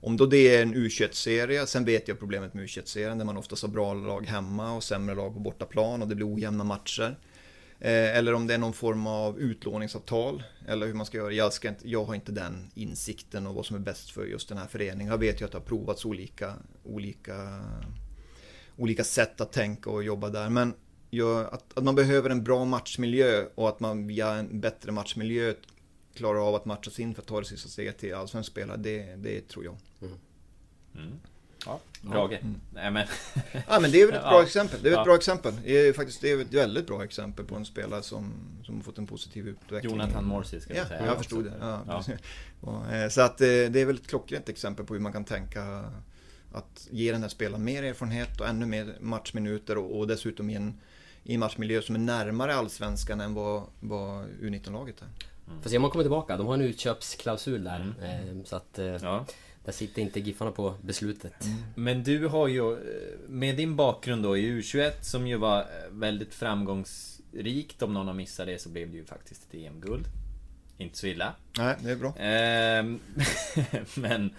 Om 0.00 0.16
då 0.16 0.26
det 0.26 0.56
är 0.56 0.62
en 0.62 0.74
U21-serie, 0.74 1.66
sen 1.66 1.84
vet 1.84 2.08
jag 2.08 2.18
problemet 2.18 2.54
med 2.54 2.66
U21-serien 2.66 3.18
där 3.18 3.24
man 3.24 3.36
oftast 3.36 3.62
har 3.62 3.68
bra 3.68 3.94
lag 3.94 4.26
hemma 4.26 4.72
och 4.72 4.84
sämre 4.84 5.14
lag 5.14 5.34
på 5.34 5.40
bortaplan 5.40 6.02
och 6.02 6.08
det 6.08 6.14
blir 6.14 6.34
ojämna 6.34 6.64
matcher. 6.64 7.18
Eh, 7.80 8.16
eller 8.16 8.34
om 8.34 8.46
det 8.46 8.54
är 8.54 8.58
någon 8.58 8.72
form 8.72 9.06
av 9.06 9.38
utlåningsavtal 9.40 10.42
eller 10.68 10.86
hur 10.86 10.94
man 10.94 11.06
ska 11.06 11.18
göra. 11.18 11.32
Jag, 11.32 11.52
ska 11.52 11.68
inte, 11.68 11.90
jag 11.90 12.04
har 12.04 12.14
inte 12.14 12.32
den 12.32 12.70
insikten 12.74 13.46
och 13.46 13.54
vad 13.54 13.66
som 13.66 13.76
är 13.76 13.80
bäst 13.80 14.10
för 14.10 14.24
just 14.24 14.48
den 14.48 14.58
här 14.58 14.66
föreningen. 14.66 15.10
Jag 15.10 15.18
vet 15.18 15.40
ju 15.40 15.44
att 15.44 15.52
det 15.52 15.58
har 15.58 15.64
provats 15.64 16.04
olika, 16.04 16.54
olika, 16.84 17.64
olika 18.76 19.04
sätt 19.04 19.40
att 19.40 19.52
tänka 19.52 19.90
och 19.90 20.04
jobba 20.04 20.30
där. 20.30 20.50
Men 20.50 20.74
jag, 21.10 21.44
att, 21.54 21.78
att 21.78 21.84
man 21.84 21.94
behöver 21.94 22.30
en 22.30 22.44
bra 22.44 22.64
matchmiljö 22.64 23.44
och 23.54 23.68
att 23.68 23.80
man 23.80 24.06
via 24.06 24.32
en 24.32 24.60
bättre 24.60 24.92
matchmiljö 24.92 25.54
klarar 26.14 26.48
av 26.48 26.54
att 26.54 26.64
matcha 26.64 26.90
sig 26.90 27.02
in 27.04 27.14
för 27.14 27.22
att 27.22 27.28
ta 27.28 27.40
det 27.40 27.46
sista 27.46 27.68
steget 27.68 27.98
till 27.98 28.14
allsvensk 28.14 28.50
spelare, 28.50 28.76
det, 28.76 29.16
det 29.16 29.48
tror 29.48 29.64
jag. 29.64 29.76
Mm. 30.94 31.12
Ja, 31.66 31.80
Brage. 32.02 32.40
Nej 32.74 32.90
men... 32.90 33.06
Ja 33.68 33.80
men 33.80 33.90
det 33.90 34.00
är 34.02 34.06
väl 34.06 34.14
ett 34.14 34.22
bra 34.22 34.32
Ja. 34.32 34.42
exempel. 34.42 34.82
Det 34.82 34.88
är 34.88 34.92
ett 34.92 34.98
Ja. 34.98 35.04
bra 35.04 35.16
exempel. 35.16 35.54
Det 35.64 35.88
är 35.88 35.92
faktiskt 35.92 36.20
det 36.20 36.30
är 36.30 36.40
ett 36.40 36.54
väldigt 36.54 36.86
bra 36.86 37.04
exempel 37.04 37.44
på 37.44 37.54
en 37.54 37.64
spelare 37.64 38.02
som, 38.02 38.32
som 38.64 38.74
har 38.76 38.82
fått 38.82 38.98
en 38.98 39.06
positiv 39.06 39.48
utveckling. 39.48 39.92
Jonathan 39.92 40.24
Morsi 40.24 40.60
ska 40.60 40.72
vi 40.72 40.78
ja, 40.78 40.86
säga 40.86 41.06
jag 41.06 41.18
förstod 41.18 41.44
det. 41.44 41.52
Ja, 41.60 42.04
eh, 42.92 43.08
Så 43.08 43.20
att 43.20 43.40
eh, 43.40 43.46
det 43.46 43.80
är 43.80 43.84
väl 43.84 43.96
ett 43.96 44.06
klockrent 44.06 44.48
exempel 44.48 44.86
på 44.86 44.94
hur 44.94 45.00
man 45.00 45.12
kan 45.12 45.24
tänka 45.24 45.92
att 46.56 46.88
ge 46.90 47.12
den 47.12 47.22
här 47.22 47.28
spelaren 47.28 47.64
mer 47.64 47.82
erfarenhet 47.82 48.40
och 48.40 48.48
ännu 48.48 48.66
mer 48.66 48.96
matchminuter 49.00 49.78
och, 49.78 49.98
och 49.98 50.06
dessutom 50.06 50.50
i 50.50 50.54
en, 50.54 50.80
i 51.24 51.34
en 51.34 51.40
matchmiljö 51.40 51.82
som 51.82 51.94
är 51.94 52.00
närmare 52.00 52.54
allsvenskan 52.54 53.20
än 53.20 53.34
vad, 53.34 53.62
vad 53.80 54.26
U19-laget 54.26 55.02
är. 55.02 55.08
Får 55.62 55.70
se 55.70 55.76
om 55.76 55.82
man 55.82 55.90
kommer 55.90 56.04
tillbaka. 56.04 56.36
De 56.36 56.46
har 56.46 56.54
en 56.54 56.60
utköpsklausul 56.60 57.64
där. 57.64 57.94
Mm. 58.00 58.38
Eh, 58.38 58.44
Så 58.44 58.56
att 58.56 58.78
eh, 58.78 59.22
där 59.64 59.72
sitter 59.72 60.02
inte 60.02 60.20
Giffarna 60.20 60.50
på 60.50 60.74
beslutet. 60.82 61.32
Men 61.74 62.02
du 62.02 62.26
har 62.26 62.48
ju, 62.48 62.76
med 63.28 63.56
din 63.56 63.76
bakgrund 63.76 64.22
då 64.22 64.36
i 64.36 64.60
U21 64.60 64.92
som 65.00 65.26
ju 65.26 65.36
var 65.36 65.66
väldigt 65.90 66.34
framgångsrikt 66.34 67.82
Om 67.82 67.94
någon 67.94 68.06
har 68.06 68.14
missat 68.14 68.46
det 68.46 68.62
så 68.62 68.68
blev 68.68 68.90
det 68.90 68.96
ju 68.96 69.04
faktiskt 69.04 69.42
ett 69.48 69.54
EM-guld 69.54 70.04
Inte 70.78 70.98
så 70.98 71.06
illa 71.06 71.34
Nej, 71.58 71.76
det 71.80 71.90
är 71.90 71.96
bra. 71.96 72.14
Ehm, 72.16 73.00
Men 73.94 74.30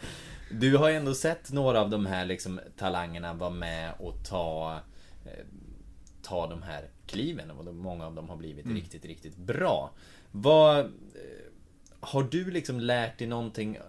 du 0.52 0.78
har 0.78 0.90
ju 0.90 0.96
ändå 0.96 1.14
sett 1.14 1.52
några 1.52 1.82
av 1.82 1.90
de 1.90 2.06
här 2.06 2.26
liksom 2.26 2.60
talangerna 2.78 3.34
vara 3.34 3.50
med 3.50 3.94
och 4.00 4.14
ta 4.30 4.80
eh, 5.26 5.46
ta 6.22 6.48
de 6.48 6.62
här 6.62 6.90
kliven 7.06 7.52
och 7.52 7.76
många 7.76 8.06
av 8.06 8.16
dem 8.16 8.30
har 8.30 8.36
blivit 8.38 8.66
Mm. 8.66 8.78
riktigt, 8.78 9.06
riktigt 9.06 9.38
bra. 9.38 9.92
Vad... 10.32 10.80
eh, 10.80 10.86
Har 12.00 12.24
du 12.24 12.52
liksom 12.52 12.80
lärt 12.80 13.18
dig 13.18 13.28
någonting 13.28 13.76
eh, 13.76 13.82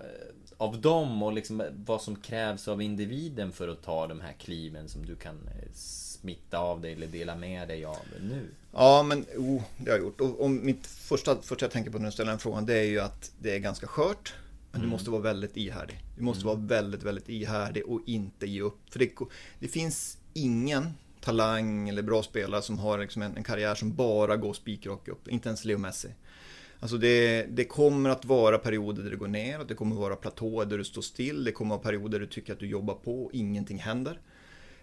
av 0.56 0.80
dem 0.80 1.22
och 1.22 1.32
liksom 1.32 1.62
vad 1.86 2.02
som 2.02 2.16
krävs 2.16 2.68
av 2.68 2.82
individen 2.82 3.52
för 3.52 3.68
att 3.68 3.82
ta 3.82 4.06
de 4.06 4.20
här 4.20 4.32
kliven 4.32 4.88
som 4.88 5.06
du 5.06 5.16
kan 5.16 5.48
smitta 5.74 6.58
av 6.58 6.80
dig 6.80 6.92
eller 6.92 7.06
dela 7.06 7.36
med 7.36 7.68
dig 7.68 7.84
av 7.84 7.96
nu? 8.20 8.46
Ja, 8.72 9.02
men 9.02 9.26
oh, 9.36 9.62
det 9.76 9.90
har 9.90 9.98
jag 9.98 10.06
gjort. 10.06 10.20
Och, 10.20 10.40
och 10.40 10.50
mitt 10.50 10.86
första, 10.86 11.36
första 11.42 11.64
jag 11.64 11.72
tänker 11.72 11.90
på 11.90 11.98
när 11.98 12.06
du 12.06 12.12
ställer 12.12 12.30
den 12.30 12.38
frågan, 12.38 12.66
det 12.66 12.78
är 12.78 12.84
ju 12.84 13.00
att 13.00 13.32
det 13.38 13.54
är 13.54 13.58
ganska 13.58 13.86
skört. 13.86 14.34
Men 14.72 14.80
Mm. 14.80 14.90
du 14.90 14.92
måste 14.94 15.10
vara 15.10 15.22
väldigt 15.22 15.56
ihärdig. 15.56 16.00
Du 16.16 16.22
måste 16.22 16.46
vara 16.46 16.56
väldigt, 16.56 17.02
väldigt 17.02 17.28
ihärdig 17.28 17.86
och 17.86 18.00
inte 18.06 18.46
ge 18.46 18.60
upp. 18.60 18.78
För 18.90 18.98
det, 18.98 19.10
det 19.58 19.68
finns 19.68 20.18
ingen 20.34 20.90
talang 21.20 21.88
eller 21.88 22.02
bra 22.02 22.22
spelare 22.22 22.62
som 22.62 22.78
har 22.78 22.98
liksom 22.98 23.22
en, 23.22 23.36
en 23.36 23.44
karriär 23.44 23.74
som 23.74 23.94
bara 23.94 24.36
går 24.36 24.52
spikrak 24.52 25.08
upp. 25.08 25.28
Inte 25.28 25.48
ens 25.48 25.64
Leo 25.64 25.78
Messi. 25.78 26.08
Alltså 26.80 26.96
det, 26.96 27.46
det 27.50 27.64
kommer 27.64 28.10
att 28.10 28.24
vara 28.24 28.58
perioder 28.58 29.02
där 29.02 29.10
det 29.10 29.16
går 29.16 29.28
ner, 29.28 29.64
det 29.68 29.74
kommer 29.74 29.96
att 29.96 30.00
vara 30.00 30.16
platåer 30.16 30.66
där 30.66 30.78
du 30.78 30.84
står 30.84 31.02
still, 31.02 31.44
det 31.44 31.52
kommer 31.52 31.74
att 31.74 31.84
vara 31.84 31.92
perioder 31.92 32.18
där 32.18 32.26
du 32.26 32.32
tycker 32.32 32.52
att 32.52 32.58
du 32.58 32.66
jobbar 32.66 32.94
på 32.94 33.24
och 33.24 33.30
ingenting 33.34 33.78
händer. 33.78 34.20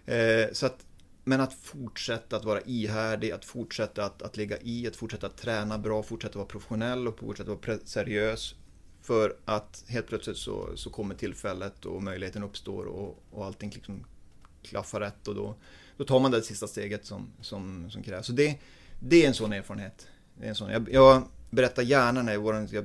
Eh, 0.06 0.52
så 0.52 0.66
att, 0.66 0.86
men 1.24 1.40
att 1.40 1.52
fortsätta 1.54 2.36
att 2.36 2.44
vara 2.44 2.60
ihärdig, 2.60 3.30
att 3.30 3.44
fortsätta 3.44 4.04
att, 4.04 4.22
att 4.22 4.36
ligga 4.36 4.56
i, 4.62 4.86
att 4.86 4.96
fortsätta 4.96 5.26
att 5.26 5.36
träna 5.36 5.78
bra, 5.78 6.02
fortsätta 6.02 6.38
vara 6.38 6.48
professionell 6.48 7.08
och 7.08 7.18
fortsätta 7.18 7.54
vara 7.54 7.78
seriös. 7.84 8.54
För 9.06 9.36
att 9.44 9.84
helt 9.88 10.06
plötsligt 10.06 10.36
så, 10.36 10.76
så 10.76 10.90
kommer 10.90 11.14
tillfället 11.14 11.84
och 11.84 12.02
möjligheten 12.02 12.42
uppstår 12.42 12.84
och, 12.84 13.22
och 13.30 13.46
allting 13.46 13.70
liksom 13.70 14.04
klaffar 14.62 15.00
rätt 15.00 15.28
och 15.28 15.34
då, 15.34 15.54
då 15.96 16.04
tar 16.04 16.20
man 16.20 16.30
det 16.30 16.42
sista 16.42 16.66
steget 16.66 17.06
som, 17.06 17.32
som, 17.40 17.90
som 17.90 18.02
krävs. 18.02 18.26
Så 18.26 18.32
det, 18.32 18.58
det 19.00 19.24
är 19.24 19.28
en 19.28 19.34
sån 19.34 19.52
erfarenhet. 19.52 20.08
Det 20.38 20.44
är 20.44 20.48
en 20.48 20.54
sån, 20.54 20.70
jag, 20.70 20.88
jag 20.92 21.22
berättar 21.50 21.82
gärna 21.82 22.22
när 22.22 22.36
våran, 22.36 22.68
jag, 22.72 22.84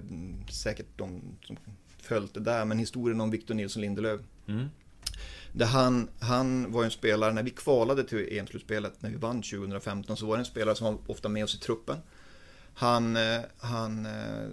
säkert 0.52 0.86
de 0.96 1.22
som 1.42 1.58
följt 1.98 2.34
det 2.34 2.40
där, 2.40 2.66
men 2.66 2.80
historien 2.80 3.22
om 3.22 3.32
Victor 3.32 3.54
Nilsson 3.56 3.82
Lindelöf. 3.82 4.22
Mm. 4.48 4.68
Där 5.54 5.66
han, 5.66 6.10
han 6.20 6.72
var 6.72 6.84
en 6.84 6.92
spelare, 6.92 7.34
när 7.34 7.44
vi 7.44 7.50
kvalade 7.50 8.04
till 8.04 8.38
EM-slutspelet, 8.38 9.02
när 9.02 9.10
vi 9.10 9.16
vann 9.16 9.42
2015, 9.42 10.18
så 10.18 10.26
var 10.26 10.36
det 10.38 10.42
en 10.42 10.46
spelare 10.46 10.76
som 10.76 10.86
var 10.86 10.98
ofta 11.08 11.30
med 11.30 11.44
oss 11.44 11.56
i 11.56 11.60
truppen. 11.60 11.98
Han, 12.74 13.16
eh, 13.16 13.40
han 13.58 14.06
eh, 14.06 14.48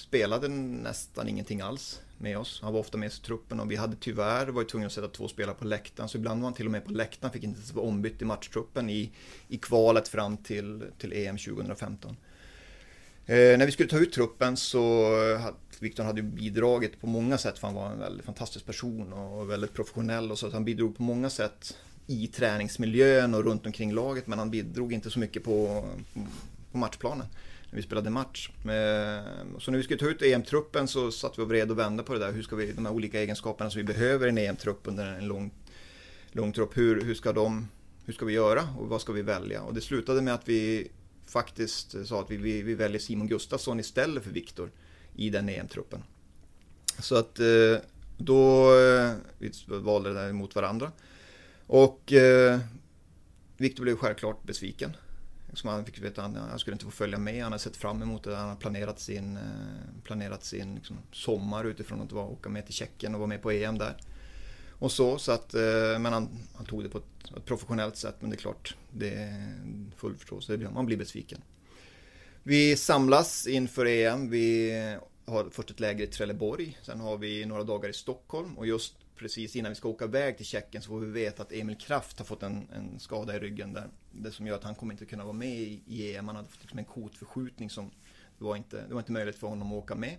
spelade 0.00 0.48
nästan 0.48 1.28
ingenting 1.28 1.60
alls 1.60 2.00
med 2.18 2.38
oss. 2.38 2.60
Han 2.62 2.72
var 2.72 2.80
ofta 2.80 2.98
med 2.98 3.06
i 3.06 3.10
truppen 3.10 3.60
och 3.60 3.70
vi 3.70 3.76
hade 3.76 3.96
tyvärr 3.96 4.46
varit 4.46 4.68
tvungna 4.68 4.86
att 4.86 4.92
sätta 4.92 5.08
två 5.08 5.28
spelare 5.28 5.56
på 5.56 5.64
läktaren. 5.64 6.08
Så 6.08 6.18
ibland 6.18 6.40
var 6.40 6.46
han 6.46 6.54
till 6.54 6.66
och 6.66 6.72
med 6.72 6.84
på 6.84 6.92
läktaren, 6.92 7.32
fick 7.32 7.44
inte 7.44 7.58
ens 7.58 7.72
vara 7.72 7.86
ombytt 7.86 8.22
i 8.22 8.24
matchtruppen 8.24 8.90
i, 8.90 9.10
i 9.48 9.58
kvalet 9.58 10.08
fram 10.08 10.36
till, 10.36 10.84
till 10.98 11.12
EM 11.12 11.38
2015. 11.38 12.16
Eh, 13.26 13.58
när 13.58 13.66
vi 13.66 13.72
skulle 13.72 13.88
ta 13.88 13.98
ut 13.98 14.12
truppen 14.12 14.56
så 14.56 15.10
hade 15.36 15.56
Viktor 15.80 16.04
hade 16.04 16.22
bidragit 16.22 17.00
på 17.00 17.06
många 17.06 17.38
sätt 17.38 17.58
för 17.58 17.66
han 17.66 17.76
var 17.76 17.90
en 17.90 17.98
väldigt 17.98 18.26
fantastisk 18.26 18.66
person 18.66 19.12
och 19.12 19.50
väldigt 19.50 19.74
professionell 19.74 20.30
och 20.30 20.38
så 20.38 20.46
att 20.46 20.52
han 20.52 20.64
bidrog 20.64 20.96
på 20.96 21.02
många 21.02 21.30
sätt 21.30 21.76
i 22.06 22.26
träningsmiljön 22.26 23.34
och 23.34 23.44
runt 23.44 23.66
omkring 23.66 23.92
laget 23.92 24.26
men 24.26 24.38
han 24.38 24.50
bidrog 24.50 24.92
inte 24.92 25.10
så 25.10 25.18
mycket 25.18 25.44
på, 25.44 25.84
på 26.72 26.78
matchplanen 26.78 27.26
när 27.70 27.76
vi 27.76 27.82
spelade 27.82 28.10
match. 28.10 28.50
Ehm, 28.64 29.60
så 29.60 29.70
när 29.70 29.78
vi 29.78 29.84
skulle 29.84 30.00
ta 30.00 30.06
ut 30.06 30.22
EM-truppen 30.22 30.88
så 30.88 31.10
satt 31.10 31.38
vi 31.38 31.42
och 31.42 31.48
vred 31.48 31.70
och 31.70 31.78
vände 31.78 32.02
på 32.02 32.12
det 32.12 32.18
där. 32.18 32.32
Hur 32.32 32.42
ska 32.42 32.56
vi, 32.56 32.72
de 32.72 32.86
här 32.86 32.92
olika 32.92 33.20
egenskaperna 33.20 33.70
som 33.70 33.78
vi 33.78 33.84
behöver 33.84 34.26
i 34.26 34.28
en 34.28 34.38
EM-trupp 34.38 34.80
under 34.84 35.06
en 35.06 35.26
lång, 35.26 35.50
lång 36.32 36.52
trupp, 36.52 36.76
hur, 36.76 37.00
hur, 37.00 37.14
ska 37.14 37.32
de, 37.32 37.68
hur 38.04 38.12
ska 38.12 38.26
vi 38.26 38.32
göra 38.32 38.68
och 38.78 38.88
vad 38.88 39.00
ska 39.00 39.12
vi 39.12 39.22
välja? 39.22 39.62
Och 39.62 39.74
det 39.74 39.80
slutade 39.80 40.22
med 40.22 40.34
att 40.34 40.48
vi 40.48 40.90
faktiskt 41.26 41.94
eh, 41.94 42.02
sa 42.02 42.20
att 42.20 42.30
vi, 42.30 42.36
vi, 42.36 42.62
vi 42.62 42.74
väljer 42.74 42.98
Simon 42.98 43.26
Gustafsson 43.26 43.80
istället 43.80 44.24
för 44.24 44.30
Viktor 44.30 44.70
i 45.16 45.30
den 45.30 45.48
EM-truppen. 45.48 46.02
Så 46.98 47.16
att 47.16 47.40
eh, 47.40 47.76
då 48.18 48.74
eh, 48.78 49.12
vi 49.38 49.52
valde 49.66 50.08
det 50.08 50.20
där 50.20 50.32
mot 50.32 50.54
varandra. 50.54 50.92
Och 51.66 52.12
Viktor 53.56 53.82
blev 53.82 53.96
självklart 53.96 54.44
besviken. 54.44 54.96
Som 55.52 55.70
han 55.70 55.84
fick 55.84 55.98
veta 55.98 56.24
att 56.24 56.34
han, 56.34 56.48
han 56.48 56.58
skulle 56.58 56.74
inte 56.74 56.84
få 56.84 56.90
följa 56.90 57.18
med. 57.18 57.42
Han 57.42 57.52
hade 57.52 57.62
sett 57.62 57.76
fram 57.76 58.02
emot 58.02 58.24
det. 58.24 58.36
Han 58.36 58.48
hade 58.48 58.60
planerat 58.60 59.00
sin, 59.00 59.36
eh, 59.36 60.02
planerat 60.04 60.44
sin 60.44 60.74
liksom, 60.74 60.96
sommar 61.12 61.64
utifrån 61.64 62.00
att 62.00 62.12
vara, 62.12 62.26
åka 62.26 62.48
med 62.48 62.64
till 62.64 62.74
Tjeckien 62.74 63.14
och 63.14 63.20
vara 63.20 63.28
med 63.28 63.42
på 63.42 63.50
EM 63.50 63.78
där. 63.78 63.96
Och 64.78 64.92
så, 64.92 65.18
så 65.18 65.32
att, 65.32 65.54
eh, 65.54 65.98
men 65.98 66.12
han, 66.12 66.28
han 66.54 66.66
tog 66.66 66.82
det 66.82 66.88
på 66.88 66.98
ett, 66.98 67.36
ett 67.36 67.44
professionellt 67.44 67.96
sätt. 67.96 68.16
Men 68.20 68.30
det 68.30 68.36
är 68.36 68.38
klart, 68.38 68.76
det 68.92 69.14
är 69.14 69.54
full 69.96 70.16
förståelse. 70.16 70.56
Man 70.56 70.86
blir 70.86 70.96
besviken. 70.96 71.40
Vi 72.42 72.76
samlas 72.76 73.46
inför 73.46 73.86
EM. 73.86 74.30
Vi 74.30 74.72
har 75.24 75.48
först 75.50 75.70
ett 75.70 75.80
läger 75.80 76.04
i 76.04 76.06
Trelleborg. 76.06 76.78
Sen 76.82 77.00
har 77.00 77.18
vi 77.18 77.44
några 77.44 77.64
dagar 77.64 77.88
i 77.88 77.92
Stockholm. 77.92 78.58
Och 78.58 78.66
just 78.66 78.94
precis 79.18 79.56
innan 79.56 79.72
vi 79.72 79.76
ska 79.76 79.88
åka 79.88 80.04
iväg 80.04 80.36
till 80.36 80.46
Tjeckien 80.46 80.82
så 80.82 80.88
får 80.88 81.00
vi 81.00 81.10
veta 81.10 81.42
att 81.42 81.52
Emil 81.52 81.76
Kraft 81.76 82.18
har 82.18 82.26
fått 82.26 82.42
en, 82.42 82.68
en 82.72 83.00
skada 83.00 83.36
i 83.36 83.38
ryggen 83.38 83.72
där. 83.72 83.88
Det 84.12 84.30
som 84.30 84.46
gör 84.46 84.54
att 84.54 84.64
han 84.64 84.74
kommer 84.74 84.92
inte 84.92 85.04
kunna 85.04 85.24
vara 85.24 85.32
med 85.32 85.58
i, 85.58 85.82
i 85.86 86.16
EM. 86.16 86.26
Han 86.26 86.36
hade 86.36 86.48
fått 86.48 86.60
liksom 86.60 86.78
en 86.78 86.84
kotförskjutning 86.84 87.70
som 87.70 87.90
det 88.38 88.44
var, 88.44 88.56
inte, 88.56 88.86
det 88.88 88.94
var 88.94 89.00
inte 89.00 89.12
möjligt 89.12 89.36
för 89.36 89.46
honom 89.46 89.72
att 89.72 89.78
åka 89.78 89.94
med. 89.94 90.16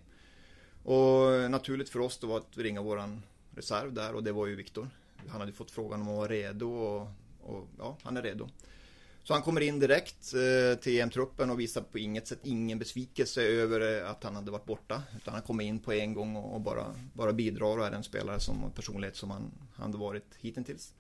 Och 0.84 1.52
naturligt 1.52 1.90
för 1.90 2.00
oss 2.00 2.18
då 2.18 2.28
var 2.28 2.38
att 2.38 2.58
ringa 2.58 2.82
våran 2.82 3.24
reserv 3.56 3.94
där 3.94 4.16
och 4.16 4.24
det 4.24 4.32
var 4.32 4.48
ju 4.48 4.56
Viktor. 4.56 4.90
Han 5.28 5.40
hade 5.40 5.52
fått 5.52 5.72
frågan 5.72 6.02
om 6.02 6.10
att 6.10 6.16
vara 6.16 6.28
redo 6.28 6.70
och, 6.70 7.08
och 7.42 7.68
ja, 7.78 7.98
han 8.04 8.18
är 8.18 8.22
redo. 8.22 8.50
Så 9.24 9.34
han 9.34 9.42
kommer 9.42 9.62
in 9.62 9.80
direkt 9.80 10.34
eh, 10.34 10.80
till 10.80 11.00
EM-truppen 11.00 11.50
och 11.50 11.60
visar 11.60 11.82
på 11.82 12.00
inget 12.00 12.28
sätt 12.28 12.40
ingen 12.44 12.80
besvikelse 12.80 13.42
över 13.42 14.02
eh, 14.02 14.10
att 14.10 14.24
han 14.24 14.36
hade 14.36 14.52
varit 14.52 14.66
borta. 14.66 15.04
Utan 15.18 15.34
han 15.34 15.44
kommer 15.44 15.64
in 15.64 15.80
på 15.80 15.94
en 15.94 16.14
gång 16.14 16.36
och, 16.36 16.54
och 16.54 16.62
bara, 16.62 16.96
bara 17.14 17.34
bidrar 17.34 17.78
och 17.78 17.86
är 17.86 17.92
den 17.92 18.04
spelare 18.04 18.40
som 18.40 18.64
och 18.64 18.76
personlighet 18.76 19.16
som 19.16 19.32
han, 19.32 19.52
han 19.76 19.86
hade 19.86 19.98
varit 19.98 20.36
hittills. 20.40 20.94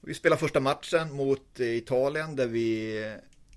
Vi 0.00 0.14
spelar 0.14 0.36
första 0.36 0.60
matchen 0.60 1.12
mot 1.12 1.60
eh, 1.60 1.76
Italien 1.76 2.36
där 2.36 2.46
vi, 2.46 2.94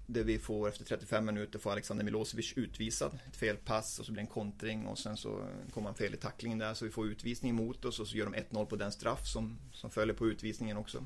där 0.05 0.23
vi 0.23 0.39
får 0.39 0.69
efter 0.69 0.85
35 0.85 1.25
minuter 1.25 1.59
får 1.59 1.71
Alexander 1.71 2.03
Milosevic 2.03 2.53
utvisad. 2.55 3.19
Ett 3.27 3.35
fel 3.35 3.57
pass 3.57 3.99
och 3.99 4.05
så 4.05 4.11
blir 4.11 4.21
det 4.21 4.27
en 4.27 4.33
kontring 4.33 4.85
och 4.85 4.99
sen 4.99 5.17
så 5.17 5.43
kommer 5.73 5.87
han 5.87 5.95
fel 5.95 6.13
i 6.13 6.17
tacklingen 6.17 6.57
där 6.57 6.73
så 6.73 6.85
vi 6.85 6.91
får 6.91 7.07
utvisning 7.07 7.55
mot 7.55 7.85
oss 7.85 7.99
och 7.99 8.07
så 8.07 8.17
gör 8.17 8.25
de 8.25 8.35
1-0 8.35 8.65
på 8.65 8.75
den 8.75 8.91
straff 8.91 9.27
som, 9.27 9.57
som 9.73 9.89
följer 9.89 10.15
på 10.15 10.27
utvisningen 10.27 10.77
också. 10.77 11.05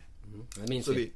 Minns 0.68 0.86
Så 0.86 0.94
vi. 0.94 0.98
vi, 0.98 1.12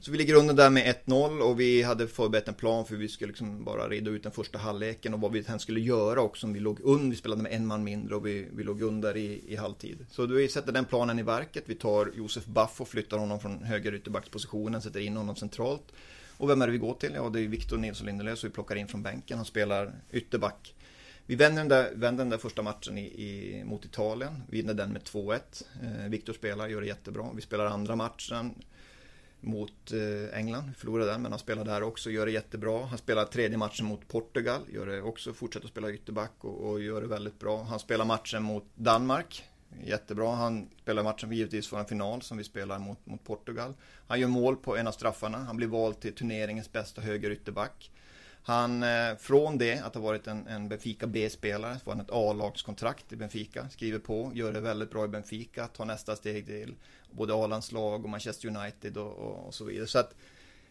så 0.00 0.10
vi 0.10 0.18
ligger 0.18 0.34
under 0.34 0.54
där 0.54 0.70
med 0.70 0.94
1-0 1.06 1.40
och 1.40 1.60
vi 1.60 1.82
hade 1.82 2.08
förberett 2.08 2.48
en 2.48 2.54
plan 2.54 2.86
för 2.86 2.96
vi 2.96 3.08
skulle 3.08 3.28
liksom 3.28 3.64
bara 3.64 3.88
reda 3.88 4.10
ut 4.10 4.22
den 4.22 4.32
första 4.32 4.58
halvleken 4.58 5.14
och 5.14 5.20
vad 5.20 5.32
vi 5.32 5.42
sen 5.42 5.58
skulle 5.58 5.80
göra 5.80 6.20
också 6.20 6.46
om 6.46 6.52
vi 6.52 6.60
låg 6.60 6.80
under. 6.80 7.10
Vi 7.10 7.16
spelade 7.16 7.42
med 7.42 7.52
en 7.52 7.66
man 7.66 7.84
mindre 7.84 8.14
och 8.14 8.26
vi, 8.26 8.46
vi 8.52 8.64
låg 8.64 8.82
under 8.82 9.16
i, 9.16 9.42
i 9.48 9.56
halvtid. 9.56 10.06
Så 10.10 10.26
vi 10.26 10.48
sätter 10.48 10.72
den 10.72 10.84
planen 10.84 11.18
i 11.18 11.22
verket. 11.22 11.64
Vi 11.66 11.74
tar 11.74 12.12
Josef 12.16 12.46
Baff 12.46 12.80
och 12.80 12.88
flyttar 12.88 13.18
honom 13.18 13.40
från 13.40 13.62
höger 13.62 13.94
ytterbackspositionen, 13.94 14.82
sätter 14.82 15.00
in 15.00 15.16
honom 15.16 15.36
centralt. 15.36 15.92
Och 16.36 16.50
vem 16.50 16.62
är 16.62 16.66
det 16.66 16.72
vi 16.72 16.78
går 16.78 16.94
till? 16.94 17.12
Ja, 17.14 17.28
det 17.28 17.40
är 17.40 17.48
Victor 17.48 17.78
Nilsson 17.78 18.06
Lindelöf 18.06 18.38
så 18.38 18.46
vi 18.46 18.52
plockar 18.52 18.76
in 18.76 18.88
från 18.88 19.02
bänken. 19.02 19.36
Han 19.36 19.46
spelar 19.46 19.92
ytterback. 20.12 20.74
Vi 21.30 21.36
vänder 21.36 21.60
den 21.62 21.68
där, 21.68 21.90
vänder 21.94 22.24
den 22.24 22.30
där 22.30 22.38
första 22.38 22.62
matchen 22.62 22.98
i, 22.98 23.02
i, 23.02 23.64
mot 23.64 23.84
Italien. 23.84 24.42
Vi 24.48 24.60
vinner 24.60 24.74
den 24.74 24.92
med 24.92 25.02
2-1. 25.02 25.40
Eh, 25.82 26.08
Victor 26.08 26.32
spelar, 26.32 26.68
gör 26.68 26.80
det 26.80 26.86
jättebra. 26.86 27.30
Vi 27.34 27.42
spelar 27.42 27.66
andra 27.66 27.96
matchen 27.96 28.54
mot 29.40 29.92
eh, 29.92 30.38
England. 30.38 30.68
Vi 30.68 30.74
förlorar 30.74 31.06
den, 31.06 31.22
men 31.22 31.32
han 31.32 31.38
spelar 31.38 31.64
där 31.64 31.82
också, 31.82 32.10
gör 32.10 32.26
det 32.26 32.32
jättebra. 32.32 32.86
Han 32.86 32.98
spelar 32.98 33.24
tredje 33.24 33.58
matchen 33.58 33.86
mot 33.86 34.08
Portugal, 34.08 34.60
gör 34.72 34.86
det 34.86 35.02
också, 35.02 35.32
fortsätter 35.32 35.66
att 35.66 35.70
spela 35.70 35.90
ytterback 35.90 36.32
och, 36.40 36.70
och 36.70 36.80
gör 36.80 37.00
det 37.00 37.08
väldigt 37.08 37.38
bra. 37.38 37.62
Han 37.62 37.78
spelar 37.78 38.04
matchen 38.04 38.42
mot 38.42 38.64
Danmark, 38.74 39.44
jättebra. 39.84 40.34
Han 40.34 40.68
spelar 40.82 41.02
matchen 41.02 41.32
givetvis 41.32 41.68
för 41.68 41.78
en 41.78 41.86
final 41.86 42.22
som 42.22 42.38
vi 42.38 42.44
spelar 42.44 42.78
mot, 42.78 43.06
mot 43.06 43.24
Portugal. 43.24 43.74
Han 44.06 44.20
gör 44.20 44.28
mål 44.28 44.56
på 44.56 44.76
en 44.76 44.86
av 44.86 44.92
straffarna. 44.92 45.38
Han 45.38 45.56
blir 45.56 45.68
vald 45.68 46.00
till 46.00 46.14
turneringens 46.14 46.72
bästa 46.72 47.00
höger 47.00 47.30
ytterback. 47.30 47.90
Han, 48.42 48.82
eh, 48.82 49.16
från 49.18 49.58
det 49.58 49.78
att 49.78 49.94
ha 49.94 50.02
varit 50.02 50.26
en, 50.26 50.46
en 50.46 50.68
Benfica 50.68 51.06
B-spelare, 51.06 51.78
får 51.84 51.90
han 51.90 52.00
ett 52.00 52.10
A-lagskontrakt 52.10 53.12
i 53.12 53.16
Benfica, 53.16 53.68
skriver 53.68 53.98
på, 53.98 54.32
gör 54.34 54.52
det 54.52 54.60
väldigt 54.60 54.90
bra 54.90 55.04
i 55.04 55.08
Benfica, 55.08 55.66
tar 55.66 55.84
nästa 55.84 56.16
steg 56.16 56.46
till 56.46 56.74
både 57.10 57.34
A-landslag 57.34 58.04
och 58.04 58.10
Manchester 58.10 58.48
United 58.48 58.96
och, 58.96 59.12
och, 59.12 59.46
och 59.46 59.54
så 59.54 59.64
vidare. 59.64 59.86
Så 59.86 59.98
att 59.98 60.14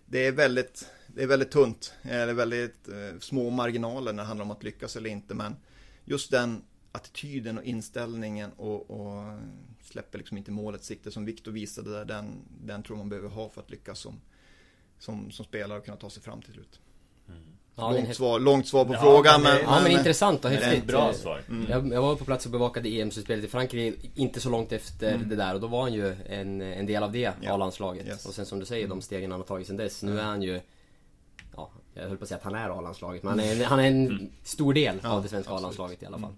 det 0.06 0.28
är 0.28 0.32
väldigt, 0.32 0.92
det 1.08 1.24
är 1.24 1.28
väldigt 1.28 1.52
tunt, 1.52 1.94
eh, 2.04 2.16
eller 2.16 2.34
väldigt 2.34 2.88
eh, 2.88 3.20
små 3.20 3.50
marginaler 3.50 4.14
när 4.14 4.24
det 4.24 4.28
handlar 4.28 4.46
om 4.46 4.52
att 4.52 4.64
lyckas 4.64 4.96
eller 4.96 5.10
inte, 5.10 5.34
men 5.34 5.56
just 6.06 6.32
den 6.32 6.64
attityden 6.92 7.58
och 7.58 7.64
inställningen 7.64 8.52
och, 8.52 8.92
och 8.92 9.40
släpper 9.82 10.18
liksom 10.18 10.38
inte 10.38 10.52
målet 10.52 10.84
sikte 10.84 11.12
som 11.12 11.26
Viktor 11.26 11.52
visade 11.52 11.92
där, 11.92 12.06
den, 12.06 12.46
den 12.62 12.84
tror 12.84 12.98
man 12.98 13.10
behöver 13.10 13.30
ha 13.30 13.50
för 13.50 13.62
att 13.62 13.72
lyckas 13.72 14.00
som, 14.00 14.22
som, 15.00 15.32
som 15.32 15.46
spelare 15.46 15.78
och 15.78 15.86
kunna 15.86 15.98
ta 15.98 16.10
sig 16.10 16.24
fram 16.24 16.42
till 16.42 16.54
slut. 16.54 16.80
Mm. 17.28 17.59
Ja, 17.80 17.92
långt, 17.92 18.06
helt- 18.06 18.18
svar, 18.18 18.40
långt 18.40 18.68
svar 18.68 18.86
på 18.86 18.94
Ja, 18.94 19.00
frågan 19.02 19.42
men 19.44 19.58
Ja 19.64 19.80
men 19.84 19.92
intressant 19.92 20.46
och 20.46 20.52
Men 20.52 20.60
det 20.60 20.66
är 20.66 20.70
häftigt. 20.70 20.88
bra 20.88 21.14
svar. 21.14 21.42
Jag, 21.70 21.94
jag 21.94 22.02
var 22.02 22.16
på 22.16 22.26
plats 22.26 22.46
och 22.46 22.52
bevakade 22.52 22.90
EM-slutspelet 22.90 23.46
i 23.46 23.48
Frankrike 23.48 24.08
inte 24.16 24.40
så 24.40 24.50
långt 24.50 24.72
efter 24.72 25.18
det 25.18 25.36
där 25.36 25.54
och 25.54 25.62
då 25.62 25.68
var 25.68 25.82
han 25.82 25.94
ju 25.94 26.16
en, 26.30 26.62
en 26.62 26.86
del 26.86 27.04
av 27.04 27.12
det 27.12 27.32
Ja. 27.42 27.54
A-landslaget. 27.54 28.08
Yes. 28.08 28.26
Och 28.26 28.34
sen 28.34 28.46
som 28.46 28.60
du 28.60 28.66
säger, 28.66 28.88
de 28.88 29.02
stegen 29.02 29.32
han 29.32 29.40
har 29.40 29.48
tagit 29.48 29.68
sen 29.68 29.78
dess. 29.78 30.04
Nu 30.04 30.20
är 30.20 30.24
han 30.24 30.42
ju 30.42 30.60
Ja, 31.56 31.70
jag 31.94 32.08
höll 32.08 32.18
på 32.18 32.24
att 32.24 32.28
säga 32.30 32.38
att 32.38 32.44
han 32.44 32.56
är 32.56 32.70
A-landslaget 32.70 33.24
men 33.24 33.30
han 33.30 33.40
är 33.40 33.52
en, 33.56 33.62
han 33.66 33.80
är 33.80 33.88
en 33.88 34.32
stor 34.44 34.74
del 34.74 35.00
Ja, 35.04 35.10
av 35.10 35.24
det 35.24 35.30
svenska. 35.30 35.54
A-landslaget 35.54 36.04
i 36.04 36.06
alla 36.06 36.20
fall. 36.20 36.34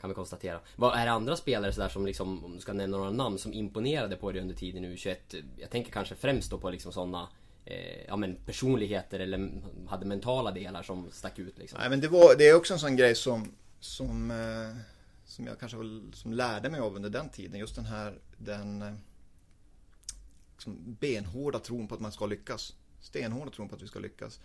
Kan 0.00 0.10
vi 0.10 0.14
konstatera. 0.14 0.58
Vad 0.76 0.98
är 0.98 1.04
det 1.06 1.12
andra 1.12 1.36
spelare 1.36 1.72
sådär 1.72 1.88
som 1.88 2.06
liksom, 2.06 2.44
om 2.44 2.54
du 2.54 2.60
ska 2.60 2.72
nämna 2.72 2.96
några 2.96 3.10
namn, 3.10 3.38
som 3.38 3.52
imponerade 3.52 4.16
på 4.16 4.32
dig 4.32 4.40
under 4.40 4.54
tiden 4.54 4.84
i 4.84 4.88
U21? 4.96 5.14
Jag 5.60 5.70
tänker 5.70 5.92
kanske 5.92 6.14
främst 6.14 6.50
då 6.50 6.58
på 6.58 6.70
liksom 6.70 6.92
sådana 6.92 7.28
eh, 7.66 8.04
ja, 8.08 8.16
men 8.16 8.36
personligheter 8.36 9.18
eller 9.20 9.50
hade 9.88 10.06
mentala 10.06 10.50
delar 10.52 10.82
som 10.82 11.10
stack 11.10 11.38
ut 11.38 11.58
liksom. 11.58 11.78
Nej 11.80 11.90
men 11.90 12.00
det, 12.00 12.08
var, 12.08 12.36
det 12.38 12.48
är 12.48 12.54
också 12.54 12.74
en 12.74 12.80
sån 12.80 12.96
grej 12.96 13.14
som, 13.14 13.52
som, 13.80 14.30
eh, 14.30 14.76
som 15.24 15.46
jag 15.46 15.60
kanske 15.60 15.76
som 16.12 16.32
lärde 16.32 16.70
mig 16.70 16.80
av 16.80 16.96
under 16.96 17.10
den 17.10 17.28
tiden. 17.28 17.58
Just 17.60 17.76
den 17.76 17.86
här, 17.86 18.18
den 18.36 18.82
eh, 18.82 18.94
liksom 20.52 20.96
benhårda 21.00 21.58
tron 21.58 21.88
på 21.88 21.94
att 21.94 22.00
man 22.00 22.12
ska 22.12 22.26
lyckas. 22.26 22.74
Stenhårda 23.00 23.50
tron 23.50 23.68
på 23.68 23.76
att 23.76 23.82
vi 23.82 23.86
ska 23.86 23.98
lyckas. 23.98 24.40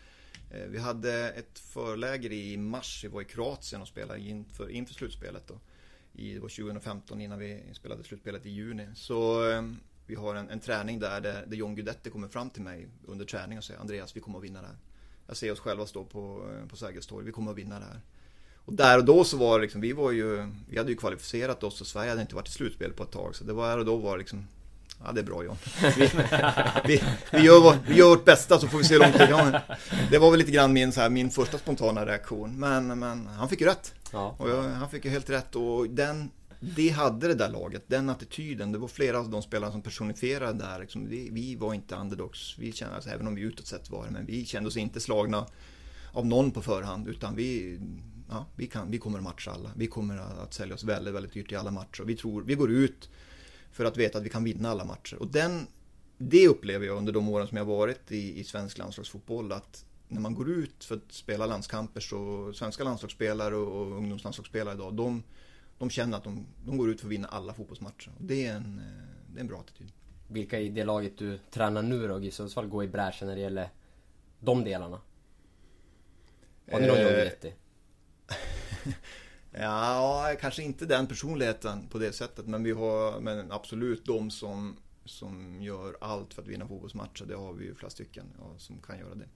Eh, 0.52 0.68
Vi 0.68 0.78
hade 0.78 1.30
ett 1.30 1.60
förläger 1.60 2.32
i 2.32 2.58
mars, 2.58 3.02
vi 3.04 3.08
var 3.08 3.22
i 3.22 3.26
Kroatien 3.26 3.82
och 3.82 3.88
spelade 3.88 4.20
inför, 4.20 4.70
inför 4.70 4.94
slutspelet 4.94 5.48
då. 5.48 5.60
I, 6.14 6.34
det 6.34 6.40
var 6.40 6.50
2015 6.50 7.22
innan 7.22 7.40
vi 7.40 7.64
spelade 7.74 8.04
slutspelet 8.04 8.46
i 8.46 8.50
juni. 8.50 8.88
Så 8.96 9.50
eh, 9.52 9.62
vi 10.12 10.16
har 10.16 10.36
en, 10.36 10.50
en 10.50 10.60
träning 10.60 11.00
där, 11.00 11.22
där, 11.22 11.44
där 11.48 11.58
John 11.58 11.76
Guidetti 11.76 12.10
kommer 12.10 12.28
fram 12.28 12.50
till 12.50 12.62
mig 12.62 12.88
under 13.06 13.26
träning 13.26 13.58
och 13.58 13.64
säger 13.64 13.80
Andreas, 13.80 14.16
vi 14.16 14.20
kommer 14.20 14.38
att 14.38 14.44
vinna 14.44 14.62
det 14.62 14.68
här. 14.68 14.76
Jag 15.28 15.38
ser 15.38 15.52
oss 15.52 15.60
själva 15.60 15.86
stå 15.86 16.04
på, 16.04 16.50
eh, 16.54 16.68
på 16.68 16.76
Sergels 16.76 17.08
torg, 17.08 17.26
vi 17.26 17.32
kommer 17.32 17.52
att 17.52 17.58
vinna 17.58 17.80
det 17.80 17.86
här. 17.86 18.02
Och 18.66 18.74
där 18.74 18.98
och 18.98 19.06
då 19.06 19.24
så 19.24 19.38
var 19.38 19.60
det 19.60 19.62
liksom, 19.62 19.82
vi 19.82 19.94
var 19.94 20.12
ju, 20.12 20.48
vi 20.70 20.78
hade 20.78 20.90
ju 20.90 20.98
kvalificerat 20.98 21.64
oss 21.64 21.82
och 21.82 21.88
Sverige 21.88 22.10
hade 22.10 22.22
inte 22.22 22.36
varit 22.36 22.48
i 22.48 22.52
slutspel 22.52 22.94
på 22.94 23.04
ett 23.04 23.12
tag. 23.12 23.36
Så 23.36 23.44
det 23.44 23.54
var 23.54 23.70
där 23.70 23.78
och 23.78 23.86
då 23.86 23.96
var 23.96 24.12
det 24.12 24.18
liksom, 24.18 24.48
ja 25.06 25.12
det 25.12 25.22
är 25.22 25.26
bra 25.26 25.44
John. 25.44 25.58
Vi, 25.82 26.12
vi, 26.86 27.04
vi, 27.32 27.40
gör, 27.40 27.62
vår, 27.62 27.78
vi 27.88 27.96
gör 27.96 28.10
vårt 28.10 28.26
bästa 28.26 28.60
så 28.60 28.68
får 28.68 28.78
vi 28.78 28.84
se 28.84 28.94
hur 28.94 29.02
långt 29.02 29.18
det 29.18 29.28
går. 29.28 29.62
Det 30.12 30.18
var 30.18 30.32
väl 30.32 30.40
lite 30.40 30.52
grann 30.52 30.74
min, 30.74 30.92
så 30.92 31.02
här, 31.02 31.10
min 31.10 31.32
första 31.32 31.58
spontana 31.58 32.06
reaktion. 32.06 32.60
Men, 32.60 33.00
men 33.00 33.28
han 33.28 33.50
fick 33.50 33.62
ju 33.62 33.68
rätt. 33.68 33.94
Ja. 34.12 34.36
Och 34.38 34.50
jag, 34.50 34.64
han 34.64 34.90
fick 34.90 35.06
ju 35.06 35.12
helt 35.12 35.30
rätt 35.30 35.56
och 35.56 35.90
den, 35.90 36.32
det 36.64 36.90
hade 36.90 37.28
det 37.28 37.36
där 37.36 37.50
laget, 37.50 37.84
den 37.88 38.10
attityden. 38.10 38.72
Det 38.72 38.78
var 38.78 38.88
flera 38.88 39.20
av 39.20 39.30
de 39.30 39.42
spelarna 39.42 39.72
som 39.72 39.82
personifierade 39.82 40.54
det 40.54 40.64
där. 40.64 40.80
Liksom, 40.80 41.10
vi, 41.10 41.30
vi 41.32 41.56
var 41.56 41.74
inte 41.74 41.96
underdogs, 41.96 42.56
vi 42.60 42.72
kände, 42.72 42.96
alltså, 42.96 43.10
även 43.10 43.28
om 43.28 43.36
vi 43.36 43.42
utåt 43.42 43.68
sett 43.68 43.90
var 43.90 44.06
det, 44.06 44.12
men 44.12 44.26
vi 44.26 44.46
kände 44.46 44.68
oss 44.68 44.78
inte 44.78 45.00
slagna 45.00 45.46
av 46.12 46.26
någon 46.26 46.52
på 46.52 46.62
förhand. 46.62 47.08
Utan 47.08 47.36
vi, 47.36 47.80
ja, 48.30 48.46
vi, 48.56 48.68
kan, 48.68 48.92
vi 48.92 48.98
kommer 48.98 49.18
att 49.18 49.24
matcha 49.24 49.52
alla. 49.52 49.72
Vi 49.76 49.88
kommer 49.88 50.18
att 50.18 50.54
sälja 50.54 50.76
oss 50.76 50.84
väldigt, 50.84 51.14
väldigt 51.14 51.34
dyrt 51.34 51.52
i 51.52 51.56
alla 51.56 51.72
matcher. 51.72 52.04
Vi, 52.04 52.16
tror, 52.16 52.42
vi 52.42 52.56
går 52.56 52.72
ut 52.72 53.10
för 53.72 53.86
att 53.86 53.98
veta 53.98 54.18
att 54.18 54.24
vi 54.24 54.30
kan 54.30 54.44
vinna 54.44 54.70
alla 54.70 54.86
matcher. 54.86 55.16
Och 55.16 55.28
den, 55.28 55.68
det 56.18 56.48
upplever 56.48 56.86
jag 56.86 56.98
under 56.98 57.14
de 57.14 57.30
åren 57.30 57.48
som 57.48 57.58
jag 57.58 57.66
varit 57.66 58.12
i, 58.12 58.40
i 58.40 58.44
svensk 58.44 58.78
landslagsfotboll. 58.78 59.52
Att 59.52 59.86
när 60.08 60.22
man 60.22 60.34
går 60.34 60.50
ut 60.50 60.84
för 60.84 60.96
att 60.96 61.12
spela 61.12 61.46
landskamper 61.46 62.02
så 62.02 62.54
svenska 62.54 62.84
landslagsspelare 62.84 63.56
och, 63.56 63.82
och 63.82 63.98
ungdomslandslagsspelare 63.98 64.76
idag, 64.76 64.94
de, 64.94 65.24
de 65.82 65.90
känner 65.90 66.18
att 66.18 66.24
de, 66.24 66.46
de 66.66 66.78
går 66.78 66.90
ut 66.90 67.00
för 67.00 67.08
att 67.08 67.12
vinna 67.12 67.28
alla 67.28 67.54
fotbollsmatcher. 67.54 68.12
Det 68.18 68.46
är 68.46 68.56
en, 68.56 68.80
eh, 68.80 69.34
det 69.34 69.40
är 69.40 69.42
en 69.42 69.48
bra 69.48 69.60
attityd. 69.60 69.92
Vilka 70.28 70.60
i 70.60 70.70
det 70.70 70.84
laget 70.84 71.18
du 71.18 71.38
tränar 71.38 71.82
nu 71.82 72.08
då 72.08 72.20
i 72.20 72.32
Sundsvall 72.32 72.68
går 72.68 72.84
i 72.84 72.88
bräschen 72.88 73.28
när 73.28 73.36
det 73.36 73.42
gäller 73.42 73.70
de 74.40 74.64
delarna? 74.64 75.02
Har 76.72 76.80
ni 76.80 76.88
någon 76.88 76.98
Eh, 76.98 77.04
John 77.04 77.14
Guidetti? 77.14 77.54
Ja, 79.54 80.36
kanske 80.40 80.64
inte 80.64 80.86
den 80.86 81.08
personligheten 81.08 81.88
på 81.88 81.98
det 81.98 82.14
sättet. 82.14 82.48
Men 82.48 82.64
vi 82.64 82.72
har 82.72 83.20
men 83.20 83.52
absolut 83.52 84.06
de 84.06 84.32
som, 84.32 84.78
som 85.06 85.62
gör 85.62 85.98
allt 86.02 86.34
för 86.34 86.42
att 86.42 86.48
vinna 86.48 86.68
fotbollsmatcher. 86.68 87.26
Det 87.26 87.36
har 87.36 87.54
vi 87.54 87.66
ju 87.66 87.76
flera 87.76 87.90
stycken 87.90 88.26
ja, 88.40 88.54
som 88.58 88.82
kan 88.82 89.00
göra 89.00 89.16
det. 89.16 89.28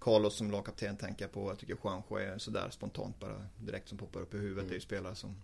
Carlos 0.00 0.36
som 0.36 0.50
lagkapten 0.50 0.96
tänker 0.96 1.24
jag 1.24 1.32
på. 1.32 1.50
Jag 1.50 1.58
tycker 1.58 1.76
Juanjo 1.84 2.16
är 2.16 2.38
sådär 2.38 2.70
spontant 2.70 3.20
bara 3.20 3.46
direkt 3.58 3.88
som 3.88 3.98
poppar 3.98 4.20
upp 4.20 4.34
i 4.34 4.38
huvudet. 4.38 4.68
Det 4.68 4.72
är 4.72 4.74
ju 4.74 4.80
spelare 4.80 5.14
som, 5.14 5.36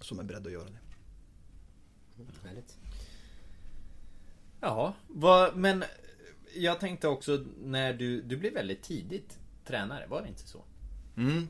som 0.00 0.18
är 0.18 0.22
beredda 0.22 0.46
att 0.46 0.52
göra 0.52 0.64
det. 0.64 0.78
Härligt. 2.48 2.78
Ja, 4.60 4.94
vad, 5.08 5.56
men 5.56 5.84
jag 6.54 6.80
tänkte 6.80 7.08
också 7.08 7.44
när 7.62 7.94
du, 7.94 8.22
du 8.22 8.36
blev 8.36 8.52
väldigt 8.52 8.82
tidigt 8.82 9.38
tränare, 9.66 10.06
var 10.06 10.22
det 10.22 10.28
inte 10.28 10.48
så? 10.48 10.64
Mm. 11.16 11.48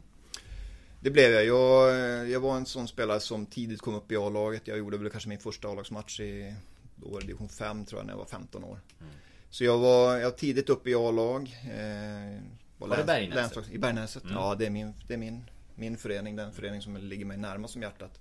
Det 1.00 1.10
blev 1.10 1.32
jag. 1.32 1.44
jag. 1.44 2.30
Jag 2.30 2.40
var 2.40 2.56
en 2.56 2.66
sån 2.66 2.88
spelare 2.88 3.20
som 3.20 3.46
tidigt 3.46 3.80
kom 3.80 3.94
upp 3.94 4.12
i 4.12 4.16
A-laget. 4.16 4.68
Jag 4.68 4.78
gjorde 4.78 4.98
väl 4.98 5.10
kanske 5.10 5.28
min 5.28 5.38
första 5.38 5.68
A-lagsmatch 5.68 6.20
i 6.20 6.54
då 6.96 7.08
var 7.08 7.20
det 7.20 7.26
division 7.26 7.48
5 7.48 7.84
tror 7.84 7.98
jag 8.00 8.06
när 8.06 8.12
jag 8.12 8.18
var 8.18 8.26
15 8.26 8.64
år. 8.64 8.80
Så 9.50 9.64
jag 9.64 9.78
var, 9.78 10.16
jag 10.16 10.30
var 10.30 10.36
tidigt 10.36 10.68
uppe 10.68 10.90
i 10.90 10.94
A-lag. 10.94 11.42
Eh, 11.64 12.40
Var 12.78 12.96
det 12.96 13.04
Bergnäset? 13.04 13.70
I 13.70 13.78
Bergnäset. 13.78 14.24
Mm. 14.24 14.36
Ja, 14.36 14.54
det 14.54 14.66
är, 14.66 14.70
min, 14.70 14.94
det 15.08 15.14
är 15.14 15.18
min, 15.18 15.44
min 15.74 15.96
förening. 15.96 16.36
Den 16.36 16.52
förening 16.52 16.82
som 16.82 16.96
ligger 16.96 17.24
mig 17.24 17.36
närmast 17.36 17.76
om 17.76 17.82
hjärtat. 17.82 18.20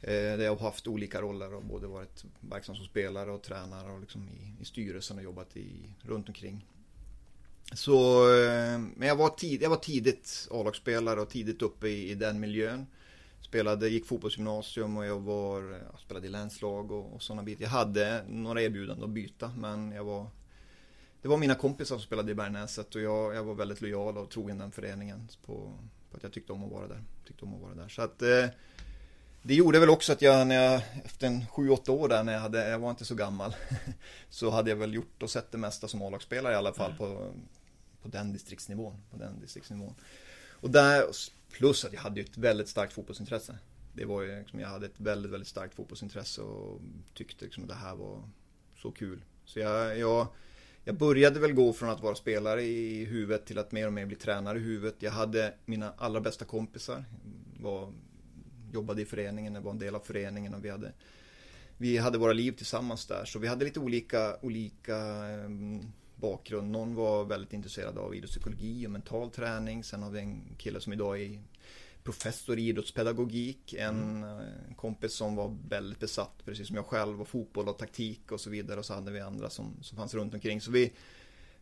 Eh, 0.00 0.12
där 0.12 0.44
jag 0.44 0.56
har 0.56 0.66
haft 0.66 0.86
olika 0.86 1.20
roller 1.20 1.54
och 1.54 1.64
både 1.64 1.86
varit 1.86 2.24
verksam 2.40 2.76
som 2.76 2.84
spelare 2.84 3.32
och 3.32 3.42
tränare 3.42 3.92
och 3.92 4.00
liksom 4.00 4.28
i, 4.28 4.62
i 4.62 4.64
styrelsen 4.64 5.16
och 5.16 5.24
jobbat 5.24 5.56
i, 5.56 5.94
runt 6.02 6.28
omkring. 6.28 6.66
Så, 7.72 8.22
eh, 8.34 8.78
men 8.78 9.08
jag 9.08 9.16
var, 9.16 9.28
tid, 9.28 9.62
jag 9.62 9.70
var 9.70 9.76
tidigt 9.76 10.48
A-lagsspelare 10.50 11.20
och 11.20 11.28
tidigt 11.28 11.62
uppe 11.62 11.88
i, 11.88 12.10
i 12.10 12.14
den 12.14 12.40
miljön. 12.40 12.86
Spelade, 13.40 13.88
gick 13.88 14.06
fotbollsgymnasium 14.06 14.96
och 14.96 15.06
jag 15.06 15.20
var, 15.20 15.62
jag 15.92 16.00
spelade 16.00 16.26
i 16.26 16.30
länslag 16.30 16.90
och, 16.90 17.14
och 17.14 17.22
sådana 17.22 17.42
bitar. 17.42 17.62
Jag 17.62 17.70
hade 17.70 18.24
några 18.28 18.62
erbjudanden 18.62 19.04
att 19.04 19.10
byta 19.10 19.52
men 19.56 19.92
jag 19.92 20.04
var 20.04 20.26
Det 21.22 21.28
var 21.28 21.36
mina 21.36 21.54
kompisar 21.54 21.96
som 21.96 22.02
spelade 22.02 22.32
i 22.32 22.34
Bergnäset 22.34 22.94
och 22.94 23.00
jag, 23.00 23.34
jag 23.34 23.44
var 23.44 23.54
väldigt 23.54 23.80
lojal 23.80 24.18
och 24.18 24.30
trogen 24.30 24.58
den 24.58 24.70
föreningen 24.70 25.28
på, 25.46 25.78
på 26.10 26.16
att 26.16 26.22
jag 26.22 26.32
tyckte 26.32 26.52
om 26.52 26.64
att 26.64 26.72
vara 26.72 26.88
där. 26.88 27.02
Tyckte 27.26 27.44
om 27.44 27.54
att 27.54 27.60
vara 27.60 27.74
där. 27.74 27.88
Så 27.88 28.02
att 28.02 28.22
eh, 28.22 28.46
det 29.42 29.54
gjorde 29.54 29.80
väl 29.80 29.90
också 29.90 30.12
att 30.12 30.22
jag, 30.22 30.46
när 30.46 30.64
jag 30.64 30.82
efter 31.04 31.26
en 31.26 31.42
7-8 31.42 31.90
år 31.90 32.08
där 32.08 32.24
när 32.24 32.32
jag 32.32 32.40
hade, 32.40 32.68
jag 32.68 32.78
var 32.78 32.90
inte 32.90 33.04
så 33.04 33.14
gammal 33.14 33.54
Så 34.30 34.50
hade 34.50 34.70
jag 34.70 34.76
väl 34.76 34.94
gjort 34.94 35.22
och 35.22 35.30
sett 35.30 35.52
det 35.52 35.58
mesta 35.58 35.88
som 35.88 36.02
A-lagsspelare 36.02 36.52
i 36.52 36.56
alla 36.56 36.72
fall 36.72 36.94
på, 36.98 37.32
på 38.02 38.08
den 38.08 38.32
distriktsnivån. 38.32 38.96
På 39.10 39.16
den 39.16 39.40
distriktsnivån. 39.40 39.94
Och 40.60 40.70
där, 40.70 41.04
plus 41.50 41.84
att 41.84 41.92
jag 41.92 42.00
hade 42.00 42.20
ju 42.20 42.26
ett 42.26 42.38
väldigt 42.38 42.68
starkt 42.68 42.92
fotbollsintresse. 42.92 43.58
Det 43.92 44.04
var 44.04 44.22
ju 44.22 44.38
liksom, 44.38 44.60
jag 44.60 44.68
hade 44.68 44.86
ett 44.86 45.00
väldigt, 45.00 45.32
väldigt 45.32 45.48
starkt 45.48 45.74
fotbollsintresse 45.74 46.40
och 46.42 46.80
tyckte 47.14 47.44
liksom 47.44 47.62
att 47.62 47.68
det 47.68 47.74
här 47.74 47.94
var 47.94 48.28
så 48.82 48.90
kul. 48.90 49.24
Så 49.44 49.58
jag, 49.58 49.98
jag, 49.98 50.26
jag 50.84 50.94
började 50.94 51.40
väl 51.40 51.52
gå 51.52 51.72
från 51.72 51.90
att 51.90 52.00
vara 52.00 52.14
spelare 52.14 52.62
i 52.62 53.04
huvudet 53.04 53.46
till 53.46 53.58
att 53.58 53.72
mer 53.72 53.86
och 53.86 53.92
mer 53.92 54.06
bli 54.06 54.16
tränare 54.16 54.58
i 54.58 54.62
huvudet. 54.62 54.96
Jag 54.98 55.10
hade 55.10 55.54
mina 55.64 55.92
allra 55.98 56.20
bästa 56.20 56.44
kompisar. 56.44 57.04
Var, 57.60 57.92
jobbade 58.72 59.02
i 59.02 59.04
föreningen, 59.04 59.62
var 59.62 59.70
en 59.70 59.78
del 59.78 59.94
av 59.94 60.00
föreningen 60.00 60.54
och 60.54 60.64
vi 60.64 60.70
hade 60.70 60.92
vi 61.80 61.96
hade 61.96 62.18
våra 62.18 62.32
liv 62.32 62.52
tillsammans 62.52 63.06
där 63.06 63.24
så 63.24 63.38
vi 63.38 63.48
hade 63.48 63.64
lite 63.64 63.80
olika, 63.80 64.36
olika 64.42 64.96
eh, 65.30 65.48
bakgrund. 66.16 66.70
Någon 66.70 66.94
var 66.94 67.24
väldigt 67.24 67.52
intresserad 67.52 67.98
av 67.98 68.14
idrottspsykologi 68.14 68.86
och 68.86 68.90
mental 68.90 69.30
träning. 69.30 69.84
Sen 69.84 70.02
har 70.02 70.10
vi 70.10 70.20
en 70.20 70.42
kille 70.58 70.80
som 70.80 70.92
idag 70.92 71.20
är 71.20 71.42
professor 72.02 72.58
i 72.58 72.68
idrottspedagogik. 72.68 73.74
En 73.74 74.24
mm. 74.24 74.74
kompis 74.76 75.12
som 75.12 75.36
var 75.36 75.56
väldigt 75.68 76.00
besatt, 76.00 76.42
precis 76.44 76.66
som 76.66 76.76
jag 76.76 76.86
själv, 76.86 77.20
och 77.20 77.28
fotboll 77.28 77.68
och 77.68 77.78
taktik 77.78 78.32
och 78.32 78.40
så 78.40 78.50
vidare. 78.50 78.78
Och 78.78 78.84
så 78.84 78.94
hade 78.94 79.10
vi 79.10 79.20
andra 79.20 79.50
som, 79.50 79.76
som 79.82 79.98
fanns 79.98 80.14
runt 80.14 80.34
omkring. 80.34 80.60
Så 80.60 80.70
vi, 80.70 80.92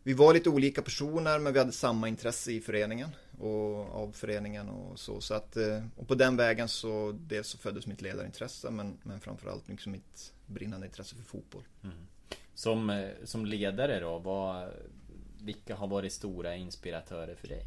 vi 0.03 0.13
var 0.13 0.33
lite 0.33 0.49
olika 0.49 0.81
personer 0.81 1.39
men 1.39 1.53
vi 1.53 1.59
hade 1.59 1.71
samma 1.71 2.07
intresse 2.07 2.51
i 2.51 2.61
föreningen 2.61 3.09
och 3.37 3.95
av 3.95 4.11
föreningen 4.11 4.69
och 4.69 4.99
så. 4.99 5.21
så 5.21 5.33
att, 5.33 5.57
eh, 5.57 5.83
och 5.95 6.07
på 6.07 6.15
den 6.15 6.37
vägen 6.37 6.67
så 6.67 7.15
dels 7.27 7.47
så 7.47 7.57
föddes 7.57 7.87
mitt 7.87 8.01
ledarintresse 8.01 8.71
men, 8.71 8.97
men 9.03 9.19
framförallt 9.19 9.67
liksom 9.67 9.91
mitt 9.91 10.33
brinnande 10.45 10.87
intresse 10.87 11.15
för 11.15 11.23
fotboll. 11.23 11.63
Mm. 11.83 11.95
Som, 12.53 12.89
eh, 12.89 13.09
som 13.23 13.45
ledare 13.45 13.99
då, 13.99 14.19
vad, 14.19 14.69
vilka 15.41 15.75
har 15.75 15.87
varit 15.87 16.13
stora 16.13 16.55
inspiratörer 16.55 17.35
för 17.35 17.47
dig? 17.47 17.65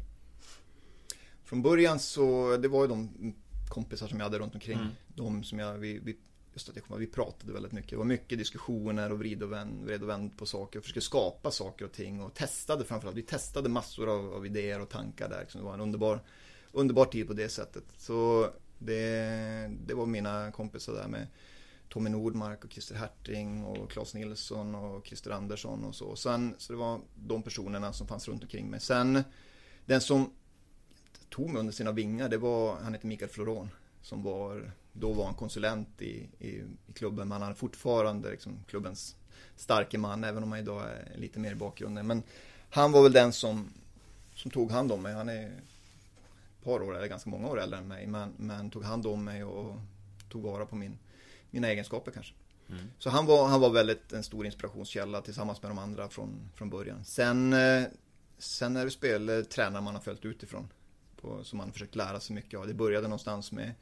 Från 1.43 1.61
början 1.61 1.99
så, 1.99 2.57
det 2.57 2.67
var 2.67 2.81
ju 2.81 2.87
de 2.87 3.33
kompisar 3.69 4.07
som 4.07 4.17
jag 4.17 4.25
hade 4.25 4.39
runt 4.39 4.53
omkring. 4.53 4.79
Mm. 4.79 4.91
De 5.07 5.43
som 5.43 5.59
jag, 5.59 5.73
vi, 5.73 5.99
vi, 5.99 6.17
just 6.53 6.69
att 6.69 6.75
jag 6.75 6.85
kommer, 6.85 6.99
vi 6.99 7.07
pratade 7.07 7.53
väldigt 7.53 7.71
mycket. 7.71 7.89
Det 7.89 7.97
var 7.97 8.05
mycket 8.05 8.37
diskussioner 8.37 9.11
och 9.11 9.19
vrid 9.19 9.43
och 9.43 9.51
vänd, 9.51 9.85
vred 9.85 10.03
och 10.03 10.09
vänd 10.09 10.37
på 10.37 10.45
saker. 10.45 10.79
Och 10.79 10.85
försökte 10.85 11.01
skapa 11.01 11.51
saker 11.51 11.85
och 11.85 11.91
ting 11.91 12.21
och 12.21 12.33
testade 12.33 12.85
framförallt. 12.85 13.17
Vi 13.17 13.23
testade 13.23 13.69
massor 13.69 14.09
av, 14.09 14.33
av 14.33 14.45
idéer 14.45 14.81
och 14.81 14.89
tankar 14.89 15.29
där. 15.29 15.41
Liksom, 15.41 15.61
det 15.61 15.65
var 15.65 15.73
en 15.73 15.81
underbar, 15.81 16.19
underbar 16.71 17.05
tid 17.05 17.27
på 17.27 17.33
det 17.33 17.49
sättet. 17.49 17.83
Så 17.97 18.49
det, 18.79 19.71
det 19.85 19.93
var 19.93 20.05
mina 20.05 20.51
kompisar 20.51 20.93
där 20.93 21.07
med 21.07 21.27
Tommy 21.89 22.09
Nordmark 22.09 22.65
och 22.65 22.71
Christer 22.71 22.95
Herting 22.95 23.63
och 23.63 23.91
Claes 23.91 24.13
Nilsson 24.13 24.75
och 24.75 25.07
Christer 25.07 25.31
Andersson 25.31 25.83
och 25.83 25.95
så. 25.95 26.15
Sen, 26.15 26.55
så 26.57 26.73
det 26.73 26.79
var 26.79 27.01
de 27.15 27.43
personerna 27.43 27.93
som 27.93 28.07
fanns 28.07 28.27
runt 28.27 28.43
omkring 28.43 28.69
mig. 28.69 28.79
Sen 28.79 29.23
Den 29.85 30.01
som 30.01 30.33
tog 31.29 31.49
mig 31.49 31.59
under 31.59 31.73
sina 31.73 31.91
vingar, 31.91 32.29
det 32.29 32.37
var, 32.37 32.75
han 32.75 32.93
heter 32.93 33.07
Mikael 33.07 33.31
Floron. 33.31 33.69
Som 34.01 34.23
var, 34.23 34.71
då 34.93 35.13
var 35.13 35.25
han 35.25 35.33
konsulent 35.33 36.01
i, 36.01 36.29
i, 36.39 36.49
i 36.87 36.93
klubben, 36.93 37.27
men 37.27 37.41
han 37.41 37.51
är 37.51 37.55
fortfarande 37.55 38.31
liksom, 38.31 38.63
klubbens 38.67 39.15
starke 39.55 39.97
man, 39.97 40.23
även 40.23 40.43
om 40.43 40.51
han 40.51 40.61
idag 40.61 40.83
är 40.83 41.17
lite 41.17 41.39
mer 41.39 41.51
i 41.51 41.55
bakgrunden. 41.55 42.07
Men 42.07 42.23
han 42.69 42.91
var 42.91 43.03
väl 43.03 43.11
den 43.11 43.33
som, 43.33 43.69
som 44.35 44.51
tog 44.51 44.71
hand 44.71 44.91
om 44.91 45.01
mig. 45.01 45.13
Han 45.13 45.29
är 45.29 45.45
ett 45.47 46.63
par 46.63 46.81
år, 46.81 46.97
eller 46.97 47.07
ganska 47.07 47.29
många 47.29 47.47
år 47.47 47.61
äldre 47.61 47.79
än 47.79 47.87
mig, 47.87 48.07
men, 48.07 48.33
men 48.37 48.69
tog 48.69 48.83
hand 48.83 49.07
om 49.07 49.23
mig 49.23 49.43
och 49.43 49.75
tog 50.29 50.41
vara 50.41 50.65
på 50.65 50.75
min, 50.75 50.97
mina 51.49 51.67
egenskaper 51.67 52.11
kanske. 52.11 52.33
Mm. 52.69 52.83
Så 52.99 53.09
han 53.09 53.25
var, 53.25 53.47
han 53.47 53.61
var 53.61 53.69
väldigt 53.69 54.13
en 54.13 54.23
stor 54.23 54.45
inspirationskälla 54.45 55.21
tillsammans 55.21 55.61
med 55.61 55.71
de 55.71 55.77
andra 55.77 56.09
från, 56.09 56.49
från 56.55 56.69
början. 56.69 57.05
Sen, 57.05 57.53
eh, 57.53 57.83
sen 58.37 58.77
är 58.77 58.85
det 58.85 58.91
spel, 58.91 59.45
tränare 59.49 59.81
man 59.81 59.95
har 59.95 60.01
följt 60.01 60.25
utifrån. 60.25 60.67
På, 61.21 61.43
som 61.43 61.57
man 61.57 61.71
försökt 61.71 61.95
lära 61.95 62.19
sig 62.19 62.35
mycket 62.35 62.59
av. 62.59 62.67
Det 62.67 62.73
började 62.73 63.07
någonstans 63.07 63.51
med 63.51 63.73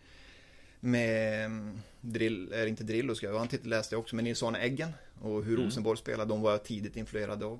med 0.80 1.46
mm, 1.46 1.80
drill, 2.02 2.54
är 2.54 2.66
inte 2.66 2.84
Drillo 2.84 3.16
ska 3.16 3.28
jag, 3.28 3.40
han 3.40 3.48
läste 3.64 3.96
jag 3.96 4.00
också, 4.00 4.16
med 4.16 4.24
Nils 4.24 4.44
Arne 4.44 4.60
Eggen 4.60 4.92
och 5.22 5.44
hur 5.44 5.54
mm. 5.54 5.66
Rosenborg 5.66 5.98
spelade, 5.98 6.30
de 6.30 6.42
var 6.42 6.52
jag 6.52 6.64
tidigt 6.64 6.98
influerad 6.98 7.44
av. 7.44 7.60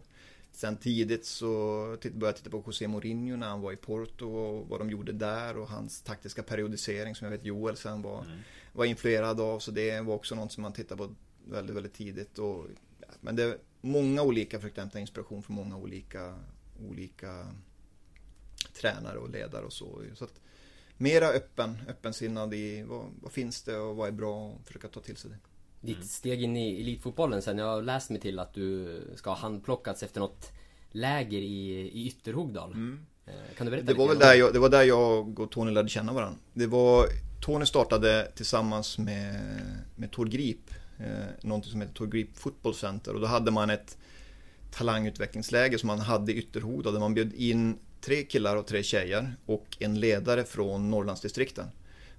Sen 0.52 0.78
tidigt 0.78 1.26
så 1.26 1.48
började 2.02 2.26
jag 2.26 2.36
titta 2.36 2.50
på 2.50 2.64
José 2.66 2.88
Mourinho 2.88 3.36
när 3.36 3.48
han 3.48 3.62
var 3.62 3.72
i 3.72 3.76
Porto 3.76 4.30
och 4.36 4.68
vad 4.68 4.80
de 4.80 4.90
gjorde 4.90 5.12
där 5.12 5.58
och 5.58 5.70
hans 5.70 6.02
taktiska 6.02 6.44
periodisering 6.44 7.16
som 7.16 7.26
jag 7.26 7.32
vet 7.32 7.46
Joel 7.46 7.78
sen 7.78 8.02
var, 8.02 8.22
mm. 8.24 8.38
var 8.74 8.86
influerad 8.86 9.42
av. 9.42 9.60
Så 9.60 9.72
det 9.72 10.02
var 10.02 10.16
också 10.16 10.36
något 10.36 10.52
som 10.52 10.62
man 10.62 10.74
tittade 10.74 10.98
på 10.98 11.16
väldigt, 11.46 11.76
väldigt 11.76 11.94
tidigt. 11.94 12.40
Och, 12.40 12.66
men 13.22 13.36
det 13.36 13.44
är 13.44 13.58
många 13.82 14.22
olika, 14.22 14.60
försökte 14.60 14.82
hämta 14.82 15.00
inspiration 15.00 15.44
från 15.44 15.56
många 15.56 15.78
olika, 15.78 16.36
olika 16.90 17.48
tränare 18.82 19.18
och 19.18 19.30
ledare 19.30 19.66
och 19.66 19.74
så. 19.74 20.04
så 20.16 20.24
att, 20.24 20.42
mera 20.98 21.28
öppen, 21.28 21.78
öppensinnad 21.88 22.54
i 22.54 22.84
vad, 22.84 23.06
vad 23.22 23.32
finns 23.32 23.64
det 23.64 23.78
och 23.78 23.96
vad 23.96 24.08
är 24.08 24.12
bra 24.12 24.46
och 24.46 24.68
försöka 24.68 24.88
ta 24.88 25.00
till 25.00 25.18
sig 25.18 25.32
det. 25.32 25.38
Ditt 25.82 26.06
steg 26.06 26.44
in 26.44 26.58
i 26.58 26.82
elitfotbollen 26.82 27.42
sen, 27.42 27.58
jag 27.58 27.66
har 27.66 27.82
läst 27.82 28.10
mig 28.10 28.20
till 28.20 28.40
att 28.40 28.54
du 28.54 29.02
ska 29.16 29.30
ha 29.30 29.38
handplockats 29.38 30.04
efter 30.04 30.20
något 30.20 30.52
läger 30.92 31.38
i, 31.38 31.90
i 31.94 32.08
Ytterhogdal. 32.08 32.72
Mm. 32.72 33.06
Eh, 33.26 33.34
kan 33.58 33.66
du 33.66 33.72
berätta 33.72 33.88
det 33.88 33.94
var, 33.94 34.08
väl 34.08 34.20
där 34.20 34.34
jag, 34.34 34.54
det 34.54 34.60
var 34.60 34.70
där 34.70 34.84
jag 34.84 35.40
och 35.40 35.52
Tony 35.52 35.72
lärde 35.72 35.90
känna 35.90 36.14
varandra. 36.14 36.40
Det 36.54 36.68
var, 36.68 37.06
Tony 37.42 37.66
startade 37.66 38.32
tillsammans 38.36 38.98
med, 38.98 39.42
med 39.96 40.12
Tor 40.12 40.26
Grip, 40.26 40.72
eh, 40.98 41.06
någonting 41.42 41.72
som 41.72 41.82
heter 41.82 41.94
Tor 41.94 42.08
Grip 42.08 42.38
Football 42.38 42.76
Center 42.76 43.14
och 43.14 43.22
då 43.22 43.28
hade 43.28 43.52
man 43.52 43.70
ett 43.70 43.98
talangutvecklingsläger 44.72 45.78
som 45.78 45.88
man 45.88 46.00
hade 46.00 46.32
i 46.32 46.36
Ytterhogdal 46.36 46.94
där 46.94 47.00
man 47.00 47.14
bjöd 47.14 47.34
in 47.34 47.78
tre 48.02 48.24
killar 48.24 48.56
och 48.56 48.68
tre 48.68 48.84
tjejer 48.84 49.36
och 49.46 49.78
en 49.80 50.00
ledare 50.00 50.44
från 50.44 50.90
Norrlandsdistrikten 50.90 51.68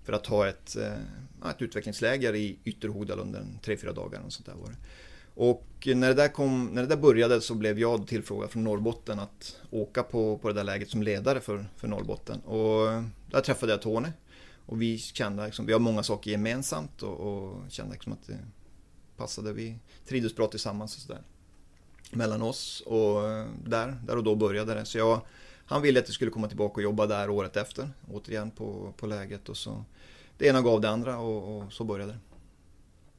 för 0.05 0.13
att 0.13 0.27
ha 0.27 0.49
ett, 0.49 0.77
eh, 0.77 1.51
ett 1.51 1.63
utvecklingsläger 1.63 2.35
i 2.35 2.59
Ytterhogdal 2.65 3.19
under 3.19 3.47
tre, 3.63 3.77
fyra 3.77 3.93
dagar. 3.93 4.23
Och, 4.27 4.33
sånt 4.33 4.47
där 4.47 4.55
var 4.55 4.69
det. 4.69 4.77
och 5.35 5.89
när 5.97 6.09
det, 6.09 6.15
där 6.15 6.29
kom, 6.29 6.71
när 6.73 6.83
det 6.83 6.89
där 6.89 6.97
började 6.97 7.41
så 7.41 7.55
blev 7.55 7.79
jag 7.79 8.07
tillfrågad 8.07 8.51
från 8.51 8.65
Norrbotten 8.65 9.19
att 9.19 9.57
åka 9.71 10.03
på, 10.03 10.39
på 10.39 10.49
det 10.49 10.55
där 10.55 10.65
läget 10.65 10.91
som 10.91 11.03
ledare 11.03 11.41
för, 11.41 11.67
för 11.77 11.89
Norrbotten. 11.89 12.41
Och 12.41 12.93
eh, 12.93 13.05
där 13.31 13.41
träffade 13.41 13.73
jag 13.73 13.83
Tony. 13.83 14.09
Och 14.67 14.83
vi 14.83 14.99
kände 14.99 15.47
liksom, 15.47 15.67
vi 15.67 15.73
har 15.73 15.81
många 15.81 16.03
saker 16.03 16.31
gemensamt 16.31 17.03
och, 17.03 17.21
och 17.21 17.71
kände 17.71 17.93
liksom 17.93 18.13
att 18.13 18.27
det 18.27 18.39
passade. 19.17 19.53
Vi 19.53 19.79
trivdes 20.09 20.37
bra 20.37 20.47
tillsammans 20.47 20.97
och 20.97 21.03
sådär. 21.03 21.23
Mellan 22.11 22.43
oss 22.43 22.83
och 22.87 23.29
eh, 23.31 23.47
där, 23.65 24.01
där 24.07 24.17
och 24.17 24.25
då 24.25 24.35
började 24.35 24.75
det. 24.75 24.85
Så 24.85 24.99
jag 24.99 25.21
han 25.71 25.83
ville 25.83 26.01
att 26.01 26.09
jag 26.09 26.15
skulle 26.15 26.31
komma 26.31 26.49
tillbaka 26.49 26.75
och 26.75 26.83
jobba 26.83 27.07
där 27.07 27.31
året 27.31 27.57
efter. 27.57 27.91
Återigen 28.13 28.51
på, 28.51 28.93
på 28.97 29.07
läget 29.07 29.49
och 29.49 29.57
så 29.57 29.85
det 30.39 30.47
ena 30.47 30.63
gav 30.63 30.81
det 30.81 30.89
andra 30.89 31.19
och, 31.19 31.57
och 31.57 31.73
så 31.73 31.85
började 31.85 32.13
det. 32.13 32.19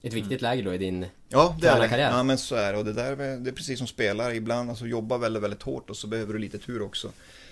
Ett 0.07 0.13
viktigt 0.13 0.41
läge 0.41 0.61
då 0.61 0.73
i 0.73 0.77
din 0.77 1.05
Ja, 1.29 1.57
det 1.61 1.67
är 1.67 1.79
det. 1.79 2.01
Ja, 2.01 2.23
men 2.23 2.37
så 2.37 2.55
är 2.55 2.73
det. 2.73 2.79
Och 2.79 2.85
det 2.85 2.93
där 2.93 3.15
det 3.15 3.49
är 3.49 3.53
precis 3.53 3.77
som 3.77 3.87
spelare. 3.87 4.35
Ibland 4.35 4.69
alltså 4.69 4.87
jobba 4.87 5.17
väldigt, 5.17 5.43
väldigt 5.43 5.61
hårt 5.61 5.89
och 5.89 5.97
så 5.97 6.07
behöver 6.07 6.33
du 6.33 6.39
lite 6.39 6.57
tur 6.57 6.81
också. 6.81 7.11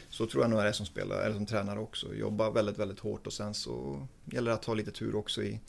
Så 0.09 0.25
tror 0.25 0.43
jag 0.43 0.49
nog 0.49 0.59
är 0.59 0.65
det 0.65 0.73
som 0.73 0.85
spelare, 0.85 1.23
eller 1.23 1.35
som 1.35 1.45
tränare 1.45 1.79
också. 1.79 2.15
Jobba 2.15 2.49
väldigt, 2.49 2.77
väldigt 2.77 2.99
hårt 2.99 3.27
och 3.27 3.33
sen 3.33 3.53
så 3.53 4.07
gäller 4.25 4.51
det 4.51 4.55
att 4.55 4.65
ha 4.65 4.73
lite 4.73 4.91
tur 4.91 5.15
också 5.15 5.43
i 5.43 5.59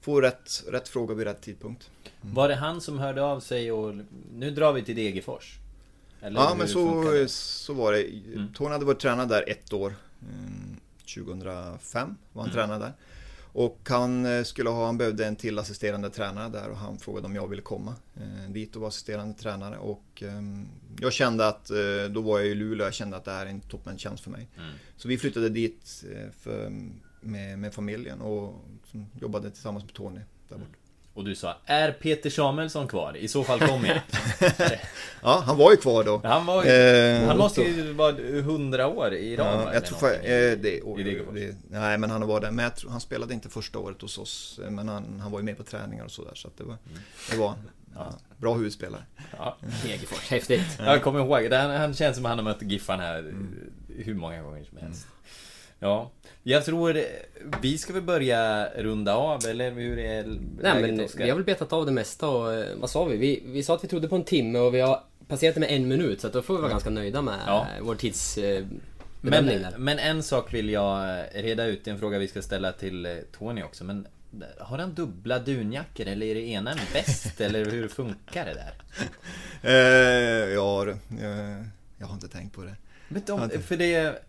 få 0.00 0.20
rätt, 0.20 0.64
rätt 0.68 0.88
fråga 0.88 1.14
vid 1.14 1.26
rätt 1.26 1.42
tidpunkt. 1.42 1.90
Mm. 2.22 2.34
Var 2.34 2.48
det 2.48 2.54
han 2.54 2.80
som 2.80 2.98
hörde 2.98 3.22
av 3.22 3.40
sig 3.40 3.72
och 3.72 3.94
nu 4.34 4.50
drar 4.50 4.72
vi 4.72 4.82
till 4.82 4.96
Degerfors? 4.96 5.58
Eller 6.20 6.40
ja, 6.40 6.54
men 6.58 6.68
så, 6.68 7.24
så 7.28 7.72
var 7.72 7.92
det. 7.92 8.02
Mm. 8.02 8.52
Tony 8.54 8.70
hade 8.70 8.84
varit 8.84 9.00
tränad 9.00 9.28
där 9.28 9.44
ett 9.48 9.72
år. 9.72 9.94
2005 11.14 12.02
mm, 12.02 12.16
var 12.32 12.42
han 12.42 12.50
mm. 12.50 12.54
tränad 12.54 12.80
där. 12.80 12.92
Och 13.56 13.78
han 13.88 14.26
eh, 14.26 14.42
skulle 14.42 14.70
ha, 14.70 14.86
han 14.86 14.98
behövde 14.98 15.26
en 15.26 15.36
till 15.36 15.58
assisterande 15.58 16.10
tränare 16.10 16.48
där 16.48 16.68
och 16.68 16.76
han 16.76 16.98
frågade 16.98 17.26
om 17.26 17.34
jag 17.34 17.48
ville 17.48 17.62
komma 17.62 17.94
eh, 18.16 18.50
dit 18.50 18.74
och 18.74 18.80
vara 18.80 18.88
assisterande 18.88 19.34
tränare. 19.34 19.78
Och 19.78 20.22
eh, 20.22 20.42
jag 21.00 21.12
kände 21.12 21.48
att, 21.48 21.70
eh, 21.70 22.04
då 22.10 22.20
var 22.20 22.38
jag 22.38 22.48
i 22.48 22.54
Luleå, 22.54 22.86
jag 22.86 22.94
kände 22.94 23.16
att 23.16 23.24
det 23.24 23.30
här 23.30 23.46
är 23.46 23.50
en 23.50 23.60
toppenchans 23.60 24.20
för 24.20 24.30
mig. 24.30 24.48
Mm. 24.56 24.70
Så 24.96 25.08
vi 25.08 25.18
flyttade 25.18 25.48
dit 25.48 26.04
eh, 26.12 26.30
för, 26.40 26.72
med, 27.20 27.58
med 27.58 27.74
familjen 27.74 28.20
och 28.20 28.64
jobbade 29.20 29.50
tillsammans 29.50 29.84
med 29.84 29.94
Tony 29.94 30.20
där 30.48 30.56
borta. 30.56 30.76
Och 31.16 31.24
du 31.24 31.34
sa, 31.34 31.56
är 31.66 31.92
Peter 31.92 32.30
Samuelsson 32.30 32.88
kvar? 32.88 33.16
I 33.16 33.28
så 33.28 33.44
fall 33.44 33.58
kommer 33.58 33.88
jag. 33.88 34.00
ja, 35.22 35.42
han 35.46 35.56
var 35.56 35.70
ju 35.70 35.76
kvar 35.76 36.04
då. 36.04 36.20
Han, 36.24 36.46
var 36.46 36.64
ju, 36.64 36.70
eh, 36.70 37.26
han 37.26 37.38
måste 37.38 37.62
ju 37.62 37.92
vara 37.92 38.12
hundra 38.42 38.86
år 38.86 39.14
i 39.14 39.36
rad. 39.36 39.62
Ja, 39.66 39.74
jag 39.74 39.86
tror 39.86 39.98
för, 39.98 40.12
eh, 40.12 40.58
det, 40.58 40.82
och, 40.82 40.98
det, 40.98 41.54
Nej, 41.70 41.98
men 41.98 42.10
han 42.10 42.26
var 42.26 42.40
där. 42.40 42.50
Men 42.50 42.62
jag 42.62 42.76
tror, 42.76 42.90
han 42.90 43.00
spelade 43.00 43.34
inte 43.34 43.48
första 43.48 43.78
året 43.78 44.02
hos 44.02 44.18
oss. 44.18 44.60
Eh, 44.64 44.70
men 44.70 44.88
han, 44.88 45.20
han 45.20 45.32
var 45.32 45.38
ju 45.38 45.44
med 45.44 45.56
på 45.56 45.62
träningar 45.62 46.04
och 46.04 46.10
sådär. 46.10 46.34
Så 46.34 46.50
det 46.56 46.64
var, 46.64 46.76
mm. 46.90 46.98
det 47.30 47.36
var 47.36 47.54
ja, 47.94 48.12
bra 48.36 48.54
huvudspelare. 48.54 49.02
Ja, 49.38 49.56
Degerfors, 49.82 50.30
häftigt. 50.30 50.62
Jag 50.78 51.02
kommer 51.02 51.20
ihåg, 51.20 51.52
han, 51.52 51.70
han 51.70 51.94
känns 51.94 52.16
som 52.16 52.26
att 52.26 52.30
han 52.30 52.38
har 52.38 52.44
mött 52.44 52.62
Giffan 52.62 53.00
här 53.00 53.18
mm. 53.18 53.70
hur 53.88 54.14
många 54.14 54.42
gånger 54.42 54.64
som 54.64 54.78
helst. 54.78 55.06
Mm. 55.06 55.16
Ja, 55.78 56.10
jag 56.42 56.64
tror 56.64 57.00
vi 57.62 57.78
ska 57.78 57.92
väl 57.92 58.02
börja 58.02 58.68
runda 58.76 59.14
av 59.14 59.46
eller 59.46 59.70
hur 59.70 59.98
är 59.98 60.24
Nej 60.62 60.82
men 60.82 61.00
Oskar? 61.00 61.24
vi 61.24 61.30
har 61.30 61.36
väl 61.36 61.44
betat 61.44 61.72
av 61.72 61.86
det 61.86 61.92
mesta 61.92 62.28
och 62.28 62.52
eh, 62.52 62.76
vad 62.76 62.90
sa 62.90 63.04
vi? 63.04 63.16
vi? 63.16 63.42
Vi 63.46 63.62
sa 63.62 63.74
att 63.74 63.84
vi 63.84 63.88
trodde 63.88 64.08
på 64.08 64.16
en 64.16 64.24
timme 64.24 64.58
och 64.58 64.74
vi 64.74 64.80
har 64.80 65.02
passerat 65.28 65.54
det 65.54 65.60
med 65.60 65.70
en 65.70 65.88
minut 65.88 66.20
så 66.20 66.26
att 66.26 66.32
då 66.32 66.42
får 66.42 66.54
vi 66.54 66.60
vara 66.60 66.70
ganska 66.70 66.90
nöjda 66.90 67.22
med 67.22 67.38
ja. 67.46 67.66
vår 67.80 67.94
tids 67.94 68.38
eh, 68.38 68.64
men, 69.20 69.66
men 69.78 69.98
en 69.98 70.22
sak 70.22 70.54
vill 70.54 70.70
jag 70.70 71.24
reda 71.34 71.64
ut, 71.64 71.88
en 71.88 71.98
fråga 71.98 72.18
vi 72.18 72.28
ska 72.28 72.42
ställa 72.42 72.72
till 72.72 73.06
eh, 73.06 73.12
Tony 73.38 73.62
också. 73.62 73.84
Men 73.84 74.06
har 74.58 74.78
han 74.78 74.94
dubbla 74.94 75.38
dunjackor 75.38 76.06
eller 76.06 76.26
är 76.26 76.34
det 76.34 76.48
ena 76.48 76.70
en 76.70 76.78
väst 76.92 77.40
eller 77.40 77.64
hur 77.64 77.88
funkar 77.88 78.44
det 78.44 78.54
där? 78.54 78.72
Eh, 79.62 79.72
ja, 80.54 80.86
jag, 80.86 80.96
jag 81.98 82.06
har 82.06 82.14
inte 82.14 82.28
tänkt 82.28 82.54
på 82.54 82.62
det. 82.62 82.76
Men 83.08 83.22
de, 83.26 83.50
för 83.50 83.76
det 83.76 84.22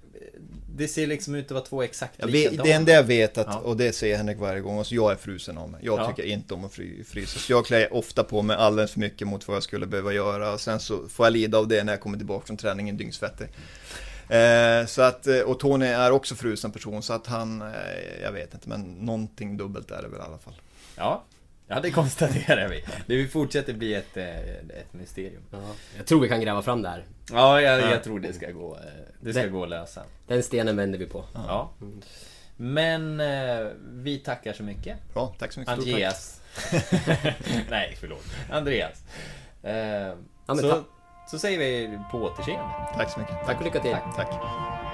det 0.77 0.87
ser 0.87 1.07
liksom 1.07 1.35
ut 1.35 1.45
att 1.45 1.51
vara 1.51 1.63
två 1.63 1.83
exakt 1.83 2.25
likadana. 2.25 2.63
Det 2.63 2.71
enda 2.71 2.91
jag 2.91 3.03
vet, 3.03 3.37
att, 3.37 3.63
och 3.63 3.77
det 3.77 3.93
säger 3.93 4.17
Henrik 4.17 4.37
varje 4.37 4.61
gång, 4.61 4.77
alltså 4.77 4.95
jag 4.95 5.11
är 5.11 5.15
frusen 5.15 5.57
av 5.57 5.69
mig. 5.69 5.81
Jag 5.83 5.99
ja. 5.99 6.07
tycker 6.07 6.23
inte 6.23 6.53
om 6.53 6.65
att 6.65 6.73
frysa. 6.73 7.39
Så 7.39 7.51
jag 7.51 7.65
klär 7.65 7.93
ofta 7.93 8.23
på 8.23 8.41
mig 8.41 8.55
alldeles 8.57 8.91
för 8.91 8.99
mycket 8.99 9.27
mot 9.27 9.47
vad 9.47 9.55
jag 9.55 9.63
skulle 9.63 9.87
behöva 9.87 10.13
göra. 10.13 10.53
Och 10.53 10.61
sen 10.61 10.79
så 10.79 11.07
får 11.07 11.25
jag 11.25 11.33
lida 11.33 11.57
av 11.57 11.67
det 11.67 11.83
när 11.83 11.93
jag 11.93 12.01
kommer 12.01 12.17
tillbaka 12.17 12.45
från 12.45 12.57
träningen 12.57 12.97
dyngsvettig. 12.97 13.47
Eh, 14.29 14.85
så 14.85 15.01
att, 15.01 15.27
eh, 15.27 15.39
och 15.39 15.59
Tony 15.59 15.85
är 15.85 16.11
också 16.11 16.35
frusen 16.35 16.71
person, 16.71 17.03
så 17.03 17.13
att 17.13 17.27
han, 17.27 17.61
eh, 17.61 18.21
jag 18.23 18.31
vet 18.31 18.53
inte, 18.53 18.69
men 18.69 18.81
någonting 18.81 19.57
dubbelt 19.57 19.91
är 19.91 20.01
det 20.01 20.07
väl 20.07 20.19
i 20.19 20.23
alla 20.23 20.37
fall. 20.37 20.61
Ja, 20.95 21.23
Ja, 21.67 21.79
det 21.79 21.91
konstaterar 21.91 22.69
vi. 22.69 22.83
Det 23.07 23.27
fortsätter 23.27 23.73
bli 23.73 23.93
ett, 23.93 24.17
eh, 24.17 24.39
ett 24.57 24.93
mysterium. 24.93 25.41
Ja. 25.51 25.59
Jag 25.97 26.05
tror 26.05 26.21
vi 26.21 26.29
kan 26.29 26.41
gräva 26.41 26.61
fram 26.61 26.81
det 26.81 26.89
här. 26.89 27.05
Ja, 27.31 27.61
jag, 27.61 27.91
jag 27.91 28.03
tror 28.03 28.19
det 28.19 28.33
ska, 28.33 28.51
gå, 28.51 28.75
eh, 28.75 28.81
det 29.21 29.33
ska 29.33 29.41
den, 29.41 29.51
gå 29.51 29.63
att 29.63 29.69
lösa. 29.69 30.01
Den 30.27 30.43
stenen 30.43 30.77
vänder 30.77 30.99
vi 30.99 31.05
på. 31.05 31.25
Ja. 31.33 31.71
Mm. 31.81 32.01
Men 32.57 33.19
eh, 33.19 33.67
vi 33.91 34.17
tackar 34.17 34.53
så 34.53 34.63
mycket. 34.63 35.13
Bra, 35.13 35.35
tack 35.39 35.51
så 35.51 35.59
mycket. 35.59 35.73
Andreas. 35.73 36.41
Nej, 37.69 37.97
förlåt. 37.99 38.25
Andreas. 38.51 39.03
Eh, 39.63 39.73
ja, 40.47 40.55
så, 40.55 40.83
så 41.27 41.39
säger 41.39 41.59
vi 41.59 41.99
på 42.11 42.17
återseende. 42.17 42.73
Tack 42.95 43.11
så 43.11 43.19
mycket. 43.19 43.35
Tack 43.45 43.57
och 43.57 43.65
lycka 43.65 43.79
till. 43.79 43.91
Tack. 43.91 44.15
tack. 44.15 44.86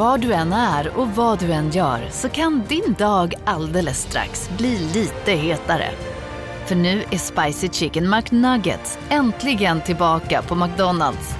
Var 0.00 0.18
du 0.18 0.32
än 0.32 0.52
är 0.52 0.98
och 0.98 1.08
vad 1.08 1.38
du 1.38 1.52
än 1.52 1.70
gör 1.70 2.08
så 2.10 2.28
kan 2.28 2.62
din 2.68 2.94
dag 2.98 3.34
alldeles 3.44 4.02
strax 4.02 4.50
bli 4.58 4.78
lite 4.78 5.32
hetare. 5.32 5.90
För 6.66 6.74
nu 6.74 7.04
är 7.10 7.18
Spicy 7.18 7.68
Chicken 7.68 8.10
McNuggets 8.10 8.98
äntligen 9.08 9.80
tillbaka 9.80 10.42
på 10.42 10.54
McDonalds. 10.54 11.34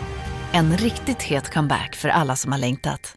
En 0.52 0.76
riktigt 0.76 1.22
het 1.22 1.54
comeback 1.54 1.96
för 1.96 2.08
alla 2.08 2.36
som 2.36 2.52
har 2.52 2.58
längtat. 2.58 3.14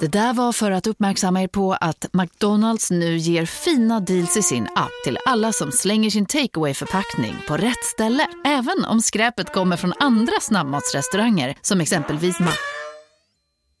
Det 0.00 0.08
där 0.08 0.34
var 0.34 0.52
för 0.52 0.70
att 0.70 0.86
uppmärksamma 0.86 1.42
er 1.42 1.48
på 1.48 1.72
att 1.72 2.06
McDonalds 2.12 2.90
nu 2.90 3.16
ger 3.16 3.46
fina 3.46 4.00
deals 4.00 4.36
i 4.36 4.42
sin 4.42 4.64
app 4.64 5.04
till 5.04 5.18
alla 5.26 5.52
som 5.52 5.72
slänger 5.72 6.10
sin 6.10 6.26
takeaway 6.26 6.74
förpackning 6.74 7.34
på 7.48 7.56
rätt 7.56 7.84
ställe. 7.84 8.26
Även 8.44 8.84
om 8.84 9.00
skräpet 9.00 9.52
kommer 9.52 9.76
från 9.76 9.92
andra 10.00 10.40
snabbmatsrestauranger 10.40 11.56
som 11.62 11.80
exempelvis 11.80 12.40
Ma... 12.40 12.50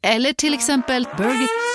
Eller 0.06 0.32
till 0.32 0.54
exempel 0.54 1.06
Burger... 1.16 1.71